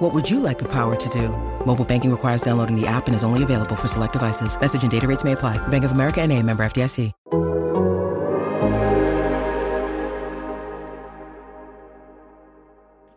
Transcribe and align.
What 0.00 0.14
would 0.14 0.30
you 0.30 0.40
like 0.40 0.58
the 0.58 0.68
power 0.72 0.96
to 0.96 1.08
do? 1.10 1.28
Mobile 1.66 1.84
banking 1.84 2.10
requires 2.10 2.40
downloading 2.40 2.74
the 2.74 2.86
app 2.86 3.06
and 3.06 3.14
is 3.14 3.22
only 3.22 3.42
available 3.42 3.76
for 3.76 3.86
select 3.86 4.14
devices. 4.14 4.58
Message 4.58 4.80
and 4.80 4.90
data 4.90 5.06
rates 5.06 5.24
may 5.24 5.32
apply. 5.32 5.58
Bank 5.68 5.84
of 5.84 5.92
America 5.92 6.22
and 6.22 6.32
a 6.32 6.42
member 6.42 6.62
FDIC. 6.62 7.12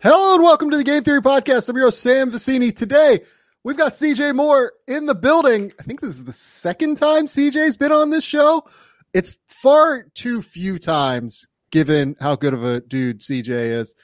Hello 0.02 0.34
and 0.34 0.44
welcome 0.44 0.70
to 0.72 0.76
the 0.76 0.84
Game 0.84 1.04
Theory 1.04 1.22
Podcast. 1.22 1.70
I'm 1.70 1.78
your 1.78 1.86
host, 1.86 2.02
Sam 2.02 2.30
Vecenie. 2.30 2.76
Today, 2.76 3.22
we've 3.64 3.78
got 3.78 3.94
CJ 3.94 4.36
Moore 4.36 4.74
in 4.86 5.06
the 5.06 5.16
building. 5.16 5.72
I 5.80 5.84
think 5.84 6.02
this 6.02 6.10
is 6.10 6.26
the 6.26 6.34
second 6.34 6.98
time 6.98 7.28
CJ's 7.28 7.78
been 7.78 7.94
on 7.94 8.10
this 8.10 8.26
show. 8.26 8.66
It's 9.14 9.38
far 9.48 10.08
too 10.16 10.42
few 10.42 10.80
times 10.80 11.48
given 11.72 12.18
how 12.20 12.36
good 12.36 12.54
of 12.54 12.66
a 12.66 12.82
dude 12.82 13.22
CJ 13.22 13.48
is. 13.48 13.96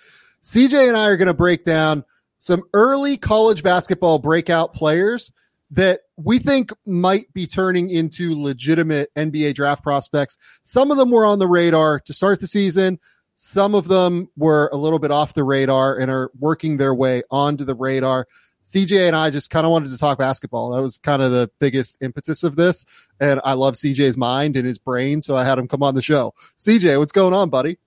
CJ 0.43 0.87
and 0.87 0.95
I 0.95 1.07
are 1.07 1.17
going 1.17 1.27
to 1.27 1.33
break 1.33 1.65
down 1.65 2.05
some 2.39 2.63
early 2.73 3.17
college 3.17 3.61
basketball 3.61 4.17
breakout 4.17 4.73
players 4.73 5.31
that 5.71 6.01
we 6.17 6.39
think 6.39 6.71
might 6.85 7.31
be 7.33 7.45
turning 7.45 7.89
into 7.91 8.33
legitimate 8.41 9.13
NBA 9.15 9.53
draft 9.53 9.83
prospects. 9.83 10.37
Some 10.63 10.89
of 10.89 10.97
them 10.97 11.11
were 11.11 11.25
on 11.25 11.39
the 11.39 11.47
radar 11.47 11.99
to 12.01 12.13
start 12.13 12.39
the 12.39 12.47
season. 12.47 12.99
Some 13.35 13.75
of 13.75 13.87
them 13.87 14.29
were 14.35 14.69
a 14.73 14.77
little 14.77 14.99
bit 14.99 15.11
off 15.11 15.33
the 15.33 15.43
radar 15.43 15.97
and 15.97 16.09
are 16.09 16.31
working 16.39 16.77
their 16.77 16.93
way 16.93 17.23
onto 17.29 17.65
the 17.65 17.75
radar. 17.75 18.27
CJ 18.65 19.07
and 19.07 19.15
I 19.15 19.29
just 19.29 19.49
kind 19.49 19.65
of 19.65 19.71
wanted 19.71 19.91
to 19.91 19.97
talk 19.97 20.17
basketball. 20.17 20.71
That 20.71 20.81
was 20.81 20.97
kind 20.97 21.21
of 21.21 21.31
the 21.31 21.49
biggest 21.59 21.97
impetus 22.01 22.43
of 22.43 22.55
this. 22.55 22.85
And 23.19 23.39
I 23.43 23.53
love 23.53 23.75
CJ's 23.75 24.17
mind 24.17 24.57
and 24.57 24.65
his 24.65 24.77
brain. 24.77 25.21
So 25.21 25.37
I 25.37 25.43
had 25.43 25.57
him 25.57 25.67
come 25.67 25.83
on 25.83 25.95
the 25.95 26.01
show. 26.01 26.33
CJ, 26.57 26.99
what's 26.99 27.11
going 27.11 27.33
on, 27.33 27.49
buddy? 27.49 27.77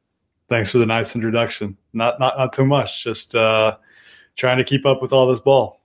Thanks 0.49 0.71
for 0.71 0.79
the 0.79 0.87
nice 0.87 1.15
introduction. 1.15 1.77
Not, 1.93 2.19
not, 2.19 2.39
not 2.39 2.53
too 2.53 2.67
much. 2.67 3.05
Just, 3.05 3.35
uh, 3.35 3.77
trying 4.37 4.59
to 4.59 4.65
keep 4.65 4.87
up 4.87 5.03
with 5.03 5.13
all 5.13 5.29
this 5.29 5.41
ball. 5.41 5.81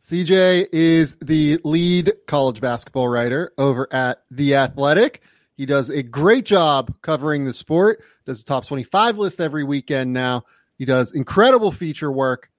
CJ 0.00 0.66
is 0.72 1.14
the 1.16 1.60
lead 1.62 2.12
college 2.26 2.60
basketball 2.60 3.08
writer 3.08 3.52
over 3.56 3.86
at 3.92 4.24
The 4.32 4.56
Athletic. 4.56 5.22
He 5.56 5.64
does 5.64 5.90
a 5.90 6.02
great 6.02 6.44
job 6.44 6.92
covering 7.02 7.44
the 7.44 7.52
sport, 7.52 8.02
does 8.26 8.42
a 8.42 8.44
top 8.44 8.66
25 8.66 9.18
list 9.18 9.40
every 9.40 9.62
weekend 9.62 10.12
now. 10.12 10.42
He 10.76 10.84
does 10.84 11.12
incredible 11.12 11.70
feature 11.70 12.10
work. 12.10 12.50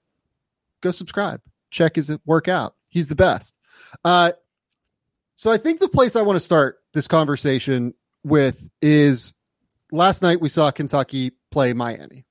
Go 0.79 0.91
subscribe, 0.91 1.41
check 1.69 1.97
his 1.97 2.15
work 2.25 2.47
out. 2.47 2.75
He's 2.87 3.07
the 3.07 3.15
best. 3.15 3.53
Uh, 4.05 4.31
so 5.35 5.51
I 5.51 5.57
think 5.57 5.81
the 5.81 5.89
place 5.89 6.15
I 6.15 6.21
want 6.21 6.37
to 6.37 6.45
start 6.45 6.77
this 6.93 7.09
conversation 7.09 7.93
with 8.23 8.69
is 8.81 9.33
last 9.91 10.21
night 10.21 10.39
we 10.39 10.47
saw 10.47 10.71
Kentucky 10.71 11.31
play 11.51 11.73
Miami. 11.73 12.23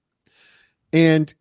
And 0.93 1.33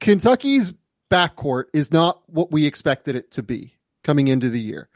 Kentucky's 0.00 0.72
backcourt 1.10 1.64
is 1.72 1.92
not 1.92 2.22
what 2.26 2.50
we 2.50 2.66
expected 2.66 3.14
it 3.14 3.30
to 3.32 3.42
be 3.42 3.74
coming 4.02 4.28
into 4.28 4.48
the 4.48 4.60
year. 4.60 4.88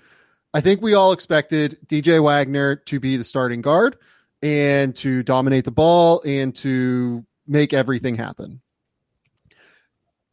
I 0.55 0.61
think 0.61 0.81
we 0.81 0.95
all 0.95 1.13
expected 1.13 1.79
DJ 1.87 2.23
Wagner 2.23 2.77
to 2.77 3.01
be 3.01 3.17
the 3.17 3.25
starting 3.25 3.61
guard 3.61 3.97
and 4.43 4.95
to 4.97 5.23
dominate 5.23 5.65
the 5.65 5.71
ball 5.71 6.23
and 6.25 6.55
to 6.57 7.25
make 7.47 7.73
everything 7.73 8.15
happen. 8.15 8.61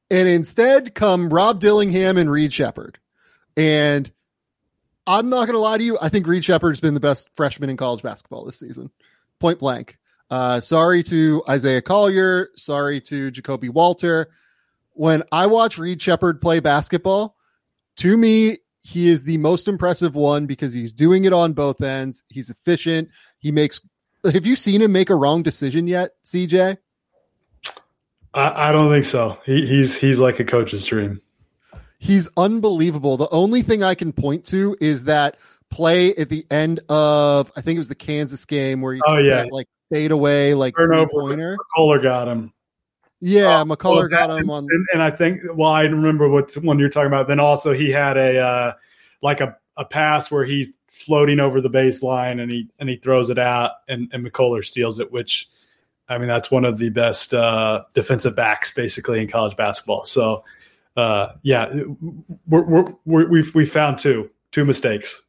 And 0.10 0.28
instead 0.28 0.94
come 0.94 1.30
Rob 1.30 1.60
Dillingham 1.60 2.18
and 2.18 2.30
Reed 2.30 2.54
Sheppard. 2.54 3.00
And 3.58 4.10
I'm 5.08 5.30
not 5.30 5.46
going 5.46 5.54
to 5.54 5.60
lie 5.60 5.78
to 5.78 5.84
you. 5.84 5.98
I 6.00 6.10
think 6.10 6.28
Reed 6.28 6.44
Sheppard's 6.44 6.80
been 6.80 6.94
the 6.94 7.00
best 7.00 7.30
freshman 7.36 7.70
in 7.70 7.78
college 7.78 8.04
basketball 8.04 8.46
this 8.46 8.60
season, 8.60 8.92
point 9.40 9.60
blank. 9.60 9.98
Uh, 10.30 10.62
sorry 10.62 11.04
to 11.04 11.44
Isaiah 11.50 11.82
Collier. 11.82 12.50
Sorry 12.56 13.02
to 13.02 13.32
Ja'Kobe 13.32 13.70
Walter 13.70 14.30
when 15.02 15.24
I 15.32 15.48
watch 15.48 15.80
Reed 15.80 16.00
Sheppard 16.00 16.42
play 16.42 16.60
basketball, 16.60 17.36
to 17.98 18.16
me, 18.16 18.60
he 18.82 19.10
is 19.10 19.24
the 19.24 19.40
most 19.40 19.68
impressive 19.68 20.14
one 20.14 20.46
because 20.46 20.74
he's 20.74 20.94
doing 20.94 21.26
it 21.26 21.34
on 21.34 21.54
both 21.54 21.82
ends. 21.82 22.22
He's 22.30 22.52
efficient. 22.52 23.10
He 23.40 23.52
makes. 23.52 23.82
Have 24.32 24.46
you 24.46 24.56
seen 24.56 24.80
him 24.80 24.92
make 24.92 25.10
a 25.10 25.16
wrong 25.16 25.42
decision 25.42 25.88
yet, 25.88 26.12
CJ? 26.24 26.78
I, 28.36 28.70
I 28.70 28.72
don't 28.72 28.92
think 28.92 29.06
so. 29.06 29.40
He, 29.44 29.66
he's 29.66 29.98
he's 29.98 30.20
like 30.20 30.40
a 30.40 30.46
coach's 30.46 30.86
dream. 30.86 31.20
He's 31.98 32.30
unbelievable. 32.38 33.18
The 33.18 33.30
only 33.32 33.64
thing 33.64 33.82
I 33.82 33.96
can 33.96 34.14
point 34.14 34.46
to 34.48 34.78
is 34.80 35.06
that 35.06 35.38
play 35.72 36.14
at 36.14 36.30
the 36.30 36.46
end 36.52 36.80
of 36.90 37.52
I 37.56 37.62
think 37.62 37.78
it 37.78 37.80
was 37.80 37.88
the 37.88 37.96
Kansas 37.96 38.46
game 38.46 38.82
where 38.82 38.94
he 38.94 39.02
oh 39.08 39.18
yeah 39.18 39.46
that, 39.46 39.52
like 39.52 39.66
fade 39.92 40.12
away 40.12 40.54
like 40.54 40.76
turnover 40.76 41.10
pointer. 41.10 41.58
Kohler 41.76 41.98
got 42.00 42.28
him. 42.28 42.54
Yeah, 43.22 43.60
uh, 43.60 43.66
McCullar 43.66 44.10
well, 44.12 44.28
got 44.28 44.40
him 44.40 44.50
on, 44.50 44.68
and, 44.70 44.88
and, 44.94 45.04
I 45.04 45.12
think 45.12 45.42
well, 45.54 45.72
I 45.72 45.84
remember 45.84 46.28
what 46.28 46.52
one 46.58 46.80
you're 46.80 46.90
talking 46.90 47.08
about. 47.08 47.28
Then 47.28 47.40
also 47.40 47.72
he 47.72 47.92
had 47.92 48.18
a 48.18 48.40
uh, 48.40 48.74
like 49.22 49.42
a, 49.42 49.56
a 49.78 49.86
pass 49.86 50.32
where 50.32 50.44
he's 50.44 50.72
floating 50.88 51.40
over 51.40 51.62
the 51.62 51.70
baseline 51.70 52.42
and 52.42 52.52
he 52.52 52.68
and 52.80 52.90
he 52.90 52.96
throws 52.96 53.30
it 53.30 53.38
out, 53.38 53.74
and 53.88 54.10
and 54.12 54.26
McCullar 54.26 54.66
steals 54.66 55.00
it, 55.00 55.12
which 55.12 55.50
I 56.10 56.18
mean 56.18 56.28
that's 56.28 56.50
one 56.50 56.66
of 56.66 56.80
the 56.80 56.90
best 56.90 57.32
uh, 57.32 57.84
defensive 57.94 58.36
backs 58.36 58.74
basically 58.74 59.22
in 59.22 59.28
college 59.28 59.56
basketball. 59.56 60.04
So 60.04 60.44
uh, 60.98 61.34
yeah, 61.44 61.72
we're, 62.48 62.64
we're, 62.64 62.86
we're, 63.06 63.30
we've 63.30 63.54
we 63.54 63.66
found 63.68 64.00
two 64.00 64.32
two 64.52 64.66
mistakes. 64.66 65.22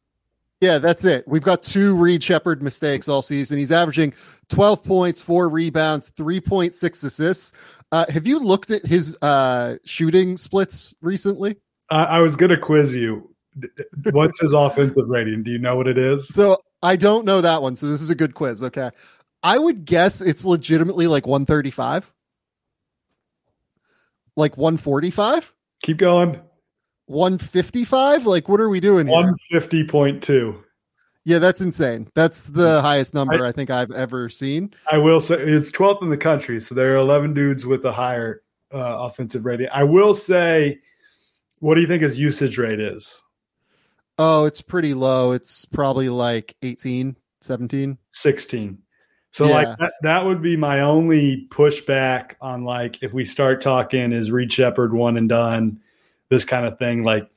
Yeah, 0.63 0.77
that's 0.77 1.03
it. 1.03 1.27
We've 1.27 1.43
got 1.43 1.61
two 1.61 1.93
Reed 1.93 2.23
Sheppard 2.23 2.63
mistakes 2.63 3.09
all 3.09 3.21
season. 3.21 3.57
He's 3.57 3.73
averaging 3.73 4.13
12 4.47 4.81
points, 4.81 5.19
four 5.19 5.49
rebounds, 5.49 6.09
3.6 6.11 7.03
assists. 7.03 7.51
Uh, 7.93 8.11
have 8.11 8.25
you 8.25 8.39
looked 8.39 8.71
at 8.71 8.83
his 8.83 9.15
uh, 9.21 9.75
shooting 9.85 10.35
splits 10.35 10.95
recently? 11.01 11.57
I, 11.91 12.05
I 12.05 12.19
was 12.21 12.35
going 12.35 12.49
to 12.49 12.57
quiz 12.57 12.95
you. 12.95 13.29
What's 14.11 14.41
his 14.41 14.51
offensive 14.51 15.07
rating? 15.07 15.43
Do 15.43 15.51
you 15.51 15.59
know 15.59 15.75
what 15.75 15.85
it 15.85 15.99
is? 15.99 16.27
So 16.27 16.63
I 16.81 16.95
don't 16.95 17.23
know 17.23 17.41
that 17.41 17.61
one. 17.61 17.75
So 17.75 17.85
this 17.85 18.01
is 18.01 18.09
a 18.09 18.15
good 18.15 18.33
quiz. 18.33 18.63
Okay. 18.63 18.89
I 19.43 19.59
would 19.59 19.85
guess 19.85 20.21
it's 20.21 20.43
legitimately 20.43 21.05
like 21.05 21.27
135, 21.27 22.11
like 24.35 24.57
145. 24.57 25.53
Keep 25.83 25.97
going. 25.97 26.39
155? 27.05 28.25
Like, 28.25 28.49
what 28.49 28.59
are 28.59 28.69
we 28.69 28.79
doing 28.79 29.05
here? 29.05 29.35
150.2. 29.53 30.62
Yeah, 31.25 31.39
that's 31.39 31.61
insane. 31.61 32.09
That's 32.15 32.47
the 32.47 32.81
highest 32.81 33.13
number 33.13 33.45
I, 33.45 33.49
I, 33.49 33.51
think 33.51 33.69
I've 33.69 33.91
ever 33.91 34.29
seen. 34.29 34.73
I 34.91 34.97
will 34.97 35.21
say 35.21 35.35
it's 35.35 35.71
12th 35.71 36.01
in 36.01 36.09
the 36.09 36.17
country, 36.17 36.59
so 36.59 36.75
there 36.75 36.93
are 36.93 36.97
11 36.97 37.33
dudes 37.33 37.65
with 37.65 37.85
a 37.85 37.93
higher 37.93 38.41
uh, 38.73 39.07
offensive 39.07 39.45
rating. 39.45 39.67
I 39.71 39.85
will 39.85 40.13
say, 40.13 40.79
what 41.59 41.75
do 41.75 41.81
you 41.81 41.87
think 41.87 42.03
his 42.03 42.19
usage 42.19 42.57
rate 42.57 42.81
is? 42.81 43.21
Oh, 44.19 44.45
it's 44.45 44.61
pretty 44.61 44.93
low. 44.93 45.31
It's 45.31 45.65
probably 45.65 46.09
like 46.09 46.55
18, 46.61 47.15
17, 47.41 47.97
16. 48.11 48.77
So 49.31 49.47
yeah. 49.47 49.53
like 49.53 49.77
that, 49.79 49.93
that 50.03 50.25
would 50.25 50.43
be 50.43 50.55
my 50.55 50.81
only 50.81 51.47
pushback 51.49 52.35
on 52.39 52.65
like 52.65 53.01
if 53.01 53.13
we 53.13 53.25
start 53.25 53.61
talking 53.61 54.11
is 54.11 54.31
Reed 54.31 54.53
Sheppard 54.53 54.93
one 54.93 55.17
and 55.17 55.27
done 55.27 55.79
this 56.29 56.45
kind 56.45 56.67
of 56.67 56.77
thing. 56.77 57.03
Like, 57.03 57.31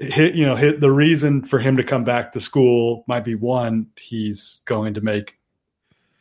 you 0.00 0.46
know, 0.46 0.56
hit, 0.56 0.80
the 0.80 0.90
reason 0.90 1.42
for 1.44 1.58
him 1.58 1.76
to 1.76 1.84
come 1.84 2.04
back 2.04 2.32
to 2.32 2.40
school 2.40 3.04
might 3.06 3.24
be 3.24 3.34
one, 3.34 3.88
he's 3.96 4.62
going 4.64 4.94
to 4.94 5.00
make 5.00 5.38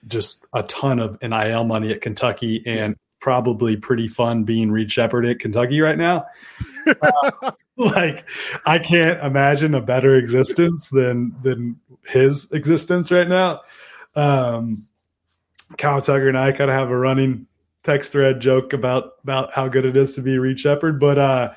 just 0.07 0.43
a 0.53 0.63
ton 0.63 0.99
of 0.99 1.21
NIL 1.21 1.63
money 1.63 1.91
at 1.91 2.01
Kentucky 2.01 2.63
and 2.65 2.95
probably 3.19 3.75
pretty 3.77 4.07
fun 4.07 4.43
being 4.43 4.71
Reed 4.71 4.91
Sheppard 4.91 5.25
at 5.25 5.39
Kentucky 5.39 5.81
right 5.81 5.97
now. 5.97 6.25
uh, 7.01 7.51
like 7.77 8.27
I 8.65 8.79
can't 8.79 9.21
imagine 9.21 9.73
a 9.73 9.81
better 9.81 10.15
existence 10.15 10.89
than 10.89 11.35
than 11.41 11.79
his 12.05 12.51
existence 12.51 13.11
right 13.11 13.27
now. 13.27 13.61
Um, 14.15 14.87
Kyle 15.77 16.01
Tucker 16.01 16.27
and 16.27 16.37
I 16.37 16.51
kind 16.51 16.69
of 16.69 16.75
have 16.75 16.89
a 16.89 16.97
running 16.97 17.47
text 17.83 18.11
thread 18.11 18.39
joke 18.39 18.73
about 18.73 19.13
about 19.23 19.53
how 19.53 19.67
good 19.67 19.85
it 19.85 19.95
is 19.95 20.15
to 20.15 20.21
be 20.21 20.37
Reed 20.37 20.59
Sheppard, 20.59 20.99
but 20.99 21.17
uh, 21.17 21.53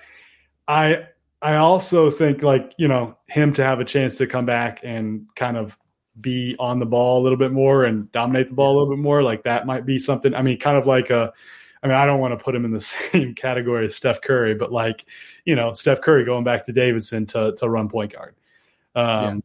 I 0.67 1.07
I 1.43 1.57
also 1.57 2.11
think 2.11 2.43
like 2.43 2.73
you 2.79 2.89
know 2.89 3.17
him 3.29 3.53
to 3.55 3.65
have 3.65 3.81
a 3.81 3.85
chance 3.85 4.17
to 4.19 4.27
come 4.27 4.47
back 4.47 4.81
and 4.85 5.27
kind 5.35 5.57
of 5.57 5.77
be 6.21 6.55
on 6.59 6.79
the 6.79 6.87
ball 6.87 7.21
a 7.21 7.23
little 7.23 7.39
bit 7.39 7.53
more 7.53 7.85
and 7.85 8.11
dominate 8.13 8.49
the 8.49 8.55
ball 8.55 8.73
a 8.73 8.77
little 8.79 8.95
bit 8.95 9.03
more 9.03 9.23
like 9.23 9.43
that 9.43 9.67
might 9.67 9.85
be 9.85 9.99
something. 9.99 10.35
I 10.35 10.43
mean, 10.43 10.59
kind 10.59 10.79
of 10.79 10.87
like 10.87 11.11
a. 11.11 11.33
I 11.85 11.89
mean, 11.89 11.97
I 11.97 12.07
don't 12.07 12.21
want 12.21 12.39
to 12.39 12.43
put 12.43 12.55
him 12.55 12.65
in 12.65 12.71
the 12.71 12.81
same 12.81 13.35
category 13.35 13.87
as 13.87 13.97
Steph 13.97 14.21
Curry, 14.21 14.55
but 14.55 14.71
like 14.71 15.05
you 15.45 15.57
know, 15.57 15.73
Steph 15.73 16.01
Curry 16.01 16.25
going 16.25 16.45
back 16.45 16.65
to 16.67 16.73
Davidson 16.73 17.27
to 17.27 17.55
to 17.57 17.69
run 17.69 17.89
point 17.89 18.13
guard. 18.13 18.37
Um, 18.95 19.05
yeah. 19.05 19.41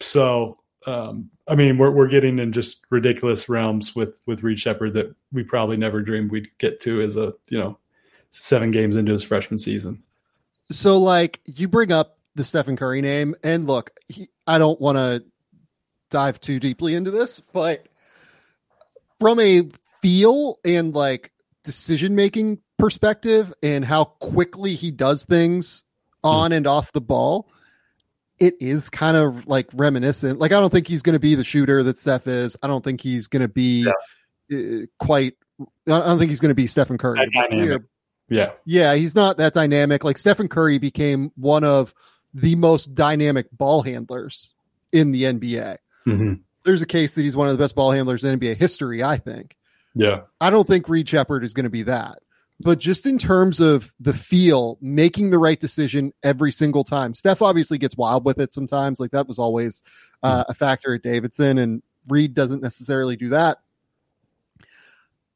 So 0.00 0.58
um, 0.86 1.30
I 1.48 1.54
mean, 1.54 1.78
we're 1.78 1.90
we're 1.90 2.08
getting 2.08 2.38
in 2.38 2.52
just 2.52 2.84
ridiculous 2.90 3.48
realms 3.48 3.96
with 3.96 4.20
with 4.26 4.42
Reed 4.42 4.60
Sheppard 4.60 4.94
that 4.94 5.14
we 5.32 5.44
probably 5.44 5.76
never 5.76 6.02
dreamed 6.02 6.30
we'd 6.30 6.50
get 6.58 6.80
to 6.80 7.00
as 7.00 7.16
a 7.16 7.32
you 7.48 7.58
know 7.58 7.78
seven 8.30 8.70
games 8.70 8.96
into 8.96 9.12
his 9.12 9.22
freshman 9.22 9.58
season. 9.58 10.02
So, 10.70 10.98
like, 10.98 11.40
you 11.46 11.68
bring 11.68 11.92
up 11.92 12.18
the 12.34 12.44
Stephen 12.44 12.76
Curry 12.76 13.00
name, 13.00 13.34
and 13.42 13.66
look, 13.66 13.90
he, 14.08 14.28
I 14.46 14.58
don't 14.58 14.80
want 14.80 14.96
to 14.96 15.24
dive 16.10 16.40
too 16.40 16.60
deeply 16.60 16.94
into 16.94 17.10
this, 17.10 17.40
but 17.40 17.86
from 19.18 19.40
a 19.40 19.68
feel 20.00 20.58
and 20.64 20.94
like 20.94 21.32
decision 21.64 22.14
making 22.14 22.58
perspective 22.78 23.52
and 23.62 23.84
how 23.84 24.04
quickly 24.04 24.74
he 24.74 24.90
does 24.90 25.24
things 25.24 25.84
on 26.22 26.52
and 26.52 26.66
off 26.66 26.92
the 26.92 27.00
ball, 27.00 27.50
it 28.38 28.54
is 28.60 28.88
kind 28.88 29.16
of 29.16 29.46
like 29.46 29.68
reminiscent. 29.74 30.38
Like, 30.38 30.52
I 30.52 30.60
don't 30.60 30.70
think 30.70 30.86
he's 30.86 31.02
going 31.02 31.14
to 31.14 31.20
be 31.20 31.34
the 31.34 31.44
shooter 31.44 31.82
that 31.82 31.98
Steph 31.98 32.26
is. 32.26 32.56
I 32.62 32.68
don't 32.68 32.84
think 32.84 33.00
he's 33.00 33.26
going 33.26 33.42
to 33.42 33.48
be 33.48 33.90
yeah. 34.48 34.56
uh, 34.56 34.86
quite. 34.98 35.34
I 35.60 35.98
don't 35.98 36.18
think 36.18 36.30
he's 36.30 36.40
going 36.40 36.50
to 36.50 36.54
be 36.54 36.68
Stephen 36.68 36.98
Curry. 36.98 37.18
Yeah. 38.28 38.52
Yeah, 38.64 38.94
he's 38.94 39.14
not 39.14 39.38
that 39.38 39.54
dynamic. 39.54 40.04
Like 40.04 40.18
Stephen 40.18 40.48
Curry 40.48 40.78
became 40.78 41.32
one 41.36 41.64
of 41.64 41.94
the 42.34 42.54
most 42.54 42.94
dynamic 42.94 43.46
ball 43.52 43.82
handlers 43.82 44.52
in 44.92 45.12
the 45.12 45.24
NBA. 45.24 45.78
Mm-hmm. 46.06 46.34
There's 46.64 46.82
a 46.82 46.86
case 46.86 47.12
that 47.12 47.22
he's 47.22 47.36
one 47.36 47.48
of 47.48 47.56
the 47.56 47.62
best 47.62 47.74
ball 47.74 47.92
handlers 47.92 48.24
in 48.24 48.38
NBA 48.38 48.56
history, 48.56 49.02
I 49.02 49.16
think. 49.16 49.56
Yeah. 49.94 50.22
I 50.40 50.50
don't 50.50 50.66
think 50.66 50.88
Reed 50.88 51.08
Sheppard 51.08 51.44
is 51.44 51.54
going 51.54 51.64
to 51.64 51.70
be 51.70 51.84
that. 51.84 52.18
But 52.60 52.80
just 52.80 53.06
in 53.06 53.18
terms 53.18 53.60
of 53.60 53.92
the 54.00 54.12
feel, 54.12 54.78
making 54.80 55.30
the 55.30 55.38
right 55.38 55.58
decision 55.58 56.12
every 56.24 56.50
single 56.50 56.82
time. 56.82 57.14
Steph 57.14 57.40
obviously 57.40 57.78
gets 57.78 57.96
wild 57.96 58.24
with 58.24 58.40
it 58.40 58.52
sometimes. 58.52 58.98
Like 58.98 59.12
that 59.12 59.28
was 59.28 59.38
always 59.38 59.84
uh, 60.24 60.44
a 60.48 60.54
factor 60.54 60.92
at 60.92 61.02
Davidson, 61.02 61.58
and 61.58 61.82
Reed 62.08 62.34
doesn't 62.34 62.60
necessarily 62.60 63.14
do 63.14 63.28
that. 63.28 63.58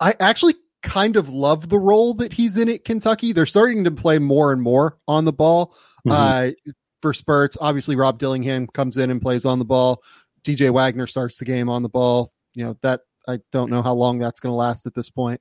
I 0.00 0.16
actually 0.18 0.54
kind 0.82 1.16
of 1.16 1.28
love 1.28 1.68
the 1.68 1.78
role 1.78 2.14
that 2.14 2.32
he's 2.32 2.56
in 2.56 2.68
at 2.68 2.84
Kentucky. 2.84 3.32
They're 3.32 3.46
starting 3.46 3.84
to 3.84 3.90
play 3.90 4.18
more 4.18 4.52
and 4.52 4.60
more 4.62 4.98
on 5.06 5.24
the 5.24 5.32
ball. 5.32 5.74
Mm-hmm. 6.06 6.12
Uh, 6.12 6.72
for 7.00 7.12
spurts, 7.12 7.56
obviously 7.60 7.96
Rob 7.96 8.18
Dillingham 8.18 8.68
comes 8.68 8.96
in 8.96 9.10
and 9.10 9.20
plays 9.20 9.44
on 9.44 9.58
the 9.58 9.64
ball. 9.64 10.02
DJ 10.44 10.70
Wagner 10.70 11.06
starts 11.06 11.38
the 11.38 11.44
game 11.44 11.68
on 11.68 11.82
the 11.82 11.88
ball. 11.88 12.32
You 12.54 12.64
know 12.64 12.76
that 12.82 13.00
I 13.26 13.38
don't 13.50 13.70
know 13.70 13.82
how 13.82 13.94
long 13.94 14.18
that's 14.18 14.40
going 14.40 14.52
to 14.52 14.56
last 14.56 14.86
at 14.86 14.94
this 14.94 15.10
point 15.10 15.40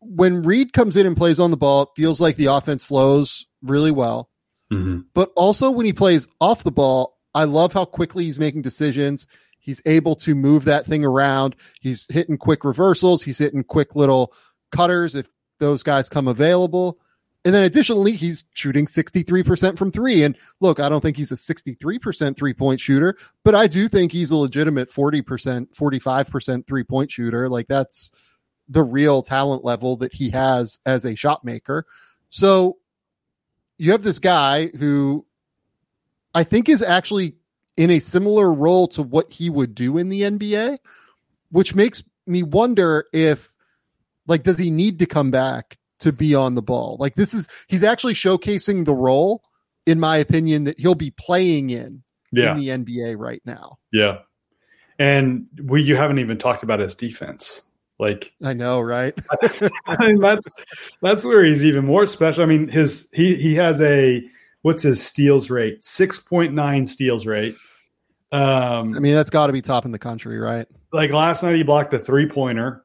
when 0.00 0.42
Reed 0.42 0.72
comes 0.72 0.96
in 0.96 1.06
and 1.06 1.16
plays 1.16 1.40
on 1.40 1.50
the 1.50 1.56
ball, 1.56 1.82
it 1.82 1.88
feels 1.96 2.20
like 2.20 2.36
the 2.36 2.46
offense 2.46 2.84
flows 2.84 3.46
really 3.62 3.90
well. 3.90 4.30
Mm-hmm. 4.72 5.00
But 5.14 5.32
also 5.36 5.70
when 5.70 5.86
he 5.86 5.92
plays 5.92 6.26
off 6.40 6.64
the 6.64 6.72
ball, 6.72 7.18
I 7.34 7.44
love 7.44 7.72
how 7.72 7.84
quickly 7.84 8.24
he's 8.24 8.38
making 8.38 8.62
decisions. 8.62 9.26
He's 9.68 9.82
able 9.84 10.16
to 10.16 10.34
move 10.34 10.64
that 10.64 10.86
thing 10.86 11.04
around. 11.04 11.54
He's 11.80 12.06
hitting 12.10 12.38
quick 12.38 12.64
reversals. 12.64 13.22
He's 13.22 13.36
hitting 13.36 13.62
quick 13.62 13.94
little 13.94 14.32
cutters 14.72 15.14
if 15.14 15.28
those 15.58 15.82
guys 15.82 16.08
come 16.08 16.26
available. 16.28 16.98
And 17.44 17.54
then 17.54 17.64
additionally, 17.64 18.12
he's 18.12 18.46
shooting 18.54 18.86
63% 18.86 19.76
from 19.76 19.92
three. 19.92 20.22
And 20.22 20.36
look, 20.60 20.80
I 20.80 20.88
don't 20.88 21.00
think 21.00 21.18
he's 21.18 21.32
a 21.32 21.36
63% 21.36 22.36
three 22.36 22.54
point 22.54 22.80
shooter, 22.80 23.16
but 23.44 23.54
I 23.54 23.66
do 23.66 23.88
think 23.88 24.12
he's 24.12 24.30
a 24.30 24.36
legitimate 24.36 24.90
40%, 24.90 25.68
45% 25.74 26.66
three 26.66 26.84
point 26.84 27.10
shooter. 27.10 27.48
Like 27.48 27.68
that's, 27.68 28.10
the 28.68 28.82
real 28.82 29.22
talent 29.22 29.64
level 29.64 29.96
that 29.96 30.12
he 30.12 30.30
has 30.30 30.78
as 30.84 31.04
a 31.04 31.14
shot 31.14 31.44
maker. 31.44 31.86
So 32.30 32.76
you 33.78 33.92
have 33.92 34.02
this 34.02 34.18
guy 34.18 34.66
who 34.66 35.24
I 36.34 36.44
think 36.44 36.68
is 36.68 36.82
actually 36.82 37.36
in 37.78 37.90
a 37.90 38.00
similar 38.00 38.52
role 38.52 38.88
to 38.88 39.02
what 39.02 39.30
he 39.30 39.48
would 39.48 39.72
do 39.72 39.98
in 39.98 40.08
the 40.08 40.22
NBA, 40.22 40.78
which 41.50 41.76
makes 41.76 42.02
me 42.26 42.42
wonder 42.42 43.06
if 43.12 43.54
like 44.26 44.42
does 44.42 44.58
he 44.58 44.70
need 44.70 44.98
to 44.98 45.06
come 45.06 45.30
back 45.30 45.78
to 46.00 46.12
be 46.12 46.34
on 46.34 46.56
the 46.56 46.60
ball? 46.60 46.96
Like 46.98 47.14
this 47.14 47.32
is 47.32 47.48
he's 47.68 47.84
actually 47.84 48.14
showcasing 48.14 48.84
the 48.84 48.94
role 48.94 49.44
in 49.86 50.00
my 50.00 50.16
opinion 50.16 50.64
that 50.64 50.78
he'll 50.78 50.96
be 50.96 51.12
playing 51.12 51.70
in 51.70 52.02
yeah. 52.32 52.50
in 52.50 52.58
the 52.58 52.68
NBA 52.68 53.16
right 53.16 53.40
now. 53.44 53.78
Yeah. 53.92 54.18
And 54.98 55.46
we 55.62 55.80
you 55.80 55.94
haven't 55.94 56.18
even 56.18 56.36
talked 56.36 56.64
about 56.64 56.80
his 56.80 56.96
defense. 56.96 57.62
Like 58.00 58.32
I 58.42 58.54
know, 58.54 58.80
right? 58.80 59.16
I 59.86 60.06
mean, 60.08 60.20
that's 60.20 60.52
that's 61.00 61.24
where 61.24 61.44
he's 61.44 61.64
even 61.64 61.84
more 61.84 62.06
special. 62.06 62.42
I 62.42 62.46
mean, 62.46 62.66
his 62.66 63.08
he 63.12 63.36
he 63.36 63.54
has 63.54 63.80
a 63.80 64.20
what's 64.62 64.82
his 64.82 65.00
steals 65.00 65.48
rate? 65.48 65.84
Six 65.84 66.18
point 66.18 66.54
nine 66.54 66.84
steals 66.84 67.24
rate. 67.24 67.54
Um, 68.30 68.94
I 68.94 69.00
mean, 69.00 69.14
that's 69.14 69.30
got 69.30 69.46
to 69.46 69.52
be 69.52 69.62
top 69.62 69.84
in 69.84 69.92
the 69.92 69.98
country, 69.98 70.38
right? 70.38 70.66
Like 70.92 71.12
last 71.12 71.42
night, 71.42 71.56
he 71.56 71.62
blocked 71.62 71.94
a 71.94 71.98
three 71.98 72.28
pointer, 72.28 72.84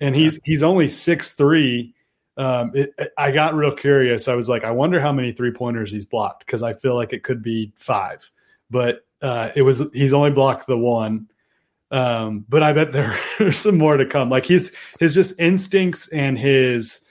and 0.00 0.14
he's 0.14 0.38
he's 0.44 0.62
only 0.62 0.88
six 0.88 1.32
three. 1.32 1.94
Um, 2.36 2.72
it, 2.74 2.92
I 3.16 3.30
got 3.30 3.54
real 3.54 3.72
curious. 3.72 4.26
I 4.26 4.34
was 4.34 4.48
like, 4.48 4.64
I 4.64 4.72
wonder 4.72 5.00
how 5.00 5.12
many 5.12 5.32
three 5.32 5.52
pointers 5.52 5.92
he's 5.92 6.04
blocked 6.04 6.44
because 6.44 6.62
I 6.62 6.74
feel 6.74 6.96
like 6.96 7.12
it 7.12 7.22
could 7.22 7.42
be 7.42 7.72
five, 7.76 8.28
but 8.70 9.06
uh, 9.22 9.52
it 9.54 9.62
was 9.62 9.82
he's 9.92 10.12
only 10.12 10.30
blocked 10.30 10.66
the 10.66 10.78
one. 10.78 11.28
Um, 11.90 12.44
but 12.48 12.64
I 12.64 12.72
bet 12.72 12.90
there 12.90 13.18
there's 13.38 13.58
some 13.58 13.78
more 13.78 13.96
to 13.96 14.06
come. 14.06 14.28
Like 14.28 14.46
his 14.46 14.74
his 14.98 15.14
just 15.14 15.38
instincts 15.38 16.08
and 16.08 16.36
his 16.36 17.02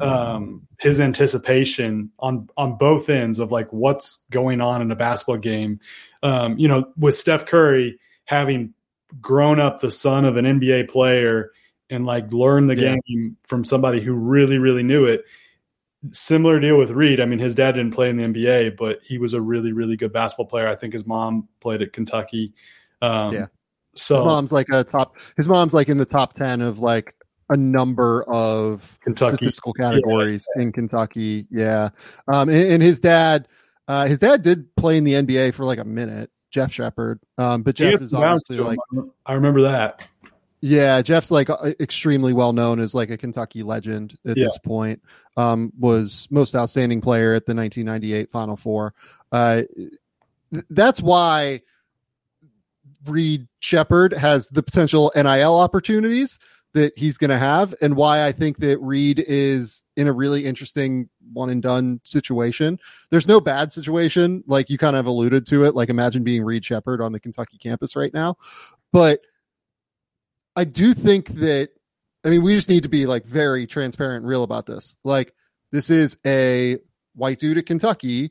um 0.00 0.66
his 0.78 1.00
anticipation 1.00 2.10
on 2.18 2.48
on 2.56 2.76
both 2.76 3.08
ends 3.08 3.38
of 3.38 3.52
like 3.52 3.72
what's 3.72 4.24
going 4.30 4.60
on 4.60 4.82
in 4.82 4.90
a 4.90 4.96
basketball 4.96 5.38
game. 5.38 5.80
Um, 6.22 6.58
you 6.58 6.68
know, 6.68 6.86
with 6.96 7.16
Steph 7.16 7.46
Curry 7.46 7.98
having 8.24 8.74
grown 9.20 9.60
up 9.60 9.80
the 9.80 9.90
son 9.90 10.24
of 10.24 10.36
an 10.36 10.44
NBA 10.44 10.88
player 10.88 11.52
and 11.90 12.06
like 12.06 12.32
learned 12.32 12.70
the 12.70 12.76
yeah. 12.76 12.96
game 13.06 13.36
from 13.46 13.64
somebody 13.64 14.00
who 14.00 14.14
really, 14.14 14.58
really 14.58 14.82
knew 14.82 15.04
it. 15.04 15.24
Similar 16.12 16.58
deal 16.58 16.78
with 16.78 16.90
Reed. 16.90 17.20
I 17.20 17.26
mean, 17.26 17.38
his 17.38 17.54
dad 17.54 17.72
didn't 17.72 17.94
play 17.94 18.10
in 18.10 18.16
the 18.16 18.24
NBA, 18.24 18.76
but 18.76 19.00
he 19.04 19.18
was 19.18 19.34
a 19.34 19.40
really, 19.40 19.72
really 19.72 19.96
good 19.96 20.12
basketball 20.12 20.46
player. 20.46 20.66
I 20.66 20.74
think 20.74 20.94
his 20.94 21.06
mom 21.06 21.48
played 21.60 21.82
at 21.82 21.92
Kentucky. 21.92 22.54
Um, 23.00 23.34
yeah. 23.34 23.46
So 23.94 24.16
his 24.16 24.24
mom's 24.24 24.52
like 24.52 24.68
a 24.72 24.82
top. 24.82 25.18
His 25.36 25.46
mom's 25.46 25.74
like 25.74 25.88
in 25.88 25.98
the 25.98 26.06
top 26.06 26.32
ten 26.32 26.62
of 26.62 26.78
like 26.78 27.14
a 27.52 27.56
number 27.56 28.24
of 28.24 28.98
Kentucky. 29.02 29.36
statistical 29.36 29.72
categories 29.74 30.46
yeah. 30.56 30.62
in 30.62 30.72
Kentucky. 30.72 31.46
Yeah, 31.50 31.90
um, 32.32 32.48
and, 32.48 32.72
and 32.72 32.82
his 32.82 33.00
dad, 33.00 33.48
uh, 33.88 34.06
his 34.06 34.18
dad 34.18 34.42
did 34.42 34.74
play 34.76 34.96
in 34.96 35.04
the 35.04 35.14
NBA 35.14 35.54
for 35.54 35.64
like 35.64 35.78
a 35.78 35.84
minute. 35.84 36.30
Jeff 36.50 36.70
Sheppard, 36.72 37.18
um, 37.38 37.62
but 37.62 37.74
Jeff 37.74 38.00
is 38.00 38.12
obviously 38.12 38.58
like 38.58 38.78
I 39.24 39.32
remember 39.34 39.62
that. 39.62 40.06
Yeah, 40.60 41.02
Jeff's 41.02 41.30
like 41.30 41.50
uh, 41.50 41.72
extremely 41.80 42.32
well 42.32 42.52
known 42.52 42.78
as 42.78 42.94
like 42.94 43.10
a 43.10 43.16
Kentucky 43.16 43.62
legend 43.62 44.16
at 44.26 44.36
yeah. 44.36 44.44
this 44.44 44.58
point. 44.58 45.02
Um, 45.36 45.72
was 45.78 46.28
most 46.30 46.54
outstanding 46.54 47.00
player 47.00 47.34
at 47.34 47.46
the 47.46 47.54
1998 47.54 48.30
Final 48.30 48.56
Four. 48.56 48.94
Uh, 49.32 49.62
th- 50.52 50.64
that's 50.70 51.02
why 51.02 51.62
Reed 53.06 53.48
Sheppard 53.60 54.12
has 54.12 54.48
the 54.48 54.62
potential 54.62 55.10
NIL 55.16 55.58
opportunities 55.58 56.38
that 56.74 56.96
he's 56.96 57.18
going 57.18 57.30
to 57.30 57.38
have, 57.38 57.74
and 57.80 57.96
why 57.96 58.24
I 58.24 58.32
think 58.32 58.58
that 58.58 58.78
Reed 58.80 59.24
is 59.26 59.82
in 59.96 60.08
a 60.08 60.12
really 60.12 60.44
interesting 60.44 61.08
one 61.32 61.50
and 61.50 61.62
done 61.62 62.00
situation. 62.04 62.78
There's 63.10 63.28
no 63.28 63.40
bad 63.40 63.72
situation, 63.72 64.42
like 64.46 64.70
you 64.70 64.78
kind 64.78 64.96
of 64.96 65.06
alluded 65.06 65.46
to 65.46 65.64
it. 65.64 65.74
Like 65.74 65.88
imagine 65.88 66.24
being 66.24 66.42
Reed 66.42 66.64
Sheppard 66.64 67.00
on 67.00 67.12
the 67.12 67.20
Kentucky 67.20 67.58
campus 67.58 67.94
right 67.94 68.12
now, 68.14 68.36
but 68.92 69.20
I 70.56 70.64
do 70.64 70.94
think 70.94 71.28
that. 71.28 71.70
I 72.24 72.28
mean, 72.28 72.42
we 72.42 72.54
just 72.54 72.68
need 72.68 72.84
to 72.84 72.88
be 72.88 73.06
like 73.06 73.24
very 73.24 73.66
transparent 73.66 74.18
and 74.18 74.28
real 74.28 74.44
about 74.44 74.64
this. 74.64 74.96
Like, 75.02 75.34
this 75.72 75.90
is 75.90 76.16
a 76.24 76.78
white 77.16 77.40
dude 77.40 77.58
at 77.58 77.66
Kentucky 77.66 78.30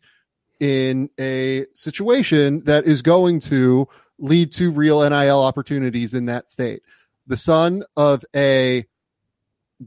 in 0.61 1.09
a 1.19 1.65
situation 1.73 2.63
that 2.63 2.85
is 2.85 3.01
going 3.01 3.41
to 3.41 3.89
lead 4.17 4.53
to 4.53 4.71
real 4.71 5.01
NIL 5.01 5.41
opportunities 5.41 6.13
in 6.13 6.27
that 6.27 6.49
state. 6.49 6.83
The 7.31 7.37
son 7.37 7.85
of 7.95 8.25
a 8.35 8.83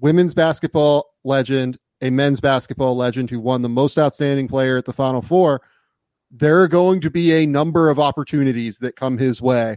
women's 0.00 0.32
basketball 0.32 1.10
legend, 1.24 1.78
a 2.00 2.08
men's 2.08 2.40
basketball 2.40 2.96
legend 2.96 3.28
who 3.28 3.38
won 3.38 3.60
the 3.60 3.68
most 3.68 3.98
outstanding 3.98 4.48
player 4.48 4.78
at 4.78 4.86
the 4.86 4.94
Final 4.94 5.20
Four, 5.20 5.60
there 6.30 6.62
are 6.62 6.68
going 6.68 7.02
to 7.02 7.10
be 7.10 7.32
a 7.34 7.44
number 7.44 7.90
of 7.90 7.98
opportunities 7.98 8.78
that 8.78 8.96
come 8.96 9.18
his 9.18 9.42
way. 9.42 9.76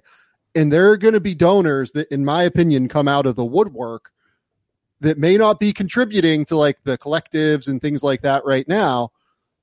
And 0.55 0.71
there 0.71 0.89
are 0.91 0.95
going 0.95 1.13
to 1.13 1.19
be 1.19 1.35
donors 1.35 1.91
that, 1.91 2.07
in 2.09 2.23
my 2.23 2.43
opinion, 2.43 2.87
come 2.87 3.09
out 3.09 3.25
of 3.25 3.35
the 3.35 3.43
woodwork 3.43 4.11
that 5.01 5.17
may 5.17 5.35
not 5.35 5.59
be 5.59 5.73
contributing 5.73 6.45
to 6.45 6.55
like 6.55 6.77
the 6.85 6.97
collectives 6.97 7.67
and 7.67 7.81
things 7.81 8.01
like 8.01 8.21
that 8.21 8.45
right 8.45 8.69
now 8.69 9.11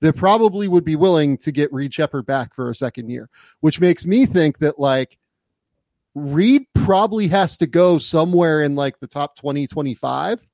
that 0.03 0.15
probably 0.15 0.69
would 0.69 0.85
be 0.85 0.95
willing 0.95 1.39
to 1.39 1.51
get 1.51 1.73
Reed 1.73 1.95
Sheppard 1.95 2.27
back 2.27 2.55
for 2.55 2.69
a 2.69 2.75
second 2.75 3.09
year, 3.09 3.31
which 3.61 3.81
makes 3.81 4.05
me 4.05 4.27
think 4.27 4.59
that 4.59 4.79
like 4.79 5.17
Reed 6.15 6.67
probably 6.75 7.29
has 7.29 7.57
to 7.59 7.67
go 7.67 7.99
somewhere 7.99 8.63
in 8.63 8.77
like 8.77 8.99
the 9.01 9.07
top 9.07 9.37
20, 9.37 9.67
25 9.67 10.47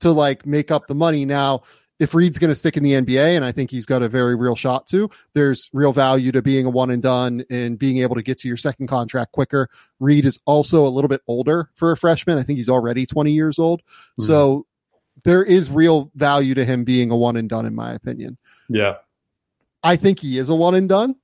to 0.00 0.12
like 0.12 0.46
make 0.46 0.70
up 0.70 0.86
the 0.86 0.94
money. 0.94 1.24
Now, 1.24 1.62
if 1.98 2.14
Reed's 2.14 2.38
going 2.38 2.50
to 2.50 2.56
stick 2.56 2.76
in 2.76 2.82
the 2.82 2.92
NBA, 2.92 3.36
and 3.36 3.44
I 3.44 3.52
think 3.52 3.70
he's 3.70 3.86
got 3.86 4.02
a 4.02 4.08
very 4.08 4.34
real 4.34 4.56
shot 4.56 4.88
to, 4.88 5.08
there's 5.34 5.70
real 5.72 5.92
value 5.92 6.32
to 6.32 6.42
being 6.42 6.66
a 6.66 6.70
one 6.70 6.90
and 6.90 7.00
done 7.00 7.44
and 7.48 7.78
being 7.78 7.98
able 7.98 8.16
to 8.16 8.22
get 8.22 8.38
to 8.38 8.48
your 8.48 8.56
second 8.56 8.88
contract 8.88 9.30
quicker. 9.32 9.68
Reed 10.00 10.24
is 10.24 10.40
also 10.44 10.84
a 10.84 10.90
little 10.90 11.08
bit 11.08 11.20
older 11.28 11.70
for 11.74 11.92
a 11.92 11.96
freshman. 11.96 12.38
I 12.38 12.42
think 12.42 12.56
he's 12.56 12.68
already 12.68 13.06
20 13.06 13.30
years 13.32 13.58
old. 13.58 13.82
Mm-hmm. 13.82 14.24
So 14.24 14.66
there 15.22 15.44
is 15.44 15.70
real 15.70 16.10
value 16.16 16.54
to 16.54 16.64
him 16.64 16.82
being 16.82 17.12
a 17.12 17.16
one 17.16 17.36
and 17.36 17.48
done, 17.48 17.66
in 17.66 17.74
my 17.74 17.92
opinion. 17.92 18.36
Yeah. 18.68 18.96
I 19.84 19.94
think 19.96 20.18
he 20.18 20.38
is 20.38 20.48
a 20.48 20.54
one 20.56 20.74
and 20.74 20.88
done. 20.88 21.14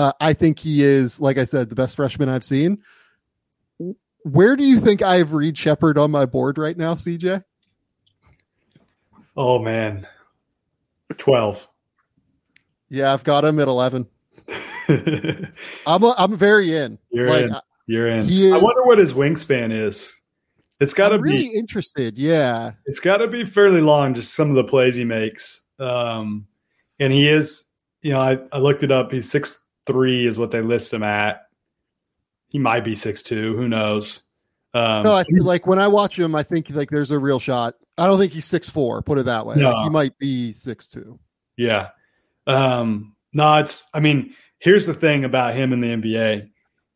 Uh, 0.00 0.12
I 0.18 0.32
think 0.32 0.58
he 0.58 0.82
is, 0.82 1.20
like 1.20 1.36
I 1.36 1.44
said, 1.44 1.68
the 1.68 1.74
best 1.74 1.96
freshman 1.96 2.30
I've 2.30 2.42
seen. 2.42 2.78
Where 4.22 4.56
do 4.56 4.64
you 4.64 4.80
think 4.80 5.02
I 5.02 5.16
have 5.16 5.34
Reed 5.34 5.58
Sheppard 5.58 5.98
on 5.98 6.10
my 6.10 6.24
board 6.24 6.56
right 6.56 6.74
now, 6.74 6.94
CJ? 6.94 7.44
Oh 9.36 9.58
man, 9.58 10.06
12. 11.18 11.68
Yeah, 12.88 13.12
I've 13.12 13.24
got 13.24 13.44
him 13.44 13.60
at 13.60 13.68
11. 13.68 14.06
I'm 15.86 16.02
a, 16.02 16.14
I'm 16.16 16.34
very 16.34 16.74
in. 16.74 16.98
You're 17.10 17.28
like, 17.28 17.44
in. 17.44 17.56
You're 17.86 18.08
in. 18.08 18.20
Is, 18.20 18.52
I 18.54 18.56
wonder 18.56 18.82
what 18.84 18.96
his 18.96 19.12
wingspan 19.12 19.86
is. 19.86 20.16
It's 20.80 20.94
got 20.94 21.10
to 21.10 21.18
be 21.18 21.24
really 21.24 21.46
interested. 21.54 22.16
Yeah, 22.16 22.72
it's 22.86 23.00
got 23.00 23.18
to 23.18 23.28
be 23.28 23.44
fairly 23.44 23.82
long. 23.82 24.14
Just 24.14 24.32
some 24.32 24.48
of 24.48 24.56
the 24.56 24.64
plays 24.64 24.96
he 24.96 25.04
makes, 25.04 25.62
um, 25.78 26.46
and 26.98 27.12
he 27.12 27.28
is. 27.28 27.64
You 28.00 28.12
know, 28.12 28.20
I, 28.20 28.38
I 28.50 28.56
looked 28.56 28.82
it 28.82 28.90
up. 28.90 29.12
He's 29.12 29.30
six 29.30 29.62
three 29.90 30.26
is 30.26 30.38
what 30.38 30.50
they 30.50 30.60
list 30.60 30.92
him 30.92 31.02
at. 31.02 31.46
He 32.48 32.58
might 32.58 32.84
be 32.84 32.94
six 32.94 33.22
two. 33.22 33.56
Who 33.56 33.68
knows? 33.68 34.22
Um, 34.72 35.02
no, 35.02 35.14
I 35.14 35.24
feel 35.24 35.44
like 35.44 35.66
when 35.66 35.78
I 35.78 35.88
watch 35.88 36.18
him, 36.18 36.34
I 36.34 36.42
think 36.42 36.70
like 36.70 36.90
there's 36.90 37.10
a 37.10 37.18
real 37.18 37.40
shot 37.40 37.74
I 38.00 38.06
don't 38.06 38.18
think 38.18 38.32
he's 38.32 38.46
six 38.46 38.70
four. 38.70 39.02
Put 39.02 39.18
it 39.18 39.26
that 39.26 39.44
way. 39.44 39.56
No. 39.56 39.70
Like 39.70 39.84
he 39.84 39.90
might 39.90 40.18
be 40.18 40.52
six 40.52 40.88
two. 40.88 41.20
Yeah. 41.58 41.88
Um, 42.46 43.14
no, 43.34 43.58
it's. 43.58 43.84
I 43.92 44.00
mean, 44.00 44.34
here's 44.58 44.86
the 44.86 44.94
thing 44.94 45.24
about 45.24 45.54
him 45.54 45.74
in 45.74 45.80
the 45.80 45.88
NBA 45.88 46.48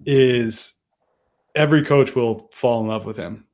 is 0.06 0.72
every 1.54 1.84
coach 1.84 2.14
will 2.14 2.50
fall 2.54 2.80
in 2.80 2.88
love 2.88 3.04
with 3.04 3.18
him. 3.18 3.44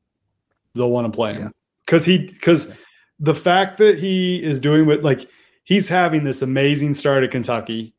They'll 0.77 0.91
want 0.91 1.13
to 1.13 1.17
play 1.17 1.35
him 1.35 1.53
because 1.85 2.07
yeah. 2.07 2.19
he 2.19 2.27
because 2.29 2.69
yeah. 2.69 2.75
the 3.19 3.35
fact 3.35 3.79
that 3.79 3.99
he 3.99 4.41
is 4.41 4.61
doing 4.61 4.87
what 4.87 5.03
like 5.03 5.29
he's 5.65 5.89
having 5.89 6.23
this 6.23 6.43
amazing 6.43 6.95
start 6.95 7.25
at 7.25 7.33
Kentucky, 7.33 7.95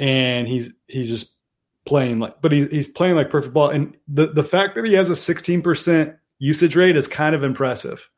and 0.00 0.48
he's 0.48 0.72
he's 0.88 1.08
just 1.08 1.36
playing 1.84 2.18
like, 2.18 2.40
but 2.40 2.50
he's 2.50 2.66
he's 2.70 2.88
playing 2.88 3.14
like 3.14 3.30
perfect 3.30 3.54
ball, 3.54 3.68
and 3.68 3.96
the 4.08 4.26
the 4.28 4.42
fact 4.42 4.74
that 4.74 4.84
he 4.84 4.94
has 4.94 5.08
a 5.10 5.14
16 5.14 5.62
percent 5.62 6.16
usage 6.38 6.74
rate 6.74 6.96
is 6.96 7.06
kind 7.06 7.36
of 7.36 7.44
impressive. 7.44 8.08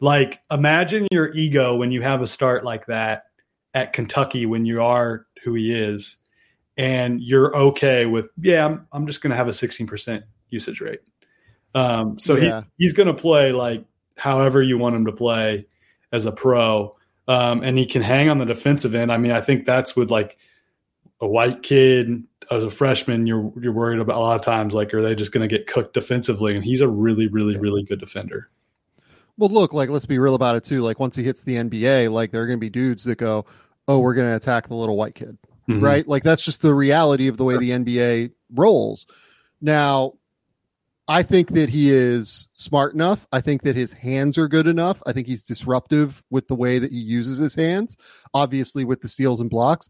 Like, 0.00 0.40
imagine 0.50 1.08
your 1.10 1.34
ego 1.34 1.74
when 1.74 1.90
you 1.90 2.02
have 2.02 2.20
a 2.20 2.26
start 2.26 2.62
like 2.62 2.86
that 2.86 3.24
at 3.72 3.92
Kentucky 3.92 4.44
when 4.44 4.66
you 4.66 4.82
are 4.82 5.26
who 5.42 5.54
he 5.54 5.72
is, 5.72 6.16
and 6.76 7.20
you're 7.20 7.56
okay 7.56 8.04
with, 8.04 8.28
yeah, 8.36 8.66
I'm, 8.66 8.86
I'm 8.92 9.06
just 9.06 9.22
going 9.22 9.30
to 9.30 9.36
have 9.36 9.48
a 9.48 9.52
16% 9.52 10.22
usage 10.50 10.80
rate. 10.80 11.00
Um, 11.74 12.18
so 12.18 12.34
yeah. 12.34 12.56
he's 12.56 12.62
he's 12.76 12.92
going 12.92 13.06
to 13.06 13.14
play 13.14 13.50
like 13.52 13.84
however 14.16 14.62
you 14.62 14.78
want 14.78 14.94
him 14.94 15.06
to 15.06 15.12
play 15.12 15.66
as 16.12 16.26
a 16.26 16.32
pro, 16.32 16.94
um, 17.28 17.62
and 17.62 17.78
he 17.78 17.86
can 17.86 18.02
hang 18.02 18.28
on 18.28 18.38
the 18.38 18.44
defensive 18.44 18.94
end. 18.94 19.10
I 19.10 19.16
mean, 19.16 19.32
I 19.32 19.40
think 19.40 19.64
that's 19.64 19.96
with 19.96 20.10
like 20.10 20.36
a 21.24 21.28
white 21.28 21.62
kid 21.62 22.22
as 22.50 22.64
a 22.64 22.70
freshman. 22.70 23.26
You're 23.26 23.52
you're 23.60 23.72
worried 23.72 23.98
about 23.98 24.16
a 24.16 24.20
lot 24.20 24.36
of 24.36 24.42
times 24.42 24.74
like 24.74 24.92
are 24.94 25.02
they 25.02 25.14
just 25.14 25.32
going 25.32 25.48
to 25.48 25.52
get 25.52 25.66
cooked 25.66 25.94
defensively? 25.94 26.54
And 26.54 26.64
he's 26.64 26.82
a 26.82 26.88
really 26.88 27.26
really 27.26 27.56
really 27.56 27.82
good 27.82 27.98
defender. 27.98 28.50
Well, 29.36 29.50
look, 29.50 29.72
like 29.72 29.88
let's 29.88 30.06
be 30.06 30.18
real 30.18 30.34
about 30.34 30.56
it 30.56 30.64
too. 30.64 30.82
Like 30.82 31.00
once 31.00 31.16
he 31.16 31.24
hits 31.24 31.42
the 31.42 31.56
NBA, 31.56 32.12
like 32.12 32.30
there 32.30 32.42
are 32.42 32.46
going 32.46 32.58
to 32.58 32.60
be 32.60 32.70
dudes 32.70 33.04
that 33.04 33.18
go, 33.18 33.46
"Oh, 33.88 33.98
we're 33.98 34.14
going 34.14 34.28
to 34.28 34.36
attack 34.36 34.68
the 34.68 34.74
little 34.74 34.96
white 34.96 35.14
kid," 35.14 35.38
mm-hmm. 35.68 35.82
right? 35.82 36.06
Like 36.06 36.22
that's 36.22 36.44
just 36.44 36.62
the 36.62 36.74
reality 36.74 37.26
of 37.28 37.36
the 37.36 37.44
way 37.44 37.56
the 37.56 37.70
NBA 37.70 38.32
rolls. 38.52 39.06
Now, 39.60 40.12
I 41.08 41.22
think 41.22 41.50
that 41.50 41.68
he 41.68 41.90
is 41.90 42.48
smart 42.54 42.94
enough. 42.94 43.26
I 43.32 43.40
think 43.40 43.62
that 43.62 43.76
his 43.76 43.92
hands 43.92 44.38
are 44.38 44.46
good 44.46 44.66
enough. 44.66 45.02
I 45.06 45.12
think 45.12 45.26
he's 45.26 45.42
disruptive 45.42 46.22
with 46.30 46.46
the 46.46 46.54
way 46.54 46.78
that 46.78 46.92
he 46.92 46.98
uses 46.98 47.38
his 47.38 47.54
hands. 47.54 47.96
Obviously, 48.32 48.84
with 48.84 49.00
the 49.00 49.08
steals 49.08 49.40
and 49.40 49.50
blocks, 49.50 49.88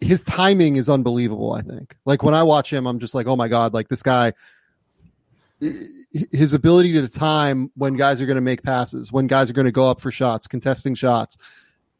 his 0.00 0.22
timing 0.22 0.76
is 0.76 0.88
unbelievable. 0.88 1.52
I 1.52 1.62
think. 1.62 1.96
Like 2.04 2.22
when 2.22 2.34
I 2.34 2.42
watch 2.42 2.72
him, 2.72 2.86
I'm 2.86 2.98
just 2.98 3.14
like, 3.14 3.26
oh 3.26 3.36
my 3.36 3.48
god, 3.48 3.74
like 3.74 3.88
this 3.88 4.02
guy 4.02 4.32
his 6.32 6.52
ability 6.52 6.92
to 6.92 7.08
time 7.08 7.70
when 7.74 7.94
guys 7.94 8.20
are 8.20 8.26
going 8.26 8.36
to 8.36 8.42
make 8.42 8.62
passes, 8.62 9.12
when 9.12 9.26
guys 9.26 9.50
are 9.50 9.52
going 9.52 9.66
to 9.66 9.72
go 9.72 9.88
up 9.88 10.00
for 10.00 10.10
shots, 10.10 10.46
contesting 10.46 10.94
shots, 10.94 11.36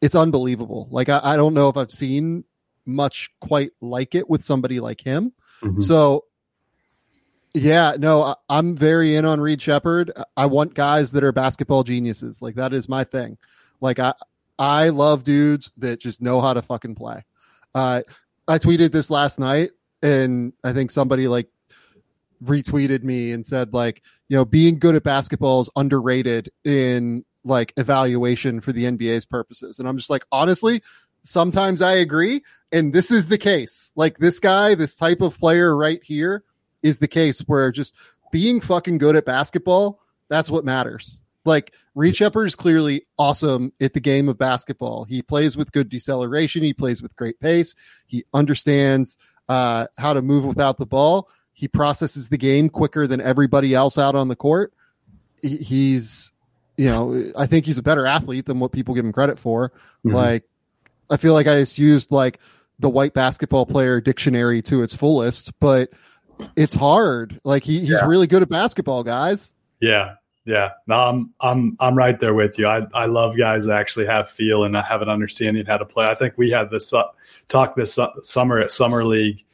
it's 0.00 0.14
unbelievable. 0.14 0.88
Like 0.90 1.08
I, 1.08 1.20
I, 1.22 1.36
don't 1.36 1.54
know 1.54 1.68
if 1.68 1.76
I've 1.76 1.90
seen 1.90 2.44
much 2.84 3.30
quite 3.40 3.70
like 3.80 4.14
it 4.14 4.28
with 4.28 4.44
somebody 4.44 4.80
like 4.80 5.00
him. 5.00 5.32
Mm-hmm. 5.62 5.80
So 5.80 6.24
yeah, 7.54 7.96
no, 7.98 8.22
I, 8.22 8.34
I'm 8.48 8.76
very 8.76 9.16
in 9.16 9.24
on 9.24 9.40
Reed 9.40 9.62
Sheppard. 9.62 10.12
I 10.36 10.46
want 10.46 10.74
guys 10.74 11.12
that 11.12 11.24
are 11.24 11.32
basketball 11.32 11.84
geniuses. 11.84 12.42
Like 12.42 12.56
that 12.56 12.72
is 12.72 12.88
my 12.88 13.04
thing. 13.04 13.38
Like 13.80 13.98
I 13.98 14.14
I 14.58 14.90
love 14.90 15.24
dudes 15.24 15.72
that 15.78 16.00
just 16.00 16.20
know 16.20 16.40
how 16.40 16.54
to 16.54 16.62
fucking 16.62 16.96
play. 16.96 17.24
Uh, 17.74 18.02
I 18.46 18.58
tweeted 18.58 18.92
this 18.92 19.10
last 19.10 19.38
night 19.38 19.70
and 20.02 20.52
I 20.62 20.72
think 20.72 20.90
somebody 20.90 21.28
like 21.28 21.48
retweeted 22.44 23.02
me 23.02 23.32
and 23.32 23.44
said 23.44 23.72
like 23.72 24.02
you 24.28 24.36
know 24.36 24.44
being 24.44 24.78
good 24.78 24.94
at 24.94 25.02
basketball 25.02 25.62
is 25.62 25.70
underrated 25.76 26.50
in 26.64 27.24
like 27.44 27.72
evaluation 27.76 28.60
for 28.60 28.72
the 28.72 28.84
NBA's 28.84 29.24
purposes. 29.24 29.78
And 29.78 29.88
I'm 29.88 29.96
just 29.96 30.10
like 30.10 30.24
honestly 30.30 30.82
sometimes 31.22 31.80
I 31.80 31.94
agree 31.94 32.42
and 32.70 32.92
this 32.92 33.10
is 33.10 33.28
the 33.28 33.38
case. 33.38 33.92
Like 33.96 34.18
this 34.18 34.40
guy 34.40 34.74
this 34.74 34.94
type 34.96 35.20
of 35.20 35.38
player 35.38 35.76
right 35.76 36.02
here 36.02 36.44
is 36.82 36.98
the 36.98 37.08
case 37.08 37.40
where 37.40 37.72
just 37.72 37.94
being 38.30 38.60
fucking 38.60 38.98
good 38.98 39.16
at 39.16 39.24
basketball 39.24 40.00
that's 40.28 40.50
what 40.50 40.64
matters 40.64 41.20
like 41.44 41.74
Reed 41.94 42.16
Sheppard 42.16 42.48
is 42.48 42.56
clearly 42.56 43.06
awesome 43.18 43.72
at 43.80 43.92
the 43.92 44.00
game 44.00 44.28
of 44.28 44.38
basketball. 44.38 45.04
He 45.04 45.22
plays 45.22 45.56
with 45.56 45.72
good 45.72 45.88
deceleration. 45.88 46.62
He 46.62 46.74
plays 46.74 47.02
with 47.02 47.14
great 47.16 47.38
pace. 47.40 47.74
He 48.06 48.24
understands 48.32 49.18
uh, 49.48 49.86
how 49.98 50.14
to 50.14 50.22
move 50.22 50.44
without 50.44 50.78
the 50.78 50.86
ball. 50.86 51.28
He 51.52 51.68
processes 51.68 52.28
the 52.28 52.38
game 52.38 52.68
quicker 52.68 53.06
than 53.06 53.20
everybody 53.20 53.74
else 53.74 53.98
out 53.98 54.14
on 54.14 54.28
the 54.28 54.36
court. 54.36 54.72
He's, 55.42 56.32
you 56.76 56.86
know, 56.86 57.32
I 57.36 57.46
think 57.46 57.66
he's 57.66 57.78
a 57.78 57.82
better 57.82 58.06
athlete 58.06 58.46
than 58.46 58.58
what 58.58 58.72
people 58.72 58.94
give 58.94 59.04
him 59.04 59.12
credit 59.12 59.38
for. 59.38 59.70
Mm-hmm. 60.04 60.14
Like, 60.14 60.44
I 61.10 61.16
feel 61.16 61.34
like 61.34 61.46
I 61.46 61.58
just 61.58 61.78
used 61.78 62.10
like 62.10 62.40
the 62.78 62.88
white 62.88 63.14
basketball 63.14 63.66
player 63.66 64.00
dictionary 64.00 64.62
to 64.62 64.82
its 64.82 64.94
fullest, 64.94 65.58
but 65.60 65.90
it's 66.56 66.74
hard. 66.74 67.40
Like 67.44 67.62
he, 67.62 67.80
he's 67.80 67.90
yeah. 67.90 68.06
really 68.06 68.26
good 68.26 68.42
at 68.42 68.48
basketball, 68.48 69.04
guys. 69.04 69.54
Yeah. 69.80 70.14
Yeah. 70.44 70.70
No, 70.86 70.96
I'm 70.96 71.34
I'm 71.40 71.76
I'm 71.80 71.96
right 71.96 72.18
there 72.18 72.34
with 72.34 72.58
you. 72.58 72.66
I, 72.66 72.86
I 72.92 73.06
love 73.06 73.36
guys 73.36 73.64
that 73.64 73.76
actually 73.76 74.06
have 74.06 74.28
feel 74.28 74.64
and 74.64 74.76
have 74.76 75.00
an 75.00 75.08
understanding 75.08 75.64
how 75.64 75.78
to 75.78 75.86
play. 75.86 76.06
I 76.06 76.14
think 76.14 76.34
we 76.36 76.50
had 76.50 76.70
this 76.70 76.92
uh, 76.92 77.04
talk 77.48 77.76
this 77.76 77.98
uh, 77.98 78.10
summer 78.22 78.58
at 78.58 78.70
Summer 78.70 79.04
League 79.04 79.44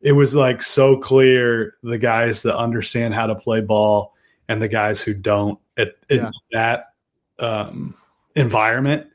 it 0.00 0.12
was 0.12 0.34
like 0.34 0.62
so 0.62 0.96
clear 0.96 1.74
the 1.82 1.98
guys 1.98 2.42
that 2.42 2.56
understand 2.56 3.14
how 3.14 3.26
to 3.26 3.34
play 3.34 3.60
ball 3.60 4.14
and 4.48 4.62
the 4.62 4.68
guys 4.68 5.02
who 5.02 5.12
don't 5.12 5.58
at, 5.76 5.96
yeah. 6.08 6.30
that 6.52 6.92
um, 7.38 7.94
environment. 8.34 9.08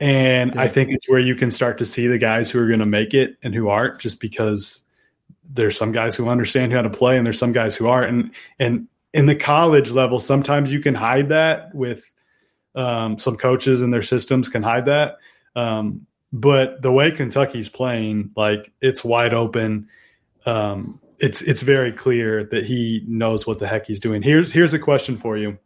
And 0.00 0.54
yeah. 0.54 0.62
I 0.62 0.68
think 0.68 0.90
it's 0.90 1.08
where 1.08 1.20
you 1.20 1.34
can 1.34 1.50
start 1.50 1.78
to 1.78 1.86
see 1.86 2.08
the 2.08 2.18
guys 2.18 2.50
who 2.50 2.60
are 2.60 2.66
going 2.66 2.80
to 2.80 2.86
make 2.86 3.14
it 3.14 3.36
and 3.42 3.54
who 3.54 3.68
aren't, 3.68 4.00
just 4.00 4.20
because 4.20 4.84
there's 5.44 5.76
some 5.76 5.92
guys 5.92 6.16
who 6.16 6.28
understand 6.28 6.72
how 6.72 6.82
to 6.82 6.90
play 6.90 7.16
and 7.16 7.24
there's 7.24 7.38
some 7.38 7.52
guys 7.52 7.76
who 7.76 7.86
aren't. 7.86 8.10
And 8.10 8.30
and 8.58 8.88
in 9.12 9.26
the 9.26 9.36
college 9.36 9.90
level, 9.90 10.18
sometimes 10.18 10.72
you 10.72 10.80
can 10.80 10.94
hide 10.94 11.30
that 11.30 11.74
with 11.74 12.10
um, 12.74 13.18
some 13.18 13.36
coaches 13.36 13.82
and 13.82 13.92
their 13.92 14.02
systems 14.02 14.48
can 14.48 14.62
hide 14.62 14.86
that. 14.86 15.18
Um, 15.54 16.06
but 16.32 16.80
the 16.80 16.90
way 16.90 17.10
Kentucky's 17.10 17.68
playing, 17.68 18.30
like 18.36 18.72
it's 18.80 19.04
wide 19.04 19.34
open 19.34 19.88
um, 20.46 21.00
it's 21.18 21.40
it's 21.40 21.62
very 21.62 21.92
clear 21.92 22.44
that 22.44 22.64
he 22.64 23.04
knows 23.06 23.46
what 23.46 23.58
the 23.58 23.68
heck 23.68 23.86
he's 23.86 24.00
doing. 24.00 24.22
Here's 24.22 24.52
here's 24.52 24.74
a 24.74 24.78
question 24.78 25.16
for 25.16 25.36
you. 25.36 25.58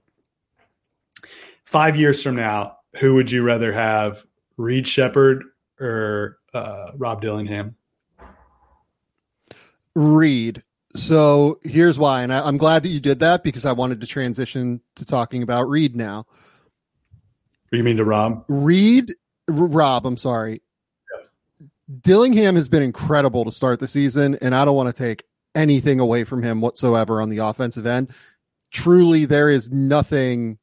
Five 1.64 1.96
years 1.96 2.22
from 2.22 2.36
now, 2.36 2.78
who 2.96 3.14
would 3.14 3.30
you 3.30 3.42
rather 3.42 3.72
have, 3.72 4.24
Reed 4.56 4.86
Sheppard 4.86 5.44
or 5.80 6.38
uh, 6.54 6.92
Rob 6.96 7.22
Dillingham? 7.22 7.74
Reed. 9.94 10.62
So 10.96 11.58
here's 11.62 11.98
why, 11.98 12.22
and 12.22 12.32
I, 12.32 12.48
am 12.48 12.56
glad 12.56 12.82
that 12.82 12.88
you 12.88 13.00
did 13.00 13.20
that 13.20 13.42
because 13.42 13.64
I 13.64 13.72
wanted 13.72 14.00
to 14.00 14.06
transition 14.06 14.80
to 14.96 15.04
talking 15.04 15.42
about 15.42 15.68
Reed 15.68 15.94
now. 15.94 16.26
You 17.70 17.82
mean 17.82 17.96
to 17.98 18.04
Rob? 18.04 18.44
Reed, 18.48 19.14
Rob. 19.48 20.06
I'm 20.06 20.16
sorry. 20.16 20.62
Dillingham 22.00 22.56
has 22.56 22.68
been 22.68 22.82
incredible 22.82 23.44
to 23.44 23.52
start 23.52 23.78
the 23.78 23.88
season, 23.88 24.36
and 24.40 24.54
I 24.54 24.64
don't 24.64 24.74
want 24.74 24.94
to 24.94 25.02
take 25.02 25.24
anything 25.54 26.00
away 26.00 26.24
from 26.24 26.42
him 26.42 26.60
whatsoever 26.60 27.20
on 27.20 27.28
the 27.28 27.38
offensive 27.38 27.86
end. 27.86 28.12
Truly, 28.70 29.24
there 29.24 29.50
is 29.50 29.70
nothing 29.70 30.58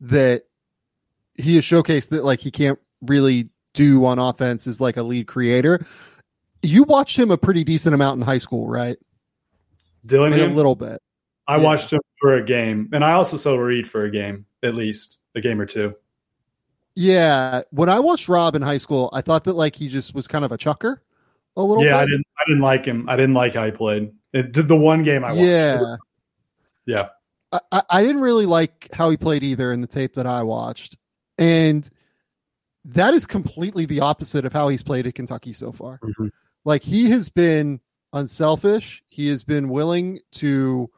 that 0.00 0.44
he 1.34 1.56
has 1.56 1.64
showcased 1.64 2.08
that 2.08 2.24
like 2.24 2.40
he 2.40 2.50
can't 2.50 2.78
really 3.02 3.48
do 3.74 4.04
on 4.04 4.18
offense 4.18 4.66
is 4.66 4.80
like 4.80 4.96
a 4.96 5.02
lead 5.02 5.26
creator. 5.26 5.84
You 6.62 6.84
watched 6.84 7.18
him 7.18 7.30
a 7.30 7.38
pretty 7.38 7.64
decent 7.64 7.94
amount 7.94 8.18
in 8.18 8.22
high 8.22 8.38
school, 8.38 8.68
right? 8.68 8.96
Dillingham, 10.04 10.52
a 10.52 10.54
little 10.54 10.74
bit. 10.74 11.00
I 11.46 11.56
yeah. 11.56 11.62
watched 11.62 11.92
him 11.92 12.00
for 12.20 12.34
a 12.34 12.44
game, 12.44 12.90
and 12.92 13.04
I 13.04 13.12
also 13.12 13.36
saw 13.36 13.56
Reed 13.56 13.88
for 13.88 14.04
a 14.04 14.10
game, 14.10 14.46
at 14.62 14.74
least 14.74 15.18
a 15.34 15.40
game 15.40 15.60
or 15.60 15.66
two. 15.66 15.94
Yeah, 16.94 17.62
when 17.70 17.88
I 17.88 18.00
watched 18.00 18.28
Rob 18.28 18.54
in 18.54 18.62
high 18.62 18.76
school, 18.76 19.10
I 19.12 19.20
thought 19.20 19.44
that 19.44 19.54
like 19.54 19.74
he 19.74 19.88
just 19.88 20.14
was 20.14 20.28
kind 20.28 20.44
of 20.44 20.52
a 20.52 20.56
chucker, 20.56 21.02
a 21.56 21.62
little. 21.62 21.84
Yeah, 21.84 21.90
bit. 21.90 21.96
I 21.96 22.04
didn't. 22.04 22.26
I 22.38 22.42
didn't 22.46 22.62
like 22.62 22.84
him. 22.84 23.08
I 23.08 23.16
didn't 23.16 23.34
like 23.34 23.54
how 23.54 23.64
he 23.64 23.72
played. 23.72 24.12
It 24.32 24.52
did 24.52 24.68
the 24.68 24.76
one 24.76 25.02
game 25.02 25.24
I 25.24 25.32
watched. 25.32 25.46
Yeah, 25.46 25.96
yeah. 26.86 27.08
I, 27.70 27.82
I 27.90 28.02
didn't 28.02 28.20
really 28.20 28.46
like 28.46 28.88
how 28.94 29.10
he 29.10 29.16
played 29.16 29.44
either 29.44 29.72
in 29.72 29.80
the 29.80 29.86
tape 29.86 30.14
that 30.14 30.26
I 30.26 30.42
watched, 30.42 30.96
and 31.38 31.88
that 32.86 33.14
is 33.14 33.26
completely 33.26 33.86
the 33.86 34.00
opposite 34.00 34.44
of 34.44 34.52
how 34.52 34.68
he's 34.68 34.82
played 34.82 35.06
at 35.06 35.14
Kentucky 35.14 35.52
so 35.52 35.72
far. 35.72 35.98
Mm-hmm. 36.02 36.28
Like 36.64 36.82
he 36.82 37.10
has 37.10 37.28
been 37.28 37.80
unselfish. 38.14 39.02
He 39.06 39.28
has 39.28 39.44
been 39.44 39.68
willing 39.68 40.20
to 40.32 40.90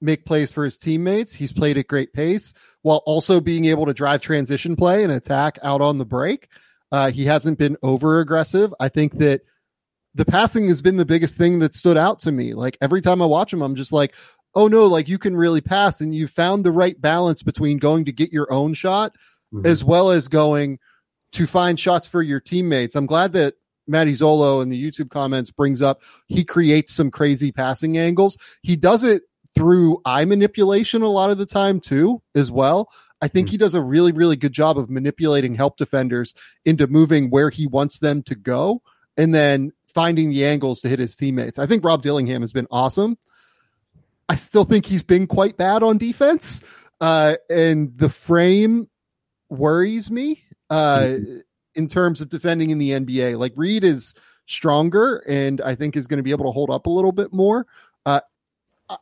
make 0.00 0.26
plays 0.26 0.52
for 0.52 0.64
his 0.64 0.76
teammates. 0.76 1.32
He's 1.32 1.52
played 1.52 1.78
at 1.78 1.86
great 1.86 2.12
pace 2.12 2.52
while 2.82 3.02
also 3.06 3.40
being 3.40 3.64
able 3.66 3.86
to 3.86 3.94
drive 3.94 4.20
transition 4.20 4.76
play 4.76 5.04
and 5.04 5.12
attack 5.12 5.58
out 5.62 5.80
on 5.80 5.98
the 5.98 6.04
break. 6.04 6.48
Uh, 6.92 7.10
he 7.10 7.24
hasn't 7.24 7.58
been 7.58 7.76
over 7.82 8.20
aggressive. 8.20 8.74
I 8.80 8.88
think 8.88 9.18
that 9.18 9.42
the 10.14 10.24
passing 10.24 10.68
has 10.68 10.82
been 10.82 10.96
the 10.96 11.06
biggest 11.06 11.36
thing 11.38 11.58
that 11.60 11.74
stood 11.74 11.96
out 11.96 12.18
to 12.20 12.32
me. 12.32 12.54
Like 12.54 12.76
every 12.80 13.00
time 13.00 13.22
I 13.22 13.26
watch 13.26 13.52
him, 13.52 13.62
I'm 13.62 13.74
just 13.74 13.92
like, 13.92 14.14
oh 14.54 14.68
no, 14.68 14.86
like 14.86 15.08
you 15.08 15.18
can 15.18 15.36
really 15.36 15.60
pass 15.60 16.00
and 16.00 16.14
you 16.14 16.28
found 16.28 16.64
the 16.64 16.72
right 16.72 17.00
balance 17.00 17.42
between 17.42 17.78
going 17.78 18.04
to 18.04 18.12
get 18.12 18.32
your 18.32 18.52
own 18.52 18.74
shot 18.74 19.16
mm-hmm. 19.52 19.66
as 19.66 19.82
well 19.82 20.10
as 20.10 20.28
going 20.28 20.78
to 21.32 21.46
find 21.46 21.80
shots 21.80 22.06
for 22.06 22.22
your 22.22 22.40
teammates. 22.40 22.94
I'm 22.94 23.06
glad 23.06 23.32
that 23.32 23.54
Matty 23.86 24.12
Zolo 24.12 24.62
in 24.62 24.68
the 24.68 24.82
YouTube 24.82 25.10
comments 25.10 25.50
brings 25.50 25.82
up 25.82 26.02
he 26.26 26.44
creates 26.44 26.94
some 26.94 27.10
crazy 27.10 27.52
passing 27.52 27.98
angles. 27.98 28.36
He 28.62 28.76
does 28.76 29.04
it 29.04 29.22
through 29.54 30.00
eye 30.04 30.24
manipulation 30.24 31.02
a 31.02 31.08
lot 31.08 31.30
of 31.30 31.38
the 31.38 31.46
time 31.46 31.80
too, 31.80 32.20
as 32.34 32.50
well. 32.50 32.88
I 33.20 33.28
think 33.28 33.46
mm-hmm. 33.46 33.52
he 33.52 33.58
does 33.58 33.74
a 33.74 33.80
really, 33.80 34.12
really 34.12 34.36
good 34.36 34.52
job 34.52 34.78
of 34.78 34.90
manipulating 34.90 35.54
help 35.54 35.76
defenders 35.76 36.34
into 36.64 36.86
moving 36.86 37.30
where 37.30 37.50
he 37.50 37.66
wants 37.66 37.98
them 37.98 38.22
to 38.24 38.34
go 38.34 38.82
and 39.16 39.34
then 39.34 39.72
finding 39.86 40.30
the 40.30 40.44
angles 40.44 40.80
to 40.80 40.88
hit 40.88 40.98
his 40.98 41.14
teammates. 41.14 41.58
I 41.58 41.66
think 41.66 41.84
Rob 41.84 42.02
Dillingham 42.02 42.42
has 42.42 42.52
been 42.52 42.66
awesome. 42.70 43.16
I 44.28 44.34
still 44.34 44.64
think 44.64 44.86
he's 44.86 45.02
been 45.02 45.26
quite 45.26 45.56
bad 45.56 45.82
on 45.82 45.98
defense. 45.98 46.64
Uh, 47.00 47.36
and 47.48 47.96
the 47.96 48.08
frame 48.08 48.88
worries 49.48 50.10
me 50.10 50.42
uh, 50.70 50.98
mm-hmm. 50.98 51.38
In 51.74 51.86
terms 51.86 52.20
of 52.20 52.28
defending 52.28 52.70
in 52.70 52.78
the 52.78 52.90
NBA. 52.90 53.38
Like 53.38 53.52
Reed 53.56 53.84
is 53.84 54.14
stronger 54.46 55.16
and 55.26 55.60
I 55.60 55.74
think 55.74 55.96
is 55.96 56.06
going 56.06 56.18
to 56.18 56.22
be 56.22 56.30
able 56.30 56.44
to 56.46 56.52
hold 56.52 56.70
up 56.70 56.86
a 56.86 56.90
little 56.90 57.12
bit 57.12 57.32
more. 57.32 57.66
Uh, 58.06 58.20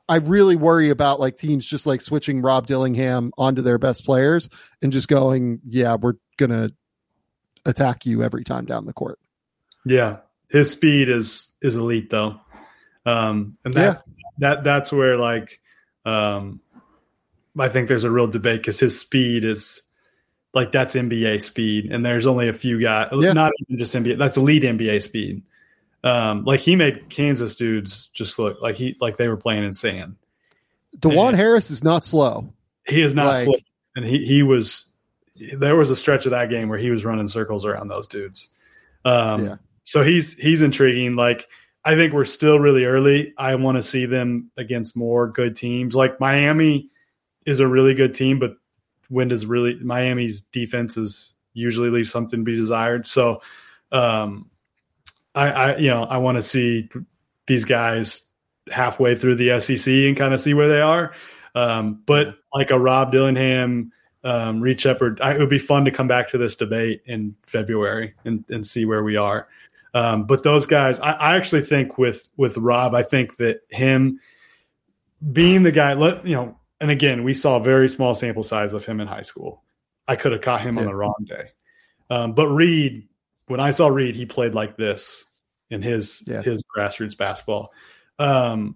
I 0.09 0.17
really 0.17 0.57
worry 0.57 0.91
about 0.91 1.19
like 1.19 1.37
teams 1.37 1.67
just 1.67 1.87
like 1.87 2.01
switching 2.01 2.41
Rob 2.41 2.67
Dillingham 2.67 3.33
onto 3.37 3.63
their 3.63 3.79
best 3.79 4.05
players 4.05 4.49
and 4.81 4.93
just 4.93 5.09
going, 5.09 5.61
yeah, 5.67 5.97
we're 5.97 6.15
gonna 6.37 6.71
attack 7.65 8.07
you 8.07 8.23
every 8.23 8.45
time 8.45 8.65
down 8.65 8.87
the 8.87 8.93
court. 8.93 9.19
Yeah, 9.85 10.19
his 10.49 10.71
speed 10.71 11.09
is 11.09 11.51
is 11.61 11.75
elite 11.75 12.11
though, 12.11 12.41
um, 13.05 13.57
and 13.65 13.75
that 13.75 14.05
yeah. 14.07 14.15
that 14.39 14.65
that's 14.65 14.93
where 14.93 15.19
like 15.19 15.61
um, 16.05 16.61
I 17.59 17.69
think 17.69 17.89
there's 17.89 18.05
a 18.05 18.11
real 18.11 18.29
debate 18.29 18.61
because 18.61 18.79
his 18.79 18.99
speed 18.99 19.45
is 19.45 19.83
like 20.55 20.73
that's 20.73 20.95
NBA 20.95 21.43
speed, 21.43 21.91
and 21.91 22.05
there's 22.05 22.27
only 22.27 22.49
a 22.49 22.53
few 22.53 22.81
guys, 22.81 23.09
yeah. 23.13 23.33
not 23.33 23.53
even 23.61 23.79
just 23.79 23.95
NBA. 23.95 24.19
That's 24.19 24.37
elite 24.37 24.63
NBA 24.63 25.03
speed. 25.03 25.43
Um, 26.05 26.45
like 26.45 26.61
he 26.61 26.77
made 26.77 27.09
Kansas 27.09 27.55
dudes 27.55 28.09
just 28.13 28.39
look 28.39 28.61
like 28.61 28.75
he 28.75 28.97
like 29.01 29.17
they 29.17 29.29
were 29.29 29.37
playing 29.37 29.65
in 29.65 29.75
sand. 29.75 30.17
Dajuan 30.99 31.29
and 31.29 31.37
Harris 31.37 31.71
is 31.71 31.83
not 31.83 32.05
slow. 32.05 32.53
He 32.87 33.01
is 33.01 33.15
not 33.15 33.35
like, 33.35 33.45
slow, 33.45 33.55
and 33.97 34.05
he 34.05 34.25
he 34.25 34.43
was. 34.43 34.89
There 35.55 35.77
was 35.77 35.89
a 35.91 35.97
stretch 35.97 36.27
of 36.27 36.31
that 36.31 36.51
game 36.51 36.69
where 36.69 36.79
he 36.79 36.91
was 36.91 37.05
running 37.05 37.27
circles 37.27 37.65
around 37.65 37.89
those 37.89 38.07
dudes. 38.07 38.51
Um, 39.05 39.45
yeah. 39.45 39.57
So 39.85 40.03
he's 40.03 40.35
he's 40.35 40.61
intriguing. 40.61 41.17
Like 41.17 41.49
I 41.85 41.95
think 41.95 42.13
we're 42.13 42.25
still 42.25 42.59
really 42.59 42.85
early. 42.85 43.33
I 43.39 43.55
want 43.55 43.77
to 43.77 43.83
see 43.83 44.07
them 44.07 44.51
against 44.57 44.97
more 44.97 45.29
good 45.29 45.57
teams. 45.57 45.95
Like 45.95 46.21
Miami 46.21 46.91
is 47.47 47.61
a 47.61 47.67
really 47.67 47.95
good 47.95 48.15
team, 48.15 48.39
but 48.39 48.57
when 49.13 49.29
does 49.29 49.45
really 49.45 49.75
Miami's 49.83 50.41
defense 50.41 50.97
is 50.97 51.35
usually 51.53 51.91
leave 51.91 52.09
something 52.09 52.41
to 52.41 52.45
be 52.45 52.57
desired. 52.57 53.07
So 53.07 53.43
um, 53.93 54.51
I, 55.35 55.49
I 55.51 55.77
you 55.77 55.89
know 55.89 56.05
I 56.05 56.19
want 56.19 56.37
to 56.37 56.43
see 56.43 56.89
these 57.47 57.65
guys 57.65 58.29
halfway 58.71 59.15
through 59.15 59.37
the 59.37 59.61
SEC 59.61 59.93
and 59.93 60.17
kind 60.17 60.33
of 60.33 60.41
see 60.41 60.55
where 60.55 60.69
they 60.69 60.81
are. 60.81 61.15
Um, 61.55 62.03
but 62.07 62.37
like 62.55 62.71
a 62.71 62.79
Rob 62.79 63.13
Dillingham, 63.13 63.93
um, 64.25 64.61
Reed 64.61 64.81
Sheppard, 64.81 65.21
I, 65.21 65.35
it 65.35 65.39
would 65.39 65.51
be 65.51 65.59
fun 65.59 65.85
to 65.85 65.91
come 65.91 66.09
back 66.09 66.31
to 66.31 66.39
this 66.39 66.55
debate 66.55 67.03
in 67.05 67.35
February 67.45 68.15
and, 68.25 68.45
and 68.49 68.67
see 68.67 68.87
where 68.87 69.03
we 69.03 69.17
are. 69.17 69.49
Um, 69.95 70.25
but 70.25 70.43
those 70.43 70.65
guys, 70.65 71.01
I, 71.01 71.13
I, 71.13 71.37
actually 71.37 71.63
think 71.63 71.99
with 71.99 72.27
with 72.39 72.57
Rob, 72.57 72.95
I 72.95 73.03
think 73.03 73.37
that 73.37 73.61
him 73.69 74.21
being 75.33 75.65
the 75.65 75.73
guy, 75.73 75.93
let 75.93 76.27
you 76.27 76.35
know, 76.35 76.57
and 76.83 76.91
again, 76.91 77.23
we 77.23 77.33
saw 77.33 77.57
a 77.57 77.63
very 77.63 77.89
small 77.89 78.13
sample 78.13 78.43
size 78.43 78.73
of 78.73 78.85
him 78.85 79.01
in 79.01 79.07
high 79.07 79.23
school. 79.23 79.63
I 80.09 80.17
could 80.17 80.33
have 80.33 80.41
caught 80.41 80.63
him 80.63 80.75
yeah. 80.75 80.81
on 80.81 80.87
the 80.87 80.95
wrong 80.97 81.25
day. 81.25 81.51
Um, 82.11 82.33
but 82.35 82.49
Reed, 82.49 83.09
when 83.47 83.61
I 83.61 83.71
saw 83.71 83.87
Reed, 83.87 84.17
he 84.17 84.27
played 84.27 84.53
like 84.53 84.77
this 84.77 85.25
in 85.71 85.81
his 85.81 86.25
yeah. 86.27 86.43
his 86.43 86.61
grassroots 86.65 87.17
basketball. 87.17 87.73
Um, 88.19 88.75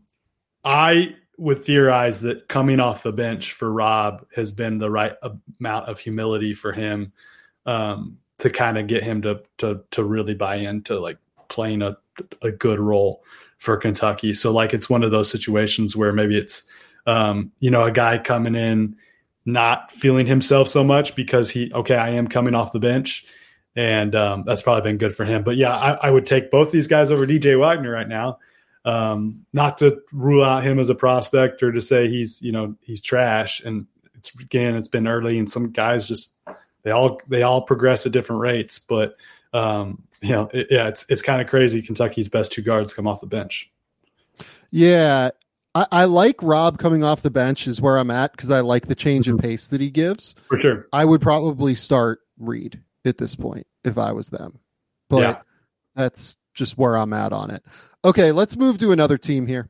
I 0.65 1.17
would 1.37 1.65
theorize 1.65 2.21
that 2.21 2.47
coming 2.47 2.79
off 2.79 3.03
the 3.03 3.11
bench 3.11 3.55
for 3.55 3.73
Rob 3.73 4.25
has 4.37 4.53
been 4.53 4.79
the 4.79 4.91
right 4.91 5.15
amount 5.59 5.89
of 5.89 5.99
humility 5.99 6.55
for 6.55 6.73
him 6.73 7.13
um, 7.67 8.19
to 8.39 8.51
kind 8.51 8.79
of 8.79 8.87
get 8.87 9.03
him 9.03 9.21
to 9.23 9.43
to 9.59 9.83
to 9.91 10.05
really 10.05 10.35
buy 10.35 10.57
into 10.57 11.01
like 11.01 11.19
playing 11.49 11.83
a 11.83 11.97
a 12.41 12.53
good 12.53 12.79
role 12.79 13.25
for 13.59 13.77
Kentucky. 13.77 14.33
So 14.33 14.53
like 14.53 14.73
it's 14.73 14.89
one 14.89 15.03
of 15.03 15.11
those 15.11 15.29
situations 15.29 15.97
where 15.97 16.13
maybe 16.13 16.39
it's 16.39 16.63
um, 17.07 17.53
you 17.61 17.71
know 17.71 17.83
a 17.83 17.93
guy 17.93 18.19
coming 18.19 18.55
in 18.55 18.97
not 19.45 19.93
feeling 19.93 20.27
himself 20.27 20.69
so 20.69 20.83
much 20.83 21.15
because 21.15 21.51
he 21.51 21.73
okay 21.73 21.97
I 21.97 22.11
am 22.11 22.29
coming 22.29 22.55
off 22.55 22.73
the 22.73 22.81
bench 22.81 23.25
and 23.77 24.15
um, 24.15 24.45
that's 24.45 24.63
probably 24.63 24.91
been 24.91 24.99
good 24.99 25.15
for 25.15 25.25
him. 25.25 25.45
But 25.45 25.57
yeah, 25.57 25.77
I, 25.77 26.09
I, 26.09 26.11
would 26.11 26.27
take 26.27 26.51
both 26.51 26.73
these 26.73 26.89
guys 26.89 27.11
over 27.11 27.27
DJ 27.27 27.61
Wagner 27.61 27.91
right 27.91 28.09
now. 28.09 28.39
Um, 28.87 29.45
not 29.53 29.79
to 29.79 30.01
rule 30.13 30.43
out 30.43 30.65
him 30.65 30.79
as 30.79 30.89
a 30.89 30.95
prospect 30.95 31.63
or 31.63 31.73
to 31.73 31.81
say 31.81 32.09
he's 32.09 32.41
you 32.41 32.53
know 32.53 32.77
he's 32.81 33.03
trash. 33.03 33.61
And 33.61 33.87
it's 34.15 34.35
again, 34.35 34.77
it's 34.77 34.89
been 34.89 35.07
early, 35.07 35.39
and 35.39 35.51
some 35.51 35.73
guys 35.73 36.09
just 36.09 36.35
they 36.83 36.91
all 36.91 37.21
they 37.29 37.43
all 37.43 37.63
progress 37.63 38.07
at 38.07 38.13
different 38.13 38.41
rates. 38.41 38.79
But 38.79 39.17
um, 39.53 40.05
you 40.23 40.31
know, 40.31 40.49
it, 40.55 40.69
yeah, 40.71 40.89
it's 40.89 41.05
it's 41.11 41.23
kind 41.23 41.43
of 41.43 41.49
crazy. 41.49 41.83
Kentucky's 41.83 42.29
best 42.29 42.53
two 42.53 42.63
guards 42.63 42.95
come 42.95 43.07
off 43.07 43.21
the 43.21 43.27
bench. 43.27 43.71
Yeah, 44.71 45.31
I, 45.77 45.87
I, 45.93 46.05
like 46.07 46.43
Rob 46.43 46.79
coming 46.79 47.05
off 47.05 47.21
the 47.21 47.31
bench 47.31 47.67
is 47.67 47.83
where 47.83 47.99
I'm 47.99 48.11
at 48.11 48.33
because 48.33 48.51
I 48.51 48.61
like 48.61 48.87
the 48.87 48.95
change 48.95 49.27
mm-hmm. 49.27 49.37
of 49.37 49.43
pace 49.43 49.69
that 49.69 49.81
he 49.81 49.91
gives. 49.91 50.35
For 50.49 50.59
sure, 50.59 50.89
I 50.93 51.05
would 51.05 51.21
probably 51.21 51.75
start 51.75 52.21
Reed 52.39 52.81
at 53.05 53.19
this 53.19 53.35
point 53.35 53.67
if 53.85 53.99
I 53.99 54.13
was 54.13 54.31
them. 54.31 54.59
But 55.11 55.21
yeah. 55.21 55.39
that's 55.95 56.37
just 56.55 56.79
where 56.79 56.97
I'm 56.97 57.13
at 57.13 57.33
on 57.33 57.51
it. 57.51 57.63
Okay, 58.05 58.33
let's 58.33 58.57
move 58.57 58.79
to 58.79 58.93
another 58.93 59.19
team 59.19 59.47
here. 59.47 59.69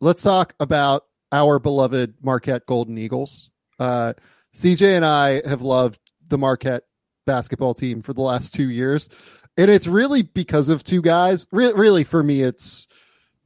Let's 0.00 0.22
talk 0.22 0.54
about 0.58 1.04
our 1.30 1.58
beloved 1.58 2.14
Marquette 2.22 2.64
Golden 2.66 2.96
Eagles. 2.96 3.50
Uh, 3.78 4.14
CJ 4.54 4.96
and 4.96 5.04
I 5.04 5.46
have 5.46 5.60
loved 5.60 6.00
the 6.28 6.38
Marquette 6.38 6.84
basketball 7.26 7.74
team 7.74 8.00
for 8.00 8.14
the 8.14 8.22
last 8.22 8.54
two 8.54 8.70
years. 8.70 9.08
And 9.56 9.70
it's 9.70 9.86
really 9.86 10.22
because 10.22 10.68
of 10.68 10.82
two 10.82 11.02
guys. 11.02 11.46
Re- 11.52 11.72
really, 11.72 12.04
for 12.04 12.22
me, 12.22 12.40
it's 12.40 12.86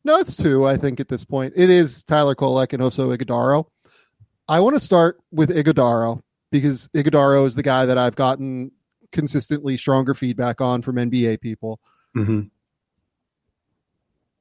no, 0.09 0.19
it's 0.19 0.35
two, 0.35 0.67
I 0.67 0.79
think, 0.79 1.01
at 1.01 1.09
this 1.09 1.23
point. 1.23 1.53
It 1.55 1.69
is 1.69 2.03
Tyler 2.03 2.35
Kolek 2.35 2.73
and 2.73 2.83
Oso 2.83 3.15
Ighodaro. 3.15 3.67
I 4.49 4.61
want 4.61 4.75
to 4.75 4.81
start 4.81 5.21
with 5.31 5.51
Ighodaro 5.51 6.23
because 6.51 6.89
Ighodaro 6.89 7.47
is 7.47 7.55
the 7.55 7.63
guy 7.63 7.85
that 7.85 7.99
I've 7.99 8.17
gotten 8.17 8.73
consistently 9.13 9.77
stronger 9.77 10.15
feedback 10.15 10.63
on 10.63 10.81
from 10.81 10.97
NBA 10.97 11.43
people. 11.43 11.79
Mm-hmm. 12.17 12.41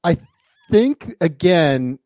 I 0.06 0.18
think 0.72 1.14
again, 1.20 2.00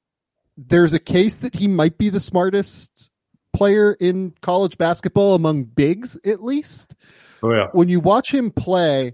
there's 0.58 0.94
a 0.94 1.00
case 1.00 1.38
that 1.38 1.54
he 1.54 1.68
might 1.68 2.00
be 2.00 2.10
the 2.10 2.20
smartest 2.20 3.12
player 3.54 3.94
in 3.94 4.34
college 4.42 4.78
basketball 4.80 5.36
among 5.36 5.66
bigs, 5.66 6.18
at 6.26 6.44
least. 6.44 6.96
Oh 7.44 7.54
yeah. 7.54 7.68
When 7.74 7.90
you 7.90 8.00
watch 8.00 8.34
him 8.34 8.50
play, 8.50 9.14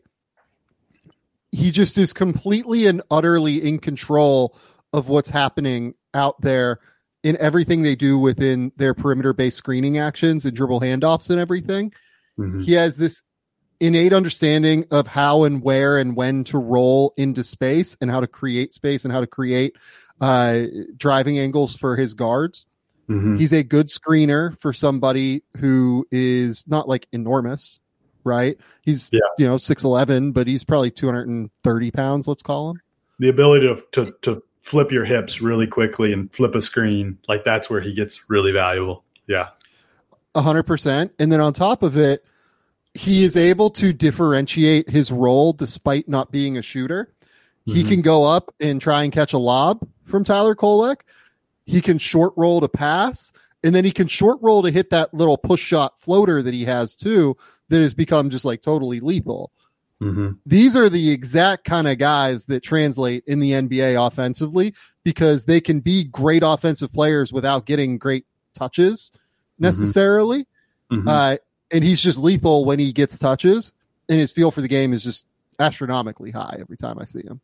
he 1.52 1.72
just 1.72 1.98
is 1.98 2.14
completely 2.14 2.88
and 2.88 3.02
utterly 3.10 3.62
in 3.62 3.80
control 3.80 4.58
of 4.94 5.10
what's 5.10 5.30
happening 5.30 5.94
out 6.14 6.40
there 6.42 6.80
in 7.24 7.38
everything 7.38 7.84
they 7.84 7.96
do 7.96 8.18
within 8.18 8.72
their 8.78 8.94
perimeter 8.94 9.34
based 9.34 9.58
screening 9.58 9.98
actions 9.98 10.46
and 10.46 10.56
dribble 10.56 10.82
handoffs 10.82 11.30
and 11.30 11.40
everything. 11.40 11.92
Mm-hmm. 12.40 12.60
He 12.60 12.74
has 12.74 12.98
this 12.98 13.22
innate 13.80 14.14
understanding 14.14 14.86
of 14.92 15.08
how 15.08 15.44
and 15.44 15.62
where 15.62 15.98
and 15.98 16.16
when 16.16 16.44
to 16.46 16.58
roll 16.58 17.14
into 17.18 17.44
space 17.44 17.98
and 18.02 18.10
how 18.10 18.20
to 18.20 18.28
create 18.28 18.74
space 18.74 19.06
and 19.06 19.14
how 19.14 19.22
to 19.22 19.28
create 19.28 19.76
uh, 20.22 20.64
driving 20.96 21.38
angles 21.38 21.76
for 21.76 21.96
his 21.96 22.14
guards. 22.14 22.66
Mm-hmm. 23.10 23.38
He's 23.38 23.54
a 23.54 23.64
good 23.64 23.88
screener 23.88 24.58
for 24.60 24.74
somebody 24.74 25.44
who 25.58 26.06
is 26.12 26.66
not 26.68 26.88
like 26.88 27.08
enormous, 27.12 27.80
right? 28.28 28.58
He's 28.82 29.10
yeah. 29.12 29.20
you 29.38 29.48
know 29.48 29.58
six 29.58 29.84
eleven, 29.84 30.32
but 30.32 30.46
he's 30.46 30.64
probably 30.64 30.92
two 30.92 31.08
hundred 31.08 31.28
and 31.28 31.50
thirty 31.64 31.90
pounds. 31.90 32.28
Let's 32.28 32.44
call 32.44 32.72
him. 32.72 32.82
The 33.20 33.30
ability 33.30 33.68
to, 33.68 33.84
to 33.94 34.12
to 34.22 34.44
flip 34.62 34.92
your 34.92 35.06
hips 35.06 35.42
really 35.42 35.66
quickly 35.66 36.14
and 36.14 36.32
flip 36.32 36.54
a 36.54 36.62
screen 36.62 37.18
like 37.28 37.44
that's 37.44 37.70
where 37.70 37.82
he 37.82 37.94
gets 37.94 38.30
really 38.30 38.52
valuable. 38.52 39.04
Yeah, 39.26 39.50
a 40.36 40.42
hundred 40.42 40.64
percent. 40.64 41.14
And 41.18 41.32
then 41.32 41.42
on 41.42 41.54
top 41.54 41.82
of 41.82 41.98
it, 41.98 42.24
he 42.94 43.24
is 43.24 43.38
able 43.38 43.70
to 43.72 43.94
differentiate 43.94 44.90
his 44.90 45.12
role 45.12 45.54
despite 45.54 46.10
not 46.10 46.32
being 46.32 46.58
a 46.58 46.62
shooter. 46.62 47.14
Mm-hmm. 47.68 47.74
He 47.74 47.84
can 47.84 48.02
go 48.02 48.24
up 48.24 48.54
and 48.60 48.82
try 48.82 49.04
and 49.04 49.12
catch 49.12 49.34
a 49.34 49.38
lob 49.38 49.88
from 50.06 50.24
Tyler 50.24 50.56
Kolek. 50.56 51.02
He 51.66 51.82
can 51.82 51.98
short 51.98 52.34
roll 52.38 52.62
to 52.62 52.70
pass, 52.70 53.34
and 53.64 53.76
then 53.76 53.84
he 53.84 53.92
can 53.92 54.08
short 54.08 54.40
roll 54.42 54.64
to 54.64 54.72
hit 54.72 54.90
that 54.92 55.14
little 55.14 55.38
push 55.38 55.62
shot 55.62 56.00
floater 56.00 56.42
that 56.42 56.54
he 56.54 56.64
has 56.66 56.96
too, 56.96 57.36
that 57.70 57.82
has 57.82 57.94
become 57.94 58.30
just 58.30 58.46
like 58.46 58.62
totally 58.62 59.00
lethal. 59.00 59.52
Mm-hmm. 60.02 60.34
These 60.46 60.76
are 60.76 60.90
the 60.90 61.12
exact 61.12 61.66
kind 61.66 61.88
of 61.88 61.98
guys 61.98 62.46
that 62.46 62.62
translate 62.62 63.24
in 63.26 63.40
the 63.40 63.52
NBA 63.52 64.06
offensively 64.06 64.76
because 65.04 65.46
they 65.46 65.60
can 65.60 65.80
be 65.80 66.04
great 66.04 66.44
offensive 66.46 66.94
players 66.94 67.34
without 67.34 67.66
getting 67.66 67.98
great 67.98 68.26
touches 68.54 69.12
mm-hmm. 69.12 69.64
necessarily. 69.64 70.48
Mm-hmm. 70.92 71.08
Uh, 71.08 71.38
and 71.72 71.84
he's 71.84 72.02
just 72.02 72.18
lethal 72.18 72.66
when 72.66 72.80
he 72.80 72.94
gets 72.94 73.20
touches, 73.20 73.74
and 74.08 74.20
his 74.20 74.32
feel 74.32 74.52
for 74.52 74.62
the 74.62 74.68
game 74.68 74.94
is 74.94 75.04
just 75.04 75.28
astronomically 75.60 76.32
high 76.32 76.58
every 76.60 76.78
time 76.78 76.98
I 77.00 77.06
see 77.06 77.24
him. 77.24 77.42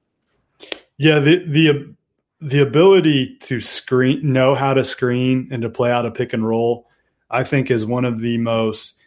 Yeah, 0.98 1.20
the 1.20 1.44
the 1.46 1.94
the 2.40 2.60
ability 2.60 3.38
to 3.42 3.60
screen, 3.60 4.32
know 4.32 4.56
how 4.56 4.74
to 4.74 4.86
screen, 4.86 5.50
and 5.52 5.62
to 5.64 5.70
play 5.70 5.92
out 5.92 6.06
a 6.06 6.12
pick 6.12 6.32
and 6.34 6.48
roll, 6.48 6.88
I 7.30 7.44
think 7.44 7.70
is 7.70 7.86
one 7.86 8.06
of 8.06 8.22
the 8.22 8.38
most 8.38 8.98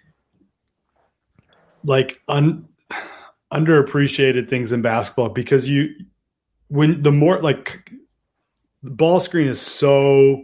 like 1.86 2.20
un, 2.28 2.68
underappreciated 3.52 4.48
things 4.48 4.72
in 4.72 4.82
basketball 4.82 5.28
because 5.28 5.68
you 5.68 5.94
when 6.68 7.00
the 7.02 7.12
more 7.12 7.40
like 7.40 7.90
the 8.82 8.90
ball 8.90 9.20
screen 9.20 9.48
is 9.48 9.60
so 9.60 10.42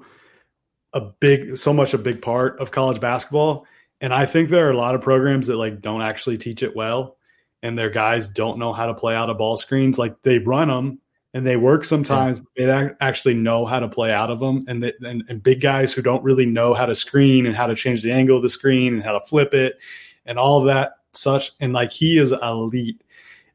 a 0.92 1.00
big 1.00 1.56
so 1.56 1.72
much 1.72 1.94
a 1.94 1.98
big 1.98 2.22
part 2.22 2.58
of 2.60 2.70
college 2.70 3.00
basketball 3.00 3.66
and 4.02 4.12
I 4.12 4.26
think 4.26 4.48
there 4.48 4.66
are 4.66 4.72
a 4.72 4.76
lot 4.76 4.96
of 4.96 5.00
programs 5.00 5.46
that 5.46 5.56
like 5.56 5.80
don't 5.80 6.02
actually 6.02 6.36
teach 6.36 6.64
it 6.64 6.74
well, 6.74 7.16
and 7.62 7.78
their 7.78 7.88
guys 7.88 8.28
don't 8.28 8.58
know 8.58 8.72
how 8.72 8.86
to 8.86 8.94
play 8.94 9.14
out 9.14 9.30
of 9.30 9.38
ball 9.38 9.56
screens. 9.56 9.96
Like 9.96 10.20
they 10.22 10.38
run 10.38 10.66
them 10.66 10.98
and 11.32 11.46
they 11.46 11.56
work 11.56 11.84
sometimes, 11.84 12.40
yeah. 12.56 12.66
they 12.66 12.94
actually 13.00 13.34
know 13.34 13.64
how 13.64 13.78
to 13.78 13.88
play 13.88 14.12
out 14.12 14.28
of 14.28 14.40
them. 14.40 14.64
And, 14.66 14.82
they, 14.82 14.92
and 15.02 15.22
and 15.28 15.40
big 15.40 15.60
guys 15.60 15.92
who 15.92 16.02
don't 16.02 16.24
really 16.24 16.46
know 16.46 16.74
how 16.74 16.84
to 16.84 16.96
screen 16.96 17.46
and 17.46 17.56
how 17.56 17.68
to 17.68 17.76
change 17.76 18.02
the 18.02 18.10
angle 18.10 18.36
of 18.36 18.42
the 18.42 18.50
screen 18.50 18.94
and 18.94 19.04
how 19.04 19.12
to 19.12 19.20
flip 19.20 19.54
it 19.54 19.78
and 20.26 20.36
all 20.36 20.58
of 20.58 20.66
that 20.66 20.94
such. 21.14 21.52
And 21.60 21.72
like 21.72 21.92
he 21.92 22.18
is 22.18 22.32
elite 22.32 23.02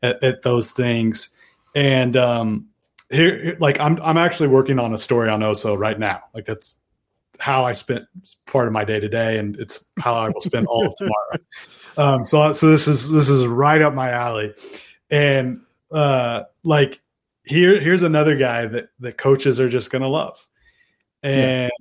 at, 0.04 0.24
at 0.24 0.42
those 0.44 0.72
things. 0.72 1.30
And 1.76 2.16
um, 2.18 2.68
here, 3.10 3.56
like 3.60 3.80
I'm 3.80 4.02
I'm 4.02 4.18
actually 4.18 4.50
working 4.50 4.80
on 4.80 4.94
a 4.94 4.98
story 4.98 5.30
on 5.30 5.42
Oso 5.42 5.78
right 5.78 5.98
now. 5.98 6.24
Like 6.34 6.46
that's 6.46 6.78
how 7.40 7.64
I 7.64 7.74
spent 7.74 8.06
part 8.46 8.68
of 8.68 8.74
my 8.74 8.84
day 8.84 9.00
today, 9.00 9.38
and 9.38 9.56
it's 9.58 9.84
how 10.00 10.16
I 10.16 10.30
will 10.30 10.42
spend 10.42 10.68
all 10.68 10.88
of 10.88 10.96
tomorrow. 10.98 11.38
Um, 11.98 12.26
so, 12.26 12.54
so 12.54 12.70
this 12.70 12.88
is 12.88 13.12
this 13.12 13.30
is 13.30 13.46
right 13.46 13.82
up 13.82 13.94
my 13.94 14.12
alley, 14.12 14.54
and 15.10 15.62
uh, 15.92 16.44
like 16.64 17.00
here 17.46 17.80
here's 17.80 18.04
another 18.04 18.36
guy 18.36 18.66
that 18.66 18.90
that 19.00 19.18
coaches 19.18 19.60
are 19.60 19.70
just 19.70 19.92
gonna 19.92 20.10
love, 20.10 20.46
and 21.24 21.72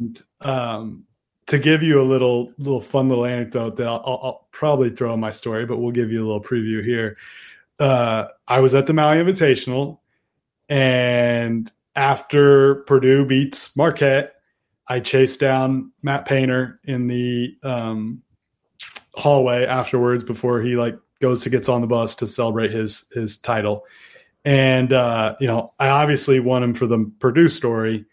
yeah. 0.43 0.75
um, 0.75 1.06
to 1.47 1.59
give 1.59 1.83
you 1.83 2.01
a 2.01 2.05
little 2.05 2.53
little 2.59 2.81
fun 2.81 3.09
little 3.09 3.27
anecdote 3.27 3.77
that 3.77 3.87
I'll, 3.87 4.03
I'll, 4.05 4.47
probably 4.51 4.89
throw 4.89 5.13
in 5.13 5.21
my 5.21 5.31
story, 5.31 5.67
but 5.67 5.77
we'll 5.77 5.93
give 5.93 6.11
you 6.11 6.25
a 6.25 6.27
little 6.27 6.43
preview 6.43 6.83
here. 6.83 7.19
Uh, 7.79 8.27
I 8.49 8.61
was 8.61 8.75
at 8.75 8.87
the 8.87 8.95
Maui 8.95 9.19
Invitational, 9.19 9.99
and 10.69 11.71
after 11.95 12.77
Purdue 12.87 13.27
beats 13.27 13.77
Marquette 13.77 14.37
I 14.89 15.01
chased 15.01 15.41
down 15.41 15.93
Matt 16.03 16.27
Painter 16.27 16.81
in 16.85 17.07
the 17.07 17.57
um, 17.63 18.23
hallway 19.15 19.67
afterwards 19.67 20.25
before 20.25 20.63
he 20.63 20.77
like 20.77 20.97
goes 21.21 21.43
to 21.43 21.51
gets 21.51 21.69
on 21.69 21.81
the 21.81 21.87
bus 21.87 22.17
to 22.17 22.27
celebrate 22.27 22.71
his 22.71 23.07
his 23.13 23.39
title. 23.39 23.85
And 24.45 24.93
uh, 24.93 25.37
you 25.41 25.49
know, 25.49 25.73
I 25.79 25.89
obviously 25.89 26.39
want 26.39 26.65
him 26.65 26.75
for 26.75 26.87
the 26.87 27.11
Purdue 27.19 27.49
story 27.49 28.07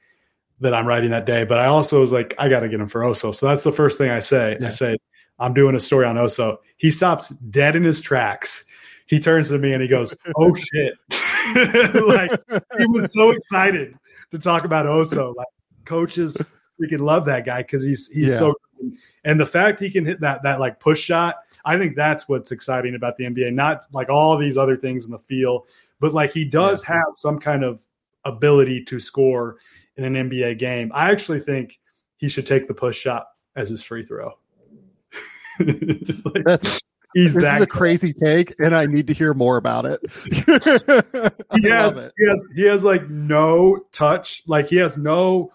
that 0.64 0.74
I'm 0.74 0.88
writing 0.88 1.12
that 1.12 1.26
day, 1.26 1.44
but 1.44 1.60
I 1.60 1.68
also 1.68 2.00
was 2.00 2.12
like, 2.12 2.34
I 2.40 2.50
got 2.50 2.62
to 2.62 2.70
get 2.70 2.80
him 2.80 2.88
for 2.88 3.02
Oso. 3.02 3.34
So 3.34 3.48
that's 3.48 3.64
the 3.64 3.72
first 3.72 3.98
thing 3.98 4.10
I 4.10 4.20
say. 4.20 4.58
Yeah. 4.60 4.68
I 4.68 4.70
say, 4.72 4.98
I'm 5.40 5.54
doing 5.54 5.76
a 5.76 5.80
story 5.80 6.06
on 6.06 6.16
Oso. 6.16 6.58
He 6.78 6.92
stops 6.92 7.30
dead 7.30 7.76
in 7.76 7.84
his 7.84 8.02
tracks. 8.02 8.66
He 9.08 9.20
turns 9.20 9.50
to 9.50 9.58
me 9.58 9.74
and 9.74 9.82
he 9.82 9.88
goes, 9.88 10.16
"Oh 10.38 10.54
shit!" 10.56 10.94
like 12.08 12.32
he 12.80 12.86
was 12.88 13.12
so 13.14 13.32
excited 13.32 13.96
to 14.32 14.40
talk 14.40 14.64
about 14.64 14.86
Oso. 14.86 15.36
Like 15.36 15.48
coaches 15.86 16.38
freaking 16.82 17.02
love 17.02 17.26
that 17.26 17.46
guy 17.46 17.62
because 17.62 17.84
he's 17.84 18.08
he's 18.08 18.32
yeah. 18.32 18.38
so 18.38 18.56
and 19.24 19.40
the 19.40 19.46
fact 19.46 19.80
he 19.80 19.92
can 19.92 20.06
hit 20.06 20.20
that 20.22 20.44
that 20.44 20.60
like 20.60 20.80
push 20.80 21.02
shot, 21.02 21.36
I 21.66 21.78
think 21.78 21.96
that's 21.96 22.28
what's 22.30 22.52
exciting 22.52 22.96
about 22.96 23.18
the 23.18 23.26
NBA. 23.26 23.54
Not 23.54 23.84
like 23.92 24.10
all 24.10 24.38
these 24.38 24.58
other 24.58 24.78
things 24.78 25.06
in 25.06 25.12
the 25.12 25.20
field, 25.20 25.68
but 26.00 26.14
like 26.14 26.32
he 26.32 26.46
does 26.46 26.84
yeah. 26.88 26.96
have 26.96 27.16
some 27.16 27.40
kind 27.40 27.64
of 27.64 27.86
ability 28.26 28.84
to 28.86 29.00
score 29.00 29.58
in 29.98 30.04
an 30.04 30.30
NBA 30.30 30.60
game. 30.60 30.92
I 30.94 31.12
actually 31.12 31.40
think 31.40 31.80
he 32.18 32.30
should 32.30 32.46
take 32.46 32.68
the 32.68 32.74
push 32.74 32.98
shot 32.98 33.28
as 33.56 33.70
his 33.70 33.84
free 33.84 34.06
throw. 34.06 34.32
like, 35.60 36.44
that's 36.46 36.82
this 37.16 37.36
is 37.36 37.62
a 37.62 37.68
crazy 37.68 38.12
take, 38.12 38.56
and 38.60 38.76
I 38.76 38.86
need 38.88 39.08
to 39.08 39.14
hear 39.14 39.34
more 39.34 39.58
about 39.58 39.86
it. 39.86 40.00
he 41.54 41.70
has, 41.70 41.98
it. 41.98 42.12
he 42.18 42.28
has, 42.28 42.50
he 42.56 42.64
has 42.64 42.84
like 42.84 43.08
no 43.10 43.80
touch, 43.92 44.42
like 44.48 44.68
he 44.68 44.78
has 44.78 44.98
no 44.98 45.52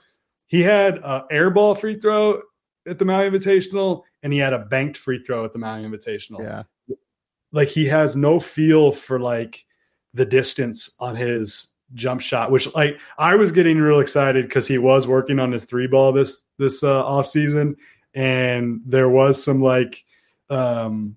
he 0.46 0.62
had 0.62 0.98
a 0.98 1.27
airball 1.31 1.79
free 1.79 1.94
throw 1.94 2.40
at 2.87 2.98
the 2.98 3.05
Maui 3.05 3.31
Invitational, 3.31 4.03
and 4.22 4.33
he 4.33 4.38
had 4.38 4.53
a 4.53 4.61
banked 4.61 4.96
free 4.96 5.22
throw 5.22 5.44
at 5.44 5.53
the 5.53 5.59
Maui 5.59 5.83
Invitational. 5.83 6.40
Yeah, 6.40 6.62
like 7.53 7.68
he 7.68 7.87
has 7.87 8.16
no 8.16 8.40
feel 8.40 8.92
for 8.92 9.18
like 9.18 9.64
the 10.14 10.24
distance 10.24 10.90
on 10.98 11.16
his 11.16 11.68
jump 11.94 12.20
shot, 12.20 12.51
which 12.51 12.72
like 12.74 13.01
I 13.18 13.35
was 13.35 13.53
getting 13.53 13.79
real 13.79 14.01
excited 14.01 14.46
because 14.46 14.66
he 14.66 14.79
was 14.79 15.07
working 15.07 15.38
on 15.38 15.53
his 15.53 15.64
three 15.64 15.87
ball 15.87 16.12
this 16.12 16.42
this 16.59 16.83
uh, 16.83 17.05
off 17.05 17.27
season, 17.27 17.77
and 18.14 18.81
there 18.87 19.09
was 19.09 19.42
some 19.42 19.61
like 19.61 20.05
um 20.51 21.16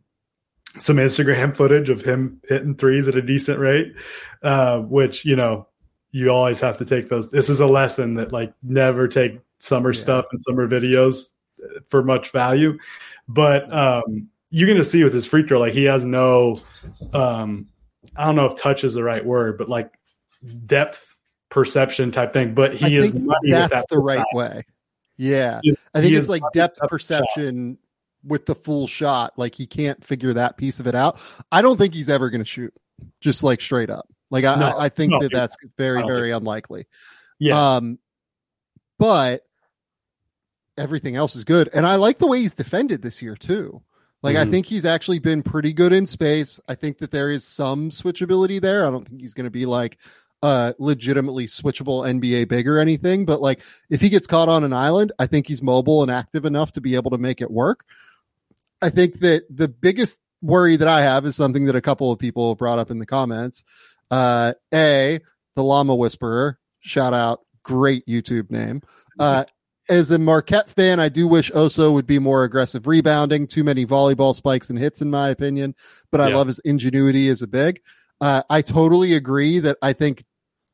some 0.78 0.98
Instagram 0.98 1.56
footage 1.56 1.90
of 1.90 2.02
him 2.02 2.42
hitting 2.48 2.76
threes 2.76 3.08
at 3.08 3.16
a 3.16 3.22
decent 3.22 3.60
rate, 3.60 3.94
uh, 4.44 4.80
which 4.80 5.26
you 5.26 5.36
know 5.36 5.68
you 6.12 6.30
always 6.30 6.60
have 6.60 6.78
to 6.78 6.86
take 6.86 7.10
those. 7.10 7.32
This 7.32 7.50
is 7.50 7.60
a 7.60 7.68
lesson 7.68 8.16
that 8.16 8.32
like 8.32 8.54
never 8.64 9.08
take 9.08 9.40
summer 9.60 9.92
yeah. 9.92 10.00
stuff 10.00 10.26
and 10.32 10.42
summer 10.42 10.68
videos 10.68 11.34
for 11.88 12.04
much 12.04 12.32
value. 12.32 12.78
But 13.28 13.72
um, 13.74 14.30
you're 14.50 14.68
going 14.68 14.80
to 14.80 14.86
see 14.86 15.04
with 15.04 15.14
his 15.14 15.26
free 15.26 15.48
throw, 15.48 15.60
like 15.60 15.74
he 15.74 15.86
has 15.86 16.04
no, 16.04 16.60
um, 17.14 17.66
I 18.16 18.26
don't 18.26 18.36
know 18.36 18.46
if 18.46 18.58
touch 18.58 18.84
is 18.84 18.94
the 18.94 19.04
right 19.04 19.26
word, 19.26 19.58
but 19.58 19.70
like 19.70 19.92
depth 20.66 21.16
perception 21.50 22.12
type 22.12 22.34
thing. 22.34 22.54
But 22.54 22.74
he 22.74 22.98
I 22.98 23.02
is 23.02 23.12
that's 23.12 23.74
that 23.74 23.86
the 23.90 24.00
right 24.00 24.26
way. 24.34 24.64
Yeah, 25.18 25.62
I 25.94 26.02
think 26.02 26.14
it's 26.14 26.30
like 26.30 26.42
depth 26.54 26.80
perception 26.88 27.74
shot. 27.76 28.30
with 28.30 28.46
the 28.46 28.56
full 28.56 28.88
shot. 28.88 29.34
Like 29.38 29.54
he 29.54 29.68
can't 29.68 30.04
figure 30.04 30.34
that 30.34 30.58
piece 30.58 30.80
of 30.80 30.88
it 30.88 30.96
out. 30.96 31.20
I 31.52 31.62
don't 31.62 31.78
think 31.78 31.94
he's 31.94 32.10
ever 32.10 32.30
going 32.30 32.42
to 32.42 32.46
shoot, 32.46 32.74
just 33.20 33.44
like 33.44 33.62
straight 33.62 33.90
up. 33.90 34.08
Like 34.32 34.46
I, 34.46 34.56
no, 34.56 34.74
I 34.78 34.90
think 34.90 35.12
no, 35.12 35.20
that 35.20 35.32
that's 35.32 35.58
very, 35.78 36.02
very 36.04 36.32
unlikely. 36.32 36.88
Yeah. 37.38 37.76
Um, 37.76 38.00
but 38.98 39.44
everything 40.78 41.16
else 41.16 41.36
is 41.36 41.44
good, 41.44 41.70
and 41.74 41.86
I 41.86 41.96
like 41.96 42.18
the 42.18 42.28
way 42.28 42.40
he's 42.40 42.54
defended 42.54 43.02
this 43.02 43.22
year 43.22 43.36
too. 43.36 43.84
Like 44.24 44.36
mm-hmm. 44.36 44.48
I 44.48 44.52
think 44.52 44.66
he's 44.68 44.86
actually 44.86 45.20
been 45.20 45.44
pretty 45.44 45.74
good 45.74 45.94
in 45.94 46.06
space. 46.08 46.60
I 46.68 46.76
think 46.76 47.00
that 47.00 47.12
there 47.12 47.30
is 47.30 47.44
some 47.44 47.90
switchability 47.90 48.62
there. 48.62 48.86
I 48.86 48.92
don't 48.92 49.08
think 49.08 49.22
he's 49.22 49.34
going 49.34 49.46
to 49.46 49.52
be 49.52 49.66
like 49.66 49.98
uh 50.42 50.74
legitimately 50.80 51.48
switchable 51.48 52.06
NBA 52.06 52.48
big 52.48 52.68
or 52.68 52.80
anything, 52.80 53.26
but 53.26 53.42
like 53.42 53.64
if 53.90 54.02
he 54.02 54.10
gets 54.10 54.28
caught 54.28 54.50
on 54.50 54.64
an 54.64 54.74
island, 54.74 55.12
I 55.20 55.28
think 55.28 55.48
he's 55.48 55.62
mobile 55.62 56.02
and 56.02 56.12
active 56.12 56.46
enough 56.46 56.72
to 56.74 56.82
be 56.82 56.96
able 56.96 57.12
to 57.12 57.18
make 57.18 57.42
it 57.42 57.52
work. 57.52 57.86
I 58.82 58.90
think 58.90 59.20
that 59.20 59.44
the 59.50 59.68
biggest 59.68 60.22
worry 60.42 60.76
that 60.76 60.88
I 60.88 61.02
have 61.02 61.26
is 61.26 61.36
something 61.36 61.66
that 61.66 61.76
a 61.76 61.82
couple 61.82 62.12
of 62.12 62.18
people 62.18 62.56
brought 62.56 62.80
up 62.80 62.90
in 62.90 62.98
the 62.98 63.06
comments, 63.06 63.64
uh, 64.10 64.54
A, 64.74 65.20
the 65.56 65.64
Llama 65.64 65.96
Whisperer, 65.96 66.60
shout 66.80 67.14
out, 67.14 67.42
great 67.64 68.06
YouTube 68.08 68.50
name. 68.50 68.82
Uh, 69.20 69.46
as 69.90 70.10
a 70.10 70.18
Marquette 70.18 70.70
fan, 70.70 71.00
I 71.00 71.10
do 71.10 71.28
wish 71.28 71.52
Oso 71.52 71.94
would 71.94 72.08
be 72.08 72.18
more 72.18 72.44
aggressive 72.44 72.88
rebounding. 72.88 73.46
Too 73.46 73.64
many 73.64 73.86
volleyball 73.86 74.36
spikes 74.36 74.70
and 74.70 74.80
hits, 74.80 75.02
in 75.02 75.10
my 75.10 75.30
opinion. 75.30 75.76
But 76.12 76.22
I 76.22 76.30
yeah. 76.30 76.38
love 76.38 76.48
his 76.48 76.60
ingenuity 76.60 77.28
as 77.28 77.42
a 77.42 77.48
big. 77.48 77.82
Uh, 78.22 78.44
I 78.50 78.62
totally 78.62 79.14
agree 79.14 79.60
that 79.60 79.78
I 79.82 79.94
think 79.94 80.24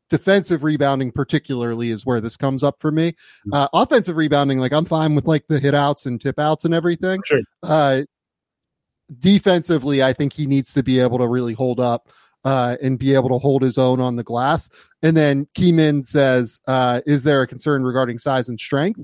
defensive 0.10 0.64
rebounding, 0.64 1.12
particularly, 1.12 1.92
is 1.92 2.06
where 2.06 2.22
this 2.22 2.38
comes 2.38 2.64
up 2.64 2.80
for 2.80 2.92
me. 2.92 3.12
Mm-hmm. 3.12 3.54
Uh, 3.54 3.68
offensive 3.74 4.16
rebounding, 4.16 4.60
like 4.60 4.74
I'm 4.74 4.86
fine 4.86 5.16
with 5.16 5.26
like 5.26 5.48
the 5.48 5.60
hit 5.60 5.76
outs 5.76 6.06
and 6.06 6.20
tip 6.20 6.40
outs 6.40 6.66
and 6.66 6.74
everything. 6.74 7.22
Sure. 7.26 7.42
Uh, 7.64 8.02
defensively, 9.20 10.04
I 10.04 10.14
think 10.14 10.34
he 10.34 10.46
needs 10.46 10.74
to 10.74 10.84
be 10.84 11.00
able 11.00 11.18
to 11.20 11.28
really 11.28 11.54
hold 11.54 11.80
up 11.80 12.10
uh, 12.44 12.78
and 12.82 13.00
be 13.00 13.14
able 13.14 13.30
to 13.30 13.38
hold 13.38 13.62
his 13.62 13.78
own 13.78 14.00
on 14.00 14.16
the 14.16 14.24
glass. 14.24 14.70
And 15.02 15.16
then 15.16 15.48
Keeman 15.56 16.04
says, 16.04 16.60
uh, 16.68 17.02
Is 17.06 17.24
there 17.24 17.42
a 17.42 17.48
concern 17.48 17.84
regarding 17.84 18.18
size 18.18 18.50
and 18.50 18.60
strength? 18.60 19.02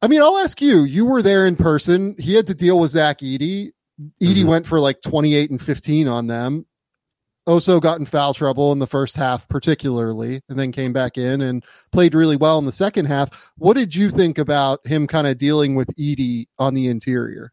I 0.00 0.06
mean, 0.06 0.22
I'll 0.22 0.38
ask 0.38 0.60
you. 0.60 0.84
You 0.84 1.06
were 1.06 1.22
there 1.22 1.46
in 1.46 1.56
person. 1.56 2.14
He 2.18 2.34
had 2.34 2.46
to 2.46 2.54
deal 2.54 2.78
with 2.78 2.92
Zach 2.92 3.18
Edey. 3.18 3.72
Edey 4.00 4.12
mm-hmm. 4.20 4.48
went 4.48 4.66
for 4.66 4.78
like 4.78 5.00
28 5.00 5.50
and 5.50 5.60
15 5.60 6.06
on 6.06 6.26
them. 6.28 6.66
Oso 7.48 7.80
got 7.80 7.98
in 7.98 8.04
foul 8.04 8.34
trouble 8.34 8.72
in 8.72 8.78
the 8.78 8.86
first 8.86 9.16
half, 9.16 9.48
particularly, 9.48 10.42
and 10.50 10.58
then 10.58 10.70
came 10.70 10.92
back 10.92 11.16
in 11.16 11.40
and 11.40 11.64
played 11.92 12.14
really 12.14 12.36
well 12.36 12.58
in 12.58 12.66
the 12.66 12.72
second 12.72 13.06
half. 13.06 13.50
What 13.56 13.74
did 13.74 13.94
you 13.94 14.10
think 14.10 14.36
about 14.36 14.86
him 14.86 15.06
kind 15.06 15.26
of 15.26 15.38
dealing 15.38 15.74
with 15.74 15.88
Edey 15.96 16.48
on 16.58 16.74
the 16.74 16.88
interior? 16.88 17.52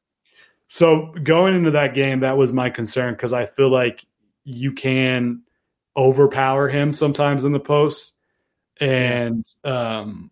So 0.68 1.14
going 1.24 1.56
into 1.56 1.72
that 1.72 1.96
game, 1.96 2.20
that 2.20 2.38
was 2.38 2.52
my 2.52 2.70
concern 2.70 3.14
because 3.14 3.32
I 3.32 3.46
feel 3.46 3.72
like 3.72 4.06
you 4.44 4.74
can 4.74 5.44
overpower 5.96 6.68
him 6.68 6.92
sometimes 6.92 7.46
in 7.46 7.54
the 7.54 7.60
post, 7.60 8.14
and 8.82 9.46
um, 9.64 10.30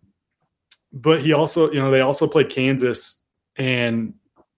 but 0.92 1.22
he 1.22 1.32
also, 1.32 1.72
you 1.72 1.80
know, 1.80 1.90
they 1.90 2.00
also 2.00 2.26
played 2.26 2.50
Kansas, 2.50 3.18
and 3.56 4.14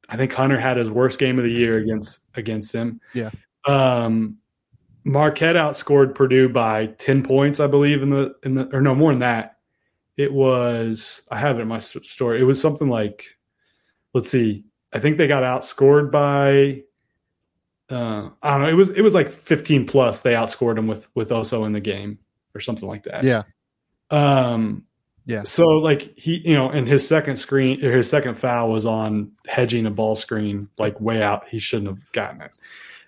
I 0.08 0.16
think 0.16 0.32
Hunter 0.32 0.58
had 0.58 0.78
his 0.78 0.90
worst 0.90 1.20
game 1.20 1.38
of 1.38 1.44
the 1.44 1.52
year 1.52 1.78
against 1.78 2.20
against 2.34 2.74
him. 2.74 3.00
Yeah. 3.14 3.30
Um, 3.66 4.38
Marquette 5.06 5.54
outscored 5.54 6.16
Purdue 6.16 6.48
by 6.48 6.86
10 6.86 7.22
points, 7.22 7.60
I 7.60 7.68
believe, 7.68 8.02
in 8.02 8.10
the 8.10 8.34
in 8.42 8.54
the 8.54 8.68
or 8.74 8.80
no 8.80 8.92
more 8.92 9.12
than 9.12 9.20
that. 9.20 9.58
It 10.16 10.32
was 10.32 11.22
I 11.30 11.38
have 11.38 11.58
it 11.58 11.62
in 11.62 11.68
my 11.68 11.78
story. 11.78 12.40
It 12.40 12.44
was 12.44 12.60
something 12.60 12.88
like, 12.88 13.36
let's 14.14 14.28
see, 14.28 14.64
I 14.92 14.98
think 14.98 15.16
they 15.16 15.28
got 15.28 15.44
outscored 15.44 16.10
by 16.10 16.82
uh, 17.88 18.30
I 18.42 18.50
don't 18.50 18.62
know. 18.62 18.68
It 18.68 18.74
was 18.74 18.90
it 18.90 19.02
was 19.02 19.14
like 19.14 19.30
15 19.30 19.86
plus. 19.86 20.22
They 20.22 20.32
outscored 20.32 20.74
them 20.74 20.88
with 20.88 21.08
with 21.14 21.30
Oso 21.30 21.66
in 21.66 21.72
the 21.72 21.80
game 21.80 22.18
or 22.56 22.60
something 22.60 22.88
like 22.88 23.04
that. 23.04 23.22
Yeah. 23.22 23.44
Um. 24.10 24.86
Yeah. 25.24 25.44
So 25.44 25.66
like 25.66 26.18
he, 26.18 26.40
you 26.44 26.54
know, 26.54 26.68
and 26.68 26.88
his 26.88 27.06
second 27.06 27.36
screen, 27.36 27.80
his 27.80 28.10
second 28.10 28.34
foul 28.34 28.70
was 28.70 28.86
on 28.86 29.32
hedging 29.46 29.86
a 29.86 29.90
ball 29.90 30.16
screen, 30.16 30.68
like 30.78 31.00
way 31.00 31.22
out. 31.22 31.46
He 31.48 31.60
shouldn't 31.60 31.88
have 31.88 32.10
gotten 32.10 32.40
it. 32.40 32.50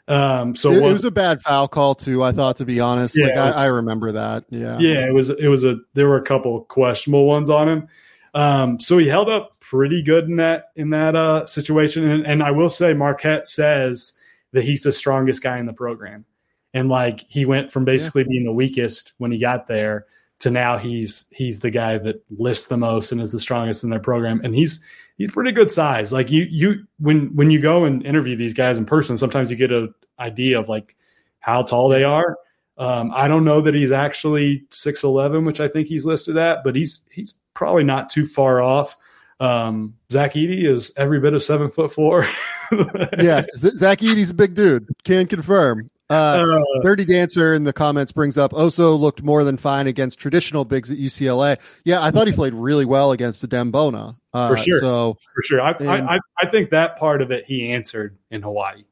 Um, 0.09 0.57
so 0.57 0.73
it, 0.73 0.79
it, 0.79 0.83
was, 0.83 1.05
a 1.05 1.11
bad 1.11 1.41
foul 1.43 1.69
call 1.69 1.95
too. 1.95 2.23
I 2.23 2.33
thought, 2.33 2.57
to 2.57 2.65
be 2.65 2.81
honest, 2.81 3.17
yeah, 3.17 3.27
like 3.27 3.35
was, 3.35 3.57
I, 3.57 3.65
I, 3.65 3.67
remember 3.67 4.13
that. 4.13 4.45
Yeah, 4.49 4.79
yeah, 4.79 5.07
it 5.07 5.13
was. 5.13 5.29
It 5.29 5.49
was 5.49 5.65
a. 5.65 5.77
There 5.93 6.09
were 6.09 6.17
a 6.17 6.23
couple 6.23 6.63
questionable 6.63 7.27
ones 7.27 7.51
on 7.51 7.69
him. 7.69 7.89
Um, 8.35 8.81
so 8.81 8.97
he 8.97 9.07
held 9.07 9.29
up 9.29 9.61
pretty 9.61 10.03
good 10.03 10.25
in 10.25 10.37
that 10.37 10.71
in 10.77 10.91
that 10.91 11.15
uh, 11.15 11.45
situation. 11.45 12.11
And, 12.11 12.27
and 12.27 12.43
I 12.43 12.53
will 12.53 12.71
say, 12.71 12.95
Marquette 12.95 13.47
says 13.47 14.15
that 14.53 14.65
he's 14.65 14.83
the 14.83 14.93
strongest 14.93 15.43
guy 15.43 15.59
in 15.59 15.67
the 15.67 15.75
program, 15.75 16.25
and 16.73 16.89
like 16.89 17.21
he 17.29 17.45
went 17.45 17.71
from 17.71 17.85
basically 17.85 18.23
yeah. 18.23 18.29
being 18.31 18.45
the 18.45 18.53
weakest 18.53 19.13
when 19.19 19.31
he 19.31 19.39
got 19.39 19.67
there 19.67 20.07
to 20.41 20.51
now 20.51 20.79
he's 20.79 21.27
he's 21.31 21.61
the 21.61 21.71
guy 21.71 21.99
that 21.99 22.25
lifts 22.31 22.69
the 22.69 22.77
most 22.77 23.13
and 23.13 23.21
is 23.21 23.33
the 23.33 23.41
strongest 23.41 23.85
in 23.85 23.91
their 23.91 24.01
program. 24.01 24.41
And 24.43 24.55
he's 24.55 24.81
he's 25.19 25.33
pretty 25.33 25.53
good 25.53 25.71
size. 25.71 26.13
Like 26.13 26.31
you 26.31 26.47
you 26.49 26.85
when 26.99 27.35
when 27.35 27.51
you 27.51 27.61
go 27.61 27.85
and 27.85 28.07
interview 28.07 28.37
these 28.37 28.55
guys 28.55 28.79
in 28.79 28.87
person, 28.87 29.17
sometimes 29.17 29.51
you 29.51 29.57
get 29.57 29.73
an 29.73 29.93
idea 30.19 30.59
of 30.59 30.69
like 30.69 30.97
how 31.41 31.63
tall 31.63 31.89
they 31.89 32.05
are. 32.05 32.39
Um, 32.79 33.11
I 33.13 33.27
don't 33.27 33.45
know 33.45 33.61
that 33.63 33.75
he's 33.75 33.93
actually 33.93 34.65
six 34.71 35.03
eleven, 35.03 35.45
which 35.45 35.61
I 35.61 35.69
think 35.69 35.89
he's 35.89 36.07
listed 36.07 36.39
at, 36.39 36.65
but 36.65 36.75
he's 36.75 37.05
he's 37.11 37.35
probably 37.53 37.85
not 37.85 38.09
too 38.09 38.25
far 38.25 38.63
off. 38.63 38.97
Um, 39.41 39.95
Zach 40.11 40.33
Edey 40.33 40.65
is 40.65 40.93
every 40.97 41.21
bit 41.21 41.35
of 41.35 41.43
seven 41.43 41.71
foot 41.71 41.93
four. 41.93 42.23
yeah, 43.19 43.45
Zach 43.57 43.99
Edey's 43.99 44.31
a 44.31 44.35
big 44.35 44.55
dude. 44.55 44.89
Can 45.05 45.27
confirm. 45.27 45.91
Uh, 46.11 46.15
uh, 46.15 46.83
Dirty 46.83 47.05
Dancer 47.05 47.53
in 47.53 47.65
the 47.65 47.73
comments 47.73 48.13
brings 48.13 48.39
up 48.39 48.53
Oso 48.53 48.99
looked 48.99 49.23
more 49.23 49.45
than 49.45 49.59
fine 49.59 49.87
against 49.87 50.19
traditional 50.19 50.65
bigs 50.65 50.91
at 50.91 50.97
UCLA. 50.97 51.61
Yeah, 51.85 52.03
I 52.03 52.11
thought 52.11 52.27
he 52.27 52.33
played 52.33 52.55
really 52.55 52.87
well 52.87 53.13
against 53.13 53.47
Adem 53.47 53.71
Bona. 53.71 54.17
Uh, 54.33 54.49
for 54.49 54.57
sure. 54.57 54.81
So 54.81 55.19
for 55.35 55.43
sure, 55.43 55.61
I, 55.61 55.73
and, 55.73 56.09
I, 56.09 56.19
I 56.39 56.47
think 56.47 56.71
that 56.71 56.99
part 56.99 57.21
of 57.21 57.31
it 57.31 57.45
he 57.47 57.71
answered 57.73 58.17
in 58.31 58.41
Hawaii. 58.41 58.85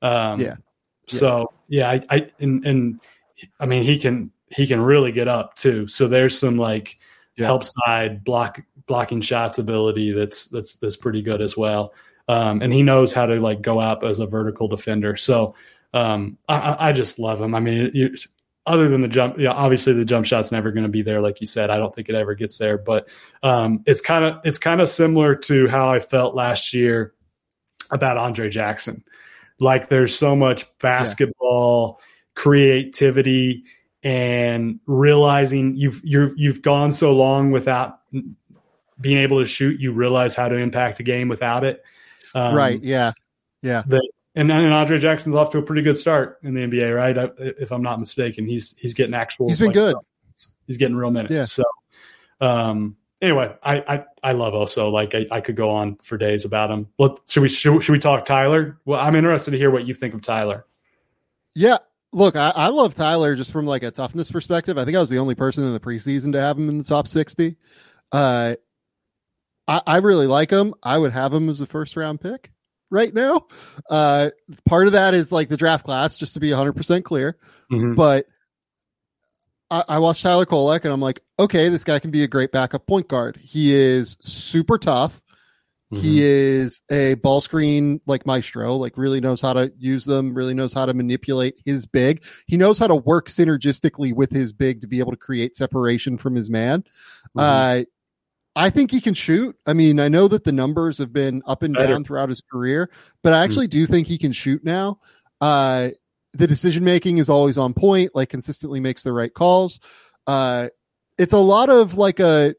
Um, 0.00 0.40
yeah. 0.40 0.56
So 1.06 1.52
yeah, 1.68 1.90
I, 1.90 2.00
I 2.08 2.30
and, 2.40 2.64
and 2.64 3.00
I 3.60 3.66
mean 3.66 3.82
he 3.82 3.98
can 3.98 4.30
he 4.48 4.66
can 4.66 4.80
really 4.80 5.12
get 5.12 5.28
up 5.28 5.56
too. 5.56 5.86
So 5.88 6.08
there's 6.08 6.38
some 6.38 6.56
like 6.56 6.96
yeah. 7.36 7.46
help 7.46 7.64
side 7.64 8.24
block 8.24 8.60
blocking 8.86 9.20
shots 9.20 9.58
ability 9.58 10.12
that's 10.12 10.46
that's 10.46 10.76
that's 10.76 10.96
pretty 10.96 11.22
good 11.22 11.42
as 11.42 11.56
well. 11.56 11.92
Um, 12.26 12.62
and 12.62 12.72
he 12.72 12.82
knows 12.82 13.12
how 13.12 13.26
to 13.26 13.34
like 13.34 13.60
go 13.60 13.78
up 13.78 14.02
as 14.02 14.18
a 14.18 14.26
vertical 14.26 14.68
defender. 14.68 15.16
So 15.16 15.54
um, 15.94 16.38
I, 16.48 16.88
I, 16.88 16.92
just 16.92 17.20
love 17.20 17.40
him. 17.40 17.54
I 17.54 17.60
mean, 17.60 17.90
you, 17.94 18.14
other 18.66 18.88
than 18.88 19.00
the 19.00 19.08
jump, 19.08 19.38
yeah, 19.38 19.52
obviously 19.52 19.92
the 19.92 20.04
jump 20.04 20.26
shot's 20.26 20.50
never 20.50 20.72
going 20.72 20.82
to 20.82 20.90
be 20.90 21.02
there, 21.02 21.20
like 21.20 21.40
you 21.40 21.46
said. 21.46 21.70
I 21.70 21.76
don't 21.76 21.94
think 21.94 22.08
it 22.08 22.16
ever 22.16 22.34
gets 22.34 22.58
there, 22.58 22.76
but 22.76 23.08
um, 23.44 23.84
it's 23.86 24.00
kind 24.00 24.24
of 24.24 24.40
it's 24.44 24.58
kind 24.58 24.80
of 24.80 24.88
similar 24.88 25.36
to 25.36 25.68
how 25.68 25.90
I 25.90 26.00
felt 26.00 26.34
last 26.34 26.74
year 26.74 27.14
about 27.92 28.16
Andre 28.16 28.48
Jackson. 28.48 29.04
Like 29.60 29.88
there's 29.88 30.18
so 30.18 30.34
much 30.34 30.66
basketball 30.78 32.00
yeah. 32.00 32.04
creativity 32.34 33.64
and 34.02 34.80
realizing 34.86 35.76
you've 35.76 36.00
you've 36.02 36.32
you've 36.36 36.62
gone 36.62 36.90
so 36.90 37.12
long 37.12 37.52
without 37.52 38.00
being 39.00 39.18
able 39.18 39.40
to 39.40 39.46
shoot, 39.46 39.80
you 39.80 39.92
realize 39.92 40.34
how 40.34 40.48
to 40.48 40.56
impact 40.56 40.96
the 40.96 41.04
game 41.04 41.28
without 41.28 41.62
it. 41.62 41.84
Um, 42.34 42.54
right. 42.54 42.82
Yeah. 42.82 43.12
Yeah. 43.62 43.82
That 43.86 44.08
and, 44.34 44.50
and 44.50 44.74
Andre 44.74 44.98
Jackson's 44.98 45.34
off 45.34 45.50
to 45.50 45.58
a 45.58 45.62
pretty 45.62 45.82
good 45.82 45.96
start 45.96 46.38
in 46.42 46.54
the 46.54 46.60
NBA, 46.62 46.94
right? 46.94 47.16
I, 47.16 47.30
if 47.38 47.70
I'm 47.70 47.82
not 47.82 48.00
mistaken, 48.00 48.46
he's 48.46 48.74
he's 48.78 48.94
getting 48.94 49.14
actual. 49.14 49.48
He's 49.48 49.58
been 49.58 49.68
like, 49.68 49.74
good. 49.74 49.96
He's 50.66 50.76
getting 50.76 50.96
real 50.96 51.10
minutes. 51.10 51.32
Yeah. 51.32 51.44
So, 51.44 51.64
um, 52.40 52.96
anyway, 53.22 53.54
I 53.62 53.78
I, 53.86 54.04
I 54.22 54.32
love 54.32 54.54
Oso. 54.54 54.90
Like 54.90 55.14
I, 55.14 55.26
I 55.30 55.40
could 55.40 55.56
go 55.56 55.70
on 55.70 55.96
for 56.02 56.18
days 56.18 56.44
about 56.44 56.70
him. 56.70 56.88
What 56.96 57.20
should 57.28 57.42
we 57.42 57.48
should, 57.48 57.82
should 57.82 57.92
we 57.92 58.00
talk 58.00 58.26
Tyler? 58.26 58.78
Well, 58.84 59.00
I'm 59.00 59.14
interested 59.14 59.52
to 59.52 59.58
hear 59.58 59.70
what 59.70 59.86
you 59.86 59.94
think 59.94 60.14
of 60.14 60.22
Tyler. 60.22 60.66
Yeah, 61.54 61.78
look, 62.12 62.34
I, 62.34 62.50
I, 62.50 62.68
love 62.68 62.94
Tyler 62.94 63.36
just 63.36 63.52
from 63.52 63.66
like 63.66 63.84
a 63.84 63.92
toughness 63.92 64.32
perspective. 64.32 64.76
I 64.76 64.84
think 64.84 64.96
I 64.96 65.00
was 65.00 65.10
the 65.10 65.18
only 65.18 65.36
person 65.36 65.64
in 65.64 65.72
the 65.72 65.78
preseason 65.78 66.32
to 66.32 66.40
have 66.40 66.58
him 66.58 66.68
in 66.68 66.78
the 66.78 66.84
top 66.84 67.06
60. 67.06 67.56
Uh, 68.10 68.56
I, 69.68 69.82
I 69.86 69.96
really 69.98 70.26
like 70.26 70.50
him. 70.50 70.74
I 70.82 70.98
would 70.98 71.12
have 71.12 71.32
him 71.32 71.48
as 71.48 71.60
a 71.60 71.66
first 71.66 71.96
round 71.96 72.20
pick 72.20 72.50
right 72.90 73.12
now. 73.12 73.46
Uh, 73.90 74.30
part 74.64 74.86
of 74.86 74.92
that 74.92 75.14
is 75.14 75.32
like 75.32 75.48
the 75.48 75.56
draft 75.56 75.84
class, 75.84 76.16
just 76.16 76.34
to 76.34 76.40
be 76.40 76.50
100% 76.50 77.04
clear. 77.04 77.36
Mm-hmm. 77.70 77.94
But 77.94 78.26
I, 79.70 79.84
I 79.88 79.98
watched 79.98 80.22
Tyler 80.22 80.46
Kolek 80.46 80.84
and 80.84 80.92
I'm 80.92 81.00
like, 81.00 81.20
okay, 81.38 81.68
this 81.68 81.84
guy 81.84 81.98
can 81.98 82.10
be 82.10 82.22
a 82.22 82.28
great 82.28 82.52
backup 82.52 82.86
point 82.86 83.08
guard. 83.08 83.36
He 83.36 83.74
is 83.74 84.16
super 84.20 84.78
tough. 84.78 85.20
Mm-hmm. 85.92 86.02
He 86.02 86.22
is 86.22 86.80
a 86.90 87.14
ball 87.14 87.40
screen 87.40 88.00
like 88.06 88.26
maestro, 88.26 88.76
like 88.76 88.96
really 88.96 89.20
knows 89.20 89.40
how 89.40 89.52
to 89.52 89.72
use 89.78 90.04
them, 90.04 90.34
really 90.34 90.54
knows 90.54 90.72
how 90.72 90.86
to 90.86 90.94
manipulate 90.94 91.60
his 91.64 91.86
big. 91.86 92.24
He 92.46 92.56
knows 92.56 92.78
how 92.78 92.86
to 92.86 92.94
work 92.94 93.28
synergistically 93.28 94.14
with 94.14 94.30
his 94.30 94.52
big 94.52 94.80
to 94.80 94.86
be 94.86 94.98
able 94.98 95.12
to 95.12 95.16
create 95.16 95.56
separation 95.56 96.16
from 96.16 96.34
his 96.34 96.50
man. 96.50 96.82
Mm-hmm. 97.36 97.40
Uh, 97.40 97.84
I 98.56 98.70
think 98.70 98.90
he 98.90 99.00
can 99.00 99.14
shoot. 99.14 99.56
I 99.66 99.72
mean, 99.72 99.98
I 99.98 100.08
know 100.08 100.28
that 100.28 100.44
the 100.44 100.52
numbers 100.52 100.98
have 100.98 101.12
been 101.12 101.42
up 101.46 101.62
and 101.62 101.74
Better. 101.74 101.88
down 101.88 102.04
throughout 102.04 102.28
his 102.28 102.40
career, 102.40 102.90
but 103.22 103.32
I 103.32 103.38
hmm. 103.38 103.44
actually 103.44 103.66
do 103.66 103.86
think 103.86 104.06
he 104.06 104.18
can 104.18 104.32
shoot 104.32 104.62
now. 104.64 105.00
Uh, 105.40 105.90
the 106.32 106.46
decision 106.46 106.84
making 106.84 107.18
is 107.18 107.28
always 107.28 107.58
on 107.58 107.74
point, 107.74 108.14
like 108.14 108.28
consistently 108.28 108.80
makes 108.80 109.02
the 109.02 109.12
right 109.12 109.32
calls. 109.32 109.80
Uh, 110.26 110.68
it's 111.18 111.32
a 111.32 111.38
lot 111.38 111.68
of 111.68 111.96
like 111.96 112.20
a, 112.20 112.54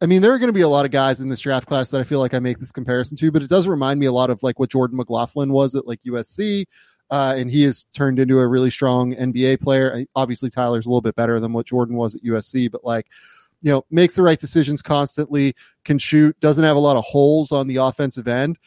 I 0.00 0.06
mean, 0.06 0.22
there 0.22 0.32
are 0.32 0.38
going 0.38 0.48
to 0.48 0.54
be 0.54 0.60
a 0.60 0.68
lot 0.68 0.84
of 0.84 0.90
guys 0.90 1.20
in 1.20 1.28
this 1.28 1.40
draft 1.40 1.66
class 1.66 1.90
that 1.90 2.00
I 2.00 2.04
feel 2.04 2.20
like 2.20 2.34
I 2.34 2.38
make 2.38 2.58
this 2.58 2.72
comparison 2.72 3.16
to, 3.18 3.30
but 3.30 3.42
it 3.42 3.50
does 3.50 3.66
remind 3.66 3.98
me 3.98 4.06
a 4.06 4.12
lot 4.12 4.30
of 4.30 4.42
like 4.42 4.58
what 4.58 4.70
Jordan 4.70 4.96
McLaughlin 4.96 5.52
was 5.52 5.74
at 5.74 5.86
like 5.86 6.00
USC. 6.02 6.66
Uh, 7.10 7.34
and 7.36 7.50
he 7.50 7.62
has 7.62 7.84
turned 7.94 8.18
into 8.18 8.38
a 8.38 8.46
really 8.46 8.70
strong 8.70 9.14
NBA 9.14 9.62
player. 9.62 10.04
Obviously, 10.14 10.50
Tyler's 10.50 10.84
a 10.84 10.88
little 10.90 11.00
bit 11.00 11.16
better 11.16 11.40
than 11.40 11.54
what 11.54 11.66
Jordan 11.66 11.96
was 11.96 12.14
at 12.14 12.22
USC, 12.22 12.70
but 12.70 12.84
like, 12.84 13.06
you 13.60 13.72
know, 13.72 13.84
makes 13.90 14.14
the 14.14 14.22
right 14.22 14.38
decisions 14.38 14.82
constantly, 14.82 15.54
can 15.84 15.98
shoot, 15.98 16.38
doesn't 16.40 16.64
have 16.64 16.76
a 16.76 16.80
lot 16.80 16.96
of 16.96 17.04
holes 17.04 17.52
on 17.52 17.66
the 17.66 17.76
offensive 17.76 18.28
end. 18.28 18.58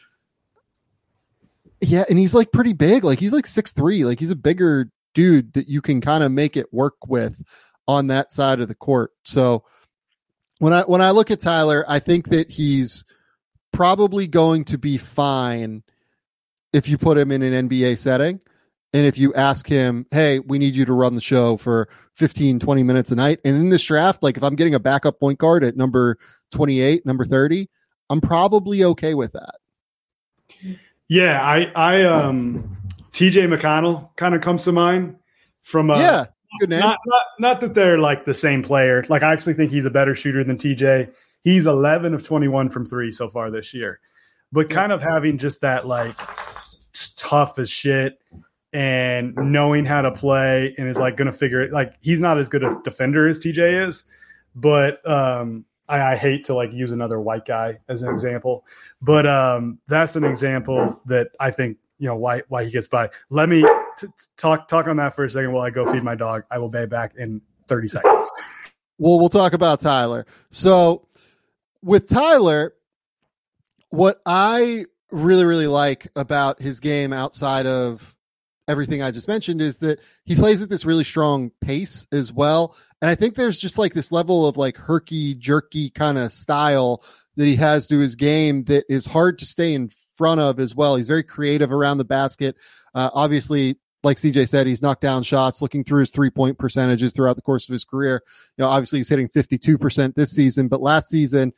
Yeah, 1.80 2.04
and 2.08 2.18
he's 2.18 2.34
like 2.34 2.52
pretty 2.52 2.74
big. 2.74 3.02
Like 3.04 3.18
he's 3.18 3.32
like 3.32 3.46
six 3.46 3.72
three. 3.72 4.04
Like 4.04 4.20
he's 4.20 4.30
a 4.30 4.36
bigger 4.36 4.90
dude 5.14 5.52
that 5.54 5.68
you 5.68 5.82
can 5.82 6.00
kind 6.00 6.22
of 6.22 6.30
make 6.32 6.56
it 6.56 6.72
work 6.72 6.94
with 7.06 7.34
on 7.88 8.06
that 8.08 8.32
side 8.32 8.60
of 8.60 8.68
the 8.68 8.74
court. 8.74 9.12
So 9.24 9.64
when 10.58 10.72
I 10.72 10.82
when 10.82 11.00
I 11.00 11.10
look 11.10 11.30
at 11.30 11.40
Tyler, 11.40 11.84
I 11.88 11.98
think 11.98 12.28
that 12.28 12.50
he's 12.50 13.04
probably 13.72 14.28
going 14.28 14.64
to 14.66 14.78
be 14.78 14.98
fine 14.98 15.82
if 16.72 16.88
you 16.88 16.98
put 16.98 17.18
him 17.18 17.32
in 17.32 17.42
an 17.42 17.68
NBA 17.68 17.98
setting. 17.98 18.40
And 18.94 19.06
if 19.06 19.16
you 19.16 19.32
ask 19.34 19.66
him, 19.66 20.06
hey, 20.10 20.40
we 20.40 20.58
need 20.58 20.74
you 20.74 20.84
to 20.84 20.92
run 20.92 21.14
the 21.14 21.20
show 21.20 21.56
for 21.56 21.88
15, 22.14 22.58
20 22.58 22.82
minutes 22.82 23.10
a 23.10 23.16
night. 23.16 23.40
And 23.44 23.56
in 23.56 23.70
this 23.70 23.82
draft, 23.82 24.22
like 24.22 24.36
if 24.36 24.42
I'm 24.42 24.54
getting 24.54 24.74
a 24.74 24.80
backup 24.80 25.18
point 25.18 25.38
guard 25.38 25.64
at 25.64 25.76
number 25.76 26.18
28, 26.50 27.06
number 27.06 27.24
30, 27.24 27.70
I'm 28.10 28.20
probably 28.20 28.84
okay 28.84 29.14
with 29.14 29.32
that. 29.32 29.54
Yeah, 31.08 31.42
I, 31.42 31.72
I, 31.74 32.02
um, 32.02 32.76
TJ 33.12 33.54
McConnell 33.54 34.14
kind 34.16 34.34
of 34.34 34.42
comes 34.42 34.64
to 34.64 34.72
mind 34.72 35.16
from, 35.62 35.90
uh, 35.90 35.98
yeah, 35.98 36.26
good 36.60 36.68
name. 36.68 36.80
Not, 36.80 36.98
not, 37.06 37.22
not 37.38 37.60
that 37.62 37.74
they're 37.74 37.98
like 37.98 38.26
the 38.26 38.34
same 38.34 38.62
player. 38.62 39.06
Like 39.08 39.22
I 39.22 39.32
actually 39.32 39.54
think 39.54 39.70
he's 39.70 39.86
a 39.86 39.90
better 39.90 40.14
shooter 40.14 40.44
than 40.44 40.58
TJ. 40.58 41.10
He's 41.44 41.66
11 41.66 42.12
of 42.12 42.22
21 42.22 42.68
from 42.68 42.86
three 42.86 43.10
so 43.10 43.28
far 43.28 43.50
this 43.50 43.72
year, 43.72 44.00
but 44.52 44.68
kind 44.68 44.92
of 44.92 45.00
having 45.00 45.38
just 45.38 45.62
that 45.62 45.86
like 45.86 46.16
tough 47.16 47.58
as 47.58 47.70
shit 47.70 48.18
and 48.72 49.34
knowing 49.36 49.84
how 49.84 50.02
to 50.02 50.10
play 50.10 50.74
and 50.78 50.88
is 50.88 50.96
like 50.96 51.16
going 51.16 51.30
to 51.30 51.36
figure 51.36 51.60
it. 51.60 51.72
Like 51.72 51.94
he's 52.00 52.20
not 52.20 52.38
as 52.38 52.48
good 52.48 52.64
a 52.64 52.80
defender 52.84 53.28
as 53.28 53.38
TJ 53.38 53.88
is, 53.88 54.04
but 54.54 55.06
um, 55.08 55.64
I, 55.88 56.12
I, 56.12 56.16
hate 56.16 56.44
to 56.44 56.54
like 56.54 56.72
use 56.72 56.92
another 56.92 57.20
white 57.20 57.44
guy 57.44 57.78
as 57.88 58.02
an 58.02 58.12
example, 58.12 58.64
but 59.00 59.26
um, 59.26 59.78
that's 59.88 60.16
an 60.16 60.24
example 60.24 61.00
that 61.06 61.28
I 61.38 61.50
think 61.50 61.76
you 61.98 62.08
know 62.08 62.16
why 62.16 62.42
why 62.48 62.64
he 62.64 62.70
gets 62.70 62.88
by. 62.88 63.10
Let 63.30 63.48
me 63.48 63.62
t- 63.98 64.08
talk 64.36 64.68
talk 64.68 64.86
on 64.86 64.96
that 64.96 65.14
for 65.14 65.24
a 65.24 65.30
second 65.30 65.52
while 65.52 65.64
I 65.64 65.70
go 65.70 65.90
feed 65.90 66.02
my 66.02 66.14
dog. 66.14 66.44
I 66.50 66.58
will 66.58 66.68
be 66.68 66.86
back 66.86 67.14
in 67.16 67.40
thirty 67.68 67.88
seconds. 67.88 68.28
Well, 68.98 69.18
we'll 69.18 69.28
talk 69.28 69.52
about 69.52 69.80
Tyler. 69.80 70.26
So 70.50 71.06
with 71.82 72.08
Tyler, 72.08 72.74
what 73.90 74.20
I 74.24 74.86
really 75.10 75.44
really 75.44 75.66
like 75.66 76.08
about 76.16 76.60
his 76.60 76.80
game 76.80 77.12
outside 77.12 77.66
of 77.66 78.16
everything 78.68 79.02
I 79.02 79.10
just 79.10 79.28
mentioned 79.28 79.60
is 79.60 79.78
that 79.78 80.00
he 80.24 80.36
plays 80.36 80.62
at 80.62 80.68
this 80.68 80.84
really 80.84 81.04
strong 81.04 81.50
pace 81.60 82.06
as 82.12 82.32
well. 82.32 82.76
And 83.00 83.10
I 83.10 83.14
think 83.14 83.34
there's 83.34 83.58
just 83.58 83.78
like 83.78 83.94
this 83.94 84.12
level 84.12 84.46
of 84.46 84.56
like 84.56 84.76
herky 84.76 85.34
jerky 85.34 85.90
kind 85.90 86.18
of 86.18 86.32
style 86.32 87.04
that 87.36 87.46
he 87.46 87.56
has 87.56 87.86
to 87.88 87.98
his 87.98 88.14
game 88.14 88.64
that 88.64 88.84
is 88.88 89.06
hard 89.06 89.38
to 89.40 89.46
stay 89.46 89.74
in 89.74 89.90
front 90.14 90.40
of 90.40 90.60
as 90.60 90.74
well. 90.74 90.96
He's 90.96 91.08
very 91.08 91.22
creative 91.22 91.72
around 91.72 91.98
the 91.98 92.04
basket. 92.04 92.56
Uh, 92.94 93.10
obviously, 93.12 93.76
like 94.04 94.16
CJ 94.16 94.48
said, 94.48 94.66
he's 94.66 94.82
knocked 94.82 95.00
down 95.00 95.22
shots 95.22 95.62
looking 95.62 95.84
through 95.84 96.00
his 96.00 96.10
three 96.10 96.30
point 96.30 96.58
percentages 96.58 97.12
throughout 97.12 97.36
the 97.36 97.42
course 97.42 97.68
of 97.68 97.72
his 97.72 97.84
career. 97.84 98.22
You 98.56 98.62
know, 98.62 98.68
obviously 98.68 98.98
he's 98.98 99.08
hitting 99.08 99.28
52% 99.28 100.14
this 100.14 100.32
season, 100.32 100.68
but 100.68 100.80
last 100.82 101.08
season 101.08 101.52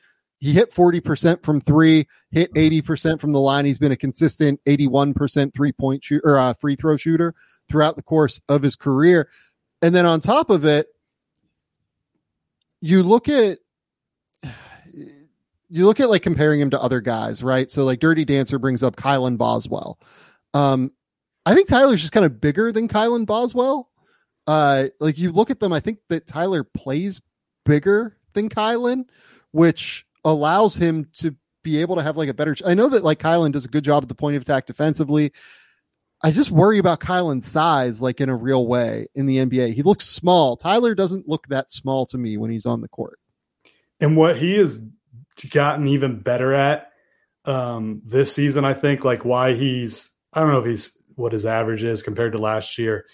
he 0.45 0.53
hit 0.53 0.71
40% 0.75 1.43
from 1.43 1.59
three, 1.59 2.07
hit 2.31 2.53
80% 2.53 3.19
from 3.19 3.33
the 3.33 3.41
line. 3.41 3.65
He's 3.65 3.79
been 3.79 3.93
a 3.93 3.97
consistent 3.97 4.61
81% 4.67 5.55
three 5.55 5.73
point 5.73 6.05
shoot 6.05 6.21
or 6.23 6.37
uh, 6.37 6.53
free 6.53 6.77
throw 6.77 6.99
shooter 6.99 7.35
throughout 7.67 7.97
the 7.97 8.03
course 8.03 8.43
of 8.51 8.61
his 8.63 8.77
career. 8.77 9.31
And 9.81 9.95
then 9.95 10.05
on 10.05 10.21
top 10.21 10.51
of 10.51 10.67
it, 10.67 10.89
you 12.83 13.03
look 13.03 13.31
at 13.31 13.57
you 15.71 15.87
look 15.87 15.99
at 15.99 16.11
like 16.11 16.21
comparing 16.21 16.61
him 16.61 16.69
to 16.69 16.83
other 16.83 17.01
guys, 17.01 17.43
right? 17.43 17.71
So 17.71 17.85
like 17.85 18.01
Dirty 18.01 18.27
Dancer 18.27 18.59
brings 18.59 18.83
up 18.83 18.97
Kylan 18.97 19.39
Boswell. 19.39 19.99
Um, 20.53 20.93
I 21.47 21.55
think 21.55 21.69
Tyler's 21.69 22.03
just 22.03 22.13
kind 22.13 22.27
of 22.27 22.43
bigger 22.43 22.71
than 22.71 22.89
Kylan 22.89 23.25
Boswell. 23.25 23.89
Uh, 24.47 24.89
like 25.01 25.17
you 25.17 25.31
look 25.31 25.51
at 25.51 25.59
them, 25.59 25.73
I 25.73 25.81
think 25.81 26.01
that 26.11 26.27
Tyler 26.27 26.65
plays 26.65 27.23
bigger 27.65 28.19
than 28.35 28.51
Kylan, 28.51 29.07
which 29.51 30.05
allows 30.25 30.77
him 30.77 31.09
to 31.15 31.35
be 31.63 31.81
able 31.81 31.97
to 31.97 32.03
have 32.03 32.17
like 32.17 32.29
a 32.29 32.35
better. 32.35 32.57
I 32.65 32.75
know 32.75 32.89
that 32.91 33.05
like 33.05 33.19
Kylan 33.19 33.53
does 33.53 33.65
a 33.65 33.69
good 33.69 33.85
job 33.85 34.03
at 34.03 34.09
the 34.09 34.15
point 34.15 34.37
of 34.37 34.43
attack 34.43 34.67
defensively. 34.67 35.33
I 36.23 36.31
just 36.31 36.51
worry 36.51 36.79
about 36.79 37.01
Kylan's 37.01 37.47
size, 37.47 38.01
like 38.01 38.21
in 38.21 38.29
a 38.29 38.37
real 38.37 38.67
way 38.67 39.09
in 39.15 39.27
the 39.27 39.39
NBA. 39.39 39.75
He 39.75 39.83
looks 39.83 40.07
small. 40.07 40.57
Tyler 40.57 40.95
doesn't 40.95 41.29
look 41.29 41.49
that 41.49 41.71
small 41.71 42.07
to 42.07 42.19
me 42.19 42.37
when 42.37 42.51
he's 42.51 42.67
on 42.67 42.81
the 42.81 42.89
court. 42.89 43.19
And 44.01 44.17
what 44.17 44.37
he 44.37 44.55
has 44.55 44.81
gotten 45.51 45.89
even 45.89 46.21
better 46.21 46.55
at 46.55 46.89
um, 47.45 48.01
this 48.05 48.33
season, 48.33 48.65
I 48.65 48.75
think, 48.75 49.05
like 49.05 49.25
why 49.25 49.53
he's, 49.53 50.11
I 50.33 50.41
don't 50.41 50.51
know 50.51 50.61
if 50.61 50.67
he's 50.67 50.97
what 51.17 51.33
his 51.33 51.47
average 51.47 51.85
is 51.85 52.03
compared 52.03 52.33
to 52.33 52.39
last 52.39 52.79
year, 52.79 53.05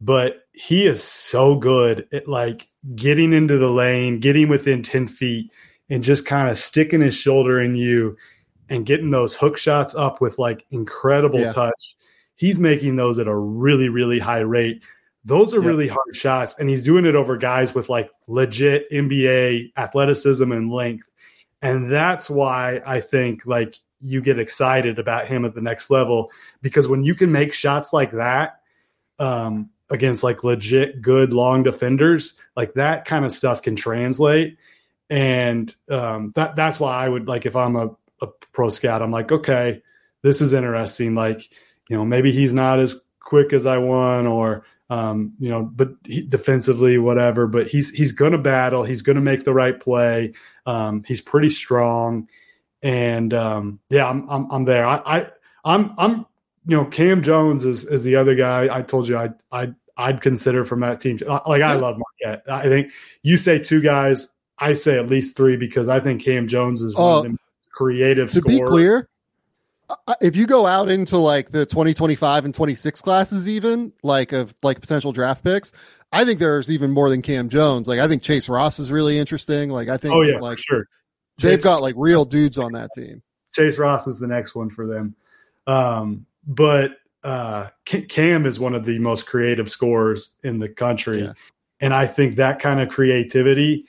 but 0.00 0.44
he 0.52 0.86
is 0.86 1.02
so 1.02 1.56
good 1.56 2.06
at 2.12 2.28
like 2.28 2.68
getting 2.94 3.32
into 3.32 3.58
the 3.58 3.68
lane, 3.68 4.20
getting 4.20 4.48
within 4.48 4.82
10 4.82 5.08
feet, 5.08 5.52
and 5.90 6.02
just 6.02 6.24
kind 6.24 6.48
of 6.48 6.56
sticking 6.56 7.00
his 7.00 7.16
shoulder 7.16 7.60
in 7.60 7.74
you 7.74 8.16
and 8.68 8.86
getting 8.86 9.10
those 9.10 9.34
hook 9.34 9.58
shots 9.58 9.94
up 9.94 10.20
with 10.20 10.38
like 10.38 10.64
incredible 10.70 11.40
yeah. 11.40 11.50
touch. 11.50 11.96
He's 12.36 12.58
making 12.58 12.96
those 12.96 13.18
at 13.18 13.26
a 13.26 13.36
really, 13.36 13.88
really 13.88 14.20
high 14.20 14.38
rate. 14.38 14.84
Those 15.24 15.52
are 15.52 15.60
really 15.60 15.88
hard 15.88 16.14
shots, 16.16 16.54
and 16.58 16.70
he's 16.70 16.82
doing 16.82 17.04
it 17.04 17.14
over 17.14 17.36
guys 17.36 17.74
with 17.74 17.90
like 17.90 18.10
legit 18.26 18.90
NBA 18.90 19.72
athleticism 19.76 20.50
and 20.50 20.72
length. 20.72 21.10
And 21.60 21.92
that's 21.92 22.30
why 22.30 22.80
I 22.86 23.00
think 23.00 23.44
like 23.44 23.76
you 24.00 24.22
get 24.22 24.38
excited 24.38 24.98
about 24.98 25.26
him 25.26 25.44
at 25.44 25.54
the 25.54 25.60
next 25.60 25.90
level 25.90 26.30
because 26.62 26.88
when 26.88 27.04
you 27.04 27.14
can 27.14 27.30
make 27.30 27.52
shots 27.52 27.92
like 27.92 28.12
that 28.12 28.62
um, 29.18 29.68
against 29.90 30.24
like 30.24 30.42
legit 30.42 31.02
good 31.02 31.34
long 31.34 31.62
defenders, 31.62 32.32
like 32.56 32.72
that 32.74 33.04
kind 33.04 33.26
of 33.26 33.32
stuff 33.32 33.60
can 33.60 33.76
translate 33.76 34.56
and 35.10 35.74
um, 35.90 36.32
that 36.36 36.54
that's 36.54 36.78
why 36.78 37.04
I 37.04 37.08
would 37.08 37.26
like 37.26 37.44
if 37.44 37.56
I'm 37.56 37.74
a, 37.74 37.90
a 38.22 38.28
pro 38.52 38.68
scout, 38.68 39.02
I'm 39.02 39.10
like, 39.10 39.32
okay, 39.32 39.82
this 40.22 40.40
is 40.40 40.52
interesting. 40.52 41.16
Like, 41.16 41.50
you 41.88 41.96
know, 41.96 42.04
maybe 42.04 42.30
he's 42.30 42.54
not 42.54 42.78
as 42.78 43.00
quick 43.18 43.52
as 43.52 43.66
I 43.66 43.78
want, 43.78 44.28
or 44.28 44.64
um, 44.88 45.34
you 45.40 45.50
know, 45.50 45.64
but 45.64 45.90
he, 46.04 46.22
defensively, 46.22 46.96
whatever. 46.96 47.48
But 47.48 47.66
he's 47.66 47.90
he's 47.90 48.12
going 48.12 48.32
to 48.32 48.38
battle. 48.38 48.84
He's 48.84 49.02
going 49.02 49.16
to 49.16 49.22
make 49.22 49.44
the 49.44 49.52
right 49.52 49.78
play. 49.78 50.32
Um, 50.64 51.02
he's 51.04 51.20
pretty 51.20 51.48
strong, 51.48 52.28
and 52.80 53.34
um, 53.34 53.80
yeah, 53.90 54.08
I'm 54.08 54.30
I'm, 54.30 54.46
I'm 54.50 54.64
there. 54.64 54.86
I, 54.86 55.02
I 55.04 55.26
I'm 55.64 55.92
I'm 55.98 56.26
you 56.66 56.76
know 56.76 56.84
Kam 56.84 57.22
Jones 57.22 57.64
is 57.64 57.84
is 57.84 58.04
the 58.04 58.14
other 58.14 58.36
guy. 58.36 58.68
I 58.70 58.82
told 58.82 59.08
you 59.08 59.16
I 59.16 59.30
I 59.50 59.74
I'd 59.96 60.20
consider 60.20 60.64
from 60.64 60.80
that 60.80 61.00
team. 61.00 61.18
Like 61.26 61.62
I 61.62 61.74
love 61.74 61.98
Marquette. 61.98 62.44
I 62.48 62.62
think 62.62 62.92
you 63.22 63.36
say 63.36 63.58
two 63.58 63.80
guys. 63.80 64.28
I 64.60 64.74
say 64.74 64.98
at 64.98 65.08
least 65.08 65.36
three 65.36 65.56
because 65.56 65.88
I 65.88 66.00
think 66.00 66.22
Kam 66.22 66.46
Jones 66.46 66.82
is 66.82 66.94
one 66.94 67.26
of 67.26 67.32
the 67.32 67.38
creative. 67.72 68.30
To 68.30 68.40
scorers. 68.40 68.60
be 68.60 68.66
clear, 68.66 69.08
if 70.20 70.36
you 70.36 70.46
go 70.46 70.66
out 70.66 70.88
into 70.90 71.16
like 71.16 71.50
the 71.50 71.64
2025 71.66 72.44
and 72.44 72.54
26 72.54 73.00
classes, 73.00 73.48
even 73.48 73.92
like 74.02 74.32
of 74.32 74.54
like 74.62 74.80
potential 74.80 75.12
draft 75.12 75.42
picks, 75.42 75.72
I 76.12 76.24
think 76.24 76.40
there's 76.40 76.70
even 76.70 76.90
more 76.90 77.08
than 77.08 77.22
Kam 77.22 77.48
Jones. 77.48 77.88
Like 77.88 78.00
I 78.00 78.08
think 78.08 78.22
Chase 78.22 78.48
Ross 78.48 78.78
is 78.78 78.92
really 78.92 79.18
interesting. 79.18 79.70
Like 79.70 79.88
I 79.88 79.96
think, 79.96 80.14
oh 80.14 80.22
yeah, 80.22 80.38
like 80.38 80.58
sure, 80.58 80.86
they've 81.38 81.52
Chase, 81.52 81.64
got 81.64 81.82
like 81.82 81.94
real 81.96 82.24
dudes 82.24 82.58
on 82.58 82.72
that 82.72 82.90
team. 82.94 83.22
Chase 83.54 83.78
Ross 83.78 84.06
is 84.06 84.18
the 84.18 84.26
next 84.26 84.54
one 84.54 84.68
for 84.68 84.86
them, 84.86 85.14
um, 85.66 86.26
but 86.46 86.92
uh, 87.24 87.68
Kam 87.84 88.44
is 88.44 88.60
one 88.60 88.74
of 88.74 88.84
the 88.84 88.98
most 88.98 89.26
creative 89.26 89.70
scorers 89.70 90.30
in 90.42 90.58
the 90.58 90.68
country, 90.68 91.22
yeah. 91.22 91.32
and 91.80 91.94
I 91.94 92.06
think 92.06 92.36
that 92.36 92.58
kind 92.58 92.80
of 92.80 92.90
creativity 92.90 93.86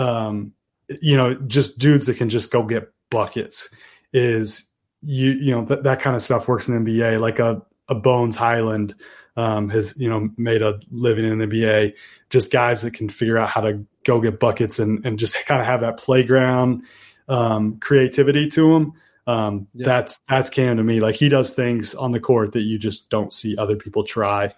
um, 0.00 0.52
you 1.00 1.16
know, 1.16 1.34
just 1.34 1.78
dudes 1.78 2.06
that 2.06 2.16
can 2.16 2.28
just 2.28 2.50
go 2.50 2.62
get 2.64 2.90
buckets 3.10 3.68
is 4.12 4.72
you 5.02 5.32
you 5.32 5.50
know 5.52 5.64
that 5.64 5.82
that 5.84 6.00
kind 6.00 6.16
of 6.16 6.22
stuff 6.22 6.48
works 6.48 6.68
in 6.68 6.84
the 6.84 6.90
NBA. 6.90 7.20
Like 7.20 7.38
a 7.38 7.62
a 7.88 7.94
Bones 7.94 8.36
Hyland 8.36 8.94
um, 9.36 9.68
has 9.68 9.94
you 9.98 10.08
know 10.08 10.30
made 10.36 10.62
a 10.62 10.80
living 10.90 11.24
in 11.24 11.38
the 11.38 11.46
NBA. 11.46 11.94
Just 12.30 12.50
guys 12.50 12.82
that 12.82 12.92
can 12.94 13.08
figure 13.08 13.38
out 13.38 13.50
how 13.50 13.60
to 13.60 13.84
go 14.04 14.20
get 14.20 14.40
buckets 14.40 14.78
and 14.78 15.04
and 15.04 15.18
just 15.18 15.34
kind 15.46 15.60
of 15.60 15.66
have 15.66 15.80
that 15.80 15.98
playground 15.98 16.82
um, 17.28 17.78
creativity 17.78 18.48
to 18.50 18.72
them. 18.72 18.92
Um, 19.26 19.68
yeah. 19.74 19.86
That's 19.86 20.20
that's 20.20 20.50
Kam 20.50 20.78
to 20.78 20.82
me. 20.82 21.00
Like 21.00 21.14
he 21.14 21.28
does 21.28 21.54
things 21.54 21.94
on 21.94 22.10
the 22.10 22.20
court 22.20 22.52
that 22.52 22.62
you 22.62 22.78
just 22.78 23.10
don't 23.10 23.32
see 23.32 23.56
other 23.56 23.76
people 23.76 24.02
try, 24.02 24.52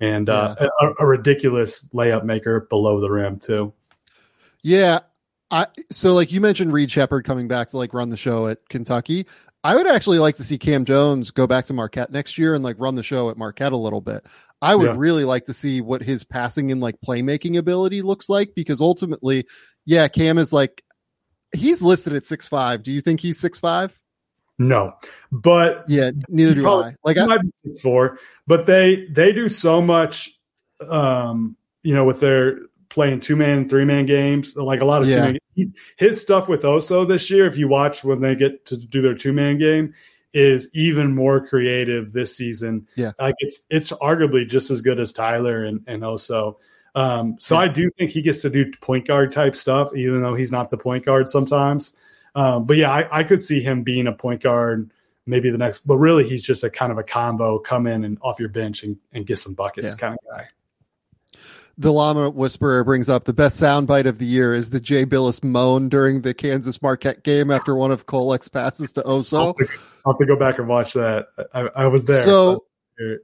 and 0.00 0.28
uh, 0.30 0.54
yeah. 0.58 0.68
a, 0.80 1.04
a 1.04 1.06
ridiculous 1.06 1.84
layup 1.92 2.24
maker 2.24 2.60
below 2.70 3.00
the 3.00 3.10
rim 3.10 3.38
too. 3.38 3.72
Yeah. 4.64 5.00
I 5.50 5.68
so 5.92 6.14
like 6.14 6.32
you 6.32 6.40
mentioned 6.40 6.72
Reed 6.72 6.90
Sheppard 6.90 7.24
coming 7.24 7.46
back 7.46 7.68
to 7.68 7.76
like 7.76 7.94
run 7.94 8.08
the 8.08 8.16
show 8.16 8.48
at 8.48 8.66
Kentucky. 8.68 9.26
I 9.62 9.76
would 9.76 9.86
actually 9.86 10.18
like 10.18 10.34
to 10.36 10.44
see 10.44 10.58
Kam 10.58 10.84
Jones 10.84 11.30
go 11.30 11.46
back 11.46 11.66
to 11.66 11.72
Marquette 11.72 12.10
next 12.10 12.36
year 12.36 12.54
and 12.54 12.64
like 12.64 12.76
run 12.78 12.96
the 12.96 13.02
show 13.02 13.30
at 13.30 13.38
Marquette 13.38 13.72
a 13.72 13.76
little 13.76 14.00
bit. 14.00 14.26
I 14.60 14.74
would 14.74 14.90
yeah. 14.90 14.94
really 14.96 15.24
like 15.24 15.44
to 15.44 15.54
see 15.54 15.80
what 15.80 16.02
his 16.02 16.24
passing 16.24 16.72
and 16.72 16.80
like 16.80 16.96
playmaking 17.06 17.56
ability 17.56 18.02
looks 18.02 18.28
like 18.28 18.54
because 18.54 18.80
ultimately, 18.80 19.46
yeah, 19.86 20.08
Kam 20.08 20.38
is 20.38 20.52
like 20.52 20.82
he's 21.54 21.82
listed 21.82 22.14
at 22.14 22.24
six 22.24 22.48
five. 22.48 22.82
Do 22.82 22.90
you 22.90 23.00
think 23.00 23.20
he's 23.20 23.38
six 23.38 23.60
five? 23.60 23.98
No, 24.58 24.94
but 25.30 25.84
yeah, 25.88 26.10
neither 26.28 26.54
do 26.54 26.68
I. 26.68 26.90
Like 27.04 27.18
I 27.18 27.26
might 27.26 27.42
be 27.42 27.50
six 27.52 27.80
four, 27.80 28.18
but 28.46 28.66
they 28.66 29.06
they 29.10 29.32
do 29.32 29.48
so 29.48 29.82
much, 29.82 30.30
um, 30.88 31.56
you 31.82 31.94
know, 31.94 32.04
with 32.04 32.20
their 32.20 32.58
playing 32.94 33.18
two 33.20 33.34
man, 33.36 33.68
three 33.68 33.84
man 33.84 34.06
games, 34.06 34.56
like 34.56 34.80
a 34.80 34.84
lot 34.84 35.02
of 35.02 35.08
Yeah. 35.08 35.32
two 35.32 35.38
man. 35.56 35.66
His 35.96 36.20
stuff 36.20 36.48
with 36.48 36.62
Oso 36.62 37.06
this 37.06 37.28
year, 37.28 37.46
if 37.46 37.58
you 37.58 37.68
watch 37.68 38.04
when 38.04 38.20
they 38.20 38.34
get 38.36 38.64
to 38.66 38.76
do 38.76 39.02
their 39.02 39.14
two 39.14 39.32
man 39.32 39.58
game, 39.58 39.92
is 40.32 40.68
even 40.74 41.14
more 41.14 41.44
creative 41.46 42.12
this 42.12 42.36
season. 42.36 42.86
Yeah. 42.96 43.12
like 43.20 43.34
it's 43.38 43.64
it's 43.70 43.90
arguably 43.92 44.48
just 44.48 44.70
as 44.70 44.80
good 44.80 44.98
as 45.00 45.12
Tyler 45.12 45.64
and 45.64 45.80
and 45.86 46.02
Oso. 46.02 46.56
Um, 46.96 47.34
so 47.40 47.56
I 47.56 47.66
do 47.66 47.90
think 47.90 48.10
he 48.12 48.22
gets 48.22 48.40
to 48.42 48.50
do 48.50 48.70
point 48.80 49.06
guard 49.08 49.32
type 49.32 49.56
stuff, 49.56 49.92
even 49.96 50.22
though 50.22 50.34
he's 50.36 50.52
not 50.52 50.70
the 50.70 50.76
point 50.78 51.04
guard 51.04 51.28
sometimes. 51.28 51.96
Um, 52.36 52.64
but 52.66 52.76
yeah, 52.76 52.90
I, 52.92 53.20
I 53.20 53.24
could 53.24 53.40
see 53.40 53.60
him 53.60 53.82
being 53.82 54.06
a 54.06 54.12
point 54.12 54.40
guard 54.42 54.90
maybe 55.26 55.50
the 55.50 55.58
next, 55.58 55.86
but 55.86 55.96
really 55.96 56.28
he's 56.28 56.44
just 56.44 56.62
a 56.64 56.70
kind 56.70 56.92
of 56.92 56.98
a 56.98 57.02
combo, 57.02 57.58
come 57.58 57.86
in 57.88 58.04
and 58.04 58.18
off 58.22 58.38
your 58.38 58.48
bench 58.50 58.82
and, 58.84 58.96
and 59.12 59.26
get 59.26 59.38
some 59.38 59.54
buckets 59.54 59.94
Yeah. 59.94 59.98
kind 60.08 60.14
of 60.14 60.38
guy. 60.38 60.46
The 61.76 61.92
Llama 61.92 62.30
Whisperer 62.30 62.84
brings 62.84 63.08
up 63.08 63.24
the 63.24 63.32
best 63.32 63.60
soundbite 63.60 64.06
of 64.06 64.18
the 64.18 64.26
year 64.26 64.54
is 64.54 64.70
the 64.70 64.78
Jay 64.80 65.04
Bilas 65.04 65.42
moan 65.42 65.88
during 65.88 66.20
the 66.20 66.32
Kansas 66.32 66.80
Marquette 66.80 67.24
game 67.24 67.50
after 67.50 67.74
one 67.74 67.90
of 67.90 68.06
Kolek's 68.06 68.48
passes 68.48 68.92
to 68.92 69.02
I'll, 69.04 69.20
Oso. 69.20 69.46
have 69.46 69.56
to, 69.56 69.74
I'll 70.06 70.12
have 70.12 70.18
to 70.18 70.26
go 70.26 70.36
back 70.36 70.58
and 70.58 70.68
watch 70.68 70.92
that. 70.92 71.26
I, 71.52 71.60
I 71.74 71.86
was 71.86 72.04
there. 72.04 72.24
So 72.24 72.64
so- 72.98 73.16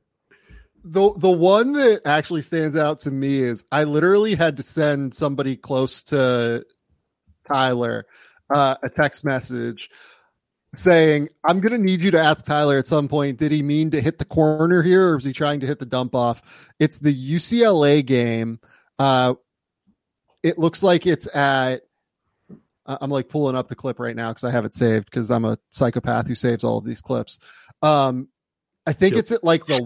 the 0.82 1.12
the 1.18 1.30
one 1.30 1.74
that 1.74 2.00
actually 2.06 2.42
stands 2.42 2.74
out 2.76 2.98
to 3.00 3.10
me 3.10 3.40
is 3.40 3.64
I 3.70 3.84
literally 3.84 4.34
had 4.34 4.56
to 4.56 4.62
send 4.62 5.14
somebody 5.14 5.54
close 5.54 6.02
to 6.04 6.64
Tyler 7.46 8.06
uh, 8.52 8.76
a 8.82 8.88
text 8.88 9.24
message 9.24 9.90
saying, 10.74 11.28
"I'm 11.44 11.60
going 11.60 11.72
to 11.72 11.78
need 11.78 12.02
you 12.04 12.10
to 12.12 12.20
ask 12.20 12.44
Tyler 12.44 12.78
at 12.78 12.86
some 12.86 13.08
point. 13.08 13.38
Did 13.38 13.52
he 13.52 13.62
mean 13.62 13.90
to 13.90 14.00
hit 14.00 14.18
the 14.18 14.24
corner 14.24 14.82
here, 14.82 15.08
or 15.10 15.16
was 15.16 15.24
he 15.24 15.32
trying 15.32 15.60
to 15.60 15.66
hit 15.66 15.78
the 15.78 15.86
dump 15.86 16.14
off?" 16.14 16.42
It's 16.78 16.98
the 16.98 17.12
UCLA 17.14 18.04
game. 18.04 18.60
Uh, 18.98 19.34
it 20.42 20.58
looks 20.58 20.82
like 20.82 21.06
it's 21.06 21.34
at. 21.34 21.82
I'm 22.86 23.10
like 23.10 23.28
pulling 23.28 23.54
up 23.56 23.68
the 23.68 23.76
clip 23.76 24.00
right 24.00 24.16
now 24.16 24.30
because 24.30 24.42
I 24.44 24.50
have 24.50 24.64
it 24.64 24.74
saved 24.74 25.04
because 25.04 25.30
I'm 25.30 25.44
a 25.44 25.58
psychopath 25.70 26.26
who 26.26 26.34
saves 26.34 26.64
all 26.64 26.78
of 26.78 26.84
these 26.84 27.00
clips. 27.00 27.38
Um, 27.82 28.28
I 28.86 28.92
think 28.92 29.14
Yep. 29.14 29.20
it's 29.20 29.32
at 29.32 29.44
like 29.44 29.64
the 29.66 29.80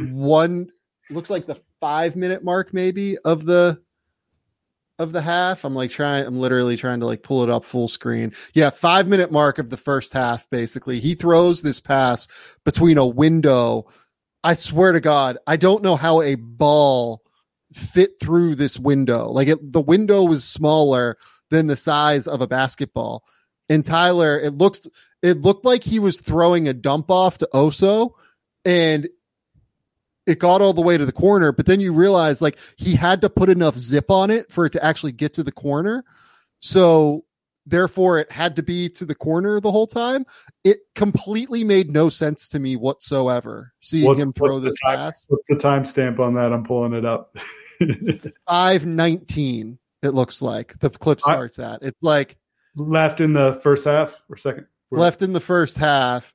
one 0.00 0.70
looks 1.10 1.28
like 1.28 1.46
the 1.46 1.60
five 1.80 2.16
minute 2.16 2.42
mark 2.44 2.72
maybe 2.72 3.18
of 3.18 3.44
the 3.44 3.78
of 4.98 5.12
the 5.12 5.20
half. 5.20 5.64
I'm 5.64 5.74
like 5.74 5.90
trying 5.90 6.26
I'm 6.26 6.38
literally 6.38 6.76
trying 6.76 7.00
to 7.00 7.06
like 7.06 7.22
pull 7.22 7.42
it 7.42 7.50
up 7.50 7.64
full 7.64 7.88
screen. 7.88 8.32
Yeah, 8.54 8.70
five 8.70 9.06
minute 9.06 9.30
mark 9.30 9.58
of 9.58 9.70
the 9.70 9.76
first 9.76 10.12
half, 10.12 10.48
basically. 10.50 11.00
He 11.00 11.14
throws 11.14 11.62
this 11.62 11.80
pass 11.80 12.28
between 12.64 12.98
a 12.98 13.06
window. 13.06 13.88
I 14.42 14.54
swear 14.54 14.92
to 14.92 15.00
God, 15.00 15.38
I 15.46 15.56
don't 15.56 15.82
know 15.82 15.96
how 15.96 16.22
a 16.22 16.36
ball 16.36 17.22
fit 17.72 18.18
through 18.20 18.54
this 18.54 18.78
window. 18.78 19.28
Like 19.28 19.48
it 19.48 19.72
the 19.72 19.80
window 19.80 20.22
was 20.22 20.44
smaller 20.44 21.18
than 21.50 21.66
the 21.66 21.76
size 21.76 22.26
of 22.26 22.40
a 22.40 22.46
basketball. 22.46 23.24
And 23.68 23.84
Tyler, 23.84 24.38
it 24.38 24.56
looked, 24.56 24.88
it 25.22 25.42
looked 25.42 25.64
like 25.64 25.82
he 25.82 25.98
was 25.98 26.20
throwing 26.20 26.68
a 26.68 26.72
dump 26.72 27.10
off 27.10 27.38
to 27.38 27.48
Oso 27.52 28.12
and 28.64 29.08
it 30.26 30.38
got 30.38 30.60
all 30.60 30.72
the 30.72 30.80
way 30.82 30.96
to 30.98 31.06
the 31.06 31.12
corner, 31.12 31.52
but 31.52 31.66
then 31.66 31.80
you 31.80 31.92
realize 31.92 32.42
like 32.42 32.58
he 32.76 32.94
had 32.94 33.20
to 33.20 33.30
put 33.30 33.48
enough 33.48 33.78
zip 33.78 34.10
on 34.10 34.30
it 34.30 34.50
for 34.50 34.66
it 34.66 34.70
to 34.72 34.84
actually 34.84 35.12
get 35.12 35.32
to 35.34 35.42
the 35.42 35.52
corner. 35.52 36.04
So 36.60 37.24
therefore 37.64 38.18
it 38.18 38.30
had 38.32 38.56
to 38.56 38.62
be 38.62 38.88
to 38.88 39.04
the 39.04 39.14
corner 39.14 39.60
the 39.60 39.70
whole 39.70 39.86
time. 39.86 40.24
It 40.64 40.78
completely 40.94 41.64
made 41.64 41.90
no 41.90 42.08
sense 42.08 42.48
to 42.50 42.58
me 42.58 42.76
whatsoever 42.76 43.72
seeing 43.80 44.06
what- 44.06 44.18
him 44.18 44.32
throw 44.32 44.46
what's 44.48 44.56
the 44.58 44.62
this 44.62 44.80
time- 44.84 44.96
pass. 44.98 45.26
What's 45.28 45.46
the 45.48 45.54
timestamp 45.56 46.18
on 46.18 46.34
that? 46.34 46.52
I'm 46.52 46.64
pulling 46.64 46.92
it 46.92 47.04
up. 47.04 47.36
519 48.48 49.78
it 50.02 50.10
looks 50.10 50.40
like 50.42 50.78
the 50.78 50.90
clip 50.90 51.20
I- 51.26 51.32
starts 51.32 51.58
at. 51.58 51.82
It's 51.82 52.02
like 52.02 52.36
Left 52.76 53.20
in 53.20 53.32
the 53.32 53.54
first 53.62 53.84
half 53.86 54.14
or 54.28 54.36
second? 54.36 54.66
left 54.90 55.22
in 55.22 55.32
the 55.32 55.40
first 55.40 55.78
half, 55.78 56.32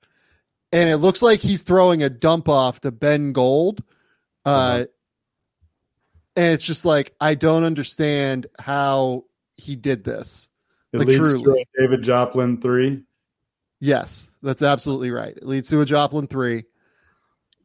and 0.71 0.89
it 0.89 0.97
looks 0.97 1.21
like 1.21 1.39
he's 1.39 1.61
throwing 1.61 2.03
a 2.03 2.09
dump 2.09 2.49
off 2.49 2.81
to 2.81 2.91
Ben 2.91 3.33
Gold. 3.33 3.83
Uh, 4.45 4.49
Uh-huh. 4.49 4.85
And 6.37 6.53
it's 6.53 6.65
just 6.65 6.85
like 6.85 7.13
I 7.19 7.35
don't 7.35 7.65
understand 7.65 8.47
how 8.57 9.25
he 9.55 9.75
did 9.75 10.05
this. 10.05 10.49
It 10.93 10.99
like, 10.99 11.07
leads 11.09 11.19
truly. 11.19 11.43
to 11.43 11.51
a 11.51 11.81
David 11.81 12.03
Joplin 12.03 12.59
three. 12.59 13.03
Yes, 13.81 14.31
that's 14.41 14.61
absolutely 14.61 15.11
right. 15.11 15.35
It 15.35 15.45
leads 15.45 15.69
to 15.69 15.81
a 15.81 15.85
Joplin 15.85 16.27
three. 16.27 16.63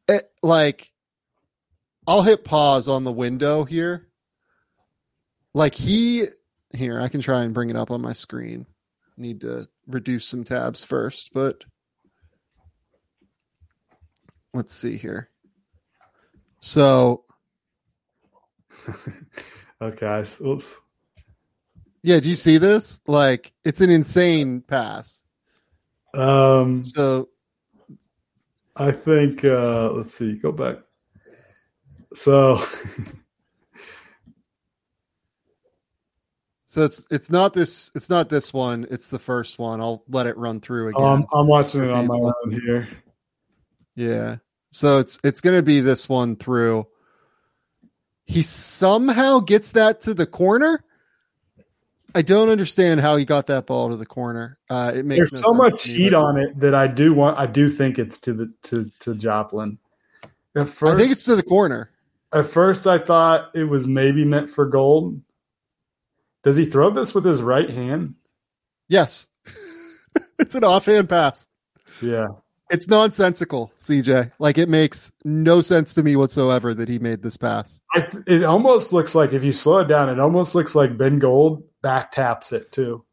It, 0.08 0.30
like, 0.42 0.90
I'll 2.06 2.22
hit 2.22 2.44
pause 2.44 2.88
on 2.88 3.04
the 3.04 3.12
window 3.12 3.64
here. 3.64 4.08
Like 5.54 5.74
he 5.74 6.24
here, 6.74 7.00
I 7.00 7.08
can 7.08 7.20
try 7.20 7.44
and 7.44 7.54
bring 7.54 7.70
it 7.70 7.76
up 7.76 7.90
on 7.90 8.02
my 8.02 8.12
screen. 8.12 8.66
Need 9.16 9.42
to 9.42 9.68
reduce 9.86 10.26
some 10.26 10.42
tabs 10.42 10.84
first, 10.84 11.30
but 11.32 11.62
let's 14.56 14.74
see 14.74 14.96
here. 14.96 15.30
So 16.60 17.24
Okay. 19.80 20.06
I 20.06 20.20
s- 20.20 20.40
Oops. 20.40 20.76
yeah, 22.02 22.18
do 22.20 22.28
you 22.28 22.34
see 22.34 22.58
this? 22.58 23.00
Like 23.06 23.52
it's 23.64 23.80
an 23.80 23.90
insane 23.90 24.62
pass. 24.62 25.22
Um, 26.14 26.82
So 26.84 27.28
I 28.74 28.90
think 28.92 29.44
uh 29.44 29.90
let's 29.92 30.14
see, 30.14 30.34
go 30.34 30.52
back. 30.52 30.76
So 32.14 32.56
so 36.66 36.84
it's 36.84 37.04
it's 37.10 37.30
not 37.30 37.52
this 37.52 37.90
it's 37.94 38.08
not 38.10 38.28
this 38.28 38.52
one, 38.52 38.86
it's 38.90 39.08
the 39.08 39.18
first 39.18 39.58
one. 39.58 39.80
I'll 39.80 40.04
let 40.08 40.26
it 40.26 40.36
run 40.36 40.60
through 40.60 40.88
again. 40.88 41.04
um, 41.04 41.26
I'm 41.32 41.46
watching 41.46 41.82
it 41.84 41.90
on 41.90 42.06
my 42.06 42.16
own 42.16 42.50
here. 42.52 42.88
Yeah. 43.94 44.36
So 44.76 44.98
it's 44.98 45.18
it's 45.24 45.40
going 45.40 45.56
to 45.56 45.62
be 45.62 45.80
this 45.80 46.06
one 46.06 46.36
through. 46.36 46.86
He 48.26 48.42
somehow 48.42 49.38
gets 49.38 49.70
that 49.70 50.02
to 50.02 50.12
the 50.12 50.26
corner. 50.26 50.84
I 52.14 52.20
don't 52.20 52.50
understand 52.50 53.00
how 53.00 53.16
he 53.16 53.24
got 53.24 53.46
that 53.46 53.66
ball 53.66 53.88
to 53.88 53.96
the 53.96 54.04
corner. 54.04 54.58
Uh, 54.68 54.92
it 54.94 55.06
makes 55.06 55.30
There's 55.30 55.42
no 55.42 55.48
so 55.48 55.52
sense 55.52 55.72
much 55.72 55.82
to 55.82 55.88
me, 55.88 55.94
heat 55.94 56.10
but 56.10 56.18
on 56.18 56.38
it 56.38 56.60
that 56.60 56.74
I 56.74 56.88
do 56.88 57.14
want 57.14 57.38
I 57.38 57.46
do 57.46 57.70
think 57.70 57.98
it's 57.98 58.18
to 58.18 58.34
the 58.34 58.52
to 58.64 58.90
to 58.98 59.14
Joplin. 59.14 59.78
At 60.54 60.68
first, 60.68 60.94
I 60.94 60.98
think 60.98 61.10
it's 61.10 61.24
to 61.24 61.36
the 61.36 61.42
corner. 61.42 61.90
at 62.34 62.46
first 62.46 62.86
I 62.86 62.98
thought 62.98 63.56
it 63.56 63.64
was 63.64 63.86
maybe 63.86 64.26
meant 64.26 64.50
for 64.50 64.66
gold. 64.66 65.22
Does 66.44 66.58
he 66.58 66.66
throw 66.66 66.90
this 66.90 67.14
with 67.14 67.24
his 67.24 67.40
right 67.40 67.70
hand? 67.70 68.16
Yes, 68.88 69.26
it's 70.38 70.54
an 70.54 70.64
offhand 70.64 71.08
pass. 71.08 71.46
Yeah. 72.02 72.26
It's 72.70 72.88
nonsensical, 72.88 73.72
CJ. 73.78 74.32
Like 74.38 74.58
it 74.58 74.68
makes 74.68 75.12
no 75.24 75.62
sense 75.62 75.94
to 75.94 76.02
me 76.02 76.16
whatsoever 76.16 76.74
that 76.74 76.88
he 76.88 76.98
made 76.98 77.22
this 77.22 77.36
pass. 77.36 77.80
I, 77.94 78.08
it 78.26 78.42
almost 78.42 78.92
looks 78.92 79.14
like 79.14 79.32
if 79.32 79.44
you 79.44 79.52
slow 79.52 79.78
it 79.78 79.88
down, 79.88 80.08
it 80.08 80.18
almost 80.18 80.54
looks 80.54 80.74
like 80.74 80.98
Ben 80.98 81.18
Gold 81.18 81.62
back 81.82 82.12
taps 82.12 82.52
it 82.52 82.72
too. 82.72 83.04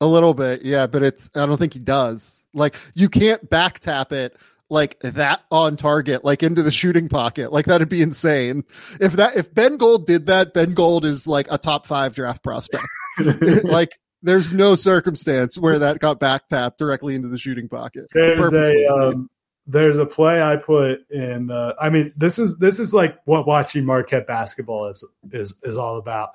A 0.00 0.06
little 0.06 0.34
bit, 0.34 0.62
yeah, 0.62 0.86
but 0.86 1.02
it's 1.02 1.30
I 1.36 1.46
don't 1.46 1.58
think 1.58 1.74
he 1.74 1.78
does. 1.78 2.42
Like 2.52 2.74
you 2.94 3.08
can't 3.08 3.48
back 3.48 3.78
tap 3.78 4.12
it 4.12 4.36
like 4.68 4.98
that 5.00 5.42
on 5.50 5.76
target, 5.76 6.24
like 6.24 6.42
into 6.42 6.62
the 6.62 6.70
shooting 6.72 7.08
pocket. 7.08 7.52
Like 7.52 7.66
that'd 7.66 7.88
be 7.88 8.02
insane. 8.02 8.64
If 9.00 9.12
that 9.14 9.36
if 9.36 9.52
Ben 9.52 9.76
Gold 9.76 10.06
did 10.06 10.26
that, 10.26 10.54
Ben 10.54 10.74
Gold 10.74 11.04
is 11.04 11.26
like 11.26 11.46
a 11.50 11.58
top 11.58 11.86
five 11.86 12.14
draft 12.14 12.42
prospect. 12.42 12.84
like 13.64 13.98
there's 14.22 14.52
no 14.52 14.76
circumstance 14.76 15.58
where 15.58 15.78
that 15.78 15.98
got 16.00 16.20
back 16.20 16.46
tapped 16.46 16.78
directly 16.78 17.14
into 17.14 17.28
the 17.28 17.38
shooting 17.38 17.68
pocket. 17.68 18.06
There's 18.12 18.52
a 18.52 18.86
um, 18.86 19.30
there's 19.66 19.98
a 19.98 20.06
play 20.06 20.42
I 20.42 20.56
put 20.56 21.10
in. 21.10 21.50
Uh, 21.50 21.74
I 21.80 21.90
mean, 21.90 22.12
this 22.16 22.38
is 22.38 22.58
this 22.58 22.78
is 22.78 22.92
like 22.92 23.18
what 23.24 23.46
watching 23.46 23.84
Marquette 23.84 24.26
basketball 24.26 24.88
is 24.88 25.04
is 25.32 25.54
is 25.62 25.76
all 25.76 25.96
about. 25.96 26.30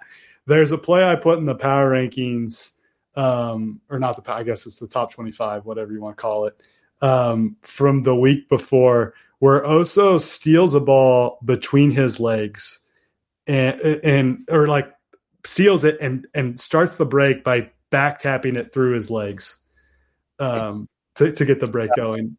There's 0.48 0.72
a 0.72 0.78
play 0.78 1.04
I 1.04 1.16
put 1.16 1.40
in 1.40 1.46
the 1.46 1.56
power 1.56 1.92
rankings, 1.92 2.72
um, 3.16 3.82
or 3.90 4.00
not 4.00 4.24
the. 4.24 4.32
I 4.32 4.44
guess 4.44 4.66
it's 4.66 4.80
the 4.80 4.88
top 4.88 5.12
25, 5.14 5.66
whatever 5.66 5.92
you 5.92 6.02
want 6.02 6.18
to 6.18 6.22
call 6.22 6.46
it, 6.46 6.62
um, 7.02 7.58
from 7.62 8.04
the 8.04 8.16
week 8.16 8.48
before, 8.48 9.14
where 9.40 9.64
Oso 9.64 10.20
steals 10.20 10.76
a 10.76 10.80
ball 10.80 11.40
between 11.44 11.92
his 11.92 12.20
legs, 12.20 12.80
and 13.48 13.80
and 13.82 14.50
or 14.50 14.68
like 14.68 14.92
steals 15.44 15.84
it 15.84 15.98
and 16.02 16.28
and 16.34 16.60
starts 16.60 16.98
the 16.98 17.06
break 17.06 17.44
by 17.44 17.70
back 17.96 18.20
tapping 18.20 18.58
it 18.58 18.74
through 18.74 18.94
his 18.94 19.10
legs. 19.10 19.58
Um, 20.38 20.90
to, 21.16 21.32
to 21.32 21.46
get 21.46 21.62
the 21.62 21.68
break 21.68 21.90
going. 21.96 22.36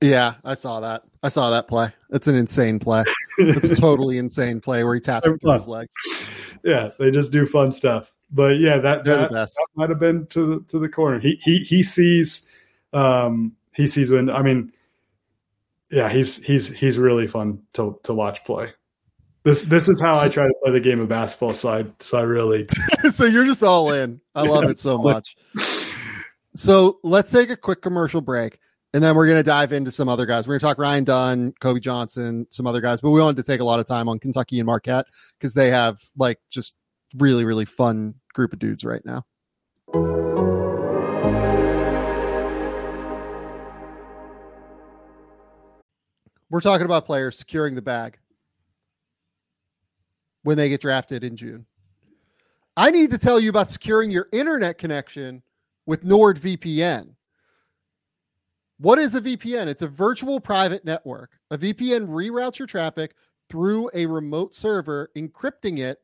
yeah, 0.00 0.36
I 0.42 0.54
saw 0.54 0.80
that. 0.80 1.02
I 1.22 1.28
saw 1.28 1.50
that 1.50 1.68
play. 1.68 1.92
It's 2.10 2.28
an 2.28 2.34
insane 2.34 2.78
play. 2.78 3.04
It's 3.36 3.70
a 3.70 3.76
totally 3.80 4.16
insane 4.16 4.58
play 4.58 4.84
where 4.84 4.94
he 4.94 5.00
taps 5.00 5.28
it 5.28 5.38
through 5.38 5.58
his 5.58 5.68
legs. 5.68 5.94
yeah, 6.64 6.92
they 6.98 7.10
just 7.10 7.30
do 7.30 7.44
fun 7.44 7.72
stuff. 7.72 8.14
But 8.30 8.58
yeah, 8.58 8.78
that 8.78 9.04
that, 9.04 9.30
best. 9.30 9.54
that 9.54 9.66
might 9.74 9.90
have 9.90 10.00
been 10.00 10.26
to 10.28 10.46
the 10.46 10.64
to 10.68 10.78
the 10.78 10.88
corner. 10.88 11.20
He 11.20 11.38
he 11.44 11.58
he 11.58 11.82
sees 11.82 12.46
um 12.94 13.52
he 13.74 13.86
sees 13.86 14.10
when 14.10 14.30
I 14.30 14.40
mean 14.40 14.72
yeah, 15.90 16.08
he's 16.08 16.42
he's 16.42 16.72
he's 16.72 16.96
really 16.96 17.26
fun 17.26 17.62
to 17.74 18.00
to 18.04 18.14
watch 18.14 18.44
play. 18.44 18.72
This 19.46 19.62
this 19.62 19.88
is 19.88 20.00
how 20.00 20.14
so, 20.14 20.22
I 20.22 20.28
try 20.28 20.44
to 20.44 20.54
play 20.60 20.72
the 20.72 20.80
game 20.80 20.98
of 20.98 21.08
basketball. 21.08 21.54
So 21.54 21.72
I 21.72 21.84
so 22.00 22.18
I 22.18 22.22
really 22.22 22.66
so 23.10 23.26
you're 23.26 23.44
just 23.44 23.62
all 23.62 23.92
in. 23.92 24.20
I 24.34 24.42
love 24.42 24.64
yeah. 24.64 24.70
it 24.70 24.80
so 24.80 24.98
much. 24.98 25.36
So 26.56 26.98
let's 27.04 27.30
take 27.30 27.50
a 27.50 27.56
quick 27.56 27.80
commercial 27.80 28.20
break. 28.20 28.58
And 28.92 29.04
then 29.04 29.14
we're 29.14 29.26
going 29.26 29.38
to 29.38 29.44
dive 29.44 29.72
into 29.72 29.92
some 29.92 30.08
other 30.08 30.26
guys. 30.26 30.48
We're 30.48 30.54
going 30.54 30.60
to 30.60 30.66
talk 30.66 30.78
Ryan 30.78 31.04
Dunn, 31.04 31.54
Kobe 31.60 31.78
Johnson, 31.78 32.48
some 32.50 32.66
other 32.66 32.80
guys, 32.80 33.00
but 33.00 33.10
we 33.10 33.20
wanted 33.20 33.36
to 33.36 33.44
take 33.44 33.60
a 33.60 33.64
lot 33.64 33.78
of 33.78 33.86
time 33.86 34.08
on 34.08 34.18
Kentucky 34.18 34.58
and 34.58 34.66
Marquette 34.66 35.06
because 35.38 35.54
they 35.54 35.70
have 35.70 36.00
like 36.16 36.40
just 36.50 36.76
really, 37.16 37.44
really 37.44 37.66
fun 37.66 38.14
group 38.34 38.52
of 38.52 38.58
dudes 38.58 38.84
right 38.84 39.02
now. 39.04 39.24
We're 46.50 46.60
talking 46.60 46.86
about 46.86 47.06
players 47.06 47.38
securing 47.38 47.76
the 47.76 47.82
bag 47.82 48.18
when 50.46 50.56
they 50.56 50.68
get 50.68 50.80
drafted 50.80 51.24
in 51.24 51.36
June. 51.36 51.66
I 52.76 52.92
need 52.92 53.10
to 53.10 53.18
tell 53.18 53.40
you 53.40 53.50
about 53.50 53.68
securing 53.68 54.12
your 54.12 54.28
internet 54.30 54.78
connection 54.78 55.42
with 55.86 56.04
NordVPN. 56.04 57.08
What 58.78 59.00
is 59.00 59.16
a 59.16 59.20
VPN? 59.20 59.66
It's 59.66 59.82
a 59.82 59.88
virtual 59.88 60.38
private 60.38 60.84
network. 60.84 61.32
A 61.50 61.58
VPN 61.58 62.06
reroutes 62.06 62.60
your 62.60 62.68
traffic 62.68 63.16
through 63.50 63.90
a 63.92 64.06
remote 64.06 64.54
server, 64.54 65.10
encrypting 65.16 65.80
it 65.80 65.98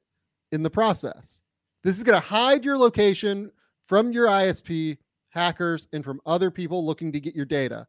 in 0.50 0.64
the 0.64 0.70
process. 0.70 1.44
This 1.84 1.96
is 1.96 2.02
going 2.02 2.20
to 2.20 2.26
hide 2.26 2.64
your 2.64 2.76
location 2.76 3.52
from 3.86 4.10
your 4.10 4.26
ISP, 4.26 4.98
hackers, 5.28 5.86
and 5.92 6.02
from 6.02 6.20
other 6.26 6.50
people 6.50 6.84
looking 6.84 7.12
to 7.12 7.20
get 7.20 7.36
your 7.36 7.46
data. 7.46 7.86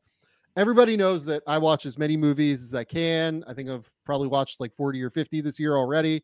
Everybody 0.56 0.96
knows 0.98 1.26
that 1.26 1.42
I 1.48 1.58
watch 1.58 1.88
as 1.88 1.98
many 1.98 2.16
movies 2.16 2.62
as 2.62 2.76
I 2.76 2.84
can. 2.84 3.44
I 3.48 3.56
think 3.56 3.70
I've 3.70 3.90
probably 4.06 4.28
watched 4.28 4.60
like 4.60 4.72
40 4.72 5.02
or 5.02 5.10
50 5.10 5.42
this 5.42 5.60
year 5.60 5.76
already. 5.76 6.24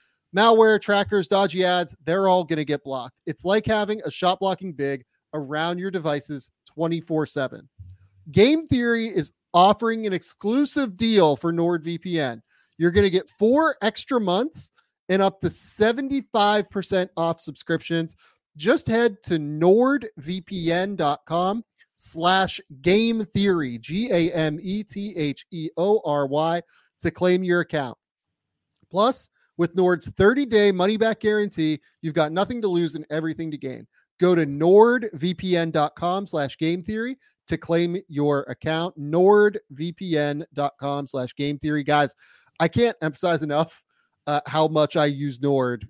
malware 0.35 0.81
trackers, 0.81 1.27
dodgy 1.27 1.63
ads, 1.63 1.95
they're 2.05 2.27
all 2.27 2.43
going 2.43 2.57
to 2.57 2.65
get 2.65 2.83
blocked. 2.83 3.21
It's 3.25 3.45
like 3.45 3.65
having 3.65 4.01
a 4.05 4.11
shot 4.11 4.39
blocking 4.39 4.73
big 4.73 5.03
around 5.33 5.79
your 5.79 5.91
devices 5.91 6.51
24 6.67 7.25
7. 7.25 7.69
Game 8.31 8.67
Theory 8.67 9.07
is 9.07 9.31
offering 9.53 10.07
an 10.07 10.13
exclusive 10.13 10.95
deal 10.95 11.35
for 11.35 11.51
NordVPN. 11.51 12.41
You're 12.77 12.91
going 12.91 13.03
to 13.05 13.09
get 13.09 13.29
four 13.29 13.75
extra 13.81 14.19
months 14.19 14.71
and 15.09 15.21
up 15.21 15.39
to 15.41 15.47
75% 15.47 17.09
off 17.17 17.39
subscriptions. 17.41 18.15
Just 18.57 18.87
head 18.87 19.21
to 19.23 19.37
nordvpn.com 19.37 20.05
slash 21.97 22.59
game 22.81 23.23
theory, 23.25 23.77
G 23.77 24.11
A 24.11 24.31
M 24.33 24.57
E 24.61 24.83
T 24.83 25.13
H 25.15 25.45
E 25.51 25.69
O 25.77 26.01
R 26.05 26.25
Y, 26.27 26.61
to 27.01 27.11
claim 27.11 27.43
your 27.43 27.59
account. 27.61 27.97
Plus, 28.89 29.29
with 29.61 29.73
Nord's 29.75 30.09
30 30.09 30.47
day 30.47 30.71
money 30.71 30.97
back 30.97 31.19
guarantee, 31.19 31.79
you've 32.01 32.15
got 32.15 32.31
nothing 32.31 32.63
to 32.63 32.67
lose 32.67 32.95
and 32.95 33.05
everything 33.11 33.51
to 33.51 33.59
gain. 33.59 33.85
Go 34.19 34.33
to 34.33 34.43
nordvpn.com 34.43 36.25
slash 36.25 36.57
game 36.57 36.81
theory 36.81 37.15
to 37.45 37.59
claim 37.59 38.01
your 38.07 38.41
account. 38.49 38.99
Nordvpn.com 38.99 41.07
slash 41.07 41.35
game 41.35 41.59
theory. 41.59 41.83
Guys, 41.83 42.15
I 42.59 42.67
can't 42.67 42.97
emphasize 43.03 43.43
enough 43.43 43.83
uh, 44.25 44.41
how 44.47 44.67
much 44.67 44.95
I 44.95 45.05
use 45.05 45.39
Nord 45.39 45.87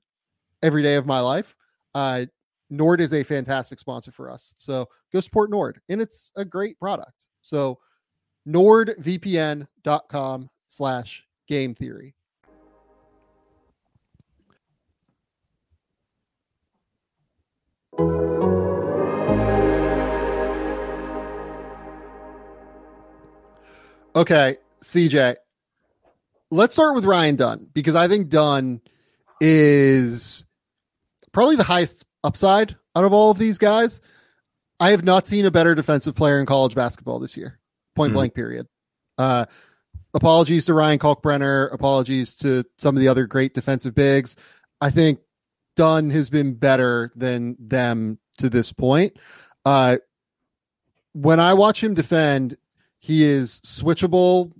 every 0.62 0.84
day 0.84 0.96
of 0.96 1.06
my 1.06 1.22
life. 1.22 1.56
Uh, 1.96 2.26
Nord 2.70 3.00
is 3.00 3.14
a 3.14 3.24
fantastic 3.24 3.80
sponsor 3.80 4.12
for 4.12 4.30
us. 4.30 4.54
So 4.58 4.86
go 5.14 5.22
support 5.22 5.50
Nord, 5.50 5.80
and 5.88 6.02
it's 6.02 6.34
a 6.36 6.44
great 6.44 6.78
product. 6.78 7.28
So 7.40 7.80
nordvpn.com 8.46 10.50
slash 10.66 11.26
game 11.48 11.74
theory. 11.74 12.16
Okay, 24.14 24.58
CJ. 24.84 25.36
Let's 26.52 26.74
start 26.74 26.96
with 26.96 27.06
Ryan 27.06 27.38
Dunn 27.38 27.70
because 27.74 27.96
I 27.96 28.08
think 28.08 28.30
Dunn 28.30 28.82
is 29.40 30.46
probably 31.32 31.56
the 31.56 31.64
highest 31.64 32.06
upside 32.24 32.76
out 32.96 33.06
of 33.06 33.14
all 33.14 33.32
of 33.32 33.38
these 33.38 33.58
guys. 33.58 34.02
I 34.80 34.92
have 34.92 35.04
not 35.04 35.28
seen 35.28 35.46
a 35.46 35.52
better 35.52 35.76
defensive 35.76 36.14
player 36.14 36.40
in 36.40 36.46
college 36.46 36.76
basketball 36.76 37.20
this 37.20 37.38
year. 37.38 37.60
Point 37.96 38.10
mm-hmm. 38.10 38.16
blank 38.18 38.36
period. 38.36 38.68
Uh, 39.18 39.46
apologies 40.14 40.66
to 40.66 40.74
Ryan 40.74 41.00
Kalkbrenner. 41.00 41.74
Apologies 41.74 42.36
to 42.38 42.66
some 42.78 42.96
of 42.96 43.02
the 43.02 43.08
other 43.08 43.28
great 43.28 43.54
defensive 43.54 43.96
bigs. 43.96 44.36
I 44.82 44.90
think 44.90 45.20
Dunn 45.76 46.10
has 46.10 46.30
been 46.30 46.54
better 46.54 47.12
than 47.16 47.56
them 47.60 48.20
to 48.38 48.50
this 48.50 48.72
point. 48.72 49.18
Uh, 49.66 49.98
when 51.14 51.40
I 51.40 51.54
watch 51.54 51.84
him 51.84 51.94
defend, 51.94 52.58
he 53.00 53.24
is 53.24 53.60
switchable 53.62 54.52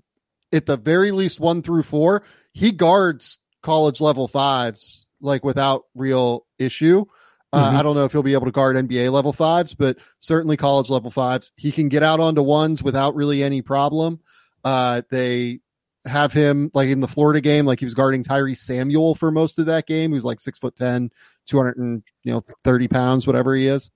at 0.52 0.66
the 0.66 0.78
very 0.78 1.12
least 1.12 1.40
one 1.40 1.62
through 1.62 1.84
four. 1.84 2.24
He 2.54 2.72
guards 2.72 3.40
college 3.62 4.02
level 4.02 4.28
fives 4.28 5.06
like 5.22 5.44
without 5.44 5.86
real 5.96 6.46
issue. 6.58 7.06
Uh, 7.54 7.68
mm-hmm. 7.68 7.78
I 7.78 7.84
don't 7.84 7.96
know 7.96 8.06
if 8.06 8.12
he'll 8.12 8.24
be 8.24 8.34
able 8.34 8.46
to 8.46 8.52
guard 8.52 8.76
NBA 8.76 9.12
level 9.12 9.34
fives, 9.34 9.74
but 9.74 9.98
certainly 10.20 10.58
college 10.58 10.90
level 10.90 11.12
fives. 11.12 11.52
He 11.56 11.72
can 11.72 11.90
get 11.90 12.02
out 12.02 12.20
onto 12.20 12.42
ones 12.42 12.82
without 12.82 13.14
really 13.16 13.44
any 13.44 13.62
problem. 13.62 14.20
Uh, 14.64 15.02
they 15.10 15.60
have 16.06 16.34
him 16.34 16.72
like 16.74 16.90
in 16.90 17.00
the 17.00 17.08
Florida 17.08 17.42
game, 17.42 17.66
like 17.66 17.80
he 17.80 17.86
was 17.86 17.94
guarding 17.94 18.24
Tyrese 18.24 18.58
Samuel 18.58 19.16
for 19.16 19.32
most 19.32 19.60
of 19.60 19.68
that 19.68 19.88
game. 19.88 20.12
He 20.12 20.16
was 20.16 20.26
like 20.26 20.40
six 20.40 20.58
foot 20.58 20.76
10, 20.76 21.12
200 21.48 21.78
and, 21.78 22.04
you 22.24 22.34
know, 22.34 22.44
30 22.64 22.88
pounds, 22.88 23.28
whatever 23.28 23.56
he 23.56 23.68
is. 23.68 23.92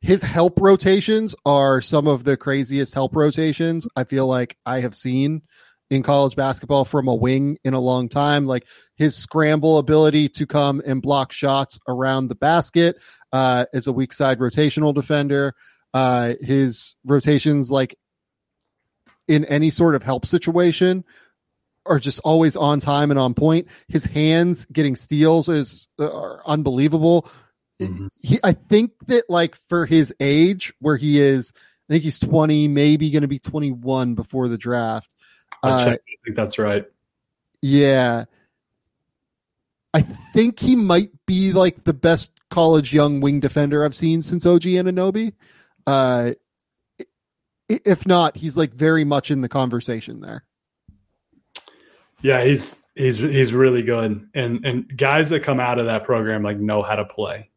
His 0.00 0.22
help 0.22 0.60
rotations 0.60 1.34
are 1.46 1.80
some 1.80 2.08
of 2.08 2.24
the 2.24 2.36
craziest 2.36 2.92
help 2.92 3.14
rotations 3.14 3.86
I 3.94 4.04
feel 4.04 4.26
like 4.26 4.56
I 4.66 4.80
have 4.80 4.96
seen 4.96 5.42
in 5.90 6.02
college 6.02 6.34
basketball 6.34 6.86
from 6.86 7.06
a 7.06 7.14
wing 7.14 7.58
in 7.64 7.74
a 7.74 7.80
long 7.80 8.08
time. 8.08 8.46
Like 8.46 8.66
his 8.96 9.14
scramble 9.14 9.78
ability 9.78 10.30
to 10.30 10.46
come 10.46 10.82
and 10.86 11.02
block 11.02 11.32
shots 11.32 11.78
around 11.86 12.28
the 12.28 12.34
basket 12.34 12.96
uh, 13.32 13.66
a 13.86 13.92
weak 13.92 14.12
side 14.12 14.38
rotational 14.38 14.94
defender. 14.94 15.54
Uh, 15.94 16.34
his 16.40 16.96
rotations, 17.04 17.70
like 17.70 17.94
in 19.28 19.44
any 19.46 19.70
sort 19.70 19.94
of 19.94 20.02
help 20.02 20.26
situation 20.26 21.04
are 21.86 21.98
just 21.98 22.20
always 22.20 22.56
on 22.56 22.80
time 22.80 23.10
and 23.10 23.18
on 23.18 23.34
point. 23.34 23.68
His 23.88 24.04
hands 24.04 24.64
getting 24.66 24.96
steals 24.96 25.48
is 25.48 25.88
uh, 25.98 26.36
unbelievable. 26.46 27.28
Mm-hmm. 27.80 28.06
He, 28.22 28.38
I 28.44 28.52
think 28.52 28.92
that 29.06 29.28
like 29.28 29.56
for 29.68 29.86
his 29.86 30.14
age, 30.20 30.72
where 30.78 30.96
he 30.96 31.18
is, 31.20 31.52
I 31.88 31.94
think 31.94 32.04
he's 32.04 32.20
twenty, 32.20 32.68
maybe 32.68 33.10
going 33.10 33.22
to 33.22 33.28
be 33.28 33.38
twenty 33.38 33.72
one 33.72 34.14
before 34.14 34.48
the 34.48 34.58
draft. 34.58 35.10
Uh, 35.62 35.68
I 35.68 35.98
think 36.24 36.36
that's 36.36 36.58
right. 36.58 36.86
Yeah, 37.60 38.24
I 39.94 40.02
think 40.02 40.58
he 40.58 40.76
might 40.76 41.10
be 41.26 41.52
like 41.52 41.84
the 41.84 41.92
best 41.92 42.38
college 42.50 42.92
young 42.92 43.20
wing 43.20 43.40
defender 43.40 43.84
I've 43.84 43.94
seen 43.94 44.22
since 44.22 44.46
OG 44.46 44.62
Anunoby. 44.62 45.32
Uh, 45.86 46.32
if 47.84 48.06
not, 48.06 48.36
he's 48.36 48.56
like 48.56 48.72
very 48.72 49.04
much 49.04 49.30
in 49.30 49.40
the 49.40 49.48
conversation 49.48 50.20
there. 50.20 50.44
Yeah, 52.20 52.44
he's 52.44 52.80
he's 52.94 53.18
he's 53.18 53.52
really 53.52 53.82
good, 53.82 54.28
and 54.34 54.64
and 54.64 54.96
guys 54.96 55.30
that 55.30 55.40
come 55.40 55.60
out 55.60 55.78
of 55.78 55.86
that 55.86 56.04
program 56.04 56.42
like 56.42 56.58
know 56.58 56.82
how 56.82 56.96
to 56.96 57.04
play. 57.04 57.50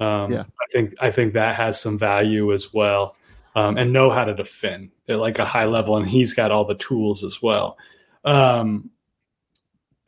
Um, 0.00 0.32
yeah. 0.32 0.42
I 0.42 0.66
think 0.72 0.94
I 1.00 1.10
think 1.10 1.34
that 1.34 1.54
has 1.54 1.80
some 1.80 1.98
value 1.98 2.52
as 2.52 2.72
well, 2.74 3.16
um, 3.54 3.78
and 3.78 3.92
know 3.92 4.10
how 4.10 4.24
to 4.24 4.34
defend 4.34 4.90
at 5.08 5.18
like 5.18 5.38
a 5.38 5.44
high 5.44 5.66
level, 5.66 5.96
and 5.96 6.08
he's 6.08 6.34
got 6.34 6.50
all 6.50 6.64
the 6.64 6.74
tools 6.74 7.22
as 7.22 7.40
well. 7.40 7.78
Um, 8.24 8.90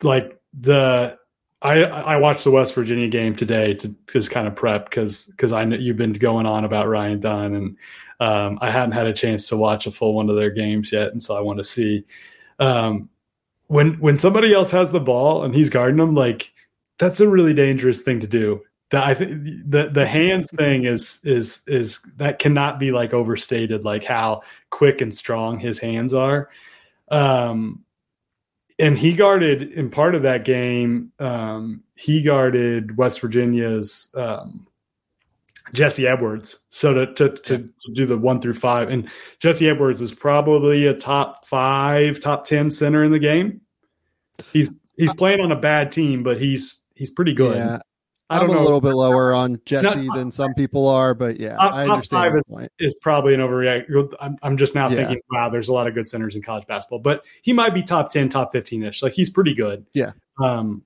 like 0.03 0.39
the 0.53 1.17
I 1.61 1.83
I 1.83 2.17
watched 2.17 2.43
the 2.43 2.51
West 2.51 2.75
Virginia 2.75 3.07
game 3.07 3.35
today 3.35 3.73
to 3.75 3.95
just 4.11 4.29
kind 4.29 4.47
of 4.47 4.55
prep 4.55 4.89
because 4.89 5.25
because 5.25 5.51
I 5.51 5.63
know 5.65 5.77
you've 5.77 5.97
been 5.97 6.13
going 6.13 6.45
on 6.45 6.65
about 6.65 6.87
Ryan 6.87 7.19
Dunn 7.19 7.55
and 7.55 7.77
um, 8.19 8.57
I 8.61 8.71
hadn't 8.71 8.93
had 8.93 9.07
a 9.07 9.13
chance 9.13 9.49
to 9.49 9.57
watch 9.57 9.87
a 9.87 9.91
full 9.91 10.13
one 10.13 10.29
of 10.29 10.35
their 10.35 10.51
games 10.51 10.91
yet, 10.91 11.09
and 11.11 11.21
so 11.21 11.35
I 11.35 11.41
want 11.41 11.59
to 11.59 11.63
see 11.63 12.05
um, 12.59 13.09
when 13.67 13.99
when 13.99 14.17
somebody 14.17 14.53
else 14.53 14.71
has 14.71 14.91
the 14.91 14.99
ball 14.99 15.43
and 15.43 15.53
he's 15.53 15.69
guarding 15.69 15.97
them. 15.97 16.15
Like 16.15 16.51
that's 16.97 17.19
a 17.19 17.27
really 17.27 17.53
dangerous 17.53 18.01
thing 18.01 18.19
to 18.21 18.27
do. 18.27 18.61
That 18.91 19.03
I 19.03 19.15
think 19.15 19.43
the 19.43 19.89
the 19.91 20.05
hands 20.05 20.51
thing 20.51 20.85
is 20.85 21.19
is 21.23 21.61
is 21.67 21.99
that 22.17 22.39
cannot 22.39 22.79
be 22.79 22.91
like 22.91 23.13
overstated. 23.13 23.83
Like 23.83 24.03
how 24.03 24.41
quick 24.69 25.01
and 25.01 25.13
strong 25.13 25.59
his 25.59 25.79
hands 25.79 26.13
are. 26.13 26.49
Um, 27.09 27.83
and 28.77 28.97
he 28.97 29.13
guarded 29.13 29.71
in 29.71 29.89
part 29.89 30.15
of 30.15 30.23
that 30.23 30.43
game. 30.43 31.11
Um, 31.19 31.83
he 31.95 32.21
guarded 32.21 32.97
West 32.97 33.21
Virginia's 33.21 34.09
um, 34.15 34.67
Jesse 35.73 36.07
Edwards. 36.07 36.57
So 36.69 36.93
to, 36.93 37.13
to, 37.13 37.29
to, 37.29 37.57
to, 37.57 37.93
do 37.93 38.05
the 38.05 38.17
one 38.17 38.41
through 38.41 38.53
five, 38.53 38.89
and 38.89 39.09
Jesse 39.39 39.69
Edwards 39.69 40.01
is 40.01 40.13
probably 40.13 40.87
a 40.87 40.93
top 40.93 41.45
five, 41.45 42.19
top 42.19 42.45
ten 42.45 42.69
center 42.69 43.03
in 43.03 43.11
the 43.11 43.19
game. 43.19 43.61
He's 44.51 44.69
he's 44.97 45.13
playing 45.13 45.39
on 45.41 45.51
a 45.51 45.59
bad 45.59 45.91
team, 45.91 46.23
but 46.23 46.39
he's 46.39 46.81
he's 46.95 47.11
pretty 47.11 47.33
good. 47.33 47.57
Yeah. 47.57 47.79
I 48.27 48.43
am 48.43 48.49
a 48.49 48.59
little 48.59 48.81
bit 48.81 48.95
lower 48.95 49.33
on 49.33 49.61
Jesse 49.65 50.07
than 50.15 50.31
some 50.31 50.55
people 50.55 50.87
are, 50.87 51.13
but 51.13 51.39
yeah, 51.39 51.57
top, 51.57 51.73
I 51.75 51.81
understand. 51.83 52.31
Top 52.31 52.39
is, 52.39 52.69
is, 52.79 52.99
probably 52.99 53.35
an 53.35 53.39
overreact. 53.39 54.15
I'm, 54.19 54.37
I'm 54.41 54.57
just 54.57 54.73
now 54.73 54.89
yeah. 54.89 54.95
thinking, 54.95 55.21
wow, 55.29 55.49
there's 55.49 55.69
a 55.69 55.73
lot 55.73 55.85
of 55.85 55.93
good 55.93 56.07
centers 56.07 56.35
in 56.35 56.41
college 56.41 56.65
basketball, 56.65 56.99
but 56.99 57.23
he 57.43 57.53
might 57.53 57.75
be 57.75 57.83
top 57.83 58.11
ten, 58.11 58.29
top 58.29 58.51
fifteen 58.51 58.81
ish. 58.81 59.03
Like 59.03 59.13
he's 59.13 59.29
pretty 59.29 59.53
good. 59.53 59.85
Yeah. 59.93 60.13
Um, 60.41 60.81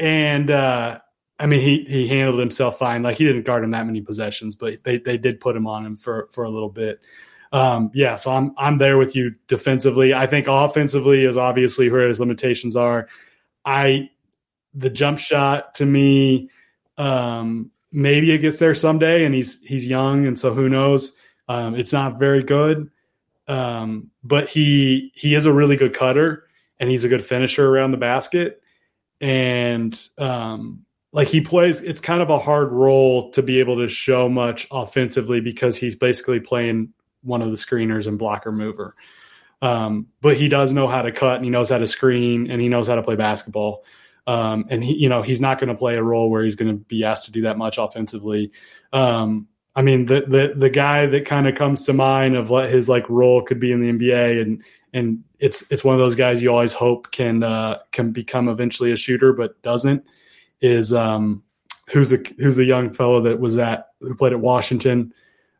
and 0.00 0.50
uh, 0.50 0.98
I 1.40 1.46
mean, 1.46 1.60
he 1.60 1.84
he 1.88 2.06
handled 2.06 2.38
himself 2.38 2.78
fine. 2.78 3.02
Like 3.02 3.16
he 3.16 3.24
didn't 3.24 3.44
guard 3.44 3.64
him 3.64 3.70
that 3.70 3.86
many 3.86 4.02
possessions, 4.02 4.54
but 4.54 4.84
they 4.84 4.98
they 4.98 5.16
did 5.16 5.40
put 5.40 5.56
him 5.56 5.66
on 5.66 5.86
him 5.86 5.96
for 5.96 6.28
for 6.30 6.44
a 6.44 6.50
little 6.50 6.68
bit. 6.68 7.00
Um, 7.50 7.90
yeah, 7.94 8.16
so 8.16 8.30
I'm 8.30 8.52
I'm 8.58 8.76
there 8.76 8.98
with 8.98 9.16
you 9.16 9.34
defensively. 9.48 10.12
I 10.12 10.26
think 10.26 10.46
offensively 10.48 11.24
is 11.24 11.38
obviously 11.38 11.90
where 11.90 12.06
his 12.06 12.20
limitations 12.20 12.76
are. 12.76 13.08
I 13.64 14.10
the 14.74 14.90
jump 14.90 15.18
shot 15.18 15.74
to 15.76 15.86
me, 15.86 16.50
um, 16.98 17.70
maybe 17.90 18.32
it 18.32 18.38
gets 18.38 18.58
there 18.58 18.74
someday, 18.74 19.24
and 19.24 19.34
he's 19.34 19.60
he's 19.62 19.86
young, 19.86 20.26
and 20.26 20.38
so 20.38 20.52
who 20.52 20.68
knows? 20.68 21.12
Um, 21.48 21.74
it's 21.74 21.92
not 21.92 22.18
very 22.18 22.42
good, 22.42 22.90
um, 23.48 24.10
but 24.22 24.48
he 24.48 25.10
he 25.14 25.34
is 25.34 25.46
a 25.46 25.52
really 25.52 25.76
good 25.76 25.94
cutter, 25.94 26.44
and 26.78 26.90
he's 26.90 27.04
a 27.04 27.08
good 27.08 27.24
finisher 27.24 27.66
around 27.66 27.92
the 27.92 27.96
basket, 27.96 28.62
and 29.22 29.98
um, 30.18 30.84
like 31.12 31.28
he 31.28 31.40
plays 31.40 31.80
it's 31.82 32.00
kind 32.00 32.22
of 32.22 32.30
a 32.30 32.38
hard 32.38 32.70
role 32.70 33.30
to 33.32 33.42
be 33.42 33.58
able 33.58 33.76
to 33.78 33.88
show 33.88 34.28
much 34.28 34.66
offensively 34.70 35.40
because 35.40 35.76
he's 35.76 35.96
basically 35.96 36.40
playing 36.40 36.92
one 37.22 37.42
of 37.42 37.50
the 37.50 37.56
screeners 37.56 38.06
and 38.06 38.18
blocker 38.18 38.52
mover. 38.52 38.94
Um, 39.62 40.06
but 40.22 40.36
he 40.36 40.48
does 40.48 40.72
know 40.72 40.86
how 40.86 41.02
to 41.02 41.12
cut 41.12 41.36
and 41.36 41.44
he 41.44 41.50
knows 41.50 41.68
how 41.68 41.78
to 41.78 41.86
screen 41.86 42.50
and 42.50 42.60
he 42.60 42.68
knows 42.68 42.88
how 42.88 42.94
to 42.94 43.02
play 43.02 43.16
basketball. 43.16 43.84
Um, 44.26 44.66
and 44.70 44.82
he 44.84 44.94
you 44.94 45.08
know 45.08 45.22
he's 45.22 45.40
not 45.40 45.58
going 45.58 45.68
to 45.68 45.74
play 45.74 45.96
a 45.96 46.02
role 46.02 46.30
where 46.30 46.44
he's 46.44 46.54
going 46.54 46.70
to 46.70 46.84
be 46.84 47.04
asked 47.04 47.26
to 47.26 47.32
do 47.32 47.42
that 47.42 47.58
much 47.58 47.78
offensively. 47.78 48.52
Um, 48.92 49.48
i 49.76 49.82
mean 49.82 50.06
the 50.06 50.22
the, 50.26 50.52
the 50.56 50.70
guy 50.70 51.06
that 51.06 51.24
kind 51.24 51.46
of 51.46 51.54
comes 51.54 51.84
to 51.84 51.92
mind 51.92 52.34
of 52.36 52.50
what 52.50 52.68
his 52.68 52.88
like 52.88 53.08
role 53.08 53.40
could 53.40 53.60
be 53.60 53.70
in 53.70 53.80
the 53.80 53.92
nba 53.92 54.42
and 54.42 54.64
and 54.92 55.22
it's 55.38 55.64
it's 55.70 55.84
one 55.84 55.94
of 55.94 56.00
those 56.00 56.16
guys 56.16 56.42
you 56.42 56.50
always 56.50 56.72
hope 56.72 57.10
can 57.12 57.42
uh, 57.42 57.78
can 57.92 58.10
become 58.10 58.48
eventually 58.48 58.92
a 58.92 58.96
shooter 58.96 59.32
but 59.32 59.60
doesn't 59.62 60.04
is 60.60 60.92
um, 60.92 61.42
who's 61.92 62.10
the 62.10 62.34
who's 62.38 62.56
the 62.56 62.64
young 62.64 62.92
fellow 62.92 63.22
that 63.22 63.40
was 63.40 63.58
at 63.58 63.88
who 64.00 64.14
played 64.14 64.32
at 64.32 64.40
Washington. 64.40 65.12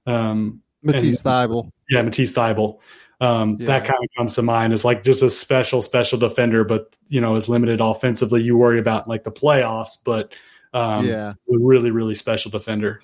Um, 0.07 0.63
Matisse 0.83 1.23
Thybulle. 1.23 1.71
Yeah, 1.89 2.03
Matisse 2.03 2.35
Thybulle. 2.35 2.79
Um, 3.21 3.59
yeah. 3.61 3.67
That 3.67 3.85
kind 3.85 3.99
of 4.03 4.09
comes 4.17 4.35
to 4.37 4.43
mind 4.43 4.73
as 4.73 4.85
like 4.85 5.05
just 5.05 5.23
a 5.23 5.29
special, 5.29 5.83
special 5.83 6.19
defender, 6.19 6.65
but 6.65 6.97
you 7.09 7.21
know, 7.21 7.37
is 7.37 7.49
limited 7.49 7.81
offensively. 7.81 8.43
You 8.43 8.57
worry 8.57 8.79
about 8.79 9.09
like 9.09 9.25
the 9.25 9.33
playoffs, 9.33 9.99
but 10.03 10.33
um, 10.73 11.07
yeah, 11.07 11.31
a 11.31 11.35
really, 11.49 11.91
really 11.91 12.15
special 12.15 12.51
defender. 12.51 13.03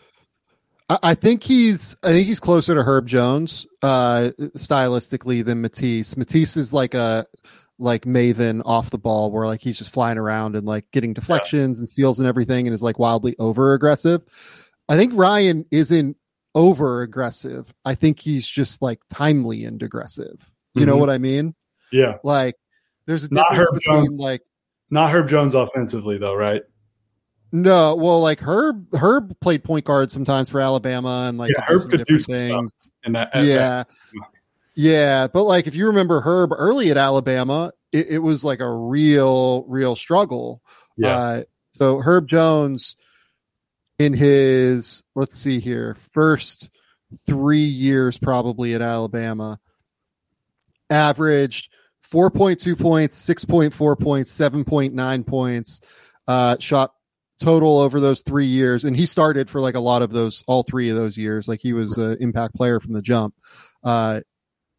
I 0.89 1.15
think 1.15 1.43
he's 1.43 1.97
I 2.05 2.13
think 2.13 2.29
he's 2.29 2.39
closer 2.39 2.75
to 2.77 2.83
Herb 2.83 3.09
Jones 3.09 3.67
uh, 3.83 4.31
stylistically 4.39 5.45
than 5.45 5.61
Matisse. 5.61 6.17
Matisse 6.17 6.57
is 6.57 6.73
like 6.73 6.95
a 6.95 7.27
like 7.79 8.05
Maven 8.05 8.63
off 8.65 8.91
the 8.91 8.99
ball 8.99 9.31
where 9.31 9.47
like 9.47 9.61
he's 9.61 9.79
just 9.79 9.93
flying 9.93 10.19
around 10.19 10.57
and 10.57 10.67
like 10.67 10.91
getting 10.93 11.13
deflections 11.13 11.79
yeah. 11.79 11.83
and 11.83 11.89
steals 11.89 12.19
and 12.19 12.27
everything 12.27 12.67
and 12.67 12.75
is 12.75 12.83
like 12.83 12.99
wildly 12.99 13.37
over 13.39 13.75
aggressive. 13.75 14.23
I 14.89 14.97
think 14.97 15.13
Ryan 15.15 15.67
isn't 15.71 16.17
over 16.55 17.03
aggressive. 17.03 17.73
I 17.85 17.95
think 17.95 18.19
he's 18.19 18.47
just 18.47 18.81
like 18.81 19.01
timely 19.11 19.65
and 19.65 19.83
aggressive. 19.83 20.51
You 20.75 20.81
mm-hmm. 20.81 20.91
know 20.91 20.97
what 20.97 21.11
I 21.11 21.19
mean? 21.19 21.55
Yeah. 21.93 22.17
Like 22.25 22.57
there's 23.07 23.25
a 23.25 23.29
difference 23.29 23.71
between 23.73 24.05
Jones. 24.05 24.21
like 24.21 24.43
not 24.91 25.11
Herb 25.11 25.29
Jones 25.29 25.55
offensively 25.55 26.19
though, 26.19 26.35
right? 26.35 26.63
No, 27.53 27.95
well, 27.95 28.21
like 28.21 28.41
Herb, 28.41 28.87
Herb 28.95 29.39
played 29.41 29.63
point 29.65 29.85
guard 29.85 30.11
sometimes 30.11 30.51
for 30.51 30.61
Alabama, 30.61 31.27
and 31.29 31.39
like 31.39 31.53
yeah, 31.57 31.65
Herb 31.65 31.89
could 31.89 32.05
do 32.05 32.19
things. 32.19 32.73
In 33.05 33.13
that, 33.13 33.31
yeah, 33.35 33.85
that. 33.85 33.91
Yeah, 34.77 35.27
but 35.27 35.45
like 35.45 35.67
if 35.67 35.75
you 35.75 35.87
remember 35.87 36.21
Herb 36.21 36.53
early 36.53 36.91
at 36.91 36.99
Alabama, 36.99 37.73
it, 37.93 38.09
it 38.09 38.19
was 38.19 38.45
like 38.45 38.61
a 38.61 38.71
real, 38.71 39.65
real 39.65 39.97
struggle. 39.97 40.61
Yeah. 40.99 41.17
Uh, 41.17 41.43
so 41.73 41.99
Herb 42.01 42.29
Jones, 42.29 42.97
in 43.99 44.13
his 44.13 45.03
let's 45.15 45.37
see 45.37 45.61
here, 45.61 45.97
first 46.13 46.69
three 47.27 47.65
years 47.65 48.19
probably 48.19 48.75
at 48.75 48.83
Alabama, 48.83 49.59
averaged 50.91 51.73
4.2 52.13 52.79
points, 52.79 53.27
6.4 53.27 53.99
points, 53.99 54.39
7.9 54.39 55.27
points, 55.27 55.81
uh, 56.29 56.57
shot 56.61 56.93
total 57.41 57.79
over 57.79 57.99
those 57.99 58.21
three 58.21 58.47
years. 58.47 58.85
And 58.85 58.95
he 58.95 59.07
started 59.07 59.49
for 59.49 59.61
like 59.61 59.75
a 59.75 59.81
lot 59.81 60.03
of 60.03 60.11
those, 60.11 60.45
all 60.47 60.63
three 60.63 60.91
of 60.91 60.97
those 60.97 61.17
years. 61.17 61.49
Like 61.49 61.61
he 61.61 61.73
was 61.73 61.97
an 61.97 62.19
impact 62.21 62.55
player 62.55 62.79
from 62.79 62.93
the 62.93 63.03
jump. 63.03 63.35
Uh, 63.83 64.21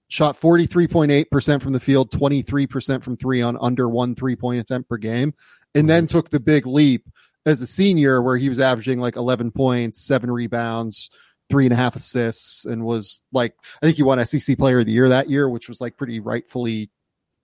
shot 0.08 0.40
43.8% 0.40 1.62
from 1.62 1.74
the 1.74 1.80
field, 1.80 2.12
23% 2.12 3.04
from 3.04 3.18
three 3.18 3.42
on 3.42 3.58
under 3.60 3.90
one 3.90 4.16
three 4.16 4.36
point 4.36 4.60
attempt 4.60 4.90
per 4.90 4.98
game, 4.98 5.34
and 5.76 5.90
then 5.90 6.08
took 6.08 6.30
the 6.30 6.40
big 6.40 6.66
leap 6.66 7.08
as 7.46 7.62
a 7.62 7.68
senior 7.68 8.22
where 8.22 8.38
he 8.38 8.50
was 8.50 8.60
averaging 8.60 9.00
like 9.00 9.16
11 9.16 9.52
points, 9.52 10.06
seven 10.06 10.30
rebounds, 10.30 11.10
three 11.50 11.66
and 11.66 11.74
a 11.74 11.78
half 11.78 11.96
assists, 11.96 12.66
and 12.66 12.84
was 12.84 13.22
like, 13.32 13.54
I 13.82 13.86
think 13.86 13.98
he 13.98 14.04
won 14.04 14.24
SEC 14.26 14.58
player 14.58 14.80
of 14.80 14.86
the 14.86 14.92
year 14.92 15.10
that 15.10 15.30
year, 15.30 15.50
which 15.50 15.70
was 15.70 15.80
like 15.80 15.98
pretty 15.98 16.20
rightfully 16.20 16.90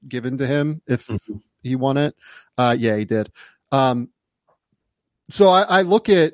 given 0.08 0.38
to 0.38 0.48
him 0.48 0.82
if 0.88 1.08
mm-hmm. 1.08 1.36
he 1.62 1.76
won 1.76 1.98
it. 1.98 2.16
Uh, 2.58 2.76
yeah, 2.78 2.98
he 2.98 3.06
did. 3.06 3.32
Um, 3.72 4.10
so 5.30 5.50
I, 5.50 5.62
I 5.62 5.82
look 5.84 6.10
at 6.10 6.34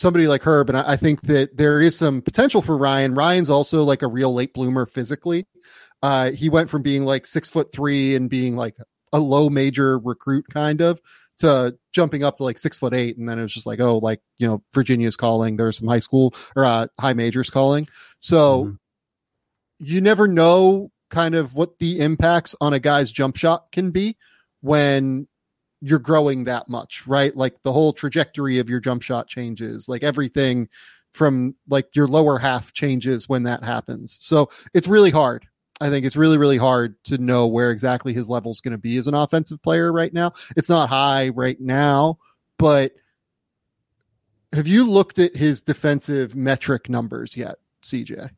somebody 0.00 0.26
like 0.26 0.42
Herb, 0.42 0.70
and 0.70 0.78
I, 0.78 0.92
I, 0.92 0.96
think 0.96 1.20
that 1.22 1.56
there 1.56 1.80
is 1.80 1.96
some 1.96 2.22
potential 2.22 2.62
for 2.62 2.76
Ryan. 2.76 3.14
Ryan's 3.14 3.50
also 3.50 3.84
like 3.84 4.02
a 4.02 4.08
real 4.08 4.32
late 4.32 4.54
bloomer 4.54 4.86
physically. 4.86 5.46
Uh, 6.02 6.30
he 6.30 6.48
went 6.48 6.70
from 6.70 6.80
being 6.80 7.04
like 7.04 7.26
six 7.26 7.50
foot 7.50 7.70
three 7.72 8.16
and 8.16 8.30
being 8.30 8.56
like 8.56 8.76
a 9.12 9.20
low 9.20 9.50
major 9.50 9.98
recruit 9.98 10.46
kind 10.50 10.80
of 10.80 11.00
to 11.38 11.76
jumping 11.92 12.24
up 12.24 12.38
to 12.38 12.44
like 12.44 12.58
six 12.58 12.76
foot 12.76 12.94
eight. 12.94 13.18
And 13.18 13.28
then 13.28 13.38
it 13.38 13.42
was 13.42 13.52
just 13.52 13.66
like, 13.66 13.80
oh, 13.80 13.98
like, 13.98 14.20
you 14.38 14.46
know, 14.46 14.62
Virginia's 14.72 15.16
calling. 15.16 15.56
There's 15.56 15.78
some 15.78 15.88
high 15.88 15.98
school 15.98 16.34
or 16.56 16.64
uh, 16.64 16.86
high 16.98 17.12
majors 17.12 17.50
calling. 17.50 17.86
So 18.20 18.64
mm-hmm. 18.64 18.74
you 19.78 20.00
never 20.00 20.26
know 20.26 20.90
kind 21.10 21.34
of 21.34 21.54
what 21.54 21.78
the 21.78 22.00
impacts 22.00 22.54
on 22.60 22.72
a 22.72 22.78
guy's 22.78 23.10
jump 23.10 23.36
shot 23.36 23.72
can 23.72 23.90
be 23.90 24.16
when 24.62 25.26
you're 25.80 25.98
growing 25.98 26.44
that 26.44 26.68
much, 26.68 27.06
right? 27.06 27.34
Like 27.36 27.62
the 27.62 27.72
whole 27.72 27.92
trajectory 27.92 28.58
of 28.58 28.68
your 28.68 28.80
jump 28.80 29.02
shot 29.02 29.28
changes, 29.28 29.88
like 29.88 30.02
everything 30.02 30.68
from 31.12 31.54
like 31.68 31.94
your 31.94 32.06
lower 32.06 32.38
half 32.38 32.72
changes 32.72 33.28
when 33.28 33.44
that 33.44 33.64
happens. 33.64 34.18
So 34.20 34.50
it's 34.74 34.88
really 34.88 35.10
hard. 35.10 35.46
I 35.80 35.88
think 35.88 36.04
it's 36.04 36.16
really, 36.16 36.36
really 36.36 36.58
hard 36.58 37.02
to 37.04 37.16
know 37.16 37.46
where 37.46 37.70
exactly 37.70 38.12
his 38.12 38.28
level 38.28 38.52
is 38.52 38.60
going 38.60 38.72
to 38.72 38.78
be 38.78 38.98
as 38.98 39.06
an 39.06 39.14
offensive 39.14 39.62
player 39.62 39.90
right 39.92 40.12
now. 40.12 40.32
It's 40.56 40.68
not 40.68 40.90
high 40.90 41.30
right 41.30 41.58
now, 41.58 42.18
but 42.58 42.92
have 44.52 44.66
you 44.66 44.84
looked 44.88 45.18
at 45.18 45.34
his 45.34 45.62
defensive 45.62 46.34
metric 46.36 46.90
numbers 46.90 47.36
yet, 47.36 47.56
CJ? 47.82 48.30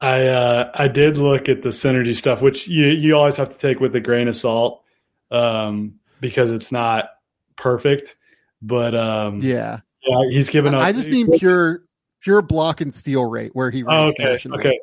I 0.00 0.26
uh, 0.26 0.70
I 0.74 0.88
did 0.88 1.16
look 1.16 1.48
at 1.48 1.62
the 1.62 1.70
synergy 1.70 2.14
stuff, 2.14 2.42
which 2.42 2.68
you 2.68 2.86
you 2.88 3.16
always 3.16 3.36
have 3.36 3.50
to 3.50 3.58
take 3.58 3.80
with 3.80 3.96
a 3.96 4.00
grain 4.00 4.28
of 4.28 4.36
salt. 4.36 4.82
Um, 5.30 5.94
because 6.20 6.50
it's 6.50 6.72
not 6.72 7.10
perfect. 7.56 8.16
But 8.62 8.94
um, 8.94 9.40
yeah, 9.40 9.80
yeah, 10.02 10.28
he's 10.30 10.50
given 10.50 10.74
up. 10.74 10.82
I 10.82 10.92
just 10.92 11.08
mean 11.08 11.30
pure 11.38 11.82
pure 12.20 12.42
block 12.42 12.80
and 12.80 12.92
steal 12.92 13.24
rate 13.26 13.50
where 13.54 13.70
he 13.70 13.82
ranks 13.82 14.14
okay, 14.18 14.30
nationally. 14.30 14.58
Okay. 14.58 14.80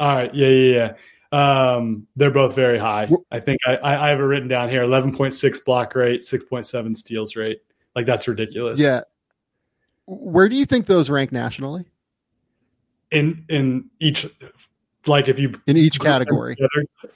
All 0.00 0.16
right. 0.16 0.34
Yeah, 0.34 0.48
yeah, 0.48 0.74
yeah. 0.74 0.94
Um, 1.32 2.06
they're 2.16 2.30
both 2.30 2.54
very 2.54 2.78
high. 2.78 3.08
I 3.30 3.40
think 3.40 3.58
I, 3.66 3.76
I 3.82 4.08
have 4.10 4.20
it 4.20 4.22
written 4.22 4.48
down 4.48 4.68
here: 4.68 4.82
eleven 4.82 5.14
point 5.14 5.34
six 5.34 5.58
block 5.58 5.94
rate, 5.94 6.22
six 6.22 6.44
point 6.44 6.66
seven 6.66 6.94
steals 6.94 7.36
rate. 7.36 7.60
Like 7.96 8.06
that's 8.06 8.28
ridiculous. 8.28 8.78
Yeah. 8.78 9.02
Where 10.06 10.48
do 10.48 10.56
you 10.56 10.66
think 10.66 10.86
those 10.86 11.08
rank 11.08 11.32
nationally? 11.32 11.86
In 13.10 13.44
in 13.48 13.90
each, 14.00 14.26
like 15.06 15.28
if 15.28 15.38
you 15.38 15.60
in 15.66 15.76
each 15.76 15.98
category, 15.98 16.56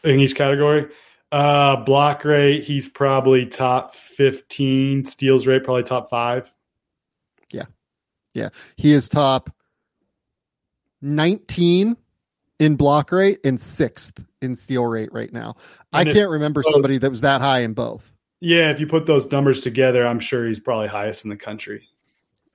in 0.04 0.20
each 0.20 0.34
category, 0.34 0.86
uh, 1.32 1.76
block 1.84 2.24
rate, 2.24 2.64
he's 2.64 2.88
probably 2.88 3.46
top 3.46 3.94
fifteen. 3.94 5.04
Steals 5.04 5.46
rate, 5.46 5.64
probably 5.64 5.82
top 5.82 6.10
five. 6.10 6.52
Yeah, 7.50 7.66
yeah, 8.34 8.48
he 8.76 8.92
is 8.92 9.08
top 9.08 9.50
nineteen 11.00 11.96
in 12.58 12.76
block 12.76 13.12
rate 13.12 13.38
and 13.44 13.60
sixth 13.60 14.20
in 14.42 14.54
steal 14.56 14.84
rate 14.84 15.12
right 15.12 15.32
now. 15.32 15.56
And 15.92 16.08
I 16.08 16.12
can't 16.12 16.30
remember 16.30 16.62
both, 16.62 16.72
somebody 16.72 16.98
that 16.98 17.10
was 17.10 17.20
that 17.20 17.40
high 17.40 17.60
in 17.60 17.74
both. 17.74 18.10
Yeah, 18.40 18.70
if 18.70 18.80
you 18.80 18.86
put 18.86 19.06
those 19.06 19.30
numbers 19.30 19.60
together, 19.60 20.06
I'm 20.06 20.20
sure 20.20 20.46
he's 20.46 20.60
probably 20.60 20.88
highest 20.88 21.24
in 21.24 21.30
the 21.30 21.36
country. 21.36 21.88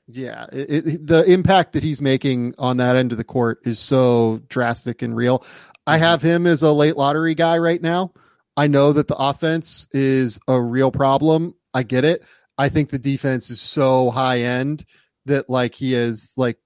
Yeah, 0.08 0.48
it, 0.52 0.88
it, 0.88 1.08
the 1.08 1.24
impact 1.24 1.74
that 1.74 1.84
he's 1.84 2.02
making 2.02 2.56
on 2.58 2.78
that 2.78 2.98
end 2.98 3.14
of 3.14 3.18
the 3.18 3.24
court 3.24 3.62
is 3.64 3.80
so 3.80 4.42
drastic 4.50 5.02
and 5.02 5.16
real. 5.16 5.46
I 5.88 5.96
mm-hmm. 5.96 6.04
have 6.04 6.22
him 6.22 6.48
as 6.48 6.62
a 6.62 6.72
late 6.72 6.98
lottery 6.98 7.36
guy 7.36 7.58
right 7.58 7.82
now. 7.82 8.12
I 8.56 8.68
know 8.68 8.94
that 8.94 9.08
the 9.08 9.16
offense 9.16 9.88
is 9.92 10.40
a 10.48 10.62
real 10.62 10.92
problem. 10.92 11.56
I 11.74 11.84
get 11.84 12.04
it. 12.04 12.24
I 12.58 12.70
think 12.70 12.90
the 12.90 13.00
defense 13.00 13.50
is 13.50 13.60
so 13.60 14.12
high 14.12 14.42
end 14.42 14.86
that 15.26 15.50
like 15.50 15.74
he 15.74 15.96
is 15.96 16.34
like 16.38 16.58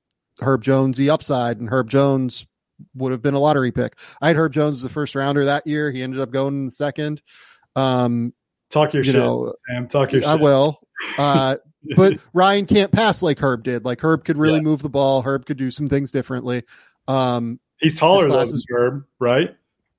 Herb 0.41 0.61
Jonesy 0.61 1.09
upside, 1.09 1.59
and 1.59 1.69
Herb 1.69 1.89
Jones 1.89 2.45
would 2.95 3.11
have 3.11 3.21
been 3.21 3.33
a 3.33 3.39
lottery 3.39 3.71
pick. 3.71 3.97
I 4.21 4.27
had 4.27 4.35
Herb 4.35 4.53
Jones 4.53 4.77
as 4.77 4.83
a 4.83 4.89
first 4.89 5.15
rounder 5.15 5.45
that 5.45 5.65
year. 5.65 5.91
He 5.91 6.03
ended 6.03 6.19
up 6.19 6.31
going 6.31 6.53
in 6.55 6.65
the 6.65 6.71
second. 6.71 7.21
Um, 7.75 8.33
Talk 8.69 8.93
your 8.93 9.03
you 9.03 9.11
shit, 9.11 9.21
know, 9.21 9.53
Sam. 9.69 9.87
Talk 9.87 10.11
your 10.11 10.25
I 10.25 10.33
shit. 10.33 10.41
will. 10.41 10.79
Uh, 11.17 11.55
but 11.95 12.19
Ryan 12.33 12.65
can't 12.65 12.91
pass 12.91 13.23
like 13.23 13.39
Herb 13.39 13.63
did. 13.63 13.85
Like 13.85 14.01
Herb 14.01 14.25
could 14.25 14.37
really 14.37 14.55
yeah. 14.55 14.61
move 14.61 14.81
the 14.81 14.89
ball. 14.89 15.21
Herb 15.21 15.45
could 15.45 15.57
do 15.57 15.71
some 15.71 15.87
things 15.87 16.11
differently. 16.11 16.63
Um, 17.07 17.59
he's 17.79 17.97
taller 17.97 18.27
than 18.29 18.59
Herb, 18.69 19.05
right? 19.19 19.55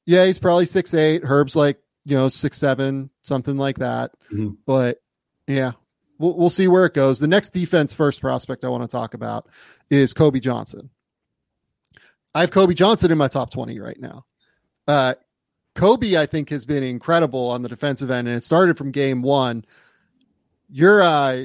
Yeah, 0.08 0.24
he's 0.24 0.38
probably 0.38 0.64
six 0.64 0.94
eight. 0.94 1.22
Herb's 1.22 1.54
like 1.54 1.78
you 2.06 2.16
know 2.16 2.30
six 2.30 2.56
seven, 2.56 3.10
something 3.20 3.58
like 3.58 3.76
that. 3.76 4.12
Mm-hmm. 4.32 4.52
But 4.64 5.02
yeah, 5.46 5.72
we'll 6.18 6.34
we'll 6.34 6.48
see 6.48 6.66
where 6.66 6.86
it 6.86 6.94
goes. 6.94 7.18
The 7.18 7.28
next 7.28 7.50
defense 7.50 7.92
first 7.92 8.22
prospect 8.22 8.64
I 8.64 8.70
want 8.70 8.84
to 8.84 8.88
talk 8.88 9.12
about 9.12 9.48
is 9.90 10.14
Kobe 10.14 10.40
Johnson. 10.40 10.88
I 12.34 12.40
have 12.40 12.50
Kobe 12.50 12.72
Johnson 12.72 13.12
in 13.12 13.18
my 13.18 13.28
top 13.28 13.50
twenty 13.50 13.80
right 13.80 14.00
now. 14.00 14.24
Uh, 14.86 15.12
Kobe, 15.74 16.16
I 16.16 16.24
think, 16.24 16.48
has 16.48 16.64
been 16.64 16.82
incredible 16.82 17.50
on 17.50 17.60
the 17.60 17.68
defensive 17.68 18.10
end, 18.10 18.28
and 18.28 18.36
it 18.38 18.42
started 18.44 18.78
from 18.78 18.90
game 18.90 19.20
one. 19.20 19.62
You're 20.70 21.02
uh, 21.02 21.38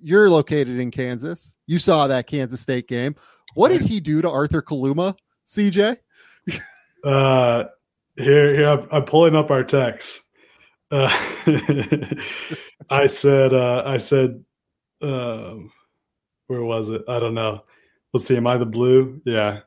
you're 0.00 0.30
located 0.30 0.78
in 0.78 0.92
Kansas. 0.92 1.56
You 1.66 1.80
saw 1.80 2.06
that 2.06 2.28
Kansas 2.28 2.60
State 2.60 2.86
game. 2.86 3.16
What 3.54 3.70
did 3.70 3.82
he 3.82 3.98
do 3.98 4.22
to 4.22 4.30
Arthur 4.30 4.62
Kaluma, 4.62 5.16
CJ? 5.48 5.96
uh, 7.04 7.64
here, 8.16 8.54
here, 8.54 8.68
I'm, 8.68 8.88
I'm 8.90 9.04
pulling 9.04 9.36
up 9.36 9.50
our 9.50 9.64
text. 9.64 10.22
Uh, 10.90 11.08
I 12.90 13.06
said, 13.06 13.52
uh, 13.52 13.82
I 13.84 13.96
said, 13.96 14.44
um, 15.02 15.72
where 16.46 16.62
was 16.62 16.90
it? 16.90 17.02
I 17.08 17.18
don't 17.18 17.34
know. 17.34 17.64
Let's 18.12 18.26
see. 18.26 18.36
Am 18.36 18.46
I 18.46 18.56
the 18.56 18.66
blue? 18.66 19.20
Yeah 19.24 19.60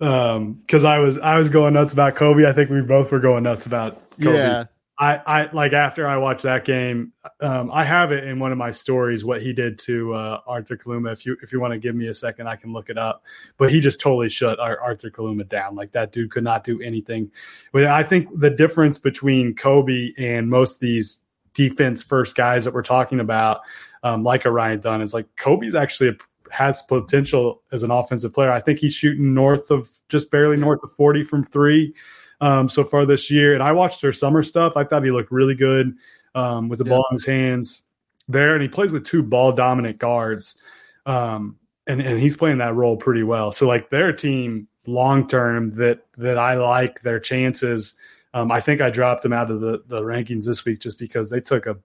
um 0.00 0.54
because 0.54 0.84
i 0.84 0.98
was 0.98 1.18
i 1.18 1.38
was 1.38 1.48
going 1.48 1.72
nuts 1.72 1.92
about 1.92 2.14
kobe 2.14 2.46
i 2.46 2.52
think 2.52 2.68
we 2.68 2.82
both 2.82 3.10
were 3.10 3.18
going 3.18 3.42
nuts 3.42 3.64
about 3.64 4.10
kobe. 4.22 4.36
yeah 4.36 4.64
i 4.98 5.20
i 5.26 5.50
like 5.52 5.72
after 5.72 6.06
i 6.06 6.16
watched 6.16 6.42
that 6.42 6.64
game 6.64 7.12
um 7.40 7.70
i 7.72 7.84
have 7.84 8.12
it 8.12 8.24
in 8.24 8.38
one 8.38 8.52
of 8.52 8.58
my 8.58 8.70
stories 8.70 9.24
what 9.24 9.42
he 9.42 9.52
did 9.52 9.78
to 9.78 10.14
uh 10.14 10.40
arthur 10.46 10.76
kaluma. 10.76 11.12
If 11.12 11.26
you 11.26 11.36
if 11.42 11.52
you 11.52 11.60
want 11.60 11.72
to 11.72 11.78
give 11.78 11.94
me 11.94 12.08
a 12.08 12.14
second 12.14 12.46
i 12.46 12.56
can 12.56 12.72
look 12.72 12.88
it 12.88 12.98
up. 12.98 13.22
But 13.58 13.70
he 13.70 13.80
just 13.80 14.00
totally 14.00 14.28
shut 14.28 14.58
arthur 14.58 15.10
kaluma 15.10 15.48
down. 15.48 15.74
Like 15.74 15.92
that 15.92 16.12
dude 16.12 16.30
could 16.30 16.44
not 16.44 16.64
do 16.64 16.80
anything. 16.80 17.30
But 17.72 17.86
i 17.86 18.02
think 18.02 18.28
the 18.38 18.50
difference 18.50 18.98
between 18.98 19.54
kobe 19.54 20.12
and 20.18 20.48
most 20.48 20.76
of 20.76 20.80
these 20.80 21.22
defense 21.54 22.02
first 22.02 22.36
guys 22.36 22.64
that 22.64 22.74
we're 22.74 22.82
talking 22.82 23.20
about 23.20 23.60
um, 24.02 24.22
like 24.22 24.44
a 24.44 24.50
ryan 24.50 24.78
dunn 24.78 25.00
is 25.00 25.14
like 25.14 25.26
kobe's 25.36 25.74
actually 25.74 26.10
a 26.10 26.16
has 26.50 26.82
potential 26.82 27.62
as 27.72 27.82
an 27.82 27.90
offensive 27.90 28.32
player. 28.32 28.50
I 28.50 28.60
think 28.60 28.78
he's 28.78 28.94
shooting 28.94 29.34
north 29.34 29.70
of 29.70 29.88
just 30.08 30.30
barely 30.30 30.56
north 30.56 30.82
of 30.82 30.92
40 30.92 31.24
from 31.24 31.44
three 31.44 31.94
um, 32.40 32.68
so 32.68 32.84
far 32.84 33.06
this 33.06 33.30
year. 33.30 33.54
And 33.54 33.62
I 33.62 33.72
watched 33.72 34.02
their 34.02 34.12
summer 34.12 34.42
stuff. 34.42 34.76
I 34.76 34.84
thought 34.84 35.04
he 35.04 35.10
looked 35.10 35.30
really 35.32 35.54
good 35.54 35.96
um, 36.34 36.68
with 36.68 36.78
the 36.78 36.84
yeah. 36.84 36.90
ball 36.90 37.06
in 37.10 37.14
his 37.14 37.26
hands 37.26 37.82
there. 38.28 38.54
And 38.54 38.62
he 38.62 38.68
plays 38.68 38.92
with 38.92 39.04
two 39.04 39.22
ball 39.22 39.52
dominant 39.52 39.98
guards. 39.98 40.58
Um, 41.04 41.58
and, 41.86 42.00
and 42.00 42.18
he's 42.18 42.36
playing 42.36 42.58
that 42.58 42.74
role 42.74 42.96
pretty 42.96 43.22
well. 43.22 43.52
So 43.52 43.66
like 43.66 43.90
their 43.90 44.12
team 44.12 44.68
long 44.86 45.26
term 45.28 45.70
that 45.72 46.06
that 46.16 46.38
I 46.38 46.54
like 46.54 47.02
their 47.02 47.20
chances. 47.20 47.94
Um, 48.34 48.50
I 48.50 48.60
think 48.60 48.80
I 48.80 48.90
dropped 48.90 49.22
them 49.22 49.32
out 49.32 49.50
of 49.50 49.60
the, 49.60 49.82
the 49.86 50.02
rankings 50.02 50.46
this 50.46 50.64
week 50.64 50.80
just 50.80 50.98
because 50.98 51.30
they 51.30 51.40
took 51.40 51.66
a 51.66 51.76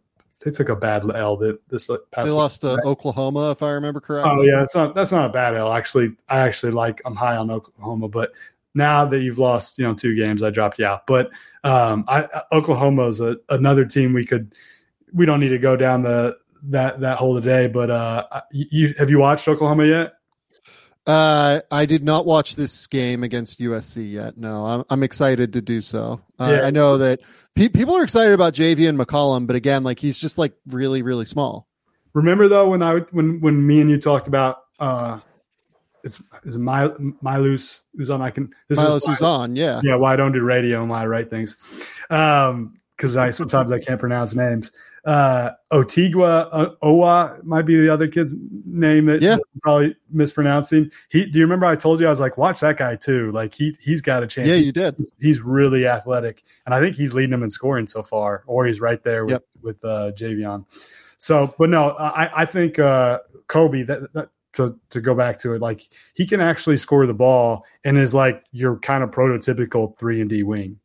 they 0.43 0.51
took 0.51 0.69
a 0.69 0.75
bad 0.75 1.09
L 1.15 1.37
that 1.37 1.59
this 1.69 1.89
past. 2.11 2.27
They 2.27 2.31
lost 2.31 2.61
to 2.61 2.79
Oklahoma, 2.83 3.51
if 3.51 3.61
I 3.61 3.71
remember 3.71 3.99
correctly. 3.99 4.33
Oh 4.35 4.41
yeah, 4.41 4.59
that's 4.59 4.75
not 4.75 4.95
that's 4.95 5.11
not 5.11 5.29
a 5.29 5.33
bad 5.33 5.55
L. 5.55 5.71
Actually, 5.71 6.15
I 6.29 6.39
actually 6.39 6.71
like 6.71 7.01
I'm 7.05 7.15
high 7.15 7.37
on 7.37 7.51
Oklahoma, 7.51 8.07
but 8.07 8.33
now 8.73 9.05
that 9.05 9.19
you've 9.19 9.39
lost 9.39 9.77
you 9.77 9.85
know 9.85 9.93
two 9.93 10.15
games, 10.15 10.43
I 10.43 10.49
dropped 10.49 10.79
you 10.79 10.85
out. 10.85 11.07
But 11.07 11.29
um, 11.63 12.05
I, 12.07 12.27
Oklahoma 12.51 13.07
is 13.07 13.19
a, 13.19 13.37
another 13.49 13.85
team 13.85 14.13
we 14.13 14.25
could 14.25 14.53
we 15.13 15.25
don't 15.25 15.39
need 15.39 15.49
to 15.49 15.57
go 15.57 15.75
down 15.75 16.03
the 16.03 16.37
that 16.63 17.01
that 17.01 17.17
whole 17.17 17.39
day. 17.39 17.67
But 17.67 17.91
uh, 17.91 18.41
you 18.51 18.93
have 18.97 19.09
you 19.09 19.19
watched 19.19 19.47
Oklahoma 19.47 19.85
yet? 19.85 20.13
Uh, 21.07 21.61
I 21.71 21.85
did 21.85 22.03
not 22.03 22.27
watch 22.27 22.55
this 22.55 22.85
game 22.85 23.23
against 23.23 23.59
USC 23.59 24.11
yet. 24.11 24.37
No, 24.37 24.65
I'm, 24.65 24.83
I'm 24.89 25.03
excited 25.03 25.53
to 25.53 25.61
do 25.61 25.81
so. 25.81 26.21
Uh, 26.39 26.57
yeah. 26.57 26.67
I 26.67 26.69
know 26.69 26.99
that 26.99 27.21
pe- 27.55 27.69
people 27.69 27.95
are 27.95 28.03
excited 28.03 28.33
about 28.33 28.53
JV 28.53 28.87
and 28.87 28.99
McCollum, 28.99 29.47
but 29.47 29.55
again, 29.55 29.83
like 29.83 29.97
he's 29.97 30.17
just 30.17 30.37
like 30.37 30.53
really, 30.67 31.01
really 31.01 31.25
small. 31.25 31.67
Remember 32.13 32.47
though 32.47 32.69
when 32.69 32.83
I 32.83 32.99
when 33.11 33.41
when 33.41 33.65
me 33.65 33.81
and 33.81 33.89
you 33.89 33.99
talked 33.99 34.27
about 34.27 34.59
uh, 34.79 35.19
is 36.43 36.57
My 36.57 36.87
Milus 37.23 37.81
who's 37.95 38.09
on? 38.09 38.21
I 38.21 38.31
can 38.31 38.53
this 38.67 38.79
who's 38.79 39.21
on, 39.21 39.55
yeah, 39.55 39.81
yeah. 39.83 39.95
Why 39.95 40.13
I 40.13 40.15
don't 40.15 40.31
do 40.31 40.41
radio 40.41 40.81
and 40.81 40.89
why 40.89 41.03
I 41.03 41.05
write 41.07 41.29
things, 41.29 41.55
um, 42.09 42.79
because 42.95 43.17
I 43.17 43.31
sometimes 43.31 43.71
I 43.71 43.79
can't 43.79 43.99
pronounce 43.99 44.33
names 44.33 44.71
uh, 45.05 45.51
Otigua 45.71 46.49
uh, 46.51 46.75
Owa 46.83 47.43
might 47.43 47.63
be 47.63 47.75
the 47.75 47.91
other 47.91 48.07
kid's 48.07 48.35
name 48.65 49.07
that 49.07 49.21
yeah. 49.21 49.37
probably 49.63 49.95
mispronouncing. 50.11 50.91
He, 51.09 51.25
do 51.25 51.39
you 51.39 51.45
remember 51.45 51.65
I 51.65 51.75
told 51.75 51.99
you 51.99 52.07
I 52.07 52.09
was 52.09 52.19
like, 52.19 52.37
watch 52.37 52.59
that 52.59 52.77
guy 52.77 52.95
too. 52.97 53.31
Like 53.31 53.53
he 53.53 53.75
he's 53.81 54.01
got 54.01 54.21
a 54.23 54.27
chance. 54.27 54.47
Yeah, 54.47 54.55
you 54.55 54.71
did. 54.71 54.95
He's, 54.97 55.11
he's 55.19 55.41
really 55.41 55.87
athletic, 55.87 56.43
and 56.65 56.75
I 56.75 56.79
think 56.79 56.95
he's 56.95 57.13
leading 57.13 57.31
them 57.31 57.43
in 57.43 57.49
scoring 57.49 57.87
so 57.87 58.03
far, 58.03 58.43
or 58.45 58.65
he's 58.65 58.79
right 58.79 59.03
there 59.03 59.25
with 59.25 59.33
yep. 59.33 59.43
with 59.61 59.83
uh, 59.83 60.11
Javian. 60.11 60.65
So, 61.17 61.53
but 61.57 61.69
no, 61.69 61.91
I 61.91 62.41
I 62.41 62.45
think 62.45 62.77
uh, 62.77 63.19
Kobe 63.47 63.83
that, 63.83 64.13
that 64.13 64.29
to 64.53 64.77
to 64.89 65.01
go 65.01 65.15
back 65.15 65.39
to 65.39 65.53
it, 65.53 65.61
like 65.61 65.87
he 66.13 66.25
can 66.25 66.41
actually 66.41 66.77
score 66.77 67.05
the 67.05 67.13
ball 67.13 67.63
and 67.83 67.97
is 67.97 68.13
like 68.13 68.43
your 68.51 68.77
kind 68.79 69.03
of 69.03 69.11
prototypical 69.11 69.97
three 69.97 70.21
and 70.21 70.29
D 70.29 70.43
wing. 70.43 70.79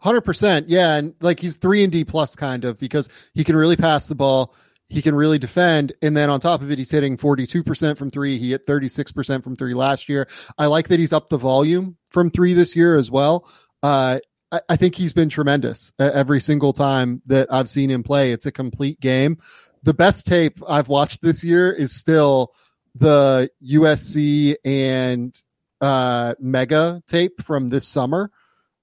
Hundred 0.00 0.22
percent, 0.22 0.68
yeah, 0.68 0.96
and 0.96 1.14
like 1.20 1.40
he's 1.40 1.56
three 1.56 1.82
and 1.82 1.92
D 1.92 2.04
plus 2.04 2.34
kind 2.34 2.64
of 2.64 2.78
because 2.78 3.08
he 3.34 3.44
can 3.44 3.56
really 3.56 3.76
pass 3.76 4.06
the 4.06 4.14
ball, 4.14 4.54
he 4.86 5.02
can 5.02 5.14
really 5.14 5.38
defend, 5.38 5.92
and 6.00 6.16
then 6.16 6.30
on 6.30 6.40
top 6.40 6.62
of 6.62 6.70
it, 6.70 6.78
he's 6.78 6.90
hitting 6.90 7.16
forty 7.16 7.46
two 7.46 7.62
percent 7.62 7.98
from 7.98 8.10
three. 8.10 8.38
He 8.38 8.50
hit 8.50 8.64
thirty 8.66 8.88
six 8.88 9.12
percent 9.12 9.44
from 9.44 9.56
three 9.56 9.74
last 9.74 10.08
year. 10.08 10.28
I 10.58 10.66
like 10.66 10.88
that 10.88 11.00
he's 11.00 11.12
up 11.12 11.28
the 11.28 11.38
volume 11.38 11.96
from 12.10 12.30
three 12.30 12.54
this 12.54 12.74
year 12.74 12.96
as 12.96 13.10
well. 13.10 13.50
Uh, 13.82 14.20
I, 14.52 14.60
I 14.70 14.76
think 14.76 14.94
he's 14.94 15.12
been 15.12 15.28
tremendous 15.28 15.92
every 15.98 16.40
single 16.40 16.72
time 16.72 17.20
that 17.26 17.52
I've 17.52 17.68
seen 17.68 17.90
him 17.90 18.02
play. 18.02 18.32
It's 18.32 18.46
a 18.46 18.52
complete 18.52 19.00
game. 19.00 19.38
The 19.86 19.94
best 19.94 20.26
tape 20.26 20.58
I've 20.68 20.88
watched 20.88 21.22
this 21.22 21.44
year 21.44 21.72
is 21.72 21.94
still 21.94 22.52
the 22.96 23.48
USC 23.64 24.56
and 24.64 25.40
uh, 25.80 26.34
Mega 26.40 27.04
tape 27.06 27.40
from 27.40 27.68
this 27.68 27.86
summer, 27.86 28.32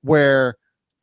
where 0.02 0.56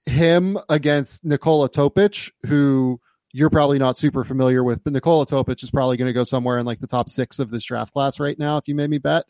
him 0.06 0.56
against 0.70 1.22
Nikola 1.22 1.68
Topic, 1.68 2.32
who 2.46 2.98
you're 3.34 3.50
probably 3.50 3.78
not 3.78 3.98
super 3.98 4.24
familiar 4.24 4.64
with, 4.64 4.82
but 4.82 4.94
Nikola 4.94 5.26
Topic 5.26 5.62
is 5.62 5.70
probably 5.70 5.98
going 5.98 6.08
to 6.08 6.14
go 6.14 6.24
somewhere 6.24 6.56
in 6.56 6.64
like 6.64 6.80
the 6.80 6.86
top 6.86 7.10
six 7.10 7.38
of 7.38 7.50
this 7.50 7.64
draft 7.64 7.92
class 7.92 8.18
right 8.18 8.38
now, 8.38 8.56
if 8.56 8.66
you 8.68 8.74
made 8.74 8.88
me 8.88 8.96
bet. 8.96 9.26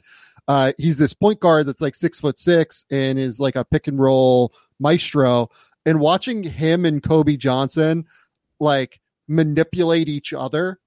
Uh, 0.47 0.71
he's 0.79 0.99
this 0.99 1.15
point 1.15 1.41
guard 1.41 1.67
that's 1.67 1.81
like 1.81 1.97
six 1.97 2.17
foot 2.17 2.39
six 2.39 2.85
and 2.93 3.19
is 3.19 3.41
like 3.41 3.57
a 3.57 3.65
pick 3.65 3.89
and 3.89 3.99
roll 3.99 4.55
maestro. 4.79 5.51
And 5.85 5.99
watching 5.99 6.45
him 6.45 6.85
and 6.85 7.03
Kobe 7.03 7.37
Johnson 7.37 8.07
like 8.61 9.01
manipulate 9.31 10.09
each 10.09 10.35
other 10.35 10.79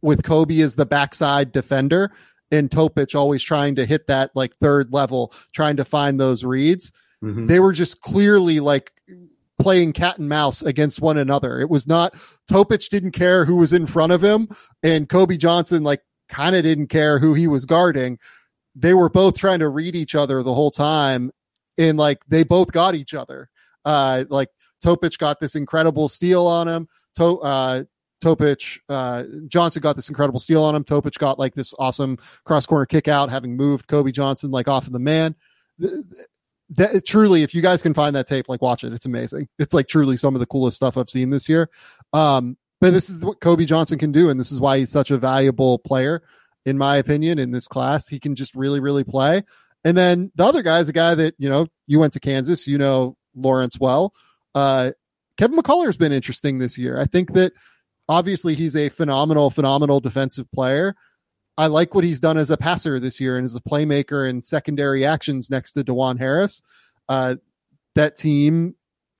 with 0.00 0.22
Kobe 0.22 0.60
as 0.60 0.76
the 0.76 0.86
backside 0.86 1.52
defender 1.52 2.12
and 2.50 2.70
Topic 2.70 3.14
always 3.14 3.42
trying 3.42 3.76
to 3.76 3.86
hit 3.86 4.06
that 4.06 4.30
like 4.34 4.54
third 4.56 4.92
level, 4.92 5.32
trying 5.52 5.76
to 5.76 5.84
find 5.84 6.18
those 6.18 6.44
reads. 6.44 6.92
Mm-hmm. 7.22 7.46
They 7.46 7.60
were 7.60 7.72
just 7.72 8.00
clearly 8.00 8.60
like 8.60 8.92
playing 9.60 9.92
cat 9.92 10.18
and 10.18 10.28
mouse 10.28 10.62
against 10.62 11.00
one 11.00 11.18
another. 11.18 11.60
It 11.60 11.68
was 11.68 11.86
not 11.86 12.14
Topic 12.48 12.80
didn't 12.90 13.12
care 13.12 13.44
who 13.44 13.56
was 13.56 13.72
in 13.72 13.86
front 13.86 14.12
of 14.12 14.22
him 14.22 14.48
and 14.82 15.08
Kobe 15.08 15.36
Johnson 15.36 15.82
like 15.82 16.02
kind 16.28 16.56
of 16.56 16.62
didn't 16.62 16.88
care 16.88 17.18
who 17.18 17.34
he 17.34 17.46
was 17.46 17.66
guarding. 17.66 18.18
They 18.74 18.94
were 18.94 19.10
both 19.10 19.36
trying 19.36 19.58
to 19.58 19.68
read 19.68 19.94
each 19.94 20.14
other 20.14 20.42
the 20.42 20.54
whole 20.54 20.70
time 20.70 21.30
and 21.76 21.98
like 21.98 22.24
they 22.26 22.42
both 22.42 22.72
got 22.72 22.94
each 22.94 23.14
other. 23.14 23.50
Uh 23.84 24.24
like 24.28 24.48
Topic 24.82 25.18
got 25.18 25.40
this 25.40 25.56
incredible 25.56 26.08
steal 26.08 26.46
on 26.46 26.66
him. 26.66 26.88
To, 27.16 27.38
uh 27.40 27.84
Topic, 28.20 28.60
uh, 28.90 29.24
Johnson 29.46 29.80
got 29.80 29.96
this 29.96 30.10
incredible 30.10 30.40
steal 30.40 30.62
on 30.62 30.74
him. 30.74 30.84
Topic 30.84 31.14
got 31.14 31.38
like 31.38 31.54
this 31.54 31.72
awesome 31.78 32.18
cross 32.44 32.66
corner 32.66 32.84
kick 32.84 33.08
out, 33.08 33.30
having 33.30 33.56
moved 33.56 33.86
Kobe 33.86 34.12
Johnson 34.12 34.50
like 34.50 34.68
off 34.68 34.86
of 34.86 34.92
the 34.92 34.98
man. 34.98 35.34
That 36.70 37.06
truly, 37.06 37.42
if 37.42 37.54
you 37.54 37.62
guys 37.62 37.82
can 37.82 37.94
find 37.94 38.14
that 38.14 38.28
tape, 38.28 38.48
like 38.48 38.60
watch 38.60 38.84
it. 38.84 38.92
It's 38.92 39.06
amazing. 39.06 39.48
It's 39.58 39.72
like 39.72 39.88
truly 39.88 40.18
some 40.18 40.34
of 40.34 40.40
the 40.40 40.46
coolest 40.46 40.76
stuff 40.76 40.98
I've 40.98 41.08
seen 41.08 41.30
this 41.30 41.48
year. 41.48 41.70
Um, 42.12 42.58
but 42.80 42.92
this 42.92 43.08
is 43.08 43.24
what 43.24 43.40
Kobe 43.40 43.64
Johnson 43.64 43.98
can 43.98 44.12
do, 44.12 44.28
and 44.28 44.38
this 44.38 44.52
is 44.52 44.60
why 44.60 44.78
he's 44.78 44.90
such 44.90 45.10
a 45.10 45.18
valuable 45.18 45.78
player, 45.78 46.22
in 46.66 46.76
my 46.76 46.96
opinion, 46.96 47.38
in 47.38 47.52
this 47.52 47.68
class. 47.68 48.06
He 48.06 48.20
can 48.20 48.34
just 48.34 48.54
really, 48.54 48.80
really 48.80 49.04
play. 49.04 49.44
And 49.82 49.96
then 49.96 50.30
the 50.34 50.44
other 50.44 50.62
guy 50.62 50.80
is 50.80 50.90
a 50.90 50.92
guy 50.92 51.14
that 51.14 51.34
you 51.38 51.48
know 51.48 51.68
you 51.86 51.98
went 51.98 52.12
to 52.12 52.20
Kansas, 52.20 52.66
you 52.66 52.76
know 52.76 53.16
Lawrence 53.34 53.80
well. 53.80 54.12
Uh, 54.54 54.90
Kevin 55.40 55.56
McCullar's 55.56 55.96
been 55.96 56.12
interesting 56.12 56.58
this 56.58 56.76
year. 56.76 57.00
I 57.00 57.06
think 57.06 57.32
that 57.32 57.54
obviously 58.10 58.54
he's 58.54 58.76
a 58.76 58.90
phenomenal, 58.90 59.48
phenomenal 59.48 59.98
defensive 59.98 60.52
player. 60.52 60.94
I 61.56 61.68
like 61.68 61.94
what 61.94 62.04
he's 62.04 62.20
done 62.20 62.36
as 62.36 62.50
a 62.50 62.58
passer 62.58 63.00
this 63.00 63.18
year 63.18 63.38
and 63.38 63.46
as 63.46 63.54
a 63.54 63.60
playmaker 63.62 64.28
in 64.28 64.42
secondary 64.42 65.06
actions 65.06 65.48
next 65.48 65.72
to 65.72 65.82
Dajuan 65.82 66.18
Harris. 66.18 66.60
Uh, 67.08 67.36
that 67.94 68.18
team 68.18 68.74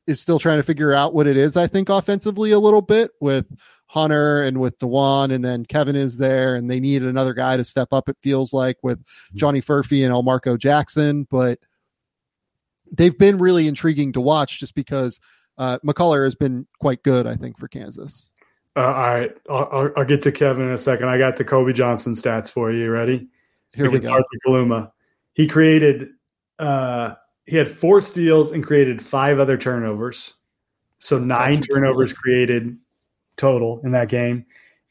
is 0.06 0.20
still 0.20 0.38
trying 0.38 0.58
to 0.58 0.62
figure 0.62 0.92
out 0.92 1.14
what 1.14 1.26
it 1.26 1.38
is, 1.38 1.56
I 1.56 1.66
think, 1.66 1.88
offensively 1.88 2.50
a 2.50 2.58
little 2.58 2.82
bit 2.82 3.12
with 3.22 3.46
Hunter 3.86 4.42
and 4.42 4.60
with 4.60 4.78
Dajuan, 4.78 5.32
and 5.32 5.42
then 5.42 5.64
Kevin 5.64 5.96
is 5.96 6.18
there, 6.18 6.54
and 6.54 6.70
they 6.70 6.80
need 6.80 7.02
another 7.02 7.32
guy 7.32 7.56
to 7.56 7.64
step 7.64 7.94
up, 7.94 8.10
it 8.10 8.18
feels 8.22 8.52
like, 8.52 8.76
with 8.82 8.98
mm-hmm. 8.98 9.38
Johnny 9.38 9.62
Furphy 9.62 10.04
and 10.04 10.12
Elmarko 10.12 10.58
Jackson. 10.58 11.26
But 11.30 11.60
they've 12.92 13.16
been 13.16 13.38
really 13.38 13.66
intriguing 13.66 14.12
to 14.12 14.20
watch 14.20 14.60
just 14.60 14.74
because 14.74 15.18
uh, 15.60 15.78
McCullar 15.84 16.24
has 16.24 16.34
been 16.34 16.66
quite 16.80 17.02
good, 17.02 17.26
I 17.26 17.36
think, 17.36 17.58
for 17.58 17.68
Kansas. 17.68 18.32
Uh, 18.76 18.80
all 18.80 18.92
right, 18.92 19.30
I'll, 19.50 19.90
I'll, 19.94 20.04
get 20.06 20.22
to 20.22 20.32
Kevin 20.32 20.62
in 20.62 20.70
a 20.70 20.78
second. 20.78 21.08
I 21.08 21.18
got 21.18 21.36
the 21.36 21.44
Kobe 21.44 21.74
Johnson 21.74 22.14
stats 22.14 22.50
for 22.50 22.72
you. 22.72 22.90
Ready? 22.90 23.28
Here 23.74 23.86
Against 23.86 24.08
we 24.08 24.10
go. 24.10 24.14
Arthur 24.14 24.38
Kaluma. 24.46 24.92
He 25.34 25.46
created. 25.46 26.08
Uh, 26.58 27.14
he 27.44 27.56
had 27.58 27.70
four 27.70 28.00
steals 28.00 28.52
and 28.52 28.64
created 28.64 29.02
five 29.02 29.38
other 29.38 29.58
turnovers. 29.58 30.34
So 30.98 31.18
nine 31.18 31.60
turnovers 31.60 32.12
created 32.14 32.78
total 33.36 33.82
in 33.84 33.92
that 33.92 34.08
game, 34.08 34.46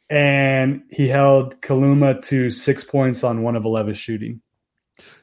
and 0.09 0.83
he 0.91 1.07
held 1.07 1.59
Kaluma 1.61 2.21
to 2.25 2.51
six 2.51 2.83
points 2.83 3.23
on 3.23 3.41
one 3.41 3.55
of 3.55 3.65
eleven 3.65 3.95
shooting. 3.95 4.39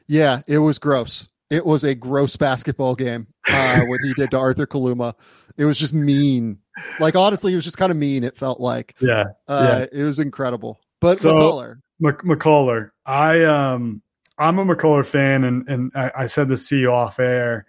Yeah, 0.07 0.41
it 0.45 0.57
was 0.57 0.77
gross. 0.77 1.29
It 1.49 1.65
was 1.65 1.85
a 1.85 1.95
gross 1.95 2.35
basketball 2.35 2.95
game 2.95 3.27
uh, 3.49 3.81
what 3.85 3.99
he 4.03 4.13
did 4.13 4.31
to 4.31 4.37
Arthur 4.37 4.67
Kaluma. 4.67 5.13
It 5.57 5.65
was 5.65 5.79
just 5.79 5.93
mean. 5.93 6.59
Like 6.99 7.15
honestly, 7.15 7.53
it 7.53 7.55
was 7.55 7.65
just 7.65 7.77
kind 7.77 7.91
of 7.91 7.97
mean. 7.97 8.23
It 8.23 8.37
felt 8.37 8.59
like. 8.59 8.95
Yeah. 8.99 9.25
Uh, 9.47 9.85
yeah. 9.91 9.99
It 10.01 10.03
was 10.03 10.19
incredible. 10.19 10.79
But 10.99 11.17
so, 11.17 11.33
McCullar. 11.33 11.81
McCullar. 12.01 12.91
I 13.05 13.43
um 13.43 14.01
I'm 14.37 14.59
a 14.59 14.65
McCullar 14.65 15.05
fan, 15.05 15.43
and 15.43 15.67
and 15.67 15.91
I, 15.95 16.11
I 16.19 16.25
said 16.27 16.47
this 16.47 16.67
to 16.69 16.77
you 16.77 16.91
off 16.91 17.19
air. 17.19 17.65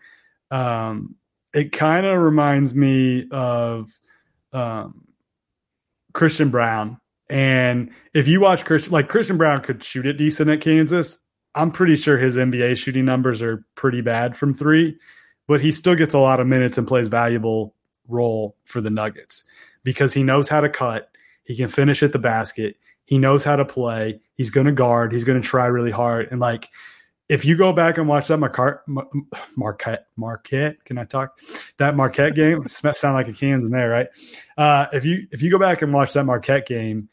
Um, 0.50 1.16
it 1.54 1.72
kind 1.72 2.06
of 2.06 2.20
reminds 2.20 2.74
me 2.74 3.26
of 3.30 3.90
um, 4.52 5.08
Christian 6.12 6.50
Braun. 6.50 6.98
And 7.30 7.90
if 8.14 8.28
you 8.28 8.40
watch 8.40 8.64
Christian, 8.64 8.92
like 8.92 9.08
Christian 9.08 9.36
Braun 9.36 9.60
could 9.60 9.82
shoot 9.82 10.06
it 10.06 10.14
decent 10.14 10.50
at 10.50 10.60
Kansas. 10.60 11.18
I'm 11.54 11.70
pretty 11.70 11.96
sure 11.96 12.16
his 12.18 12.36
NBA 12.36 12.76
shooting 12.76 13.04
numbers 13.04 13.42
are 13.42 13.64
pretty 13.74 14.00
bad 14.00 14.36
from 14.36 14.54
three, 14.54 14.96
but 15.49 15.61
he 15.61 15.72
still 15.72 15.96
gets 15.96 16.14
a 16.14 16.18
lot 16.18 16.38
of 16.38 16.46
minutes 16.46 16.78
and 16.78 16.86
plays 16.86 17.09
valuable 17.09 17.74
role 18.07 18.57
for 18.64 18.80
the 18.80 18.90
Nuggets 18.90 19.42
because 19.82 20.12
he 20.12 20.22
knows 20.22 20.49
how 20.49 20.61
to 20.61 20.68
cut. 20.68 21.11
He 21.42 21.57
can 21.57 21.68
finish 21.68 22.03
at 22.05 22.12
the 22.12 22.18
basket. 22.18 22.76
He 23.07 23.18
knows 23.18 23.42
how 23.42 23.57
to 23.57 23.64
play. 23.64 24.20
He's 24.34 24.51
going 24.51 24.66
to 24.66 24.72
guard. 24.72 25.12
He's 25.12 25.24
going 25.24 25.40
to 25.40 25.49
try 25.49 25.66
really 25.66 25.90
hard. 25.90 26.28
And 26.30 26.38
like, 26.38 26.68
if 27.28 27.44
you 27.44 27.57
go 27.57 27.72
back 27.72 27.99
and 27.99 28.07
watch 28.07 28.28
that 28.28 28.36
Marquette, 28.38 28.80
Marquette, 29.57 30.07
Marquette, 30.16 30.84
can 30.84 30.99
I 30.99 31.05
talk? 31.05 31.40
That 31.78 31.94
Marquette 31.94 32.34
game 32.34 32.68
sound 32.68 33.14
like 33.14 33.28
a 33.28 33.32
cans 33.32 33.64
in 33.64 33.70
there, 33.70 33.88
right? 33.88 34.09
Uh, 34.57 34.86
if 34.92 35.05
you 35.05 35.26
if 35.30 35.42
you 35.42 35.51
go 35.51 35.59
back 35.59 35.82
and 35.82 35.92
watch 35.92 36.12
that 36.14 36.24
Marquette 36.24 36.66
game, 36.66 37.09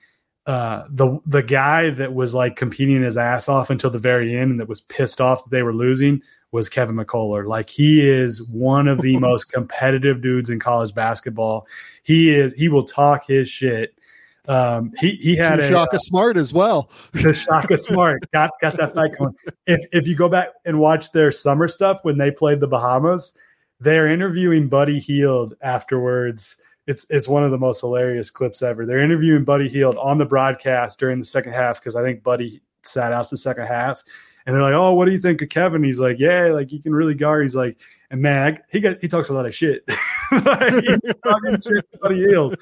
uh, 0.45 0.85
the 0.89 1.19
the 1.25 1.43
guy 1.43 1.89
that 1.89 2.13
was 2.13 2.33
like 2.33 2.55
competing 2.55 3.01
his 3.01 3.17
ass 3.17 3.49
off 3.49 3.69
until 3.69 3.89
the 3.89 3.99
very 3.99 4.37
end 4.37 4.51
and 4.51 4.59
that 4.59 4.69
was 4.69 4.81
pissed 4.81 5.19
off 5.19 5.43
that 5.43 5.49
they 5.49 5.63
were 5.63 5.73
losing 5.73 6.21
was 6.55 6.69
Kevin 6.69 6.95
McCullar. 6.95 7.45
Like 7.45 7.69
he 7.69 8.07
is 8.07 8.41
one 8.47 8.87
of 8.87 9.01
the 9.01 9.17
most 9.19 9.51
competitive 9.51 10.21
dudes 10.21 10.49
in 10.49 10.59
college 10.59 10.95
basketball. 10.95 11.67
He 12.01 12.33
is 12.33 12.53
he 12.53 12.69
will 12.69 12.85
talk 12.85 13.27
his 13.27 13.47
shit. 13.47 13.93
Um, 14.47 14.91
he 14.99 15.11
he 15.15 15.35
had 15.35 15.59
a, 15.59 15.67
Shaka 15.67 15.97
uh, 15.97 15.99
Smart 15.99 16.37
as 16.37 16.53
well. 16.53 16.89
The 17.13 17.33
Shaka 17.33 17.77
Smart 17.77 18.29
got 18.31 18.51
got 18.61 18.77
that 18.77 18.95
fight 18.95 19.17
going. 19.17 19.35
If 19.67 19.85
if 19.91 20.07
you 20.07 20.15
go 20.15 20.29
back 20.29 20.49
and 20.65 20.79
watch 20.79 21.11
their 21.11 21.31
summer 21.31 21.67
stuff 21.67 21.99
when 22.03 22.17
they 22.17 22.31
played 22.31 22.59
the 22.59 22.67
Bahamas, 22.67 23.33
they're 23.79 24.07
interviewing 24.07 24.69
Buddy 24.69 24.99
Hield 24.99 25.55
afterwards 25.61 26.59
it's 26.87 27.05
it's 27.09 27.27
one 27.27 27.43
of 27.43 27.51
the 27.51 27.57
most 27.57 27.81
hilarious 27.81 28.29
clips 28.29 28.61
ever. 28.61 28.85
They're 28.85 29.03
interviewing 29.03 29.43
Buddy 29.43 29.67
Hield 29.67 29.97
on 29.97 30.17
the 30.17 30.25
broadcast 30.25 30.99
during 30.99 31.19
the 31.19 31.25
second 31.25 31.53
half 31.53 31.79
because 31.79 31.95
I 31.95 32.03
think 32.03 32.23
Buddy 32.23 32.61
sat 32.83 33.11
out 33.11 33.29
the 33.29 33.37
second 33.37 33.65
half, 33.65 34.03
and 34.45 34.53
they're 34.53 34.61
like, 34.61 34.73
"Oh, 34.73 34.93
what 34.93 35.05
do 35.05 35.11
you 35.11 35.19
think 35.19 35.41
of 35.41 35.49
Kevin?" 35.49 35.83
He's 35.83 35.99
like, 35.99 36.17
"Yeah, 36.19 36.47
like 36.47 36.69
he 36.69 36.79
can 36.79 36.93
really 36.93 37.15
guard." 37.15 37.43
He's 37.43 37.55
like, 37.55 37.79
"And 38.11 38.21
man, 38.21 38.59
he 38.71 38.79
got 38.79 39.01
he 39.01 39.07
talks 39.07 39.29
a 39.29 39.33
lot 39.33 39.45
of 39.45 39.55
shit." 39.55 39.87
talking 40.29 41.61
shit 41.61 41.85
Buddy 42.01 42.25
Hield. 42.27 42.57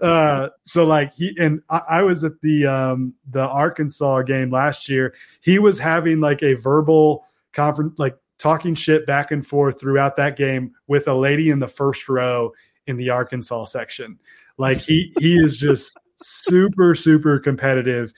Uh, 0.00 0.48
so 0.64 0.84
like 0.84 1.12
he 1.14 1.34
and 1.38 1.60
I, 1.68 1.82
I 1.88 2.02
was 2.02 2.24
at 2.24 2.40
the 2.40 2.66
um, 2.66 3.14
the 3.30 3.46
Arkansas 3.46 4.22
game 4.22 4.50
last 4.50 4.88
year. 4.88 5.14
He 5.40 5.58
was 5.58 5.78
having 5.78 6.20
like 6.20 6.42
a 6.42 6.54
verbal 6.54 7.24
conference, 7.52 7.98
like 7.98 8.16
talking 8.38 8.74
shit 8.74 9.06
back 9.06 9.30
and 9.30 9.46
forth 9.46 9.80
throughout 9.80 10.16
that 10.16 10.36
game 10.36 10.72
with 10.86 11.08
a 11.08 11.14
lady 11.14 11.50
in 11.50 11.58
the 11.58 11.68
first 11.68 12.08
row 12.08 12.52
in 12.86 12.96
the 12.96 13.10
Arkansas 13.10 13.64
section. 13.64 14.18
Like 14.56 14.78
he 14.78 15.12
he 15.18 15.36
is 15.38 15.56
just 15.56 15.98
super 16.22 16.94
super 16.94 17.38
competitive, 17.38 18.12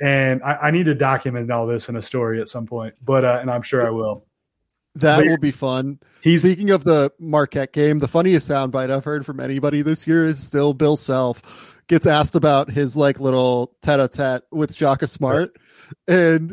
and 0.00 0.42
I, 0.42 0.54
I, 0.54 0.70
need 0.70 0.84
to 0.84 0.94
document 0.94 1.50
all 1.50 1.66
this 1.66 1.88
in 1.88 1.96
a 1.96 2.02
story 2.02 2.40
at 2.40 2.48
some 2.48 2.66
point. 2.66 2.94
But 3.04 3.24
uh, 3.24 3.38
and 3.40 3.50
I'm 3.50 3.62
sure 3.62 3.86
I 3.86 3.90
will. 3.90 4.24
That 4.96 5.18
but 5.18 5.26
will 5.26 5.38
be 5.38 5.50
fun. 5.50 6.00
He's 6.22 6.40
speaking 6.42 6.70
of 6.70 6.84
the 6.84 7.12
Marquette 7.18 7.72
game. 7.72 7.98
The 7.98 8.08
funniest 8.08 8.48
soundbite 8.50 8.90
I've 8.90 9.04
heard 9.04 9.26
from 9.26 9.40
anybody 9.40 9.82
this 9.82 10.06
year 10.06 10.24
is 10.24 10.42
still 10.42 10.72
Bill 10.72 10.96
Self 10.96 11.76
gets 11.88 12.06
asked 12.06 12.34
about 12.34 12.70
his 12.70 12.96
like 12.96 13.20
little 13.20 13.76
tete-a-tete 13.82 14.42
with 14.50 14.74
Shaka 14.74 15.06
Smart. 15.06 15.56
And 16.08 16.52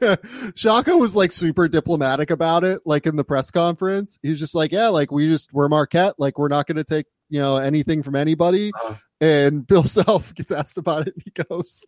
Shaka 0.54 0.96
was 0.96 1.14
like 1.14 1.32
super 1.32 1.68
diplomatic 1.68 2.30
about 2.30 2.64
it, 2.64 2.82
like 2.84 3.06
in 3.06 3.16
the 3.16 3.24
press 3.24 3.50
conference. 3.50 4.18
He 4.22 4.30
was 4.30 4.38
just 4.38 4.54
like, 4.54 4.72
Yeah, 4.72 4.88
like 4.88 5.10
we 5.10 5.28
just 5.28 5.52
we're 5.52 5.68
Marquette, 5.68 6.16
like 6.18 6.38
we're 6.38 6.48
not 6.48 6.66
gonna 6.66 6.84
take, 6.84 7.06
you 7.30 7.40
know, 7.40 7.56
anything 7.56 8.02
from 8.02 8.16
anybody. 8.16 8.72
Uh-huh. 8.74 8.94
And 9.20 9.66
Bill 9.66 9.84
Self 9.84 10.34
gets 10.34 10.52
asked 10.52 10.78
about 10.78 11.08
it 11.08 11.14
and 11.14 11.22
he 11.24 11.30
goes, 11.30 11.86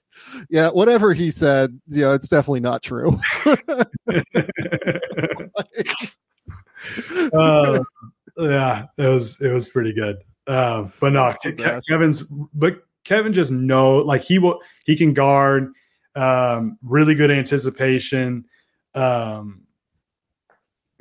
Yeah, 0.49 0.69
whatever 0.69 1.13
he 1.15 1.31
said, 1.31 1.81
you 1.89 2.03
know, 2.03 2.15
it's 2.15 2.29
definitely 2.29 2.61
not 2.61 2.83
true. 2.83 3.19
uh, 7.33 7.81
yeah, 8.37 8.87
it 8.97 9.07
was 9.07 9.41
it 9.41 9.53
was 9.53 9.69
pretty 9.69 9.93
good. 9.93 10.17
Uh, 10.47 10.89
but 10.99 11.13
no, 11.13 11.33
Ke- 11.33 11.83
Kevin's 11.89 12.23
but 12.23 12.83
Kevin 13.05 13.33
just 13.33 13.51
know 13.51 13.99
like 13.99 14.23
he 14.23 14.39
will 14.39 14.61
he 14.85 14.97
can 14.97 15.13
guard 15.13 15.73
um, 16.15 16.79
really 16.83 17.15
good 17.15 17.31
anticipation, 17.31 18.45
um, 18.95 19.63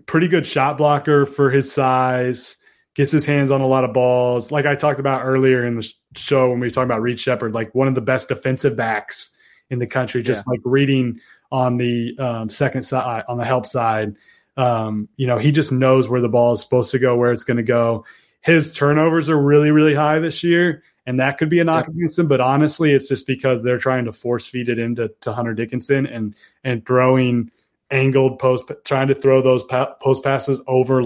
pretty 0.05 0.27
good 0.27 0.45
shot 0.45 0.77
blocker 0.77 1.25
for 1.25 1.49
his 1.49 1.71
size. 1.71 2.57
Gets 2.99 3.11
his 3.11 3.25
hands 3.25 3.51
on 3.51 3.61
a 3.61 3.67
lot 3.67 3.85
of 3.85 3.93
balls. 3.93 4.51
Like 4.51 4.65
I 4.65 4.75
talked 4.75 4.99
about 4.99 5.23
earlier 5.23 5.65
in 5.65 5.75
the 5.75 5.93
show 6.15 6.49
when 6.49 6.59
we 6.59 6.67
were 6.67 6.71
talking 6.71 6.89
about 6.89 7.01
Reed 7.01 7.19
Sheppard, 7.19 7.53
like 7.53 7.73
one 7.73 7.87
of 7.87 7.95
the 7.95 8.01
best 8.01 8.27
defensive 8.27 8.75
backs 8.75 9.31
in 9.69 9.79
the 9.79 9.87
country. 9.87 10.21
Just 10.21 10.45
yeah. 10.45 10.51
like 10.51 10.61
reading 10.65 11.21
on 11.51 11.77
the 11.77 12.17
um, 12.19 12.49
second 12.49 12.83
side, 12.83 13.23
on 13.27 13.37
the 13.37 13.45
help 13.45 13.65
side, 13.65 14.17
um, 14.57 15.07
you 15.15 15.27
know, 15.27 15.37
he 15.37 15.51
just 15.51 15.71
knows 15.71 16.09
where 16.09 16.19
the 16.19 16.27
ball 16.27 16.51
is 16.51 16.61
supposed 16.61 16.91
to 16.91 16.99
go, 16.99 17.15
where 17.15 17.31
it's 17.31 17.45
going 17.45 17.57
to 17.57 17.63
go 17.63 18.05
his 18.41 18.71
turnovers 18.71 19.29
are 19.29 19.39
really, 19.39 19.71
really 19.71 19.93
high 19.93 20.19
this 20.19 20.43
year. 20.43 20.83
and 21.05 21.19
that 21.19 21.37
could 21.39 21.49
be 21.49 21.59
a 21.59 21.63
knock 21.63 21.85
yep. 21.87 21.95
against 21.95 22.19
him. 22.19 22.27
But 22.27 22.39
honestly, 22.39 22.93
it's 22.93 23.07
just 23.07 23.25
because 23.25 23.63
they're 23.63 23.79
trying 23.79 24.05
to 24.05 24.11
force 24.11 24.45
feed 24.45 24.69
it 24.69 24.77
into 24.77 25.09
to 25.21 25.33
Hunter 25.33 25.53
Dickinson 25.53 26.05
and 26.05 26.35
and 26.63 26.85
throwing 26.85 27.51
angled 27.89 28.37
post, 28.37 28.71
trying 28.85 29.07
to 29.07 29.15
throw 29.15 29.41
those 29.41 29.63
pa- 29.63 29.95
post 29.95 30.23
passes 30.23 30.61
over 30.67 31.01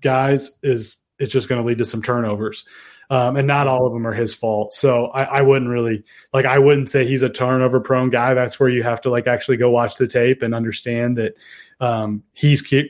guys 0.00 0.52
is 0.62 0.96
is 1.18 1.30
just 1.30 1.48
going 1.48 1.60
to 1.60 1.66
lead 1.66 1.78
to 1.78 1.84
some 1.84 2.02
turnovers. 2.02 2.64
Um, 3.10 3.36
and 3.36 3.46
not 3.46 3.66
all 3.66 3.86
of 3.86 3.94
them 3.94 4.06
are 4.06 4.12
his 4.12 4.34
fault. 4.34 4.74
So 4.74 5.06
I, 5.06 5.38
I, 5.38 5.40
wouldn't 5.40 5.70
really 5.70 6.04
like 6.34 6.44
I 6.44 6.58
wouldn't 6.58 6.90
say 6.90 7.06
he's 7.06 7.22
a 7.22 7.30
turnover 7.30 7.80
prone 7.80 8.10
guy. 8.10 8.34
That's 8.34 8.60
where 8.60 8.68
you 8.68 8.82
have 8.82 9.00
to 9.02 9.10
like 9.10 9.26
actually 9.26 9.56
go 9.56 9.70
watch 9.70 9.94
the 9.96 10.06
tape 10.06 10.42
and 10.42 10.54
understand 10.54 11.16
that 11.16 11.34
um, 11.80 12.22
he's 12.34 12.60
kick 12.60 12.88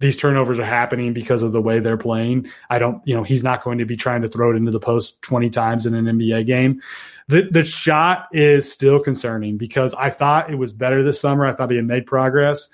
these 0.00 0.16
turnovers 0.16 0.60
are 0.60 0.64
happening 0.64 1.12
because 1.12 1.42
of 1.42 1.52
the 1.52 1.60
way 1.60 1.80
they're 1.80 1.96
playing. 1.96 2.48
I 2.70 2.78
don't, 2.78 3.02
you 3.06 3.16
know, 3.16 3.24
he's 3.24 3.42
not 3.42 3.62
going 3.62 3.78
to 3.78 3.84
be 3.84 3.96
trying 3.96 4.22
to 4.22 4.28
throw 4.28 4.52
it 4.52 4.56
into 4.56 4.70
the 4.70 4.80
post 4.80 5.20
20 5.22 5.50
times 5.50 5.86
in 5.86 5.94
an 5.94 6.04
NBA 6.04 6.46
game. 6.46 6.80
The 7.26 7.48
the 7.50 7.64
shot 7.64 8.28
is 8.32 8.70
still 8.70 9.00
concerning 9.00 9.58
because 9.58 9.94
I 9.94 10.10
thought 10.10 10.50
it 10.50 10.54
was 10.54 10.72
better 10.72 11.02
this 11.02 11.20
summer. 11.20 11.44
I 11.44 11.52
thought 11.52 11.70
he 11.70 11.76
had 11.76 11.84
made 11.84 12.06
progress. 12.06 12.68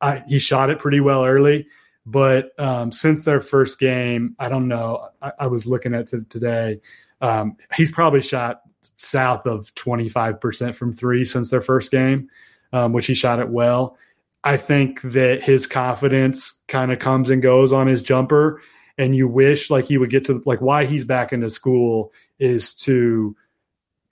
I, 0.00 0.22
he 0.28 0.38
shot 0.38 0.70
it 0.70 0.78
pretty 0.78 1.00
well 1.00 1.24
early, 1.24 1.68
but 2.06 2.58
um, 2.58 2.92
since 2.92 3.24
their 3.24 3.40
first 3.40 3.80
game, 3.80 4.36
I 4.38 4.48
don't 4.48 4.68
know. 4.68 5.08
I, 5.20 5.32
I 5.40 5.46
was 5.48 5.66
looking 5.66 5.92
at 5.92 6.12
it 6.12 6.30
today. 6.30 6.80
Um, 7.20 7.56
he's 7.74 7.90
probably 7.90 8.20
shot 8.20 8.60
south 8.96 9.46
of 9.46 9.74
25% 9.74 10.74
from 10.74 10.92
three 10.92 11.24
since 11.24 11.50
their 11.50 11.60
first 11.60 11.90
game, 11.90 12.28
um, 12.72 12.92
which 12.92 13.06
he 13.06 13.14
shot 13.14 13.40
it 13.40 13.48
well. 13.48 13.98
I 14.44 14.56
think 14.56 15.02
that 15.02 15.42
his 15.42 15.66
confidence 15.66 16.62
kind 16.68 16.92
of 16.92 17.00
comes 17.00 17.30
and 17.30 17.42
goes 17.42 17.72
on 17.72 17.88
his 17.88 18.02
jumper, 18.02 18.62
and 18.96 19.14
you 19.16 19.26
wish 19.26 19.70
like 19.70 19.86
he 19.86 19.98
would 19.98 20.10
get 20.10 20.26
to 20.26 20.40
like 20.46 20.60
why 20.60 20.86
he's 20.86 21.04
back 21.04 21.32
into 21.32 21.50
school 21.50 22.12
is 22.38 22.72
to 22.74 23.34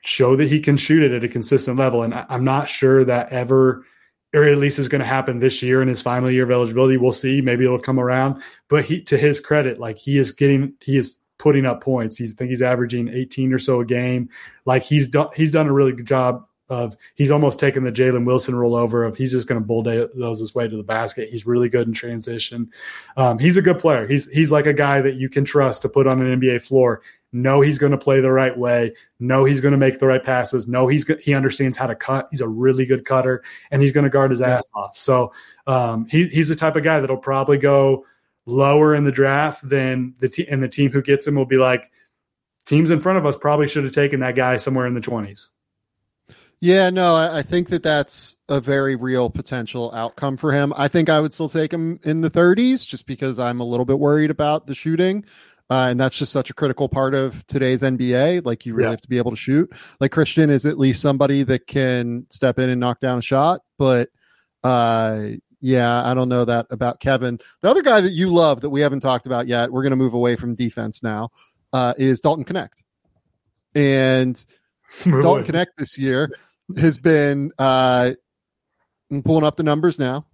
show 0.03 0.35
that 0.37 0.49
he 0.49 0.61
can 0.61 0.77
shoot 0.77 1.05
it 1.05 1.13
at 1.13 1.23
a 1.23 1.29
consistent 1.29 1.79
level. 1.79 2.03
And 2.03 2.13
I, 2.13 2.27
I'm 2.29 2.43
not 2.43 2.69
sure 2.69 3.05
that 3.05 3.31
ever, 3.31 3.85
at 4.43 4.59
least 4.59 4.79
is 4.79 4.89
going 4.89 5.01
to 5.01 5.07
happen 5.07 5.39
this 5.39 5.63
year 5.63 5.81
in 5.81 5.89
his 5.89 6.03
final 6.03 6.31
year 6.31 6.45
of 6.45 6.51
eligibility. 6.51 6.97
We'll 6.97 7.13
see. 7.13 7.41
Maybe 7.41 7.65
it'll 7.65 7.79
come 7.79 8.01
around. 8.01 8.43
But 8.69 8.85
he, 8.85 9.01
to 9.03 9.17
his 9.17 9.41
credit, 9.41 9.79
like 9.79 9.97
he 9.97 10.19
is 10.19 10.33
getting, 10.33 10.75
he 10.81 10.97
is 10.97 11.21
putting 11.39 11.67
up 11.67 11.83
points. 11.83 12.17
He's, 12.17 12.33
I 12.33 12.35
think 12.35 12.51
he's 12.51 12.63
averaging 12.63 13.09
18 13.09 13.53
or 13.53 13.59
so 13.59 13.81
a 13.81 13.85
game. 13.85 14.29
Like 14.65 14.83
he's 14.83 15.09
done, 15.09 15.29
he's 15.37 15.51
done 15.51 15.69
a 15.69 15.73
really 15.73 15.93
good 15.93 16.07
job 16.07 16.47
of 16.69 16.97
he's 17.15 17.31
almost 17.31 17.59
taken 17.59 17.85
the 17.85 17.93
Jalen 17.93 18.25
Wilson 18.25 18.55
rollover 18.55 19.07
of 19.07 19.17
he's 19.17 19.33
just 19.33 19.47
going 19.47 19.61
to 19.61 19.67
bulldoze 19.67 20.41
his 20.41 20.55
way 20.55 20.67
to 20.67 20.77
the 20.77 20.83
basket. 20.83 21.29
He's 21.29 21.47
really 21.47 21.69
good 21.69 21.87
in 21.87 21.93
transition. 21.93 22.71
Um, 23.17 23.39
he's 23.39 23.57
a 23.57 23.63
good 23.63 23.79
player. 23.79 24.07
He's 24.07 24.29
he's 24.31 24.51
like 24.51 24.67
a 24.67 24.73
guy 24.73 25.01
that 25.01 25.17
you 25.17 25.29
can 25.29 25.45
trust 25.45 25.83
to 25.83 25.89
put 25.89 26.07
on 26.07 26.23
an 26.23 26.41
NBA 26.41 26.63
floor. 26.63 27.03
Know 27.33 27.61
he's 27.61 27.79
going 27.79 27.93
to 27.93 27.99
play 27.99 28.21
the 28.21 28.31
right 28.31 28.57
way. 28.57 28.95
Know 29.21 29.45
he's 29.45 29.61
going 29.61 29.73
to 29.73 29.79
make 29.79 29.99
the 29.99 30.07
right 30.07 30.23
passes. 30.23 30.67
Know 30.67 30.87
he's 30.87 31.07
he 31.21 31.35
understands 31.35 31.77
how 31.77 31.87
to 31.87 31.95
cut. 31.95 32.29
He's 32.31 32.41
a 32.41 32.49
really 32.49 32.87
good 32.87 33.05
cutter, 33.05 33.43
and 33.71 33.83
he's 33.83 33.93
going 33.93 34.05
to 34.05 34.11
guard 34.11 34.31
his 34.31 34.41
yeah. 34.41 34.59
ass 34.59 34.71
off. 34.75 34.97
So 34.97 35.33
um, 35.67 36.07
he, 36.07 36.29
he's 36.29 36.49
the 36.49 36.57
type 36.57 36.77
of 36.77 36.85
guy 36.85 37.01
that'll 37.01 37.17
probably 37.17 37.59
go 37.59 38.07
lower 38.47 38.95
in 38.95 39.05
the 39.05 39.13
draft 39.13 39.69
than 39.69 40.15
the 40.21 40.29
team, 40.29 40.47
and 40.49 40.63
the 40.63 40.69
team 40.69 40.93
who 40.93 41.03
gets 41.03 41.27
him 41.27 41.35
will 41.35 41.45
be 41.45 41.57
like 41.57 41.91
teams 42.65 42.91
in 42.91 43.01
front 43.01 43.19
of 43.19 43.27
us 43.27 43.37
probably 43.37 43.69
should 43.69 43.85
have 43.85 43.95
taken 43.95 44.21
that 44.21 44.35
guy 44.35 44.57
somewhere 44.57 44.87
in 44.87 44.95
the 44.95 45.01
twenties. 45.01 45.51
Yeah, 46.65 46.89
no, 46.89 47.15
I, 47.15 47.41
I, 47.41 47.43
think 47.43 47.69
that 47.69 47.83
that's 47.83 48.37
a 48.49 48.59
very 48.59 48.97
real 48.97 49.29
potential 49.29 49.93
outcome 49.93 50.39
for 50.39 50.51
him. 50.51 50.73
I 50.75 50.89
think 50.89 51.11
I 51.11 51.21
would 51.21 51.35
still 51.35 51.51
take 51.51 51.71
him 51.71 52.01
in 52.05 52.23
the 52.23 52.31
30s 52.31 52.87
just 52.87 53.07
because 53.07 53.39
I'm 53.39 53.61
a 53.61 53.65
little 53.65 53.85
bit 53.85 53.99
worried 53.99 54.31
about 54.31 54.67
the 54.67 54.75
shooting. 54.75 55.27
Uh, 55.69 55.89
and 55.91 56.01
that's 56.01 56.17
just 56.17 56.33
such 56.33 56.49
a 56.49 56.55
critical 56.55 56.89
part 56.89 57.13
of 57.15 57.47
today's 57.49 57.83
NBA. 57.83 58.47
Like 58.47 58.65
you 58.65 58.73
really 58.73 58.87
yeah. 58.87 58.93
have 58.93 59.03
to 59.03 59.09
be 59.11 59.19
able 59.19 59.31
to 59.33 59.37
shoot. 59.37 59.71
Like 60.01 60.11
Christian 60.11 60.49
is 60.49 60.65
at 60.65 60.79
least 60.79 61.03
somebody 61.03 61.43
that 61.43 61.67
can 61.67 62.25
step 62.31 62.59
in 62.59 62.71
and 62.71 62.81
knock 62.81 62.99
down 62.99 63.19
a 63.19 63.23
shot. 63.23 63.61
But 63.77 64.09
uh, 64.63 65.33
yeah, 65.61 66.03
I 66.03 66.15
don't 66.15 66.31
know 66.31 66.47
that 66.47 66.65
about 66.71 66.99
Kevin. 66.99 67.41
The 67.61 67.71
other 67.71 67.83
guy 67.83 68.01
that 68.01 68.13
you 68.13 68.31
love 68.31 68.63
that 68.63 68.71
we 68.71 68.81
haven't 68.81 69.01
talked 69.01 69.27
about 69.27 69.49
yet, 69.49 69.71
we're 69.71 69.83
going 69.83 69.91
to 69.91 69.97
move 69.97 70.15
away 70.15 70.37
from 70.37 70.55
defense 70.55 71.03
now, 71.03 71.29
uh, 71.75 71.93
is 71.99 72.23
Dalton 72.23 72.47
Knecht. 72.47 72.81
And 73.75 74.43
Dalton 75.05 75.45
Knecht 75.45 75.77
this 75.77 75.99
year 75.99 76.31
has 76.77 76.99
been 76.99 77.53
uh, 77.59 78.13
I'm 79.11 79.23
pulling 79.23 79.45
up 79.45 79.57
the 79.57 79.63
numbers 79.63 79.99
now. 79.99 80.27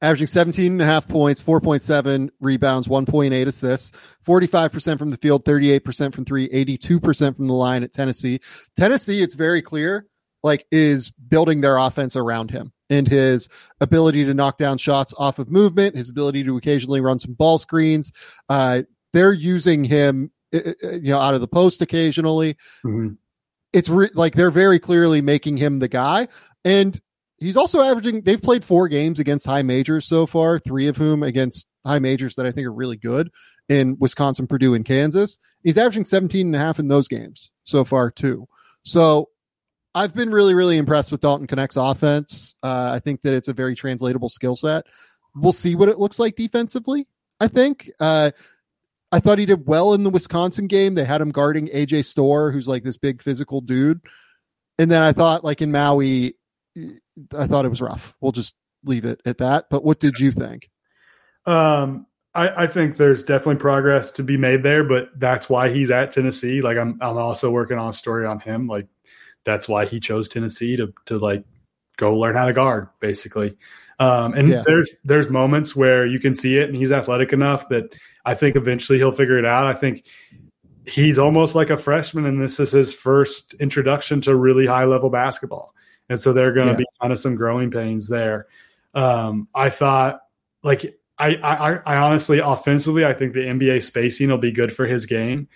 Averaging 0.00 0.28
17 0.28 0.72
and 0.72 0.82
a 0.82 0.86
half 0.86 1.06
points, 1.06 1.42
4.7 1.42 2.30
rebounds, 2.40 2.88
1.8 2.88 3.46
assists, 3.46 3.92
45% 4.26 4.98
from 4.98 5.10
the 5.10 5.18
field, 5.18 5.44
38% 5.44 6.14
from 6.14 6.24
three, 6.24 6.48
82% 6.48 7.36
from 7.36 7.46
the 7.46 7.54
line 7.54 7.82
at 7.82 7.92
Tennessee. 7.92 8.40
Tennessee, 8.76 9.20
it's 9.20 9.34
very 9.34 9.60
clear, 9.60 10.06
like, 10.42 10.66
is 10.72 11.10
building 11.10 11.60
their 11.60 11.76
offense 11.76 12.16
around 12.16 12.50
him 12.50 12.72
and 12.88 13.06
his 13.06 13.50
ability 13.82 14.24
to 14.24 14.32
knock 14.32 14.56
down 14.56 14.78
shots 14.78 15.12
off 15.18 15.38
of 15.38 15.50
movement, 15.50 15.94
his 15.94 16.08
ability 16.08 16.44
to 16.44 16.56
occasionally 16.56 17.02
run 17.02 17.18
some 17.18 17.34
ball 17.34 17.58
screens. 17.58 18.10
Uh, 18.48 18.82
they're 19.12 19.34
using 19.34 19.84
him, 19.84 20.30
uh, 20.54 20.72
uh, 20.82 20.90
you 20.92 21.10
know, 21.10 21.18
out 21.18 21.34
of 21.34 21.42
the 21.42 21.48
post 21.48 21.82
occasionally. 21.82 22.54
Mm-hmm 22.86 23.14
it's 23.72 23.88
re- 23.88 24.10
like 24.14 24.34
they're 24.34 24.50
very 24.50 24.78
clearly 24.78 25.20
making 25.20 25.56
him 25.56 25.78
the 25.78 25.88
guy. 25.88 26.28
And 26.64 27.00
he's 27.38 27.56
also 27.56 27.80
averaging, 27.80 28.22
they've 28.22 28.40
played 28.40 28.64
four 28.64 28.88
games 28.88 29.18
against 29.18 29.46
high 29.46 29.62
majors 29.62 30.06
so 30.06 30.26
far, 30.26 30.58
three 30.58 30.88
of 30.88 30.96
whom 30.96 31.22
against 31.22 31.66
high 31.84 31.98
majors 31.98 32.36
that 32.36 32.46
I 32.46 32.52
think 32.52 32.66
are 32.66 32.72
really 32.72 32.96
good 32.96 33.30
in 33.68 33.96
Wisconsin, 33.98 34.46
Purdue, 34.46 34.74
and 34.74 34.84
Kansas. 34.84 35.38
He's 35.62 35.78
averaging 35.78 36.04
17 36.04 36.46
and 36.46 36.56
a 36.56 36.58
half 36.58 36.78
in 36.78 36.88
those 36.88 37.08
games 37.08 37.50
so 37.64 37.84
far, 37.84 38.10
too. 38.10 38.48
So 38.84 39.28
I've 39.94 40.14
been 40.14 40.30
really, 40.30 40.54
really 40.54 40.78
impressed 40.78 41.12
with 41.12 41.20
Dalton 41.20 41.46
Knecht's 41.46 41.76
offense. 41.76 42.54
Uh, 42.62 42.90
I 42.94 43.00
think 43.00 43.22
that 43.22 43.34
it's 43.34 43.48
a 43.48 43.52
very 43.52 43.74
translatable 43.74 44.28
skill 44.28 44.56
set. 44.56 44.86
We'll 45.34 45.52
see 45.52 45.74
what 45.74 45.88
it 45.88 45.98
looks 45.98 46.18
like 46.18 46.36
defensively. 46.36 47.06
I 47.40 47.48
think. 47.48 47.90
Uh, 48.00 48.32
I 49.10 49.20
thought 49.20 49.38
he 49.38 49.46
did 49.46 49.66
well 49.66 49.94
in 49.94 50.04
the 50.04 50.10
Wisconsin 50.10 50.66
game. 50.66 50.94
They 50.94 51.04
had 51.04 51.20
him 51.20 51.30
guarding 51.30 51.68
AJ 51.68 52.04
Storr, 52.04 52.50
who's 52.50 52.68
like 52.68 52.82
this 52.84 52.96
big 52.96 53.22
physical 53.22 53.60
dude. 53.60 54.00
And 54.78 54.90
then 54.90 55.02
I 55.02 55.12
thought, 55.12 55.44
like 55.44 55.62
in 55.62 55.72
Maui, 55.72 56.34
I 56.76 57.46
thought 57.46 57.64
it 57.64 57.70
was 57.70 57.80
rough. 57.80 58.14
We'll 58.20 58.32
just 58.32 58.54
leave 58.84 59.04
it 59.04 59.20
at 59.24 59.38
that. 59.38 59.66
But 59.70 59.84
what 59.84 59.98
did 59.98 60.18
you 60.18 60.30
think? 60.30 60.70
Um, 61.46 62.06
I, 62.34 62.64
I 62.64 62.66
think 62.66 62.96
there's 62.96 63.24
definitely 63.24 63.60
progress 63.60 64.12
to 64.12 64.22
be 64.22 64.36
made 64.36 64.62
there, 64.62 64.84
but 64.84 65.08
that's 65.18 65.48
why 65.48 65.70
he's 65.70 65.90
at 65.90 66.12
Tennessee. 66.12 66.60
Like 66.60 66.76
I'm, 66.76 66.98
I'm 67.00 67.16
also 67.16 67.50
working 67.50 67.78
on 67.78 67.90
a 67.90 67.94
story 67.94 68.26
on 68.26 68.38
him. 68.38 68.68
Like 68.68 68.86
that's 69.44 69.68
why 69.68 69.86
he 69.86 69.98
chose 69.98 70.28
Tennessee 70.28 70.76
to 70.76 70.92
to 71.06 71.18
like 71.18 71.44
go 71.96 72.14
learn 72.16 72.36
how 72.36 72.44
to 72.44 72.52
guard, 72.52 72.88
basically. 73.00 73.56
Um, 74.00 74.34
and 74.34 74.48
yeah. 74.48 74.62
there's 74.64 74.90
there's 75.04 75.28
moments 75.28 75.74
where 75.74 76.06
you 76.06 76.20
can 76.20 76.34
see 76.34 76.56
it, 76.56 76.68
and 76.68 76.76
he's 76.76 76.92
athletic 76.92 77.32
enough 77.32 77.68
that 77.70 77.94
I 78.24 78.34
think 78.34 78.54
eventually 78.54 78.98
he'll 78.98 79.12
figure 79.12 79.38
it 79.38 79.44
out. 79.44 79.66
I 79.66 79.74
think 79.74 80.04
he's 80.86 81.18
almost 81.18 81.54
like 81.54 81.70
a 81.70 81.76
freshman, 81.76 82.24
and 82.24 82.40
this 82.40 82.60
is 82.60 82.70
his 82.70 82.92
first 82.92 83.54
introduction 83.54 84.20
to 84.22 84.36
really 84.36 84.66
high 84.66 84.84
level 84.84 85.10
basketball, 85.10 85.74
and 86.08 86.20
so 86.20 86.32
there 86.32 86.48
are 86.48 86.52
going 86.52 86.66
to 86.66 86.72
yeah. 86.72 86.78
be 86.78 86.86
kind 87.00 87.12
of 87.12 87.18
some 87.18 87.34
growing 87.34 87.72
pains 87.72 88.08
there. 88.08 88.46
Um, 88.94 89.48
I 89.52 89.70
thought 89.70 90.20
like 90.62 90.96
I, 91.18 91.34
I 91.36 91.94
I 91.94 91.96
honestly 91.96 92.38
offensively 92.38 93.04
I 93.04 93.14
think 93.14 93.34
the 93.34 93.40
NBA 93.40 93.82
spacing 93.82 94.28
will 94.28 94.38
be 94.38 94.52
good 94.52 94.72
for 94.72 94.86
his 94.86 95.06
game 95.06 95.48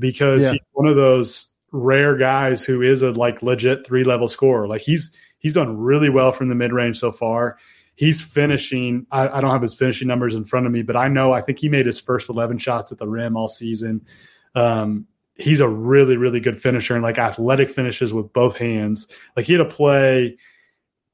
because 0.00 0.42
yeah. 0.42 0.52
he's 0.52 0.66
one 0.72 0.88
of 0.88 0.96
those 0.96 1.46
rare 1.70 2.16
guys 2.16 2.64
who 2.64 2.82
is 2.82 3.02
a 3.02 3.12
like 3.12 3.42
legit 3.42 3.86
three 3.86 4.02
level 4.02 4.26
scorer. 4.26 4.66
Like 4.66 4.82
he's 4.82 5.12
he's 5.38 5.54
done 5.54 5.78
really 5.78 6.10
well 6.10 6.32
from 6.32 6.48
the 6.48 6.56
mid 6.56 6.72
range 6.72 6.98
so 6.98 7.12
far 7.12 7.56
he's 7.94 8.22
finishing. 8.22 9.06
I, 9.10 9.28
I, 9.28 9.40
don't 9.40 9.50
have 9.50 9.62
his 9.62 9.74
finishing 9.74 10.08
numbers 10.08 10.34
in 10.34 10.44
front 10.44 10.66
of 10.66 10.72
me, 10.72 10.82
but 10.82 10.96
I 10.96 11.08
know 11.08 11.32
I 11.32 11.40
think 11.40 11.58
he 11.58 11.68
made 11.68 11.86
his 11.86 12.00
first 12.00 12.28
11 12.28 12.58
shots 12.58 12.92
at 12.92 12.98
the 12.98 13.08
rim 13.08 13.36
all 13.36 13.48
season. 13.48 14.06
Um, 14.54 15.06
he's 15.36 15.60
a 15.60 15.68
really, 15.68 16.16
really 16.16 16.40
good 16.40 16.60
finisher 16.60 16.94
and 16.94 17.02
like 17.02 17.18
athletic 17.18 17.70
finishes 17.70 18.12
with 18.12 18.32
both 18.32 18.56
hands. 18.56 19.08
Like 19.36 19.46
he 19.46 19.52
had 19.52 19.62
a 19.62 19.66
play 19.66 20.36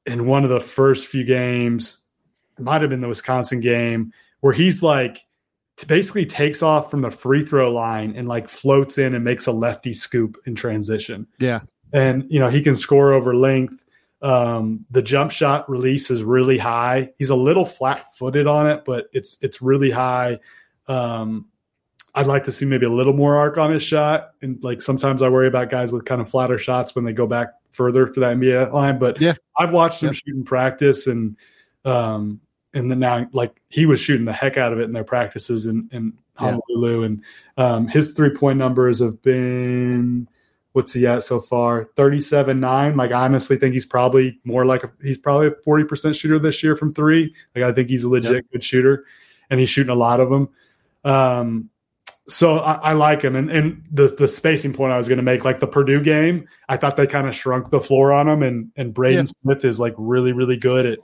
in 0.05 0.25
one 0.25 0.43
of 0.43 0.49
the 0.49 0.59
first 0.59 1.07
few 1.07 1.23
games, 1.23 1.99
might 2.59 2.81
have 2.81 2.89
been 2.89 3.01
the 3.01 3.07
Wisconsin 3.07 3.59
game, 3.59 4.13
where 4.41 4.53
he's 4.53 4.83
like 4.83 5.25
basically 5.87 6.25
takes 6.25 6.61
off 6.61 6.91
from 6.91 7.01
the 7.01 7.11
free 7.11 7.43
throw 7.43 7.71
line 7.71 8.13
and 8.15 8.27
like 8.27 8.47
floats 8.49 8.97
in 8.97 9.15
and 9.15 9.23
makes 9.23 9.47
a 9.47 9.51
lefty 9.51 9.93
scoop 9.93 10.37
in 10.45 10.55
transition. 10.55 11.27
Yeah. 11.39 11.61
And, 11.93 12.25
you 12.29 12.39
know, 12.39 12.49
he 12.49 12.63
can 12.63 12.75
score 12.75 13.13
over 13.13 13.35
length. 13.35 13.85
Um, 14.21 14.85
the 14.91 15.01
jump 15.01 15.31
shot 15.31 15.69
release 15.69 16.11
is 16.11 16.23
really 16.23 16.57
high. 16.57 17.11
He's 17.17 17.29
a 17.29 17.35
little 17.35 17.65
flat 17.65 18.13
footed 18.15 18.47
on 18.47 18.69
it, 18.69 18.83
but 18.85 19.05
it's 19.13 19.37
it's 19.41 19.61
really 19.61 19.89
high. 19.89 20.39
Um, 20.87 21.47
I'd 22.13 22.27
like 22.27 22.43
to 22.43 22.51
see 22.51 22.65
maybe 22.65 22.85
a 22.85 22.91
little 22.91 23.13
more 23.13 23.37
arc 23.37 23.57
on 23.57 23.71
his 23.71 23.83
shot. 23.83 24.31
And 24.41 24.61
like 24.63 24.81
sometimes 24.81 25.21
I 25.21 25.29
worry 25.29 25.47
about 25.47 25.69
guys 25.69 25.91
with 25.91 26.05
kind 26.05 26.21
of 26.21 26.29
flatter 26.29 26.57
shots 26.57 26.93
when 26.93 27.05
they 27.05 27.13
go 27.13 27.25
back 27.25 27.53
further 27.71 28.07
to 28.07 28.19
that 28.19 28.35
NBA 28.35 28.71
line. 28.73 28.99
But 28.99 29.21
yeah, 29.21 29.33
I've 29.57 29.71
watched 29.71 30.03
him 30.03 30.07
yep. 30.07 30.15
shoot 30.15 30.35
in 30.35 30.43
practice 30.43 31.07
and 31.07 31.37
um 31.83 32.41
and 32.73 32.91
then 32.91 32.99
now 32.99 33.27
like 33.33 33.61
he 33.69 33.85
was 33.85 33.99
shooting 33.99 34.25
the 34.25 34.33
heck 34.33 34.57
out 34.57 34.71
of 34.71 34.79
it 34.79 34.83
in 34.83 34.91
their 34.91 35.03
practices 35.03 35.65
and 35.65 35.89
and 35.91 36.13
Honolulu, 36.35 36.99
yeah. 36.99 37.05
and 37.05 37.23
um, 37.57 37.87
his 37.87 38.13
three 38.13 38.31
point 38.31 38.57
numbers 38.57 38.99
have 38.99 39.21
been 39.21 40.27
what's 40.73 40.93
he 40.93 41.05
at 41.07 41.23
so 41.23 41.39
far? 41.39 41.89
37 41.95 42.59
9. 42.59 42.97
Like, 42.97 43.11
I 43.11 43.25
honestly 43.25 43.57
think 43.57 43.73
he's 43.73 43.85
probably 43.85 44.39
more 44.43 44.65
like 44.65 44.83
a, 44.83 44.91
he's 45.01 45.17
probably 45.17 45.47
a 45.47 45.51
40% 45.51 46.17
shooter 46.17 46.39
this 46.39 46.63
year 46.63 46.75
from 46.75 46.91
three. 46.91 47.33
Like, 47.55 47.65
I 47.65 47.71
think 47.71 47.89
he's 47.89 48.03
a 48.03 48.09
legit 48.09 48.33
yep. 48.33 48.45
good 48.51 48.63
shooter 48.63 49.05
and 49.49 49.59
he's 49.59 49.69
shooting 49.69 49.91
a 49.91 49.95
lot 49.95 50.19
of 50.19 50.29
them. 50.29 50.49
Um, 51.03 51.69
so 52.29 52.59
I, 52.59 52.73
I, 52.73 52.93
like 52.93 53.23
him. 53.23 53.35
And, 53.35 53.49
and 53.49 53.83
the, 53.91 54.07
the 54.07 54.27
spacing 54.27 54.73
point 54.73 54.93
I 54.93 54.97
was 54.97 55.07
going 55.07 55.17
to 55.17 55.23
make, 55.23 55.43
like 55.43 55.59
the 55.59 55.67
Purdue 55.67 56.01
game, 56.01 56.47
I 56.69 56.77
thought 56.77 56.95
they 56.95 57.07
kind 57.07 57.27
of 57.27 57.35
shrunk 57.35 57.69
the 57.69 57.81
floor 57.81 58.13
on 58.13 58.29
him. 58.29 58.43
And, 58.43 58.71
and 58.77 58.93
Braden 58.93 59.25
yeah. 59.25 59.31
Smith 59.41 59.65
is 59.65 59.79
like 59.79 59.95
really, 59.97 60.31
really 60.31 60.57
good 60.57 60.85
at 60.85 60.99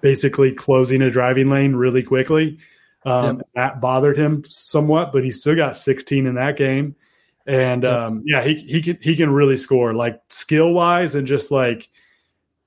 basically 0.00 0.52
closing 0.52 1.02
a 1.02 1.10
driving 1.10 1.48
lane 1.48 1.74
really 1.74 2.02
quickly. 2.02 2.58
Um, 3.04 3.38
yep. 3.38 3.46
That 3.54 3.80
bothered 3.80 4.16
him 4.16 4.44
somewhat, 4.48 5.12
but 5.12 5.24
he 5.24 5.30
still 5.30 5.56
got 5.56 5.76
16 5.76 6.26
in 6.26 6.34
that 6.36 6.56
game. 6.56 6.94
And 7.46 7.84
um, 7.84 8.22
yeah, 8.24 8.42
he 8.42 8.54
he 8.54 8.80
can 8.80 8.98
he 9.00 9.16
can 9.16 9.30
really 9.30 9.56
score 9.56 9.92
like 9.92 10.20
skill 10.28 10.72
wise 10.72 11.14
and 11.14 11.26
just 11.26 11.50
like 11.50 11.90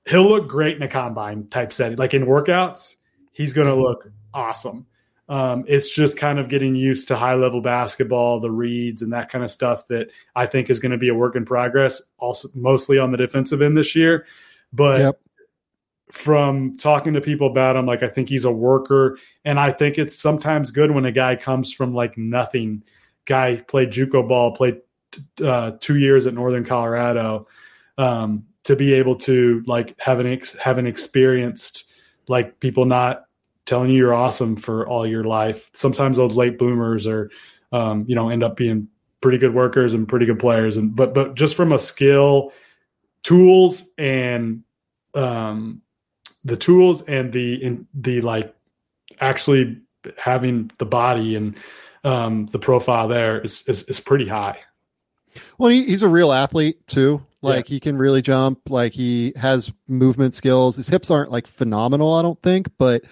he'll 0.06 0.28
look 0.28 0.48
great 0.48 0.76
in 0.76 0.82
a 0.82 0.88
combine 0.88 1.48
type 1.48 1.72
setting. 1.72 1.98
Like 1.98 2.14
in 2.14 2.26
workouts, 2.26 2.96
he's 3.32 3.52
going 3.52 3.66
to 3.66 3.72
mm-hmm. 3.72 3.82
look 3.82 4.12
awesome. 4.32 4.86
Um, 5.28 5.64
it's 5.68 5.90
just 5.90 6.16
kind 6.16 6.38
of 6.38 6.48
getting 6.48 6.74
used 6.74 7.08
to 7.08 7.16
high 7.16 7.34
level 7.34 7.60
basketball, 7.60 8.40
the 8.40 8.50
reads, 8.50 9.02
and 9.02 9.12
that 9.12 9.28
kind 9.30 9.44
of 9.44 9.50
stuff 9.50 9.86
that 9.88 10.10
I 10.34 10.46
think 10.46 10.70
is 10.70 10.80
going 10.80 10.92
to 10.92 10.98
be 10.98 11.08
a 11.08 11.14
work 11.14 11.36
in 11.36 11.44
progress. 11.44 12.00
Also, 12.18 12.48
mostly 12.54 12.98
on 12.98 13.10
the 13.10 13.18
defensive 13.18 13.62
end 13.62 13.76
this 13.76 13.94
year, 13.96 14.26
but. 14.72 15.00
Yep. 15.00 15.20
From 16.10 16.74
talking 16.74 17.12
to 17.12 17.20
people 17.20 17.50
about 17.50 17.76
him, 17.76 17.84
like 17.84 18.02
I 18.02 18.08
think 18.08 18.30
he's 18.30 18.46
a 18.46 18.50
worker, 18.50 19.18
and 19.44 19.60
I 19.60 19.72
think 19.72 19.98
it's 19.98 20.18
sometimes 20.18 20.70
good 20.70 20.90
when 20.90 21.04
a 21.04 21.12
guy 21.12 21.36
comes 21.36 21.70
from 21.70 21.92
like 21.92 22.16
nothing 22.16 22.82
guy 23.28 23.56
played 23.56 23.90
JUCO 23.90 24.26
ball, 24.26 24.52
played 24.52 24.80
uh, 25.44 25.72
two 25.80 25.98
years 25.98 26.26
at 26.26 26.34
Northern 26.34 26.64
Colorado, 26.64 27.46
um, 27.98 28.44
to 28.64 28.74
be 28.74 28.94
able 28.94 29.16
to 29.16 29.62
like 29.66 29.94
have 30.00 30.18
an 30.18 30.26
ex- 30.26 30.56
have 30.56 30.78
an 30.78 30.86
experienced 30.86 31.90
like 32.26 32.58
people 32.58 32.86
not 32.86 33.26
telling 33.66 33.90
you 33.90 33.98
you're 33.98 34.14
awesome 34.14 34.56
for 34.56 34.88
all 34.88 35.06
your 35.06 35.24
life. 35.24 35.70
Sometimes 35.74 36.16
those 36.16 36.36
late 36.36 36.58
boomers 36.58 37.06
are, 37.06 37.30
um, 37.70 38.04
you 38.08 38.14
know, 38.14 38.30
end 38.30 38.42
up 38.42 38.56
being 38.56 38.88
pretty 39.20 39.38
good 39.38 39.54
workers 39.54 39.92
and 39.92 40.08
pretty 40.08 40.26
good 40.26 40.38
players. 40.38 40.76
And 40.76 40.96
but 40.96 41.14
but 41.14 41.34
just 41.34 41.54
from 41.54 41.72
a 41.72 41.78
skill, 41.78 42.52
tools 43.22 43.90
and 43.98 44.62
um, 45.14 45.82
the 46.44 46.56
tools 46.56 47.02
and 47.02 47.32
the 47.32 47.62
in 47.62 47.86
the 47.92 48.22
like 48.22 48.54
actually 49.20 49.78
having 50.16 50.70
the 50.78 50.86
body 50.86 51.34
and 51.36 51.56
um, 52.04 52.46
the 52.46 52.58
profile 52.58 53.08
there 53.08 53.40
is, 53.40 53.62
is, 53.66 53.82
is 53.84 54.00
pretty 54.00 54.26
high. 54.26 54.58
Well, 55.58 55.70
he, 55.70 55.84
he's 55.84 56.02
a 56.02 56.08
real 56.08 56.32
athlete 56.32 56.86
too. 56.86 57.24
Like 57.42 57.68
yeah. 57.68 57.74
he 57.74 57.80
can 57.80 57.96
really 57.96 58.22
jump. 58.22 58.68
Like 58.68 58.92
he 58.92 59.32
has 59.36 59.72
movement 59.86 60.34
skills. 60.34 60.76
His 60.76 60.88
hips 60.88 61.10
aren't 61.10 61.30
like 61.30 61.46
phenomenal, 61.46 62.14
I 62.14 62.22
don't 62.22 62.40
think, 62.42 62.68
but 62.78 63.04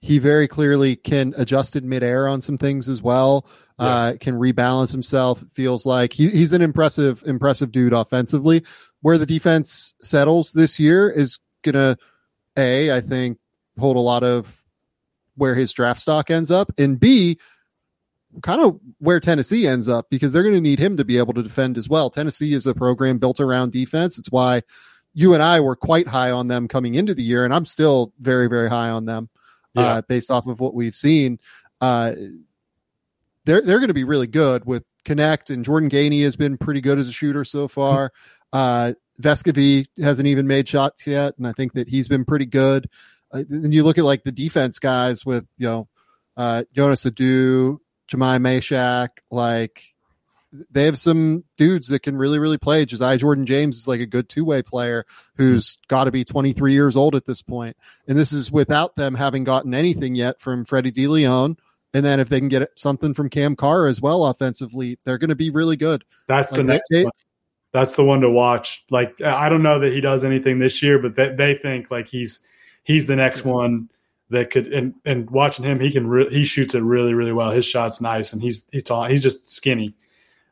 he 0.00 0.18
very 0.18 0.48
clearly 0.48 0.96
can 0.96 1.34
adjust 1.36 1.76
in 1.76 1.88
midair 1.88 2.28
on 2.28 2.42
some 2.42 2.58
things 2.58 2.88
as 2.88 3.02
well. 3.02 3.46
Yeah. 3.78 3.86
Uh, 3.86 4.16
can 4.20 4.34
rebalance 4.34 4.92
himself. 4.92 5.42
feels 5.54 5.86
like 5.86 6.12
he, 6.12 6.28
he's 6.28 6.52
an 6.52 6.62
impressive, 6.62 7.22
impressive 7.26 7.72
dude 7.72 7.92
offensively. 7.92 8.64
Where 9.00 9.18
the 9.18 9.26
defense 9.26 9.94
settles 10.00 10.52
this 10.52 10.78
year 10.78 11.10
is 11.10 11.40
gonna, 11.62 11.96
a, 12.56 12.92
I 12.92 13.00
think, 13.00 13.38
hold 13.78 13.96
a 13.96 14.00
lot 14.00 14.22
of 14.22 14.64
where 15.36 15.54
his 15.54 15.72
draft 15.72 15.98
stock 15.98 16.30
ends 16.30 16.50
up, 16.50 16.70
and 16.78 17.00
B, 17.00 17.38
kind 18.42 18.60
of 18.60 18.80
where 18.98 19.20
Tennessee 19.20 19.66
ends 19.66 19.88
up 19.88 20.08
because 20.10 20.32
they're 20.32 20.42
going 20.42 20.54
to 20.54 20.60
need 20.60 20.78
him 20.78 20.96
to 20.96 21.04
be 21.04 21.18
able 21.18 21.34
to 21.34 21.42
defend 21.42 21.76
as 21.76 21.88
well. 21.88 22.08
Tennessee 22.08 22.54
is 22.54 22.66
a 22.66 22.74
program 22.74 23.18
built 23.18 23.40
around 23.40 23.72
defense. 23.72 24.18
It's 24.18 24.30
why 24.30 24.62
you 25.14 25.34
and 25.34 25.42
I 25.42 25.60
were 25.60 25.76
quite 25.76 26.08
high 26.08 26.30
on 26.30 26.48
them 26.48 26.68
coming 26.68 26.94
into 26.94 27.14
the 27.14 27.22
year, 27.22 27.44
and 27.44 27.54
I'm 27.54 27.66
still 27.66 28.12
very, 28.18 28.48
very 28.48 28.70
high 28.70 28.88
on 28.88 29.04
them 29.04 29.28
uh, 29.76 29.80
yeah. 29.80 29.86
uh, 29.88 30.02
based 30.02 30.30
off 30.30 30.46
of 30.46 30.60
what 30.60 30.74
we've 30.74 30.94
seen. 30.94 31.38
Uh, 31.80 32.14
they're 33.44 33.60
they're 33.60 33.78
going 33.78 33.88
to 33.88 33.94
be 33.94 34.04
really 34.04 34.28
good 34.28 34.64
with 34.64 34.84
Knecht 35.04 35.50
and 35.50 35.64
Jordan 35.64 35.90
Gainey 35.90 36.22
has 36.22 36.36
been 36.36 36.56
pretty 36.56 36.80
good 36.80 36.98
as 36.98 37.08
a 37.08 37.12
shooter 37.12 37.44
so 37.44 37.68
far. 37.68 38.12
Uh, 38.52 38.92
Vescovi 39.20 39.86
hasn't 40.00 40.28
even 40.28 40.46
made 40.46 40.68
shots 40.68 41.06
yet, 41.06 41.36
and 41.38 41.46
I 41.46 41.52
think 41.52 41.72
that 41.74 41.88
he's 41.88 42.08
been 42.08 42.24
pretty 42.24 42.46
good. 42.46 42.88
Uh, 43.32 43.42
and 43.50 43.74
you 43.74 43.82
look 43.84 43.98
at 43.98 44.04
like 44.04 44.24
the 44.24 44.32
defense 44.32 44.78
guys 44.78 45.26
with 45.26 45.46
you 45.58 45.66
know 45.66 45.88
uh, 46.36 46.64
Jonas 46.74 47.04
Aidoo, 47.04 47.78
Jahmai 48.08 48.38
Mashack, 48.38 49.08
like 49.30 49.92
they 50.70 50.84
have 50.84 50.98
some 50.98 51.44
dudes 51.56 51.88
that 51.88 52.02
can 52.02 52.16
really, 52.16 52.38
really 52.38 52.58
play. 52.58 52.84
Josiah 52.84 53.16
Jordan 53.16 53.46
James 53.46 53.76
is 53.76 53.88
like 53.88 54.00
a 54.00 54.06
good 54.06 54.28
two 54.28 54.44
way 54.44 54.62
player 54.62 55.04
who's 55.36 55.78
got 55.88 56.04
to 56.04 56.10
be 56.10 56.24
23 56.24 56.72
years 56.72 56.96
old 56.96 57.14
at 57.14 57.24
this 57.24 57.42
point. 57.42 57.76
And 58.06 58.18
this 58.18 58.32
is 58.32 58.52
without 58.52 58.96
them 58.96 59.14
having 59.14 59.44
gotten 59.44 59.74
anything 59.74 60.14
yet 60.14 60.40
from 60.40 60.64
Freddie 60.64 60.92
Dilione. 60.92 61.56
And 61.94 62.04
then 62.04 62.20
if 62.20 62.28
they 62.28 62.38
can 62.38 62.48
get 62.48 62.68
something 62.76 63.14
from 63.14 63.30
Cam 63.30 63.56
Carr 63.56 63.86
as 63.86 64.00
well 64.00 64.26
offensively, 64.26 64.98
they're 65.04 65.18
going 65.18 65.30
to 65.30 65.36
be 65.36 65.50
really 65.50 65.76
good. 65.76 66.04
That's 66.26 66.52
like 66.52 66.58
the 66.58 66.64
next 66.64 66.88
they, 66.90 67.04
one. 67.04 67.12
That's 67.72 67.96
the 67.96 68.04
one 68.04 68.20
to 68.20 68.30
watch. 68.30 68.84
Like 68.90 69.20
I 69.22 69.48
don't 69.48 69.62
know 69.62 69.80
that 69.80 69.92
he 69.92 70.00
does 70.00 70.24
anything 70.24 70.58
this 70.58 70.82
year, 70.82 70.98
but 70.98 71.16
they, 71.16 71.34
they 71.34 71.54
think 71.54 71.90
like 71.90 72.08
he's 72.08 72.40
he's 72.82 73.06
the 73.06 73.16
next 73.16 73.44
one 73.44 73.88
that 74.32 74.50
could 74.50 74.66
and 74.72 74.94
and 75.04 75.30
watching 75.30 75.64
him, 75.64 75.80
he 75.80 75.90
can 75.90 76.06
re- 76.06 76.28
he 76.30 76.44
shoots 76.44 76.74
it 76.74 76.82
really 76.82 77.14
really 77.14 77.32
well. 77.32 77.50
His 77.50 77.64
shot's 77.64 78.00
nice, 78.00 78.32
and 78.32 78.42
he's 78.42 78.62
he's 78.72 78.82
tall. 78.82 79.04
He's 79.04 79.22
just 79.22 79.50
skinny. 79.50 79.94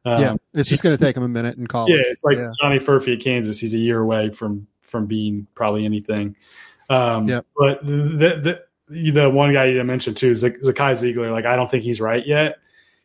Um, 0.04 0.22
yeah, 0.22 0.34
it's 0.54 0.68
just 0.68 0.82
going 0.82 0.96
to 0.96 1.02
take 1.02 1.16
him 1.16 1.22
a 1.22 1.28
minute 1.28 1.58
in 1.58 1.66
college. 1.66 1.92
Yeah, 1.92 2.02
it's 2.06 2.24
like 2.24 2.36
yeah. 2.36 2.52
Johnny 2.60 2.78
Furphy 2.78 3.14
at 3.14 3.20
Kansas. 3.20 3.58
He's 3.58 3.74
a 3.74 3.78
year 3.78 4.00
away 4.00 4.30
from 4.30 4.66
from 4.80 5.06
being 5.06 5.46
probably 5.54 5.84
anything. 5.84 6.36
Um, 6.88 7.28
yeah, 7.28 7.40
but 7.56 7.84
the, 7.84 8.62
the 8.88 9.12
the 9.12 9.30
one 9.30 9.52
guy 9.52 9.66
you 9.66 9.84
mentioned 9.84 10.16
too 10.16 10.30
is 10.30 10.42
Zakai 10.42 10.74
Zeigler. 10.74 11.30
Like 11.30 11.44
I 11.44 11.56
don't 11.56 11.70
think 11.70 11.84
he's 11.84 12.00
right 12.00 12.26
yet. 12.26 12.56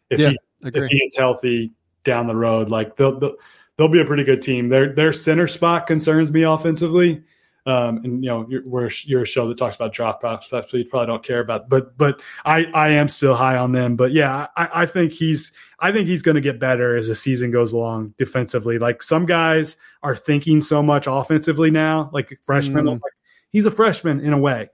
If 0.09 0.19
yeah, 0.19 0.29
he 0.29 0.37
if 0.67 0.85
he 0.85 0.97
is 0.97 1.15
healthy 1.17 1.73
down 2.03 2.27
the 2.27 2.35
road, 2.35 2.69
like 2.69 2.95
they'll, 2.95 3.19
they'll 3.19 3.35
they'll 3.77 3.89
be 3.89 4.01
a 4.01 4.05
pretty 4.05 4.23
good 4.23 4.41
team. 4.41 4.69
Their 4.69 4.93
their 4.93 5.13
center 5.13 5.47
spot 5.47 5.87
concerns 5.87 6.31
me 6.31 6.43
offensively. 6.43 7.23
Um, 7.67 7.97
and 8.03 8.23
you 8.23 8.29
know, 8.29 8.45
you're, 8.47 8.61
we're 8.63 8.89
you're 9.03 9.23
a 9.23 9.27
show 9.27 9.47
that 9.47 9.57
talks 9.57 9.75
about 9.75 9.91
draft 9.91 10.19
prospects, 10.19 10.71
what 10.71 10.79
you 10.79 10.85
probably 10.85 11.07
don't 11.07 11.23
care 11.23 11.39
about. 11.39 11.67
But 11.67 11.97
but 11.97 12.21
I 12.45 12.65
I 12.73 12.89
am 12.89 13.07
still 13.07 13.33
high 13.33 13.57
on 13.57 13.71
them. 13.71 13.95
But 13.95 14.11
yeah, 14.11 14.47
I, 14.55 14.69
I 14.73 14.85
think 14.85 15.11
he's 15.11 15.51
I 15.79 15.91
think 15.91 16.07
he's 16.07 16.21
going 16.21 16.35
to 16.35 16.41
get 16.41 16.59
better 16.59 16.95
as 16.95 17.07
the 17.07 17.15
season 17.15 17.49
goes 17.49 17.73
along 17.73 18.13
defensively. 18.17 18.77
Like 18.77 19.01
some 19.01 19.25
guys 19.25 19.77
are 20.03 20.15
thinking 20.15 20.61
so 20.61 20.83
much 20.83 21.07
offensively 21.07 21.71
now, 21.71 22.09
like 22.13 22.39
freshmen. 22.43 22.85
Mm. 22.85 23.01
Like, 23.01 23.13
he's 23.49 23.65
a 23.65 23.71
freshman 23.71 24.19
in 24.19 24.33
a 24.33 24.37
way. 24.37 24.69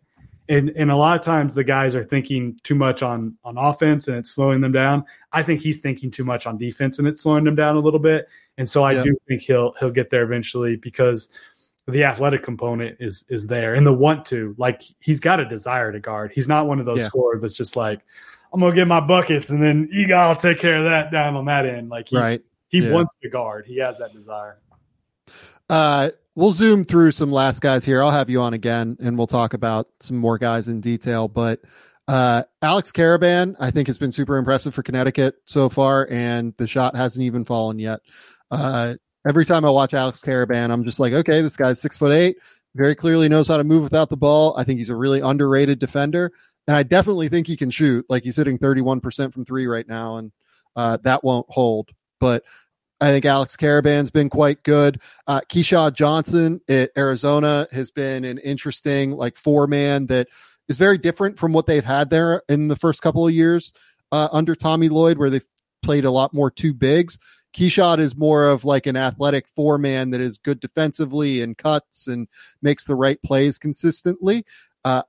And, 0.50 0.72
and 0.72 0.92
a 0.92 0.98
lot 0.98 1.18
of 1.18 1.24
times 1.24 1.54
the 1.54 1.64
guys 1.64 1.96
are 1.96 2.04
thinking 2.04 2.60
too 2.64 2.76
much 2.76 3.02
on 3.04 3.38
on 3.46 3.58
offense 3.58 4.10
and 4.10 4.18
it's 4.18 4.32
slowing 4.32 4.60
them 4.60 4.74
down. 4.74 5.06
I 5.32 5.44
think 5.44 5.62
he's 5.62 5.80
thinking 5.80 6.12
too 6.12 6.26
much 6.26 6.46
on 6.46 6.58
defense 6.58 7.00
and 7.00 7.08
it's 7.08 7.22
slowing 7.22 7.46
them 7.46 7.56
down 7.56 7.78
a 7.78 7.80
little 7.80 8.02
bit. 8.02 8.28
And 8.58 8.68
so 8.68 8.84
I 8.84 8.94
yeah. 8.94 9.04
do 9.04 9.18
think 9.28 9.44
he'll 9.44 9.74
he'll 9.80 9.92
get 9.92 10.10
there 10.10 10.24
eventually 10.24 10.76
because 10.76 11.30
the 11.88 12.04
athletic 12.04 12.44
component 12.44 12.96
is 13.00 13.26
is 13.30 13.48
there 13.48 13.74
and 13.74 13.86
the 13.86 13.94
want 13.94 14.26
to 14.26 14.56
like 14.58 14.82
he's 15.00 15.20
got 15.20 15.40
a 15.40 15.46
desire 15.46 15.92
to 15.92 16.00
guard 16.00 16.32
he's 16.34 16.48
not 16.48 16.68
one 16.68 16.80
of 16.80 16.86
those 16.86 17.00
yeah. 17.00 17.08
scorers 17.08 17.42
that's 17.42 17.56
just 17.56 17.76
like 17.76 18.02
i'm 18.54 18.60
gonna 18.60 18.74
get 18.74 18.88
my 18.88 19.00
buckets 19.00 19.50
and 19.50 19.62
then 19.62 19.90
you 19.92 20.08
gotta 20.08 20.40
take 20.40 20.60
care 20.60 20.78
of 20.78 20.84
that 20.84 21.12
down 21.12 21.36
on 21.36 21.46
that 21.46 21.66
end 21.66 21.90
like 21.90 22.08
right 22.14 22.42
he 22.68 22.80
yeah. 22.80 22.92
wants 22.92 23.18
to 23.18 23.30
guard 23.30 23.66
he 23.66 23.78
has 23.78 23.98
that 23.98 24.14
desire 24.14 24.60
uh 25.70 26.10
we'll 26.36 26.52
zoom 26.52 26.86
through 26.86 27.12
some 27.12 27.32
last 27.32 27.62
guys 27.62 27.84
here 27.84 28.02
i'll 28.04 28.12
have 28.12 28.30
you 28.30 28.40
on 28.40 28.54
again 28.54 28.96
and 29.02 29.18
we'll 29.18 29.28
talk 29.28 29.54
about 29.54 29.88
some 30.00 30.18
more 30.18 30.38
guys 30.38 30.68
in 30.68 30.80
detail 30.82 31.28
but 31.28 31.62
uh, 32.08 32.44
Alex 32.62 32.92
Karaban, 32.92 33.56
I 33.58 33.72
think, 33.72 33.88
has 33.88 33.98
been 33.98 34.12
super 34.12 34.36
impressive 34.36 34.74
for 34.74 34.84
Connecticut 34.84 35.36
so 35.46 35.70
far, 35.70 36.10
and 36.12 36.54
the 36.58 36.68
shot 36.68 36.94
hasn't 36.94 37.24
even 37.24 37.46
fallen 37.46 37.80
yet. 37.80 38.02
Uh, 38.50 38.96
every 39.28 39.46
time 39.46 39.66
I 39.66 39.70
watch 39.70 39.94
Alex 39.94 40.22
Karaban, 40.22 40.72
I'm 40.72 40.84
just 40.84 41.00
like, 41.00 41.14
okay, 41.14 41.42
this 41.42 41.58
guy's 41.58 41.82
six 41.82 41.98
foot 41.98 42.12
eight, 42.12 42.38
very 42.76 42.96
clearly 42.96 43.30
knows 43.30 43.48
how 43.48 43.58
to 43.58 43.64
move 43.64 43.84
without 43.84 44.10
the 44.10 44.18
ball. 44.18 44.56
I 44.58 44.64
think 44.64 44.80
he's 44.80 44.90
a 44.90 44.96
really 44.96 45.20
underrated 45.20 45.80
defender. 45.80 46.32
And 46.68 46.78
I 46.78 46.84
definitely 46.84 47.28
think 47.28 47.48
he 47.48 47.58
can 47.58 47.72
shoot. 47.72 48.06
Like 48.08 48.24
he's 48.24 48.36
hitting 48.36 48.58
31% 48.58 49.34
from 49.34 49.46
three 49.46 49.68
right 49.68 49.88
now, 49.88 50.18
and 50.18 50.32
uh, 50.76 50.98
that 51.04 51.24
won't 51.24 51.48
hold. 51.50 51.90
But 52.20 52.44
I 53.02 53.08
think 53.08 53.26
Alex 53.26 53.58
Karaban's 53.58 54.12
been 54.12 54.30
quite 54.30 54.62
good. 54.64 55.02
Uh, 55.26 55.42
Keshad 55.50 55.96
Johnson 55.96 56.62
at 56.70 56.92
Arizona 56.96 57.68
has 57.72 57.90
been 57.90 58.24
an 58.24 58.38
interesting, 58.38 59.12
like, 59.12 59.36
four 59.38 59.66
man 59.66 60.06
that 60.08 60.28
is 60.70 60.78
very 60.78 61.00
different 61.00 61.40
from 61.40 61.52
what 61.52 61.66
they've 61.66 61.84
had 61.84 62.12
there 62.12 62.44
in 62.48 62.68
the 62.68 62.76
first 62.76 63.02
couple 63.02 63.28
of 63.28 63.34
years 63.34 63.74
uh, 64.12 64.30
under 64.32 64.56
Tommy 64.56 64.88
Lloyd, 64.88 65.18
where 65.18 65.32
they've 65.32 65.48
played 65.82 66.06
a 66.06 66.12
lot 66.12 66.32
more 66.32 66.52
two 66.52 66.76
bigs. 66.76 67.18
Keshad 67.54 68.00
is 68.00 68.16
more 68.16 68.50
of 68.50 68.66
like 68.66 68.86
an 68.86 68.96
athletic 68.96 69.48
four 69.56 69.78
man 69.78 70.12
that 70.12 70.22
is 70.22 70.38
good 70.38 70.60
defensively 70.60 71.42
and 71.42 71.58
cuts 71.58 72.08
and 72.08 72.28
makes 72.62 72.86
the 72.86 72.96
right 72.96 73.22
plays 73.22 73.58
consistently. 73.58 74.46
Uh, 74.86 75.04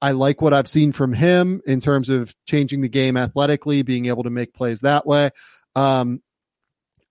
I 0.00 0.10
like 0.10 0.40
what 0.40 0.52
I've 0.52 0.68
seen 0.68 0.92
from 0.92 1.12
him 1.12 1.62
in 1.66 1.80
terms 1.80 2.08
of 2.08 2.34
changing 2.46 2.80
the 2.80 2.88
game 2.88 3.16
athletically, 3.16 3.82
being 3.82 4.06
able 4.06 4.24
to 4.24 4.30
make 4.30 4.52
plays 4.52 4.80
that 4.80 5.06
way. 5.06 5.30
Um, 5.76 6.20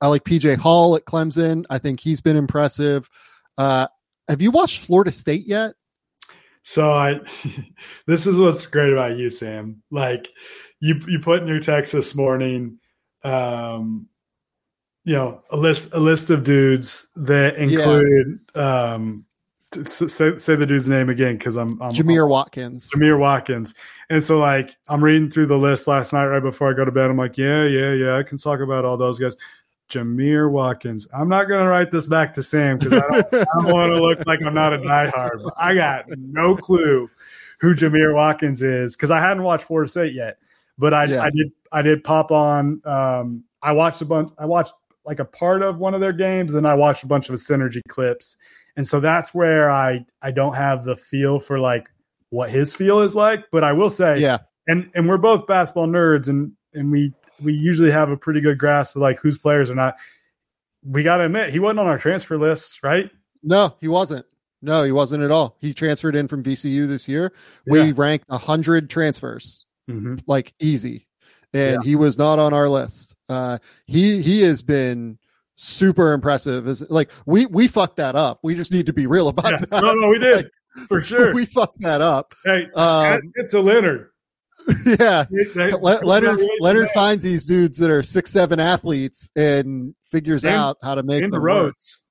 I 0.01 0.07
like 0.07 0.23
PJ 0.23 0.57
Hall 0.57 0.95
at 0.95 1.05
Clemson. 1.05 1.65
I 1.69 1.77
think 1.77 1.99
he's 1.99 2.21
been 2.21 2.35
impressive. 2.35 3.09
Uh, 3.57 3.87
have 4.27 4.41
you 4.41 4.51
watched 4.51 4.81
Florida 4.81 5.11
State 5.11 5.47
yet? 5.47 5.73
So 6.63 6.91
I, 6.91 7.21
this 8.05 8.27
is 8.27 8.37
what's 8.37 8.65
great 8.65 8.91
about 8.91 9.17
you, 9.17 9.29
Sam. 9.29 9.81
Like 9.89 10.27
you, 10.81 10.99
you 11.07 11.19
put 11.19 11.41
in 11.41 11.47
your 11.47 11.61
text 11.61 11.93
this 11.93 12.15
morning, 12.15 12.79
um, 13.23 14.07
you 15.07 15.13
know, 15.13 15.41
a 15.51 15.55
list, 15.55 15.93
a 15.93 15.99
list 16.01 16.29
of 16.31 16.43
dudes 16.43 17.07
that 17.15 17.55
included, 17.55 18.39
yeah. 18.53 18.93
um, 18.93 19.23
say, 19.85 20.37
say 20.37 20.55
the 20.55 20.65
dude's 20.65 20.89
name 20.89 21.07
again 21.07 21.37
because 21.37 21.55
I'm, 21.55 21.81
I'm 21.81 21.93
Jamir 21.93 22.25
I'm, 22.25 22.29
Watkins. 22.29 22.91
Jamir 22.91 23.17
Watkins. 23.17 23.73
And 24.09 24.21
so, 24.21 24.37
like, 24.37 24.75
I'm 24.89 25.01
reading 25.01 25.29
through 25.29 25.45
the 25.45 25.57
list 25.57 25.87
last 25.87 26.11
night 26.11 26.25
right 26.25 26.43
before 26.43 26.69
I 26.69 26.75
go 26.75 26.83
to 26.83 26.91
bed. 26.91 27.09
I'm 27.09 27.15
like, 27.15 27.37
yeah, 27.37 27.63
yeah, 27.63 27.93
yeah, 27.93 28.17
I 28.17 28.23
can 28.23 28.37
talk 28.37 28.59
about 28.59 28.83
all 28.83 28.97
those 28.97 29.17
guys. 29.17 29.37
Jamir 29.89 30.51
Watkins. 30.51 31.07
I'm 31.13 31.29
not 31.29 31.45
going 31.45 31.63
to 31.63 31.69
write 31.69 31.89
this 31.89 32.07
back 32.07 32.33
to 32.33 32.43
Sam 32.43 32.77
because 32.77 33.01
I 33.01 33.21
don't, 33.21 33.31
don't 33.31 33.73
want 33.73 33.95
to 33.95 34.03
look 34.03 34.27
like 34.27 34.41
I'm 34.45 34.53
not 34.53 34.73
a 34.73 34.79
diehard. 34.79 35.41
But 35.41 35.53
I 35.57 35.73
got 35.73 36.09
no 36.17 36.57
clue 36.57 37.09
who 37.61 37.73
Jamir 37.73 38.13
Watkins 38.13 38.61
is 38.61 38.97
because 38.97 39.11
I 39.11 39.21
hadn't 39.21 39.43
watched 39.43 39.67
Florida 39.67 39.89
State 39.89 40.13
yet. 40.13 40.37
But 40.77 40.93
I, 40.93 41.05
yeah. 41.05 41.23
I 41.23 41.29
did 41.29 41.53
I 41.71 41.81
did 41.81 42.03
pop 42.03 42.33
on. 42.33 42.81
Um, 42.83 43.45
I 43.61 43.71
watched 43.71 44.01
a 44.01 44.05
bunch. 44.05 44.33
I 44.37 44.45
watched 44.45 44.73
like 45.07 45.19
a 45.19 45.25
part 45.25 45.63
of 45.63 45.79
one 45.79 45.95
of 45.95 46.01
their 46.01 46.13
games, 46.13 46.53
and 46.53 46.67
I 46.67 46.73
watched 46.73 47.03
a 47.03 47.07
bunch 47.07 47.29
of 47.29 47.35
synergy 47.35 47.81
clips. 47.87 48.35
And 48.75 48.85
so 48.85 48.99
that's 48.99 49.33
where 49.33 49.71
I 49.71 50.05
I 50.21 50.31
don't 50.31 50.53
have 50.53 50.83
the 50.83 50.95
feel 50.95 51.39
for 51.39 51.59
like 51.59 51.87
what 52.29 52.49
his 52.49 52.75
feel 52.75 52.99
is 52.99 53.15
like. 53.15 53.45
But 53.51 53.63
I 53.63 53.71
will 53.71 53.89
say, 53.89 54.19
yeah. 54.19 54.39
And 54.67 54.91
and 54.93 55.07
we're 55.07 55.17
both 55.17 55.47
basketball 55.47 55.87
nerds, 55.87 56.27
and 56.27 56.51
and 56.73 56.91
we 56.91 57.13
we 57.41 57.53
usually 57.53 57.89
have 57.89 58.11
a 58.11 58.17
pretty 58.17 58.41
good 58.41 58.57
grasp 58.57 58.95
of 58.97 59.01
like 59.01 59.17
whose 59.17 59.37
players 59.37 59.71
are 59.71 59.75
not. 59.75 59.95
We 60.83 61.03
got 61.03 61.17
to 61.17 61.25
admit, 61.25 61.49
he 61.49 61.59
wasn't 61.59 61.79
on 61.79 61.87
our 61.87 61.97
transfer 61.97 62.37
list, 62.37 62.83
right? 62.83 63.09
No, 63.43 63.75
he 63.79 63.87
wasn't. 63.87 64.25
No, 64.61 64.83
he 64.83 64.91
wasn't 64.91 65.23
at 65.23 65.31
all. 65.31 65.55
He 65.59 65.73
transferred 65.73 66.15
in 66.15 66.27
from 66.27 66.43
VCU 66.43 66.87
this 66.87 67.07
year. 67.07 67.31
We 67.65 67.81
yeah. 67.81 67.93
ranked 67.95 68.25
a 68.29 68.37
hundred 68.37 68.89
transfers, 68.89 69.65
mm-hmm. 69.89 70.17
like 70.27 70.53
easy, 70.59 71.06
and 71.53 71.83
yeah. 71.83 71.89
he 71.89 71.95
was 71.95 72.17
not 72.17 72.39
on 72.39 72.53
our 72.53 72.69
list. 72.69 73.15
Uh, 73.29 73.57
he 73.85 74.21
he 74.21 74.41
has 74.41 74.61
been 74.61 75.17
super 75.55 76.13
impressive. 76.13 76.67
Is 76.67 76.89
like 76.89 77.11
we 77.25 77.45
we 77.47 77.67
fucked 77.67 77.97
that 77.97 78.15
up. 78.15 78.39
We 78.43 78.55
just 78.55 78.71
need 78.71 78.85
to 78.85 78.93
be 78.93 79.07
real 79.07 79.27
about 79.27 79.51
yeah. 79.51 79.57
that. 79.69 79.83
No, 79.83 79.93
no, 79.93 80.07
we 80.09 80.19
did 80.19 80.35
like, 80.35 80.87
for 80.87 81.01
sure. 81.03 81.33
We 81.33 81.45
fucked 81.45 81.81
that 81.81 82.01
up. 82.01 82.33
Hey, 82.45 82.67
um, 82.75 83.21
it 83.35 83.49
to 83.51 83.61
Leonard. 83.61 84.09
yeah, 84.85 85.25
Le- 85.31 86.03
Leonard 86.03 86.41
Leonard 86.59 86.89
finds 86.89 87.23
these 87.23 87.45
dudes 87.45 87.77
that 87.77 87.89
are 87.89 88.03
six 88.03 88.31
seven 88.31 88.59
athletes 88.59 89.31
and 89.35 89.95
figures 90.11 90.43
and, 90.43 90.53
out 90.53 90.77
how 90.83 90.95
to 90.95 91.03
make 91.03 91.23
in 91.23 91.29
the 91.29 91.39
roads. 91.39 92.03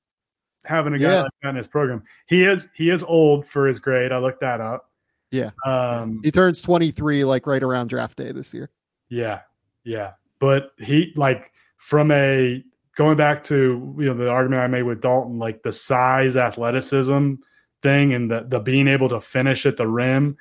Work. 0.65 0.71
Having 0.71 0.95
a 0.95 0.99
guy 0.99 1.13
yeah. 1.13 1.23
like 1.23 1.33
that 1.43 1.49
in 1.51 1.57
his 1.57 1.69
program, 1.69 2.03
he 2.27 2.45
is 2.45 2.69
he 2.75 2.91
is 2.91 3.05
old 3.05 3.47
for 3.47 3.67
his 3.67 3.79
grade. 3.79 4.11
I 4.11 4.19
looked 4.19 4.41
that 4.41 4.61
up. 4.61 4.91
Yeah, 5.31 5.51
um, 5.67 6.21
he 6.25 6.31
turns 6.31 6.63
twenty 6.63 6.93
three 6.93 7.25
like 7.25 7.47
right 7.47 7.63
around 7.63 7.89
draft 7.89 8.17
day 8.17 8.33
this 8.33 8.55
year. 8.55 8.71
Yeah, 9.09 9.41
yeah, 9.85 10.13
but 10.39 10.71
he 10.79 11.13
like 11.17 11.53
from 11.77 12.11
a 12.11 12.65
going 12.97 13.17
back 13.17 13.45
to 13.45 13.95
you 13.99 14.07
know 14.07 14.15
the 14.15 14.31
argument 14.31 14.63
I 14.63 14.67
made 14.67 14.83
with 14.83 15.01
Dalton, 15.01 15.39
like 15.39 15.63
the 15.63 15.73
size, 15.73 16.37
athleticism 16.37 17.35
thing, 17.83 18.13
and 18.13 18.31
the 18.31 18.45
the 18.49 18.61
being 18.61 18.89
able 18.89 19.09
to 19.11 19.21
finish 19.21 19.67
at 19.67 19.77
the 19.77 19.87
rim. 19.87 20.37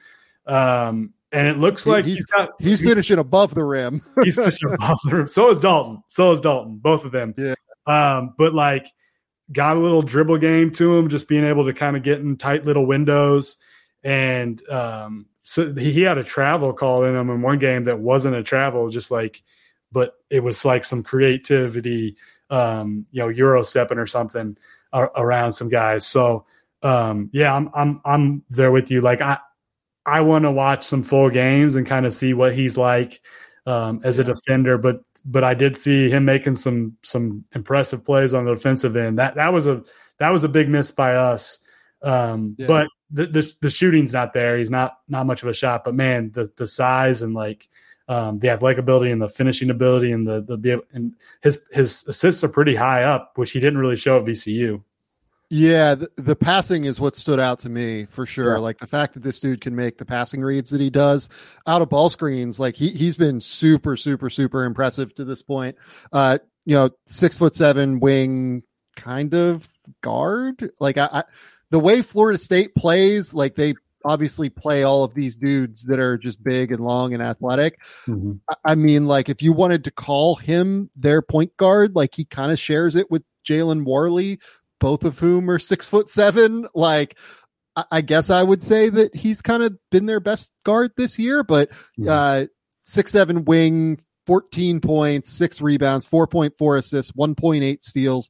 Um, 0.48 1.14
and 1.32 1.48
it 1.48 1.58
looks 1.58 1.86
like 1.86 2.06
he's, 2.06 2.18
he's 2.18 2.26
got 2.28 2.50
he's, 2.60 2.80
he's 2.80 2.90
finishing 2.90 3.20
above 3.20 3.54
the 3.54 3.64
rim. 3.64 4.02
he's 4.24 4.36
finishing 4.36 4.74
above 4.74 4.98
the 5.06 5.16
rim. 5.18 5.28
So 5.28 5.52
is 5.52 5.60
Dalton. 5.60 6.02
So 6.08 6.32
is 6.32 6.42
Dalton. 6.42 6.78
Both 6.78 7.06
of 7.06 7.12
them. 7.12 7.34
Yeah. 7.38 7.56
Um, 7.86 8.34
but 8.38 8.54
like 8.54 8.88
got 9.52 9.78
a 9.78 9.80
little 9.80 10.02
dribble 10.02 10.38
game 10.38 10.72
to 10.72 10.98
him, 10.98 11.10
just 11.10 11.28
being 11.28 11.44
able 11.44 11.66
to 11.66 11.74
kind 11.74 11.96
of 11.96 12.04
get 12.04 12.20
in 12.20 12.38
tight 12.38 12.66
little 12.66 12.86
windows. 12.86 13.58
And 14.04 14.68
um, 14.70 15.28
so 15.48 15.72
he, 15.76 16.02
had 16.02 16.18
a 16.18 16.24
travel 16.24 16.74
call 16.74 17.04
in 17.04 17.16
him 17.16 17.30
in 17.30 17.44
one 17.44 17.60
game 17.60 17.84
that 17.84 18.00
wasn't 18.00 18.36
a 18.36 18.42
travel, 18.42 18.90
just 18.90 19.12
like, 19.12 19.44
but 19.92 20.16
it 20.32 20.40
was 20.40 20.66
like 20.66 20.84
some 20.84 21.04
creativity, 21.04 22.18
um, 22.50 23.06
you 23.12 23.22
know, 23.22 23.30
Euro 23.30 23.62
stepping 23.62 24.00
or 24.00 24.08
something 24.08 24.58
around 24.92 25.54
some 25.54 25.70
guys. 25.70 26.06
So 26.06 26.46
um, 26.82 27.30
yeah, 27.32 27.54
I'm 27.54 27.70
I'm 27.76 28.02
I'm 28.04 28.44
there 28.50 28.72
with 28.72 28.90
you. 28.90 29.02
Like 29.02 29.22
I 29.22 29.38
I 30.04 30.22
want 30.22 30.46
to 30.46 30.52
watch 30.52 30.84
some 30.84 31.04
full 31.04 31.30
games 31.30 31.76
and 31.76 31.86
kind 31.86 32.08
of 32.08 32.14
see 32.16 32.34
what 32.34 32.56
he's 32.56 32.76
like 32.76 33.22
um, 33.68 34.02
as 34.04 34.18
a 34.18 34.24
defender. 34.24 34.80
But 34.80 35.02
but 35.26 35.44
I 35.44 35.54
did 35.54 35.78
see 35.78 36.10
him 36.10 36.26
making 36.26 36.56
some 36.56 36.98
some 37.04 37.46
impressive 37.54 38.04
plays 38.04 38.34
on 38.34 38.46
the 38.46 38.56
defensive 38.56 38.96
end. 38.96 39.20
That 39.20 39.36
that 39.36 39.54
was 39.54 39.68
a 39.68 39.84
that 40.18 40.30
was 40.30 40.44
a 40.44 40.50
big 40.50 40.70
miss 40.70 40.90
by 40.90 41.16
us. 41.16 41.60
Um, 42.02 42.56
yeah. 42.58 42.68
But 42.68 42.88
the, 43.12 43.28
the, 43.28 43.54
the 43.62 43.70
shooting's 43.70 44.14
not 44.14 44.34
there. 44.34 44.58
He's 44.58 44.70
not 44.70 45.00
not 45.08 45.26
much 45.26 45.44
of 45.44 45.50
a 45.50 45.54
shot. 45.54 45.84
But 45.84 45.96
man, 45.96 46.32
the 46.32 46.52
the 46.56 46.68
size 46.68 47.22
and 47.22 47.34
like 47.34 47.68
um, 48.08 48.40
the 48.40 48.50
athletic 48.50 48.78
ability 48.78 49.12
and 49.12 49.22
the 49.22 49.30
finishing 49.30 49.70
ability 49.70 50.12
and 50.12 50.26
the 50.28 50.42
the 50.42 50.84
and 50.94 51.14
his 51.42 51.62
his 51.72 52.06
assists 52.08 52.44
are 52.44 52.50
pretty 52.50 52.76
high 52.76 53.04
up, 53.04 53.34
which 53.36 53.52
he 53.52 53.60
didn't 53.60 53.80
really 53.80 53.98
show 53.98 54.20
at 54.20 54.26
VCU. 54.26 54.82
Yeah, 55.50 55.94
the, 55.94 56.10
the, 56.16 56.36
passing 56.36 56.86
is 56.86 57.00
what 57.00 57.16
stood 57.16 57.40
out 57.40 57.60
to 57.60 57.70
me 57.70 58.08
for 58.10 58.26
sure. 58.26 58.56
Yeah. 58.56 58.62
Like 58.62 58.80
the 58.80 58.88
fact 58.88 59.14
that 59.14 59.22
this 59.22 59.40
dude 59.40 59.62
can 59.62 59.76
make 59.76 60.00
the 60.00 60.06
passing 60.06 60.42
reads 60.42 60.72
that 60.72 60.82
he 60.82 60.90
does 60.90 61.30
out 61.68 61.84
of 61.84 61.90
ball 61.90 62.10
screens, 62.10 62.60
like 62.60 62.76
he 62.76 62.90
he's 62.90 63.16
been 63.16 63.40
super, 63.40 63.96
super, 63.96 64.32
super 64.32 64.64
impressive 64.64 65.14
to 65.16 65.24
this 65.24 65.44
point. 65.44 65.76
Uh, 66.12 66.40
you 66.66 66.74
know, 66.74 66.90
six 67.06 67.38
foot 67.38 67.54
seven 67.54 68.00
wing 68.00 68.64
kind 68.96 69.36
of 69.36 69.68
guard. 70.02 70.72
Like 70.80 70.98
I, 70.98 71.10
I 71.12 71.24
the 71.72 71.80
way 71.80 72.02
Florida 72.02 72.38
State 72.38 72.76
plays, 72.76 73.34
like 73.34 73.56
they 73.56 73.76
obviously 74.06 74.50
play 74.50 74.84
all 74.84 75.04
of 75.04 75.14
these 75.14 75.36
dudes 75.36 75.84
that 75.86 76.00
are 76.00 76.18
just 76.18 76.44
big 76.44 76.72
and 76.72 76.80
long 76.80 77.14
and 77.14 77.24
athletic. 77.24 77.82
Mm-hmm. 78.08 78.34
I, 78.50 78.56
I 78.72 78.76
mean, 78.76 79.08
like 79.08 79.30
if 79.30 79.42
you 79.42 79.52
wanted 79.52 79.84
to 79.86 79.92
call 79.92 80.36
him 80.36 80.90
their 80.96 81.22
point 81.22 81.58
guard, 81.58 81.96
like 81.96 82.14
he 82.16 82.26
kind 82.26 82.52
of 82.52 82.60
shares 82.60 82.96
it 82.96 83.10
with 83.10 83.24
Jalen 83.48 83.84
Warley, 83.84 84.40
both 84.80 85.04
of 85.04 85.20
whom 85.20 85.50
are 85.50 85.60
six 85.60 85.88
foot 85.88 86.10
seven. 86.10 86.68
Like, 86.74 87.18
I 87.92 88.02
guess 88.02 88.30
I 88.30 88.42
would 88.42 88.64
say 88.64 88.88
that 88.88 89.14
he's 89.14 89.42
kind 89.42 89.62
of 89.62 89.78
been 89.92 90.06
their 90.06 90.22
best 90.22 90.54
guard 90.64 90.92
this 90.96 91.20
year, 91.20 91.44
but 91.44 91.72
uh, 92.08 92.46
six 92.84 93.12
seven 93.12 93.44
wing, 93.44 94.00
14 94.28 94.80
points, 94.80 95.34
six 95.34 95.62
rebounds, 95.62 96.08
4.4 96.08 96.78
assists, 96.78 97.12
1.8 97.12 97.82
steals, 97.82 98.30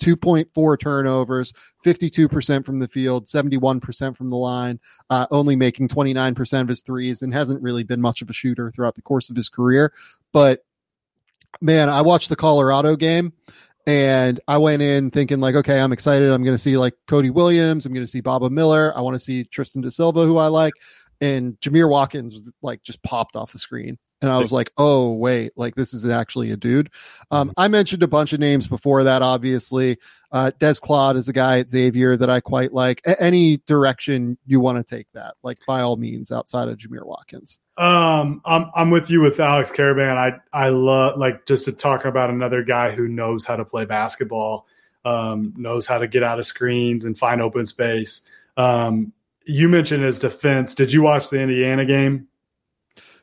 2.4 0.00 0.80
turnovers, 0.80 1.52
52% 1.84 2.64
from 2.64 2.78
the 2.78 2.88
field, 2.88 3.26
71% 3.26 4.16
from 4.16 4.30
the 4.30 4.36
line, 4.36 4.78
uh, 5.10 5.26
only 5.30 5.56
making 5.56 5.88
29% 5.88 6.60
of 6.60 6.68
his 6.68 6.82
threes, 6.82 7.22
and 7.22 7.32
hasn't 7.32 7.62
really 7.62 7.84
been 7.84 8.00
much 8.00 8.22
of 8.22 8.30
a 8.30 8.34
shooter 8.34 8.70
throughout 8.70 8.94
the 8.94 9.02
course 9.02 9.30
of 9.30 9.36
his 9.36 9.48
career. 9.48 9.92
But 10.32 10.64
man, 11.60 11.88
I 11.88 12.02
watched 12.02 12.28
the 12.28 12.36
Colorado 12.36 12.96
game 12.96 13.32
and 13.86 14.40
I 14.48 14.58
went 14.58 14.82
in 14.82 15.10
thinking 15.10 15.40
like, 15.40 15.54
okay, 15.54 15.80
I'm 15.80 15.92
excited. 15.92 16.30
I'm 16.30 16.42
going 16.42 16.54
to 16.54 16.62
see 16.62 16.76
like 16.76 16.94
Cody 17.06 17.30
Williams. 17.30 17.86
I'm 17.86 17.92
going 17.92 18.04
to 18.04 18.10
see 18.10 18.20
Baba 18.20 18.50
Miller. 18.50 18.92
I 18.96 19.00
want 19.00 19.14
to 19.14 19.20
see 19.20 19.44
Tristan 19.44 19.82
da 19.82 19.90
Silva, 19.90 20.24
who 20.24 20.38
I 20.38 20.48
like. 20.48 20.74
And 21.20 21.58
Jamir 21.60 21.88
Watkins 21.88 22.34
was 22.34 22.52
like 22.62 22.82
just 22.82 23.02
popped 23.02 23.36
off 23.36 23.52
the 23.52 23.58
screen. 23.58 23.98
And 24.22 24.30
I 24.30 24.38
was 24.38 24.50
like, 24.50 24.70
oh, 24.78 25.12
wait, 25.12 25.52
like 25.56 25.74
this 25.74 25.92
is 25.92 26.06
actually 26.06 26.50
a 26.50 26.56
dude. 26.56 26.90
Um, 27.30 27.52
I 27.56 27.68
mentioned 27.68 28.02
a 28.02 28.08
bunch 28.08 28.32
of 28.32 28.40
names 28.40 28.66
before 28.66 29.04
that, 29.04 29.20
obviously. 29.20 29.98
Uh, 30.32 30.52
Des 30.58 30.74
Claude 30.74 31.16
is 31.16 31.28
a 31.28 31.34
guy 31.34 31.58
at 31.58 31.68
Xavier 31.68 32.16
that 32.16 32.30
I 32.30 32.40
quite 32.40 32.72
like. 32.72 33.02
A- 33.06 33.20
any 33.22 33.58
direction 33.58 34.38
you 34.46 34.58
want 34.58 34.78
to 34.78 34.96
take 34.96 35.06
that, 35.12 35.34
like 35.42 35.58
by 35.66 35.82
all 35.82 35.96
means, 35.96 36.32
outside 36.32 36.68
of 36.68 36.78
Jamir 36.78 37.04
Watkins. 37.04 37.60
Um, 37.76 38.40
I'm 38.46 38.70
I'm 38.74 38.90
with 38.90 39.10
you 39.10 39.20
with 39.20 39.38
Alex 39.38 39.70
Karaban. 39.70 40.16
I 40.16 40.38
I 40.52 40.70
love 40.70 41.18
like 41.18 41.44
just 41.46 41.66
to 41.66 41.72
talk 41.72 42.06
about 42.06 42.30
another 42.30 42.62
guy 42.62 42.92
who 42.92 43.08
knows 43.08 43.44
how 43.44 43.56
to 43.56 43.66
play 43.66 43.84
basketball, 43.84 44.66
um, 45.04 45.52
knows 45.56 45.86
how 45.86 45.98
to 45.98 46.08
get 46.08 46.22
out 46.22 46.38
of 46.38 46.46
screens 46.46 47.04
and 47.04 47.16
find 47.16 47.42
open 47.42 47.66
space. 47.66 48.22
Um, 48.56 49.12
you 49.44 49.68
mentioned 49.68 50.02
his 50.02 50.18
defense. 50.18 50.74
Did 50.74 50.90
you 50.90 51.02
watch 51.02 51.28
the 51.28 51.38
Indiana 51.40 51.84
game? 51.84 52.28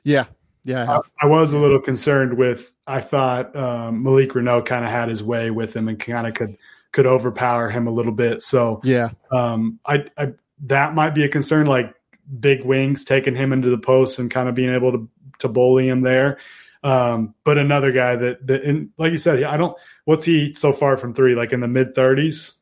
Yeah, 0.04 0.26
yeah. 0.64 1.00
I, 1.00 1.26
I 1.26 1.26
was 1.28 1.54
a 1.54 1.58
little 1.58 1.82
concerned 1.82 2.38
with. 2.38 2.72
I 2.88 3.02
thought 3.02 3.56
um, 3.56 4.04
Malik 4.04 4.32
Reneau 4.32 4.66
kind 4.66 4.86
of 4.86 4.92
had 4.92 5.10
his 5.10 5.22
way 5.22 5.52
with 5.52 5.76
him 5.76 5.88
and 5.88 6.00
kind 6.00 6.28
of 6.28 6.34
could 6.34 6.58
could 6.92 7.06
overpower 7.06 7.70
him 7.70 7.88
a 7.88 7.92
little 7.92 8.12
bit. 8.12 8.42
So 8.44 8.82
yeah, 8.84 9.10
um, 9.32 9.80
I, 9.86 10.06
I 10.18 10.34
that 10.66 10.96
might 10.96 11.16
be 11.16 11.26
a 11.26 11.30
concern. 11.30 11.68
Like 11.68 11.94
big 12.40 12.64
wings, 12.64 13.04
taking 13.04 13.36
him 13.36 13.52
into 13.52 13.70
the 13.70 13.78
post 13.78 14.20
and 14.20 14.32
kind 14.32 14.48
of 14.48 14.56
being 14.56 14.74
able 14.74 14.92
to 14.94 15.10
to 15.40 15.50
bully 15.50 15.88
him 15.88 16.02
there. 16.02 16.38
Um, 16.84 17.34
but 17.44 17.58
another 17.58 17.92
guy 17.92 18.16
that 18.16 18.48
that 18.48 18.64
in, 18.64 18.92
like 18.98 19.12
you 19.12 19.18
said, 19.18 19.44
I 19.44 19.58
don't. 19.58 19.78
What's 20.06 20.24
he 20.24 20.54
so 20.54 20.72
far 20.72 20.98
from 20.98 21.14
three? 21.14 21.36
Like 21.36 21.54
in 21.54 21.60
the 21.60 21.68
mid 21.68 21.96
thirties. 21.96 22.54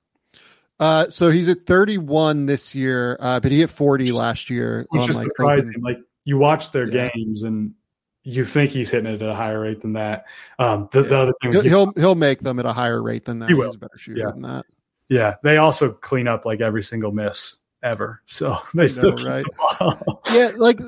Uh, 0.79 1.07
so 1.11 1.29
he's 1.29 1.47
at 1.47 1.67
31 1.67 2.47
this 2.47 2.73
year, 2.73 3.15
uh, 3.19 3.39
but 3.39 3.51
he 3.51 3.59
hit 3.59 3.69
40 3.69 4.11
last 4.13 4.49
year. 4.49 4.87
Which 4.89 5.07
is 5.07 5.17
like, 5.17 5.25
surprising. 5.25 5.79
Like 5.79 5.99
you 6.25 6.39
watch 6.39 6.71
their 6.71 6.87
yeah. 6.87 7.09
games 7.13 7.43
and 7.43 7.75
you 8.23 8.45
think 8.45 8.71
he's 8.71 8.89
hitting 8.89 9.11
it 9.11 9.21
at 9.21 9.29
a 9.29 9.35
higher 9.35 9.59
rate 9.59 9.79
than 9.79 9.93
that. 9.93 10.25
Um, 10.59 10.89
the, 10.91 11.01
yeah. 11.01 11.07
the 11.07 11.17
other 11.17 11.33
thing 11.41 11.51
he'll, 11.53 11.61
he'll, 11.61 11.93
he'll 11.93 12.15
make 12.15 12.39
them 12.39 12.59
at 12.59 12.65
a 12.65 12.73
higher 12.73 13.01
rate 13.01 13.25
than 13.25 13.39
that. 13.39 13.49
He 13.49 13.55
will. 13.55 13.65
He's 13.67 13.75
a 13.75 13.79
better 13.79 13.97
shooter 13.97 14.19
yeah. 14.19 14.31
than 14.31 14.41
that. 14.43 14.65
Yeah, 15.09 15.35
they 15.43 15.57
also 15.57 15.91
clean 15.91 16.27
up 16.27 16.45
like 16.45 16.61
every 16.61 16.83
single 16.83 17.11
miss 17.11 17.59
ever, 17.83 18.21
so 18.25 18.57
they 18.73 18.87
still 18.87 19.13
know, 19.13 19.25
right. 19.25 19.45
yeah, 20.33 20.51
like 20.55 20.79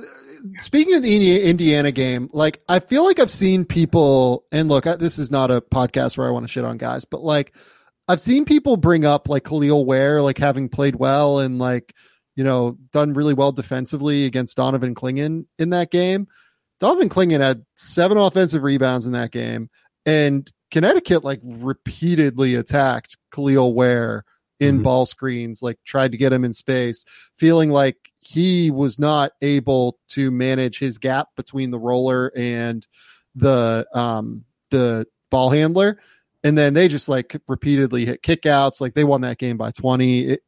speaking 0.60 0.96
of 0.96 1.04
the 1.04 1.44
Indiana 1.44 1.92
game, 1.92 2.30
like 2.32 2.62
I 2.70 2.80
feel 2.80 3.04
like 3.04 3.20
I've 3.20 3.32
seen 3.32 3.66
people, 3.66 4.46
and 4.52 4.70
look, 4.70 4.86
this 4.86 5.20
is 5.20 5.32
not 5.32 5.52
a 5.52 5.60
podcast 5.60 6.18
where 6.18 6.28
I 6.28 6.32
want 6.32 6.46
to 6.46 6.52
shit 6.52 6.64
on 6.64 6.78
guys, 6.78 7.04
but 7.04 7.22
like 7.22 7.54
I've 8.08 8.22
seen 8.22 8.46
people 8.46 8.78
bring 8.78 9.06
up 9.06 9.28
like 9.28 9.44
Kel'el 9.44 9.86
Ware, 9.86 10.22
like 10.22 10.38
having 10.38 10.70
played 10.70 10.96
well 10.96 11.40
and 11.40 11.60
like 11.60 11.94
you 12.36 12.44
know 12.44 12.78
done 12.92 13.14
really 13.14 13.34
well 13.34 13.52
defensively 13.52 14.26
against 14.26 14.58
Donovan 14.58 14.96
Clingan 14.96 15.46
in 15.60 15.72
that 15.72 15.92
game. 15.92 16.28
Donovan 16.80 17.10
Clingan 17.10 17.42
had 17.42 17.66
seven 17.76 18.18
offensive 18.18 18.64
rebounds 18.64 19.06
in 19.06 19.14
that 19.14 19.32
game, 19.32 19.70
and 20.06 20.50
Connecticut 20.72 21.24
like 21.24 21.40
repeatedly 21.44 22.56
attacked 22.56 23.18
Kel'el 23.32 23.74
Ware 23.74 24.26
in 24.60 24.76
mm-hmm. 24.76 24.84
ball 24.84 25.06
screens, 25.06 25.62
like 25.62 25.78
tried 25.86 26.12
to 26.12 26.18
get 26.18 26.34
him 26.34 26.44
in 26.44 26.54
space, 26.54 27.06
feeling 27.36 27.70
like 27.70 27.98
he 28.16 28.72
was 28.72 28.98
not 28.98 29.34
able 29.42 30.00
to 30.10 30.32
manage 30.32 30.80
his 30.80 30.98
gap 30.98 31.28
between 31.36 31.72
the 31.72 31.80
roller 31.80 32.32
and 32.36 32.88
the 33.36 33.86
um 33.94 34.44
the 34.72 35.06
ball 35.30 35.50
handler. 35.50 36.00
And 36.44 36.58
then 36.58 36.74
they 36.74 36.88
just 36.88 37.08
like 37.08 37.40
repeatedly 37.48 38.06
hit 38.06 38.22
kickouts. 38.22 38.82
Like 38.82 38.94
they 38.96 39.04
won 39.04 39.22
that 39.22 39.38
game 39.38 39.58
by 39.58 39.72
20 39.72 40.22
it, 40.22 40.42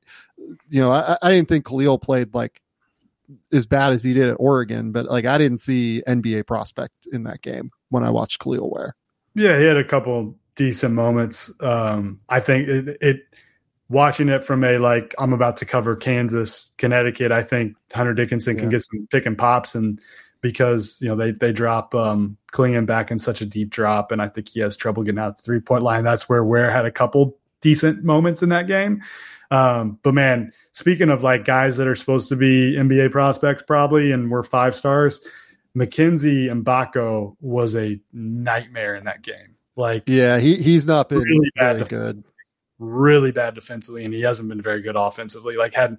you 0.69 0.81
know 0.81 0.91
I, 0.91 1.17
I 1.21 1.31
didn't 1.31 1.49
think 1.49 1.65
Kel'el 1.65 2.01
played 2.01 2.33
like 2.33 2.61
as 3.51 3.65
bad 3.65 3.93
as 3.93 4.03
he 4.03 4.13
did 4.13 4.29
at 4.29 4.37
Oregon 4.39 4.91
but 4.91 5.05
like 5.05 5.25
I 5.25 5.37
didn't 5.37 5.59
see 5.59 6.03
NBA 6.07 6.47
prospect 6.47 7.07
in 7.11 7.23
that 7.23 7.41
game 7.41 7.71
when 7.89 8.03
I 8.03 8.09
watched 8.09 8.41
Kel'el 8.41 8.71
Ware 8.71 8.95
yeah 9.33 9.57
he 9.59 9.65
had 9.65 9.77
a 9.77 9.83
couple 9.83 10.35
decent 10.55 10.93
moments 10.93 11.51
um 11.59 12.19
I 12.29 12.39
think 12.39 12.67
it, 12.67 12.97
it 13.01 13.21
watching 13.89 14.29
it 14.29 14.43
from 14.43 14.63
a 14.63 14.77
like 14.77 15.13
I'm 15.19 15.33
about 15.33 15.57
to 15.57 15.65
cover 15.65 15.95
Kansas, 15.95 16.71
Connecticut, 16.77 17.31
I 17.31 17.43
think 17.43 17.75
Hunter 17.93 18.13
Dickinson 18.13 18.55
yeah. 18.55 18.61
can 18.61 18.69
get 18.69 18.83
some 18.83 19.07
pick 19.11 19.25
and 19.25 19.37
pops 19.37 19.75
and 19.75 19.99
because 20.41 20.99
you 21.01 21.09
know 21.09 21.15
they 21.15 21.31
they 21.31 21.51
drop 21.51 21.95
um 21.95 22.37
Clingan 22.51 22.85
back 22.85 23.11
in 23.11 23.19
such 23.19 23.41
a 23.41 23.45
deep 23.45 23.69
drop 23.69 24.11
and 24.11 24.21
I 24.21 24.27
think 24.27 24.49
he 24.49 24.59
has 24.61 24.77
trouble 24.77 25.03
getting 25.03 25.19
out 25.19 25.37
the 25.37 25.43
three 25.43 25.59
point 25.59 25.83
line. 25.83 26.03
That's 26.03 26.29
where 26.29 26.43
Ware 26.43 26.71
had 26.71 26.85
a 26.85 26.91
couple 26.91 27.37
decent 27.61 28.03
moments 28.03 28.43
in 28.43 28.49
that 28.49 28.67
game. 28.67 29.03
Um, 29.51 29.99
but 30.03 30.13
man, 30.13 30.51
speaking 30.73 31.09
of 31.09 31.23
like 31.23 31.45
guys 31.45 31.77
that 31.77 31.87
are 31.87 31.95
supposed 31.95 32.29
to 32.29 32.35
be 32.35 32.75
NBA 32.75 33.11
prospects 33.11 33.63
probably 33.63 34.11
and 34.11 34.31
we're 34.31 34.43
five 34.43 34.75
stars, 34.75 35.19
Mackenzie 35.73 36.47
Mgbako 36.47 37.35
was 37.41 37.75
a 37.75 37.99
nightmare 38.13 38.95
in 38.95 39.05
that 39.05 39.21
game. 39.21 39.55
Like 39.75 40.03
yeah, 40.07 40.39
he 40.39 40.55
he's 40.55 40.87
not 40.87 41.09
been 41.09 41.19
really 41.19 41.51
very 41.57 41.83
good 41.83 42.23
really 42.79 43.31
bad 43.31 43.55
defensively, 43.55 44.05
and 44.05 44.13
he 44.13 44.21
hasn't 44.21 44.49
been 44.49 44.61
very 44.61 44.81
good 44.81 44.95
offensively. 44.95 45.55
Like 45.55 45.73
had 45.73 45.97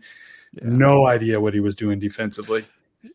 yeah. 0.52 0.62
no 0.64 1.06
idea 1.06 1.40
what 1.40 1.54
he 1.54 1.60
was 1.60 1.74
doing 1.74 1.98
defensively. 1.98 2.64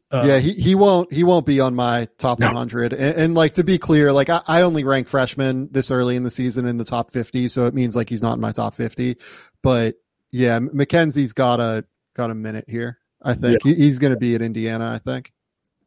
Um, 0.09 0.27
yeah, 0.27 0.39
he, 0.39 0.53
he 0.53 0.75
won't 0.75 1.11
he 1.11 1.23
won't 1.23 1.45
be 1.45 1.59
on 1.59 1.75
my 1.75 2.07
top 2.17 2.39
no. 2.39 2.47
100. 2.47 2.93
And, 2.93 3.17
and, 3.17 3.35
like 3.35 3.53
to 3.53 3.63
be 3.63 3.77
clear, 3.77 4.13
like 4.13 4.29
I, 4.29 4.41
I 4.47 4.61
only 4.61 4.83
rank 4.83 5.07
freshmen 5.07 5.67
this 5.71 5.91
early 5.91 6.15
in 6.15 6.23
the 6.23 6.31
season 6.31 6.65
in 6.65 6.77
the 6.77 6.85
top 6.85 7.11
50, 7.11 7.49
so 7.49 7.65
it 7.65 7.73
means 7.73 7.95
like 7.95 8.07
he's 8.07 8.23
not 8.23 8.35
in 8.35 8.39
my 8.39 8.51
top 8.51 8.75
50. 8.75 9.17
But 9.61 9.95
yeah, 10.31 10.59
Mackenzie's 10.59 11.33
got 11.33 11.59
a 11.59 11.85
got 12.15 12.31
a 12.31 12.35
minute 12.35 12.65
here. 12.67 12.97
I 13.21 13.33
think 13.33 13.63
yeah. 13.63 13.73
he, 13.73 13.75
he's 13.75 13.99
going 13.99 14.13
to 14.13 14.19
be 14.19 14.35
at 14.35 14.41
Indiana. 14.41 14.91
I 14.93 14.99
think. 14.99 15.31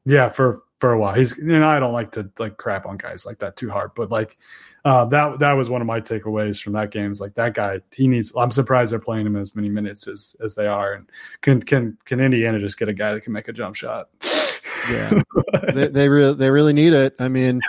Yeah, 0.04 0.28
for 0.28 0.62
for 0.80 0.92
a 0.92 0.98
while. 0.98 1.14
He's 1.14 1.36
and 1.38 1.64
I 1.64 1.80
don't 1.80 1.92
like 1.92 2.12
to 2.12 2.30
like 2.38 2.56
crap 2.58 2.86
on 2.86 2.98
guys 2.98 3.24
like 3.24 3.38
that 3.38 3.56
too 3.56 3.70
hard, 3.70 3.92
but 3.96 4.10
like 4.10 4.36
uh, 4.84 5.06
that 5.06 5.38
that 5.38 5.54
was 5.54 5.70
one 5.70 5.80
of 5.80 5.86
my 5.86 6.00
takeaways 6.00 6.62
from 6.62 6.74
that 6.74 6.90
game. 6.90 7.10
Is 7.10 7.20
like 7.20 7.34
that 7.36 7.54
guy, 7.54 7.80
he 7.96 8.06
needs. 8.06 8.34
I'm 8.36 8.50
surprised 8.50 8.92
they're 8.92 8.98
playing 8.98 9.26
him 9.26 9.36
as 9.36 9.54
many 9.54 9.70
minutes 9.70 10.06
as 10.06 10.36
as 10.44 10.54
they 10.54 10.66
are. 10.66 10.92
And 10.92 11.10
can 11.40 11.62
can 11.62 11.96
can 12.04 12.20
Indiana 12.20 12.60
just 12.60 12.78
get 12.78 12.90
a 12.90 12.92
guy 12.92 13.14
that 13.14 13.22
can 13.22 13.32
make 13.32 13.48
a 13.48 13.52
jump 13.54 13.76
shot? 13.76 14.10
Yeah, 14.90 15.22
they 15.72 15.88
they 15.88 16.08
really 16.10 16.34
they 16.34 16.50
really 16.50 16.74
need 16.74 16.92
it. 16.92 17.14
I 17.18 17.28
mean, 17.28 17.60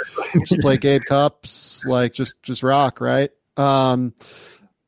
just 0.46 0.60
play 0.60 0.76
Gabe 0.76 1.04
Cupps, 1.04 1.86
like 1.86 2.12
just 2.12 2.44
just 2.44 2.64
rock, 2.64 3.00
right? 3.00 3.32
Um, 3.56 4.14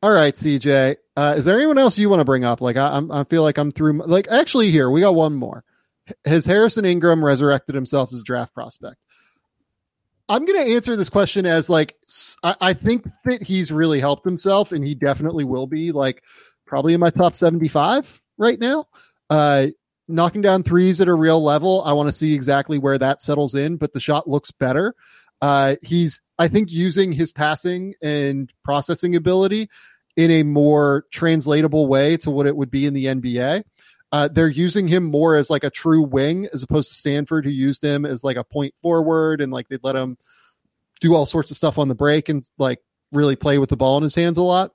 all 0.03 0.11
right, 0.11 0.35
CJ. 0.35 0.97
Uh, 1.17 1.33
is 1.35 1.45
there 1.45 1.57
anyone 1.57 1.79
else 1.79 1.97
you 1.97 2.09
want 2.09 2.19
to 2.19 2.25
bring 2.25 2.45
up? 2.45 2.61
Like 2.61 2.77
I, 2.77 3.01
I 3.09 3.23
feel 3.23 3.41
like 3.41 3.57
I'm 3.57 3.71
through. 3.71 4.03
Like 4.05 4.27
actually, 4.29 4.69
here 4.69 4.87
we 4.91 5.01
got 5.01 5.15
one 5.15 5.33
more. 5.33 5.63
Has 6.25 6.45
Harrison 6.45 6.85
Ingram 6.85 7.25
resurrected 7.25 7.73
himself 7.73 8.13
as 8.13 8.19
a 8.19 8.23
draft 8.23 8.53
prospect? 8.53 8.97
I'm 10.29 10.45
going 10.45 10.63
to 10.63 10.73
answer 10.75 10.95
this 10.95 11.09
question 11.09 11.47
as 11.47 11.71
like 11.71 11.95
I, 12.43 12.55
I, 12.61 12.73
think 12.73 13.07
that 13.25 13.41
he's 13.41 13.71
really 13.71 13.99
helped 13.99 14.25
himself, 14.25 14.71
and 14.71 14.85
he 14.85 14.93
definitely 14.93 15.43
will 15.43 15.65
be 15.65 15.91
like 15.91 16.21
probably 16.67 16.93
in 16.93 16.99
my 16.99 17.09
top 17.09 17.35
75 17.35 18.21
right 18.37 18.59
now. 18.59 18.85
Uh, 19.27 19.67
knocking 20.07 20.41
down 20.43 20.61
threes 20.61 21.01
at 21.01 21.07
a 21.07 21.13
real 21.13 21.43
level. 21.43 21.81
I 21.83 21.93
want 21.93 22.09
to 22.09 22.13
see 22.13 22.35
exactly 22.35 22.77
where 22.77 22.97
that 22.99 23.23
settles 23.23 23.55
in, 23.55 23.77
but 23.77 23.91
the 23.91 23.99
shot 23.99 24.29
looks 24.29 24.51
better. 24.51 24.93
Uh, 25.41 25.77
he's 25.81 26.21
I 26.37 26.47
think 26.47 26.71
using 26.71 27.11
his 27.11 27.31
passing 27.31 27.95
and 28.03 28.53
processing 28.63 29.15
ability 29.15 29.69
in 30.17 30.31
a 30.31 30.43
more 30.43 31.05
translatable 31.11 31.87
way 31.87 32.17
to 32.17 32.31
what 32.31 32.47
it 32.47 32.57
would 32.57 32.71
be 32.71 32.85
in 32.85 32.93
the 32.93 33.05
NBA. 33.05 33.63
Uh, 34.11 34.27
they're 34.27 34.47
using 34.47 34.87
him 34.87 35.03
more 35.03 35.35
as 35.35 35.49
like 35.49 35.63
a 35.63 35.69
true 35.69 36.01
wing 36.01 36.47
as 36.51 36.63
opposed 36.63 36.89
to 36.89 36.95
Stanford, 36.95 37.45
who 37.45 37.51
used 37.51 37.83
him 37.83 38.05
as 38.05 38.23
like 38.23 38.37
a 38.37 38.43
point 38.43 38.73
forward 38.81 39.41
and 39.41 39.53
like 39.53 39.67
they'd 39.67 39.83
let 39.83 39.95
him 39.95 40.17
do 40.99 41.13
all 41.13 41.25
sorts 41.25 41.51
of 41.51 41.57
stuff 41.57 41.77
on 41.77 41.87
the 41.87 41.95
break 41.95 42.29
and 42.29 42.43
like 42.57 42.79
really 43.11 43.35
play 43.35 43.59
with 43.59 43.69
the 43.69 43.77
ball 43.77 43.97
in 43.97 44.03
his 44.03 44.15
hands 44.15 44.37
a 44.37 44.41
lot. 44.41 44.73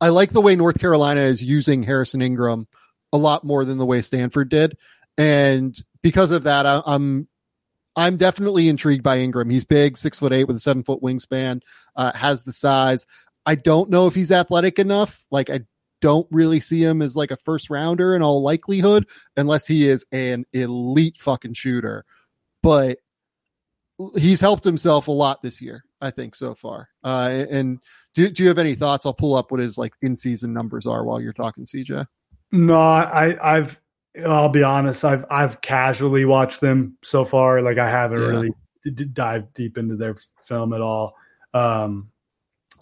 I 0.00 0.08
like 0.08 0.32
the 0.32 0.40
way 0.40 0.56
North 0.56 0.80
Carolina 0.80 1.20
is 1.20 1.42
using 1.42 1.82
Harrison 1.82 2.20
Ingram 2.20 2.66
a 3.12 3.18
lot 3.18 3.44
more 3.44 3.64
than 3.64 3.78
the 3.78 3.86
way 3.86 4.02
Stanford 4.02 4.48
did, 4.48 4.76
and 5.16 5.78
because 6.02 6.30
of 6.30 6.44
that, 6.44 6.66
I, 6.66 6.82
I'm 6.84 7.28
I'm 7.96 8.18
definitely 8.18 8.68
intrigued 8.68 9.02
by 9.02 9.18
Ingram. 9.18 9.48
He's 9.48 9.64
big, 9.64 9.96
six 9.96 10.18
foot 10.18 10.32
eight 10.32 10.44
with 10.44 10.56
a 10.56 10.60
seven 10.60 10.84
foot 10.84 11.02
wingspan, 11.02 11.62
uh, 11.96 12.12
has 12.12 12.44
the 12.44 12.52
size. 12.52 13.06
I 13.46 13.54
don't 13.54 13.88
know 13.90 14.06
if 14.06 14.14
he's 14.14 14.32
athletic 14.32 14.78
enough. 14.78 15.24
Like 15.30 15.48
I 15.50 15.60
don't 16.00 16.26
really 16.30 16.60
see 16.60 16.82
him 16.82 17.00
as 17.00 17.16
like 17.16 17.30
a 17.30 17.36
first 17.36 17.70
rounder 17.70 18.14
in 18.14 18.22
all 18.22 18.42
likelihood, 18.42 19.06
unless 19.36 19.66
he 19.66 19.88
is 19.88 20.04
an 20.12 20.44
elite 20.52 21.16
fucking 21.18 21.54
shooter. 21.54 22.04
But 22.62 22.98
he's 24.16 24.40
helped 24.40 24.64
himself 24.64 25.08
a 25.08 25.12
lot 25.12 25.42
this 25.42 25.60
year, 25.60 25.84
I 26.00 26.10
think, 26.10 26.34
so 26.34 26.54
far. 26.54 26.88
Uh, 27.02 27.44
and 27.50 27.78
do, 28.14 28.28
do 28.28 28.42
you 28.42 28.48
have 28.48 28.58
any 28.58 28.74
thoughts? 28.74 29.06
I'll 29.06 29.14
pull 29.14 29.36
up 29.36 29.50
what 29.50 29.60
his 29.60 29.78
like 29.78 29.94
in 30.02 30.16
season 30.16 30.52
numbers 30.52 30.86
are 30.86 31.04
while 31.04 31.20
you're 31.20 31.32
talking, 31.32 31.64
CJ. 31.64 32.06
No, 32.52 32.78
I, 32.78 33.36
I've, 33.40 33.80
I'll 34.24 34.48
be 34.48 34.62
honest, 34.62 35.04
I've, 35.04 35.24
I've 35.30 35.60
casually 35.60 36.24
watched 36.24 36.60
them 36.60 36.96
so 37.02 37.24
far. 37.24 37.62
Like 37.62 37.78
I 37.78 37.88
haven't 37.88 38.20
yeah. 38.20 38.28
really 38.28 38.50
d- 38.82 39.04
dived 39.04 39.54
deep 39.54 39.78
into 39.78 39.96
their 39.96 40.16
film 40.44 40.72
at 40.72 40.80
all. 40.80 41.14
Um, 41.54 42.10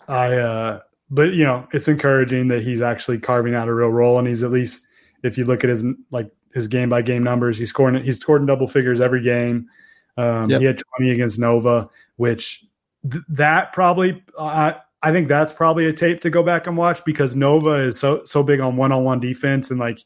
I, 0.09 0.35
uh, 0.35 0.81
but 1.11 1.35
you 1.35 1.45
know, 1.45 1.67
it's 1.73 1.89
encouraging 1.89 2.49
that 2.49 2.63
he's 2.63 2.81
actually 2.81 3.19
carving 3.19 3.55
out 3.55 3.69
a 3.69 3.75
real 3.75 3.89
role, 3.89 4.19
and 4.19 4.27
he's 4.27 4.43
at 4.43 4.51
least, 4.51 4.87
if 5.23 5.39
you 5.39 5.45
look 5.45 5.65
at 5.65 5.71
his 5.71 5.85
like 6.11 6.31
his 6.53 6.69
game 6.69 6.89
by 6.89 7.03
game 7.03 7.23
numbers, 7.23 7.59
he's 7.59 7.71
scoring 7.71 8.03
he's 8.03 8.19
scored 8.19 8.41
in 8.41 8.47
double 8.47 8.67
figures 8.67 9.01
every 9.01 9.23
game. 9.23 9.69
Um, 10.17 10.49
yep. 10.49 10.61
He 10.61 10.67
had 10.67 10.81
20 10.99 11.13
against 11.13 11.39
Nova, 11.39 11.89
which 12.17 12.65
th- 13.11 13.25
that 13.31 13.73
probably 13.73 14.23
uh, 14.39 14.73
I 15.03 15.13
think 15.13 15.29
that's 15.29 15.53
probably 15.53 15.87
a 15.87 15.93
tape 15.93 16.23
to 16.23 16.31
go 16.31 16.43
back 16.43 16.67
and 16.67 16.77
watch 16.77 17.05
because 17.05 17.37
Nova 17.37 17.75
is 17.87 17.99
so 17.99 18.25
so 18.25 18.43
big 18.43 18.61
on 18.61 18.77
one 18.77 18.93
on 18.93 19.05
one 19.05 19.21
defense 19.21 19.71
and 19.71 19.81
like 19.81 19.99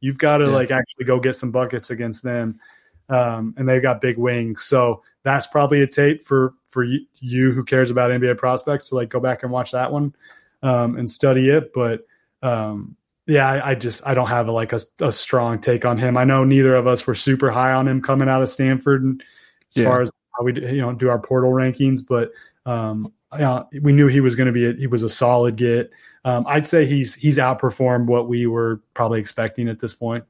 you've 0.00 0.18
got 0.18 0.38
to 0.38 0.46
yeah. 0.46 0.52
like 0.52 0.70
actually 0.70 1.04
go 1.04 1.20
get 1.20 1.36
some 1.36 1.50
buckets 1.50 1.90
against 1.90 2.22
them. 2.22 2.60
Um, 3.10 3.54
and 3.56 3.68
they've 3.68 3.82
got 3.82 4.02
big 4.02 4.18
wings, 4.18 4.64
so 4.64 5.02
that's 5.22 5.46
probably 5.46 5.80
a 5.82 5.86
tape 5.86 6.22
for 6.22 6.52
for 6.68 6.84
you, 6.84 7.00
you 7.18 7.52
who 7.52 7.64
cares 7.64 7.90
about 7.90 8.10
NBA 8.10 8.38
prospects 8.38 8.90
to 8.90 8.94
like 8.94 9.08
go 9.08 9.20
back 9.20 9.42
and 9.42 9.50
watch 9.50 9.72
that 9.72 9.90
one 9.90 10.14
um, 10.62 10.96
and 10.96 11.10
study 11.10 11.48
it. 11.48 11.72
But 11.74 12.06
um, 12.42 12.96
yeah, 13.26 13.48
I, 13.48 13.70
I, 13.70 13.74
just 13.74 14.06
I 14.06 14.14
don't 14.14 14.28
have 14.28 14.48
a, 14.48 14.52
like 14.52 14.72
a, 14.72 14.80
a, 15.00 15.12
strong 15.12 15.60
take 15.60 15.84
on 15.84 15.98
him. 15.98 16.16
I 16.16 16.24
know 16.24 16.44
neither 16.44 16.74
of 16.74 16.86
us 16.86 17.06
were 17.06 17.14
super 17.14 17.50
high 17.50 17.72
on 17.72 17.88
him 17.88 18.00
coming 18.00 18.28
out 18.28 18.42
of 18.42 18.48
Stanford, 18.48 19.02
and 19.02 19.22
as 19.74 19.82
yeah. 19.82 19.88
far 19.88 20.02
as 20.02 20.12
how 20.36 20.44
we 20.44 20.54
you 20.54 20.80
know 20.80 20.92
do 20.92 21.08
our 21.08 21.18
portal 21.18 21.50
rankings, 21.50 22.00
but 22.06 22.30
um, 22.64 23.12
yeah, 23.38 23.64
we 23.82 23.92
knew 23.92 24.06
he 24.06 24.20
was 24.20 24.34
going 24.34 24.46
to 24.46 24.52
be 24.52 24.66
a, 24.66 24.72
he 24.74 24.86
was 24.86 25.02
a 25.02 25.08
solid 25.08 25.56
get. 25.56 25.90
Um, 26.24 26.44
I'd 26.46 26.66
say 26.66 26.86
he's 26.86 27.14
he's 27.14 27.38
outperformed 27.38 28.06
what 28.06 28.28
we 28.28 28.46
were 28.46 28.80
probably 28.94 29.20
expecting 29.20 29.68
at 29.68 29.80
this 29.80 29.94
point. 29.94 30.24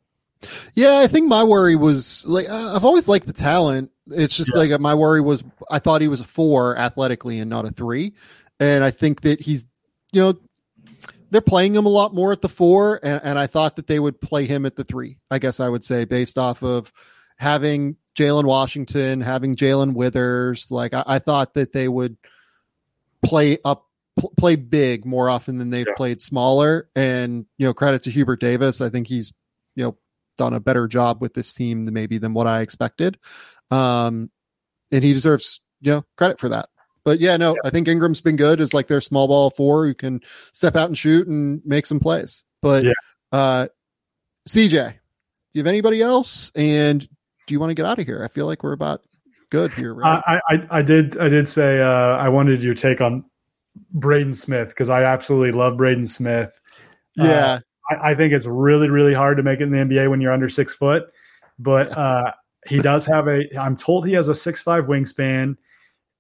Yeah, 0.74 0.98
I 0.98 1.09
think 1.09 1.28
my 1.28 1.44
worry 1.44 1.77
was 1.77 2.24
like 2.27 2.48
I've 2.48 2.85
always 2.85 3.09
liked 3.09 3.27
the 3.27 3.32
talent. 3.32 3.90
It's 4.10 4.36
just 4.36 4.52
yeah. 4.55 4.60
like 4.60 4.80
my 4.80 4.94
worry 4.94 5.20
was 5.20 5.43
I 5.70 5.78
thought 5.78 6.01
he 6.01 6.09
was 6.09 6.20
a 6.20 6.24
four 6.24 6.76
athletically 6.76 7.40
and 7.40 7.51
not 7.51 7.64
a 7.64 7.70
three, 7.70 8.14
and 8.60 8.82
I 8.82 8.90
think 8.90 9.22
that 9.22 9.40
he's 9.40 9.66
you 10.12 10.22
know, 10.22 10.39
they're 11.30 11.40
playing 11.40 11.74
him 11.74 11.86
a 11.86 11.90
lot 11.90 12.14
more 12.14 12.32
at 12.32 12.40
the 12.40 12.48
four, 12.48 12.98
and, 13.02 13.20
and 13.22 13.39
I 13.39 13.47
thought 13.47 13.76
that 13.76 13.86
they 13.86 13.98
would 13.98 14.20
play 14.20 14.47
him 14.47 14.64
at 14.64 14.76
the 14.76 14.85
three. 14.85 15.18
I 15.30 15.39
guess 15.39 15.60
I 15.60 15.68
would 15.68 15.85
say 15.85 16.05
based 16.05 16.39
off 16.39 16.62
of 16.62 16.93
having 17.39 17.97
Jalen 18.18 18.44
Washington, 18.44 19.20
having 19.20 19.55
Jalen 19.55 19.94
Withers. 19.94 20.70
Like 20.70 20.94
I, 20.94 21.05
I, 21.06 21.18
thought 21.18 21.55
that 21.55 21.72
they 21.72 21.86
would 21.86 22.16
play 23.22 23.59
up, 23.64 23.86
pl- 24.18 24.32
play 24.36 24.56
big 24.56 25.05
more 25.05 25.28
often 25.30 25.59
than 25.59 25.70
they've 25.70 25.86
yeah. 25.86 25.94
played 25.97 26.20
smaller. 26.20 26.89
And 26.97 27.47
you 27.59 27.66
know, 27.66 27.74
credit 27.74 28.02
to 28.02 28.10
Hubert 28.10 28.40
Davis. 28.40 28.80
I 28.80 28.89
think 28.89 29.06
he's 29.06 29.32
you 29.76 29.85
know 29.85 29.97
done 30.36 30.55
a 30.55 30.60
better 30.60 30.89
job 30.89 31.20
with 31.20 31.35
this 31.35 31.52
team 31.52 31.85
than 31.85 31.94
maybe 31.94 32.18
than 32.18 32.35
what 32.35 32.47
I 32.47 32.62
expected. 32.62 33.18
Um, 33.70 34.31
and 34.90 35.05
he 35.05 35.12
deserves 35.12 35.61
you 35.81 35.93
know 35.93 36.05
credit 36.16 36.39
for 36.39 36.49
that. 36.49 36.69
But 37.05 37.20
yeah, 37.20 37.36
no, 37.36 37.53
yeah. 37.53 37.61
I 37.65 37.70
think 37.70 37.89
Ingram's 37.89 38.20
been 38.20 38.36
good 38.36 38.61
as 38.61 38.74
like 38.74 38.89
their 38.89 39.01
small 39.01 39.28
ball 39.28 39.51
four 39.51 39.86
who 39.86 39.95
can 39.95 40.20
step 40.53 40.77
out 40.77 40.89
and 40.89 40.99
shoot 40.99 41.27
and 41.27 41.62
make 41.65 41.86
some 41.86 42.01
plays. 42.01 42.45
But 42.61 42.85
yeah. 42.85 42.93
uh, 43.32 43.69
CJ, 44.49 44.93
do 44.93 44.99
you 45.53 45.61
have 45.61 45.66
anybody 45.66 46.03
else? 46.03 46.51
And 46.55 47.01
do 47.01 47.55
you 47.55 47.61
want 47.61 47.70
to 47.70 47.74
get 47.74 47.86
out 47.86 47.99
of 47.99 48.07
here? 48.07 48.23
I 48.23 48.28
feel 48.28 48.47
like 48.47 48.62
we're 48.62 48.73
about 48.73 49.03
good 49.51 49.73
here. 49.73 49.95
Right? 49.95 50.23
I, 50.27 50.40
I, 50.51 50.66
I 50.70 50.82
did 50.82 51.19
I 51.19 51.28
did 51.28 51.49
say 51.49 51.81
uh, 51.81 51.86
I 52.16 52.28
wanted 52.28 52.62
your 52.62 52.74
take 52.74 53.01
on 53.01 53.24
Braden 53.93 54.35
Smith 54.35 54.69
because 54.69 54.89
I 54.89 55.05
absolutely 55.05 55.53
love 55.53 55.77
Braden 55.77 56.05
Smith. 56.05 56.61
Uh, 57.19 57.24
yeah, 57.24 57.31
uh, 57.31 57.61
I, 57.90 58.11
I, 58.11 58.15
think 58.15 58.32
it's 58.32 58.47
really 58.47 58.90
really 58.90 59.15
hard 59.15 59.39
to 59.39 59.43
make 59.43 59.61
it 59.61 59.65
in 59.65 59.70
the 59.70 59.78
NBA 59.78 60.11
when 60.11 60.20
you're 60.20 60.32
under 60.32 60.49
six 60.49 60.74
foot, 60.74 61.05
but 61.59 61.97
uh, 61.97 62.32
he 62.69 62.81
does 62.81 63.07
have 63.07 63.28
a. 63.28 63.45
I'm 63.59 63.77
told 63.77 64.07
he 64.07 64.12
has 64.15 64.28
a 64.28 64.35
six 64.35 64.62
five 64.62 64.86
wingspan 64.86 65.57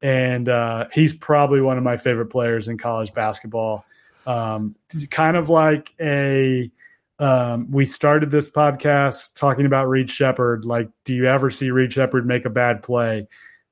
and 0.02 0.48
uh, 0.48 0.86
he's 0.92 1.14
probably 1.14 1.60
one 1.60 1.78
of 1.78 1.84
my 1.84 1.96
favorite 1.96 2.26
players 2.26 2.68
in 2.68 2.78
college 2.78 3.12
basketball. 3.14 3.84
Um, 4.26 4.76
kind 5.10 5.36
of 5.36 5.48
like 5.48 5.94
a 6.00 6.70
um, 7.18 7.70
we 7.70 7.86
started 7.86 8.30
this 8.30 8.48
podcast 8.48 9.34
talking 9.34 9.66
about 9.66 9.88
Reed 9.88 10.08
Sheppard. 10.08 10.64
Like, 10.64 10.88
do 11.04 11.14
you 11.14 11.26
ever 11.26 11.50
see 11.50 11.70
Reed 11.70 11.92
Sheppard 11.92 12.26
make 12.26 12.44
a 12.44 12.50
bad 12.50 12.82
play? 12.82 13.26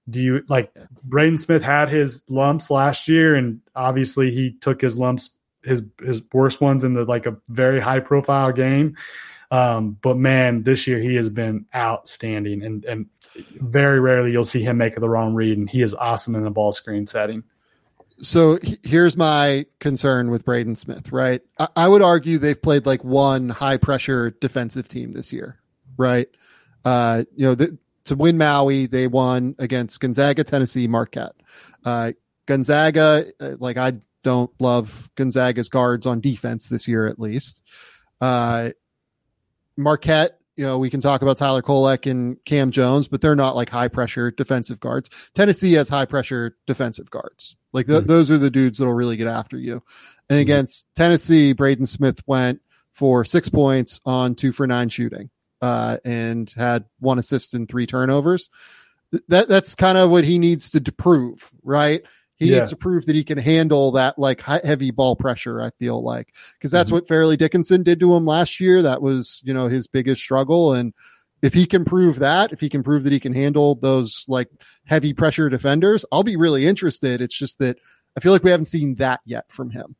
Do 0.08 0.20
you 0.20 0.42
like 0.48 0.72
Braden 1.04 1.38
Smith 1.38 1.62
had 1.62 1.88
his 1.88 2.22
lumps 2.28 2.70
last 2.70 3.08
year, 3.08 3.34
and 3.34 3.60
obviously 3.74 4.30
he 4.32 4.52
took 4.52 4.80
his 4.80 4.96
lumps, 4.96 5.30
his 5.62 5.82
his 6.00 6.22
worst 6.32 6.60
ones 6.60 6.84
in 6.84 6.94
the 6.94 7.04
like 7.04 7.26
a 7.26 7.36
very 7.48 7.80
high 7.80 8.00
profile 8.00 8.52
game. 8.52 8.96
Um, 9.50 9.96
but 10.00 10.16
man, 10.16 10.62
this 10.62 10.86
year 10.86 10.98
he 10.98 11.14
has 11.16 11.30
been 11.30 11.66
outstanding, 11.74 12.62
and 12.62 12.84
and 12.84 13.06
very 13.60 14.00
rarely 14.00 14.32
you'll 14.32 14.44
see 14.44 14.62
him 14.62 14.78
make 14.78 14.94
the 14.94 15.08
wrong 15.08 15.34
read, 15.34 15.58
and 15.58 15.68
he 15.68 15.82
is 15.82 15.94
awesome 15.94 16.34
in 16.34 16.44
the 16.44 16.50
ball 16.50 16.72
screen 16.72 17.06
setting. 17.06 17.44
So 18.22 18.58
here's 18.82 19.16
my 19.16 19.66
concern 19.78 20.30
with 20.30 20.44
Braden 20.44 20.76
Smith, 20.76 21.12
right? 21.12 21.42
I, 21.58 21.68
I 21.76 21.88
would 21.88 22.02
argue 22.02 22.38
they've 22.38 22.60
played 22.60 22.86
like 22.86 23.04
one 23.04 23.50
high 23.50 23.76
pressure 23.76 24.30
defensive 24.30 24.88
team 24.88 25.12
this 25.12 25.32
year, 25.32 25.60
right? 25.98 26.28
Uh, 26.84 27.24
you 27.34 27.44
know, 27.44 27.54
the, 27.54 27.76
to 28.04 28.16
win 28.16 28.38
Maui, 28.38 28.86
they 28.86 29.06
won 29.06 29.54
against 29.58 30.00
Gonzaga, 30.00 30.44
Tennessee, 30.44 30.86
Marquette. 30.88 31.34
Uh, 31.84 32.12
Gonzaga, 32.46 33.26
uh, 33.38 33.56
like 33.58 33.76
I 33.76 33.94
don't 34.22 34.50
love 34.60 35.10
Gonzaga's 35.16 35.68
guards 35.68 36.06
on 36.06 36.20
defense 36.20 36.68
this 36.68 36.88
year, 36.88 37.06
at 37.06 37.18
least. 37.18 37.62
Uh, 38.20 38.70
Marquette, 39.76 40.38
you 40.56 40.64
know, 40.64 40.78
we 40.78 40.88
can 40.88 41.00
talk 41.00 41.22
about 41.22 41.36
Tyler 41.36 41.62
Kolek 41.62 42.10
and 42.10 42.42
Kam 42.44 42.70
Jones, 42.70 43.08
but 43.08 43.20
they're 43.20 43.36
not 43.36 43.56
like 43.56 43.68
high 43.68 43.88
pressure 43.88 44.30
defensive 44.30 44.80
guards. 44.80 45.10
Tennessee 45.34 45.74
has 45.74 45.88
high 45.88 46.06
pressure 46.06 46.56
defensive 46.66 47.10
guards. 47.10 47.56
Like 47.72 47.86
th- 47.86 48.00
mm-hmm. 48.00 48.06
those 48.08 48.30
are 48.30 48.38
the 48.38 48.50
dudes 48.50 48.78
that'll 48.78 48.94
really 48.94 49.16
get 49.16 49.26
after 49.26 49.58
you. 49.58 49.82
And 50.30 50.36
mm-hmm. 50.36 50.40
against 50.40 50.86
Tennessee, 50.94 51.52
Braden 51.52 51.86
Smith 51.86 52.22
went 52.26 52.62
for 52.92 53.24
six 53.24 53.50
points 53.50 54.00
on 54.06 54.34
two 54.34 54.52
for 54.52 54.66
nine 54.66 54.88
shooting, 54.88 55.28
uh, 55.60 55.98
and 56.04 56.50
had 56.56 56.86
one 57.00 57.18
assist 57.18 57.52
and 57.52 57.68
three 57.68 57.86
turnovers. 57.86 58.48
That 59.28 59.48
that's 59.48 59.74
kind 59.74 59.98
of 59.98 60.10
what 60.10 60.24
he 60.24 60.38
needs 60.38 60.70
to, 60.70 60.80
to 60.80 60.92
prove, 60.92 61.50
right? 61.62 62.02
He 62.36 62.50
yeah. 62.50 62.58
needs 62.58 62.70
to 62.70 62.76
prove 62.76 63.06
that 63.06 63.16
he 63.16 63.24
can 63.24 63.38
handle 63.38 63.92
that 63.92 64.18
like 64.18 64.42
heavy 64.42 64.90
ball 64.90 65.16
pressure. 65.16 65.60
I 65.62 65.70
feel 65.78 66.02
like 66.02 66.34
because 66.52 66.70
that's 66.70 66.88
mm-hmm. 66.88 66.96
what 66.96 67.08
Fairleigh 67.08 67.36
Dickinson 67.36 67.82
did 67.82 67.98
to 68.00 68.14
him 68.14 68.26
last 68.26 68.60
year. 68.60 68.82
That 68.82 69.00
was 69.00 69.40
you 69.44 69.54
know 69.54 69.68
his 69.68 69.86
biggest 69.86 70.20
struggle, 70.20 70.74
and 70.74 70.92
if 71.42 71.54
he 71.54 71.66
can 71.66 71.84
prove 71.84 72.18
that, 72.18 72.52
if 72.52 72.60
he 72.60 72.68
can 72.68 72.82
prove 72.82 73.04
that 73.04 73.12
he 73.12 73.20
can 73.20 73.32
handle 73.32 73.74
those 73.76 74.24
like 74.28 74.48
heavy 74.84 75.14
pressure 75.14 75.48
defenders, 75.48 76.04
I'll 76.12 76.22
be 76.22 76.36
really 76.36 76.66
interested. 76.66 77.20
It's 77.20 77.36
just 77.36 77.58
that 77.58 77.78
I 78.16 78.20
feel 78.20 78.32
like 78.32 78.42
we 78.42 78.50
haven't 78.50 78.66
seen 78.66 78.96
that 78.96 79.20
yet 79.24 79.44
from 79.48 79.70
him. 79.70 79.96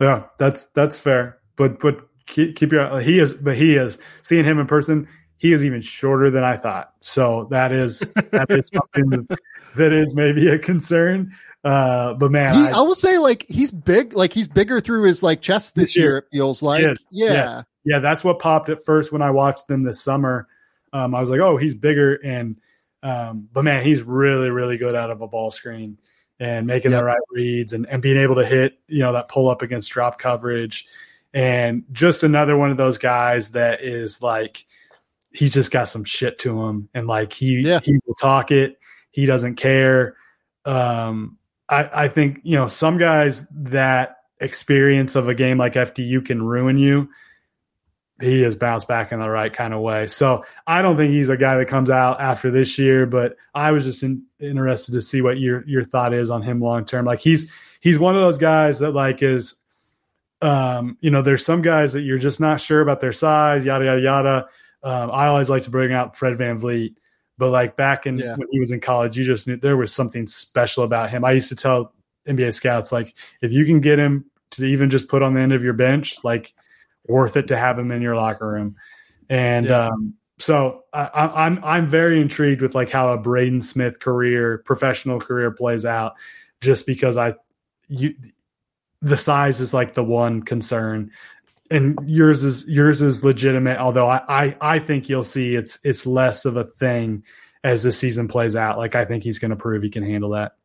Yeah, 0.00 0.24
that's 0.38 0.66
that's 0.66 0.98
fair. 0.98 1.38
But 1.56 1.80
but 1.80 2.06
keep, 2.26 2.56
keep 2.56 2.72
your 2.72 3.00
he 3.00 3.18
is 3.18 3.32
but 3.32 3.56
he 3.56 3.76
is 3.76 3.98
seeing 4.22 4.44
him 4.44 4.58
in 4.58 4.66
person 4.66 5.08
he 5.42 5.52
is 5.52 5.64
even 5.64 5.80
shorter 5.80 6.30
than 6.30 6.44
I 6.44 6.56
thought. 6.56 6.94
So 7.00 7.48
that 7.50 7.72
is 7.72 7.98
that 8.30 8.46
is 8.48 8.70
something 8.72 9.26
that, 9.74 9.92
is 9.92 10.14
maybe 10.14 10.46
a 10.46 10.56
concern. 10.56 11.32
Uh, 11.64 12.14
but 12.14 12.30
man, 12.30 12.54
he, 12.54 12.60
I, 12.60 12.78
I, 12.78 12.80
will 12.82 12.94
say 12.94 13.18
like 13.18 13.46
he's 13.48 13.72
big, 13.72 14.14
like 14.14 14.32
he's 14.32 14.46
bigger 14.46 14.80
through 14.80 15.02
his 15.02 15.20
like 15.20 15.40
chest 15.40 15.74
this, 15.74 15.96
year. 15.96 16.18
It 16.18 16.24
feels 16.30 16.62
like, 16.62 16.84
yeah. 17.10 17.32
yeah. 17.32 17.62
yeah, 17.84 17.98
That's 17.98 18.22
what 18.22 18.38
popped 18.38 18.68
at 18.68 18.84
first 18.84 19.10
when 19.10 19.20
I 19.20 19.32
watched 19.32 19.66
them 19.66 19.82
this 19.82 20.00
summer. 20.00 20.46
Um, 20.92 21.12
I 21.12 21.20
was 21.20 21.28
like, 21.28 21.40
oh, 21.40 21.56
he's 21.56 21.74
bigger, 21.74 22.14
and 22.14 22.60
um, 23.02 23.48
but 23.52 23.64
man, 23.64 23.84
he's 23.84 24.00
really 24.00 24.50
really 24.50 24.76
good 24.76 24.94
out 24.94 25.10
of 25.10 25.22
a 25.22 25.26
ball 25.26 25.50
screen 25.50 25.98
and 26.38 26.68
making 26.68 26.92
yep. 26.92 27.00
the 27.00 27.04
right 27.04 27.20
reads 27.32 27.72
and, 27.72 27.86
and 27.88 28.00
being 28.00 28.16
able 28.16 28.36
to 28.36 28.46
hit 28.46 28.78
you 28.86 29.00
know 29.00 29.12
that 29.14 29.28
pull 29.28 29.50
up 29.50 29.62
against 29.62 29.90
drop 29.90 30.20
coverage 30.20 30.86
and 31.34 31.84
just 31.90 32.22
another 32.22 32.56
one 32.56 32.70
of 32.70 32.76
those 32.76 32.98
guys 32.98 33.52
that 33.52 33.82
is 33.82 34.22
like 34.22 34.66
he's 35.34 35.52
just 35.52 35.70
got 35.70 35.88
some 35.88 36.04
shit 36.04 36.38
to 36.38 36.62
him. 36.62 36.88
And 36.94 37.06
like 37.06 37.32
he 37.32 37.60
yeah. 37.60 37.80
he 37.82 37.98
will 38.06 38.14
talk 38.14 38.50
it. 38.50 38.78
He 39.10 39.26
doesn't 39.26 39.56
care. 39.56 40.16
Um 40.64 41.38
i 41.68 42.04
i 42.04 42.08
think 42.08 42.40
you 42.42 42.56
know 42.56 42.66
some 42.66 42.98
guys 42.98 43.46
that 43.50 44.18
experience 44.40 45.14
of 45.14 45.28
a 45.28 45.34
game 45.34 45.58
like 45.58 45.74
fdu 45.74 46.24
can 46.24 46.42
ruin 46.42 46.76
you 46.76 47.08
he 48.20 48.42
has 48.42 48.54
bounced 48.54 48.86
back 48.86 49.10
in 49.10 49.18
the 49.18 49.28
right 49.28 49.52
kind 49.52 49.74
of 49.74 49.80
way. 49.80 50.06
So 50.06 50.44
i 50.66 50.82
don't 50.82 50.96
think 50.96 51.12
he's 51.12 51.30
a 51.30 51.36
guy 51.36 51.56
that 51.56 51.68
comes 51.68 51.90
out 51.90 52.20
after 52.20 52.50
this 52.50 52.78
year 52.78 53.06
but 53.06 53.36
i 53.54 53.72
was 53.72 53.84
just 53.84 54.02
in, 54.02 54.24
interested 54.38 54.92
to 54.92 55.00
see 55.00 55.22
what 55.22 55.38
your 55.38 55.66
your 55.66 55.82
thought 55.82 56.14
is 56.14 56.30
on 56.30 56.42
him 56.42 56.60
long 56.60 56.84
term. 56.84 57.04
Like 57.04 57.20
he's 57.20 57.50
he's 57.80 57.98
one 57.98 58.14
of 58.14 58.20
those 58.20 58.38
guys 58.38 58.80
that 58.80 58.90
like 58.90 59.22
is 59.22 59.54
um 60.40 60.96
you 61.00 61.10
know 61.10 61.22
there's 61.22 61.44
some 61.44 61.62
guys 61.62 61.92
that 61.94 62.02
you're 62.02 62.18
just 62.18 62.40
not 62.40 62.60
sure 62.60 62.80
about 62.80 63.00
their 63.00 63.12
size 63.12 63.64
yada 63.64 63.84
yada 63.84 64.00
yada 64.00 64.46
um, 64.82 65.10
I 65.10 65.26
always 65.26 65.48
like 65.48 65.64
to 65.64 65.70
bring 65.70 65.92
out 65.92 66.16
Fred 66.16 66.36
Van 66.36 66.58
VanVleet, 66.58 66.94
but 67.38 67.50
like 67.50 67.76
back 67.76 68.06
in 68.06 68.18
yeah. 68.18 68.36
when 68.36 68.48
he 68.50 68.58
was 68.60 68.70
in 68.70 68.80
college, 68.80 69.16
you 69.16 69.24
just 69.24 69.46
knew 69.46 69.56
there 69.56 69.76
was 69.76 69.92
something 69.92 70.26
special 70.26 70.84
about 70.84 71.10
him. 71.10 71.24
I 71.24 71.32
used 71.32 71.48
to 71.50 71.56
tell 71.56 71.92
NBA 72.26 72.54
scouts 72.54 72.92
like 72.92 73.14
if 73.40 73.52
you 73.52 73.64
can 73.64 73.80
get 73.80 73.98
him 73.98 74.26
to 74.52 74.64
even 74.64 74.90
just 74.90 75.08
put 75.08 75.22
on 75.22 75.34
the 75.34 75.40
end 75.40 75.52
of 75.52 75.62
your 75.62 75.72
bench, 75.72 76.16
like 76.24 76.52
worth 77.06 77.36
it 77.36 77.48
to 77.48 77.56
have 77.56 77.78
him 77.78 77.90
in 77.90 78.02
your 78.02 78.16
locker 78.16 78.46
room. 78.46 78.76
And 79.28 79.66
yeah. 79.66 79.86
um, 79.86 80.14
so 80.38 80.84
I, 80.92 81.08
I'm 81.46 81.60
I'm 81.62 81.86
very 81.86 82.20
intrigued 82.20 82.62
with 82.62 82.74
like 82.74 82.90
how 82.90 83.12
a 83.12 83.18
Braden 83.18 83.62
Smith 83.62 84.00
career, 84.00 84.58
professional 84.58 85.20
career 85.20 85.52
plays 85.52 85.86
out, 85.86 86.14
just 86.60 86.86
because 86.86 87.16
I 87.16 87.34
you 87.88 88.14
the 89.00 89.16
size 89.16 89.60
is 89.60 89.72
like 89.72 89.94
the 89.94 90.04
one 90.04 90.42
concern 90.42 91.12
and 91.70 91.98
yours 92.06 92.44
is 92.44 92.68
yours 92.68 93.02
is 93.02 93.24
legitimate. 93.24 93.78
Although 93.78 94.06
I, 94.06 94.22
I, 94.28 94.56
I 94.60 94.78
think 94.78 95.08
you'll 95.08 95.22
see 95.22 95.54
it's 95.54 95.78
it's 95.84 96.06
less 96.06 96.44
of 96.44 96.56
a 96.56 96.64
thing 96.64 97.24
as 97.64 97.82
the 97.82 97.92
season 97.92 98.28
plays 98.28 98.56
out. 98.56 98.78
Like 98.78 98.94
I 98.94 99.04
think 99.04 99.22
he's 99.22 99.38
going 99.38 99.50
to 99.50 99.56
prove 99.56 99.82
he 99.82 99.90
can 99.90 100.02
handle 100.02 100.30
that. 100.30 100.56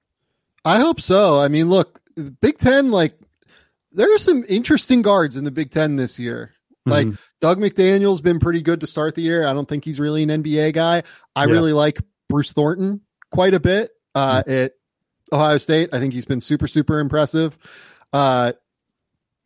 I 0.65 0.79
hope 0.79 0.99
so. 0.99 1.39
I 1.39 1.47
mean, 1.47 1.69
look, 1.69 2.01
Big 2.41 2.57
Ten, 2.57 2.91
like 2.91 3.13
there 3.91 4.13
are 4.13 4.17
some 4.17 4.43
interesting 4.47 5.01
guards 5.01 5.35
in 5.35 5.43
the 5.43 5.51
Big 5.51 5.71
Ten 5.71 5.95
this 5.95 6.19
year. 6.19 6.53
Like 6.85 7.07
mm-hmm. 7.07 7.15
Dug 7.41 7.59
McDaniel's 7.59 8.21
been 8.21 8.39
pretty 8.39 8.61
good 8.61 8.81
to 8.81 8.87
start 8.87 9.15
the 9.15 9.21
year. 9.21 9.45
I 9.45 9.53
don't 9.53 9.67
think 9.67 9.83
he's 9.83 9.99
really 9.99 10.23
an 10.23 10.29
NBA 10.29 10.73
guy. 10.73 11.03
I 11.35 11.45
yeah. 11.45 11.51
really 11.51 11.73
like 11.73 11.99
Bruce 12.29 12.53
Thornton 12.53 13.01
quite 13.31 13.53
a 13.53 13.59
bit 13.59 13.91
uh, 14.15 14.41
mm-hmm. 14.41 14.51
at 14.51 14.71
Ohio 15.31 15.57
State. 15.57 15.89
I 15.93 15.99
think 15.99 16.13
he's 16.13 16.25
been 16.25 16.41
super 16.41 16.67
super 16.67 16.99
impressive. 16.99 17.57
Uh, 18.13 18.53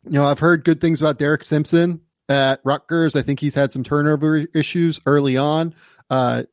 you 0.04 0.12
know, 0.12 0.24
I've 0.24 0.38
heard 0.38 0.64
good 0.64 0.80
things 0.80 1.00
about 1.00 1.18
Derek 1.18 1.44
Simpson 1.44 2.00
at 2.28 2.60
Rutgers. 2.64 3.16
I 3.16 3.22
think 3.22 3.40
he's 3.40 3.54
had 3.54 3.72
some 3.72 3.82
turnover 3.82 4.38
issues 4.54 5.00
early 5.06 5.36
on. 5.36 5.74
Uh, 6.10 6.44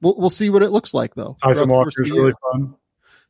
we'll, 0.00 0.16
we'll 0.16 0.30
see 0.30 0.50
what 0.50 0.62
it 0.62 0.70
looks 0.70 0.94
like 0.94 1.14
though. 1.14 1.36
Tyson 1.42 1.68
Walker 1.68 2.02
is 2.02 2.10
really 2.10 2.32
fun. 2.50 2.74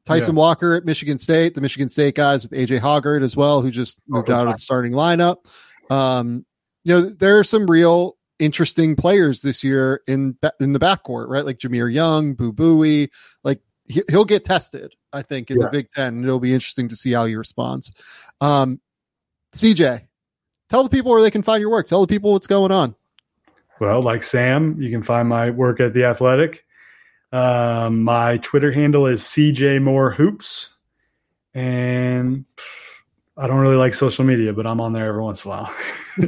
Tyson 0.05 0.35
yeah. 0.35 0.41
Walker 0.41 0.75
at 0.75 0.85
Michigan 0.85 1.19
State, 1.19 1.55
the 1.55 1.61
Michigan 1.61 1.89
State 1.89 2.15
guys 2.15 2.43
with 2.43 2.53
AJ 2.53 2.81
Hoggard 2.81 3.23
as 3.23 3.37
well, 3.37 3.61
who 3.61 3.71
just 3.71 4.01
moved 4.09 4.31
out 4.31 4.47
of 4.47 4.55
the 4.55 4.59
starting 4.59 4.93
lineup. 4.93 5.37
Um, 5.91 6.47
you 6.85 6.95
know, 6.95 7.01
there 7.03 7.39
are 7.39 7.45
some 7.45 7.71
real 7.71 8.17
interesting 8.39 8.97
players 8.97 9.43
this 9.43 9.63
year 9.63 10.01
in 10.07 10.37
in 10.59 10.73
the 10.73 10.79
backcourt, 10.79 11.29
right? 11.29 11.45
Like 11.45 11.59
Jahmir 11.59 11.93
Young, 11.93 12.35
Boo 12.35 12.53
Buie, 12.53 13.11
like 13.45 13.61
he, 13.85 14.03
will 14.11 14.25
get 14.25 14.45
tested. 14.45 14.95
I 15.13 15.23
think 15.23 15.51
in 15.51 15.59
yeah. 15.59 15.67
the 15.67 15.71
Big 15.71 15.89
Ten, 15.91 16.25
it'll 16.25 16.41
be 16.41 16.55
interesting 16.55 16.89
to 16.89 16.97
see 16.97 17.13
how 17.13 17.27
he 17.27 17.37
responds. 17.37 17.93
Um, 18.41 18.81
CJ, 19.53 20.03
tell 20.69 20.83
the 20.83 20.89
people 20.89 21.11
where 21.11 21.23
they 21.23 21.31
can 21.31 21.43
find 21.43 21.61
your 21.61 21.71
work. 21.71 21.87
Tell 21.87 22.01
the 22.01 22.07
people 22.07 22.33
what's 22.33 22.47
going 22.47 22.73
on. 22.73 22.95
Well, 23.81 24.03
like 24.03 24.23
Sam, 24.23 24.81
you 24.81 24.91
can 24.91 25.03
find 25.03 25.29
my 25.29 25.51
work 25.51 25.81
at 25.81 25.95
the 25.95 26.05
Athletic. 26.05 26.65
Um, 27.33 28.03
my 28.03 28.39
Twitter 28.39 28.73
handle 28.73 29.07
is 29.07 29.23
CJ 29.23 29.83
Moore 29.83 30.11
Hoops, 30.11 30.71
and 31.55 32.45
I 33.41 33.47
don't 33.47 33.59
really 33.59 33.77
like 33.77 33.95
social 33.95 34.23
media, 34.23 34.53
but 34.53 34.67
I'm 34.67 34.83
on 34.83 34.93
there 34.93 35.07
every 35.07 35.23
once 35.23 35.47
in 35.47 35.51
a 35.51 35.55
while. 35.55 35.65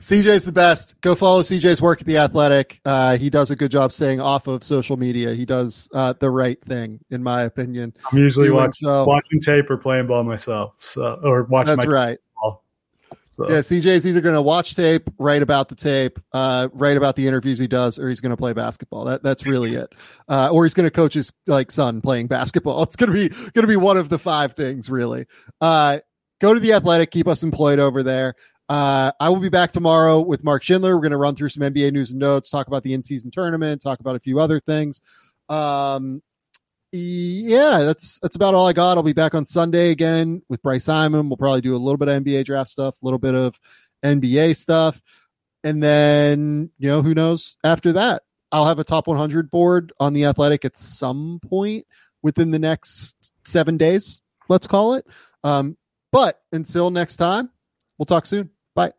CJ's 0.00 0.46
the 0.46 0.52
best. 0.52 0.98
Go 1.02 1.14
follow 1.14 1.42
CJ's 1.42 1.82
work 1.82 2.00
at 2.00 2.06
the 2.06 2.16
Athletic. 2.16 2.80
Uh, 2.86 3.18
he 3.18 3.28
does 3.28 3.50
a 3.50 3.56
good 3.56 3.70
job 3.70 3.92
staying 3.92 4.18
off 4.18 4.46
of 4.46 4.64
social 4.64 4.96
media. 4.96 5.34
He 5.34 5.44
does 5.44 5.90
uh, 5.92 6.14
the 6.18 6.30
right 6.30 6.58
thing, 6.64 7.00
in 7.10 7.22
my 7.22 7.42
opinion. 7.42 7.92
I'm 8.10 8.16
usually 8.16 8.50
watch, 8.50 8.78
so. 8.78 9.04
watching 9.04 9.40
tape 9.40 9.68
or 9.68 9.76
playing 9.76 10.06
ball 10.06 10.24
myself, 10.24 10.72
so, 10.78 11.20
or 11.22 11.42
watching. 11.42 11.76
That's 11.76 11.86
right. 11.86 12.18
So. 13.32 13.48
Yeah, 13.48 13.58
CJ's 13.58 14.06
either 14.08 14.20
going 14.20 14.34
to 14.34 14.42
watch 14.42 14.74
tape, 14.74 15.08
write 15.16 15.40
about 15.40 15.68
the 15.68 15.76
tape, 15.76 16.18
uh, 16.32 16.68
write 16.72 16.96
about 16.96 17.14
the 17.14 17.28
interviews 17.28 17.60
he 17.60 17.68
does, 17.68 17.96
or 17.96 18.08
he's 18.08 18.20
going 18.20 18.30
to 18.30 18.36
play 18.36 18.52
basketball. 18.52 19.04
That 19.04 19.22
that's 19.22 19.46
really 19.46 19.74
it. 19.74 19.92
Uh, 20.28 20.48
or 20.52 20.64
he's 20.64 20.74
going 20.74 20.86
to 20.86 20.92
coach 20.92 21.14
his 21.14 21.32
like 21.48 21.72
son 21.72 22.00
playing 22.00 22.28
basketball. 22.28 22.82
It's 22.90 22.94
going 22.94 23.12
to 23.12 23.14
be 23.14 23.28
going 23.28 23.62
to 23.62 23.66
be 23.66 23.76
one 23.76 23.96
of 23.96 24.08
the 24.08 24.18
five 24.18 24.52
things, 24.52 24.88
really. 24.88 25.26
Uh, 25.60 25.98
go 26.40 26.54
to 26.54 26.60
the 26.60 26.72
Athletic, 26.72 27.10
keep 27.10 27.26
us 27.26 27.42
employed 27.42 27.80
over 27.80 28.04
there. 28.04 28.34
Uh, 28.68 29.10
I 29.18 29.28
will 29.28 29.40
be 29.40 29.48
back 29.48 29.72
tomorrow 29.72 30.20
with 30.20 30.44
Mark 30.44 30.62
Schindler. 30.62 30.94
We're 30.94 31.02
going 31.02 31.10
to 31.10 31.16
run 31.16 31.34
through 31.34 31.48
some 31.48 31.64
NBA 31.64 31.92
news 31.92 32.12
and 32.12 32.20
notes, 32.20 32.48
talk 32.48 32.68
about 32.68 32.84
the 32.84 32.94
in-season 32.94 33.32
tournament, 33.32 33.82
talk 33.82 33.98
about 33.98 34.14
a 34.14 34.20
few 34.20 34.38
other 34.38 34.60
things. 34.60 35.02
Um, 35.48 36.22
yeah, 36.92 37.80
that's 37.80 38.18
that's 38.20 38.36
about 38.36 38.54
all 38.54 38.66
I 38.66 38.72
got. 38.72 38.96
I'll 38.96 39.02
be 39.02 39.12
back 39.12 39.34
on 39.34 39.44
Sunday 39.46 39.90
again 39.90 40.42
with 40.48 40.62
Bryce 40.62 40.84
Simon. 40.84 41.28
We'll 41.28 41.36
probably 41.36 41.60
do 41.60 41.74
a 41.74 41.78
little 41.78 41.98
bit 41.98 42.08
of 42.08 42.22
NBA 42.22 42.44
draft 42.44 42.70
stuff, 42.70 42.96
a 43.00 43.04
little 43.04 43.18
bit 43.18 43.34
of 43.34 43.58
NBA 44.04 44.56
stuff, 44.56 45.00
and 45.62 45.82
then 45.82 46.70
you 46.78 46.88
know 46.88 47.02
who 47.02 47.14
knows 47.14 47.56
after 47.64 47.92
that. 47.94 48.22
I'll 48.52 48.66
have 48.66 48.80
a 48.80 48.84
top 48.84 49.06
100 49.06 49.50
board 49.50 49.92
on 50.00 50.12
the 50.12 50.24
Athletic 50.24 50.64
at 50.64 50.76
some 50.76 51.40
point 51.48 51.86
within 52.22 52.50
the 52.50 52.58
next 52.58 53.32
seven 53.44 53.76
days, 53.76 54.20
let's 54.48 54.66
call 54.66 54.94
it. 54.94 55.06
Um, 55.44 55.76
but 56.12 56.40
until 56.52 56.90
next 56.90 57.16
time, 57.16 57.50
we'll 57.98 58.06
talk 58.06 58.26
soon. 58.26 58.50
Bye. 58.74 58.92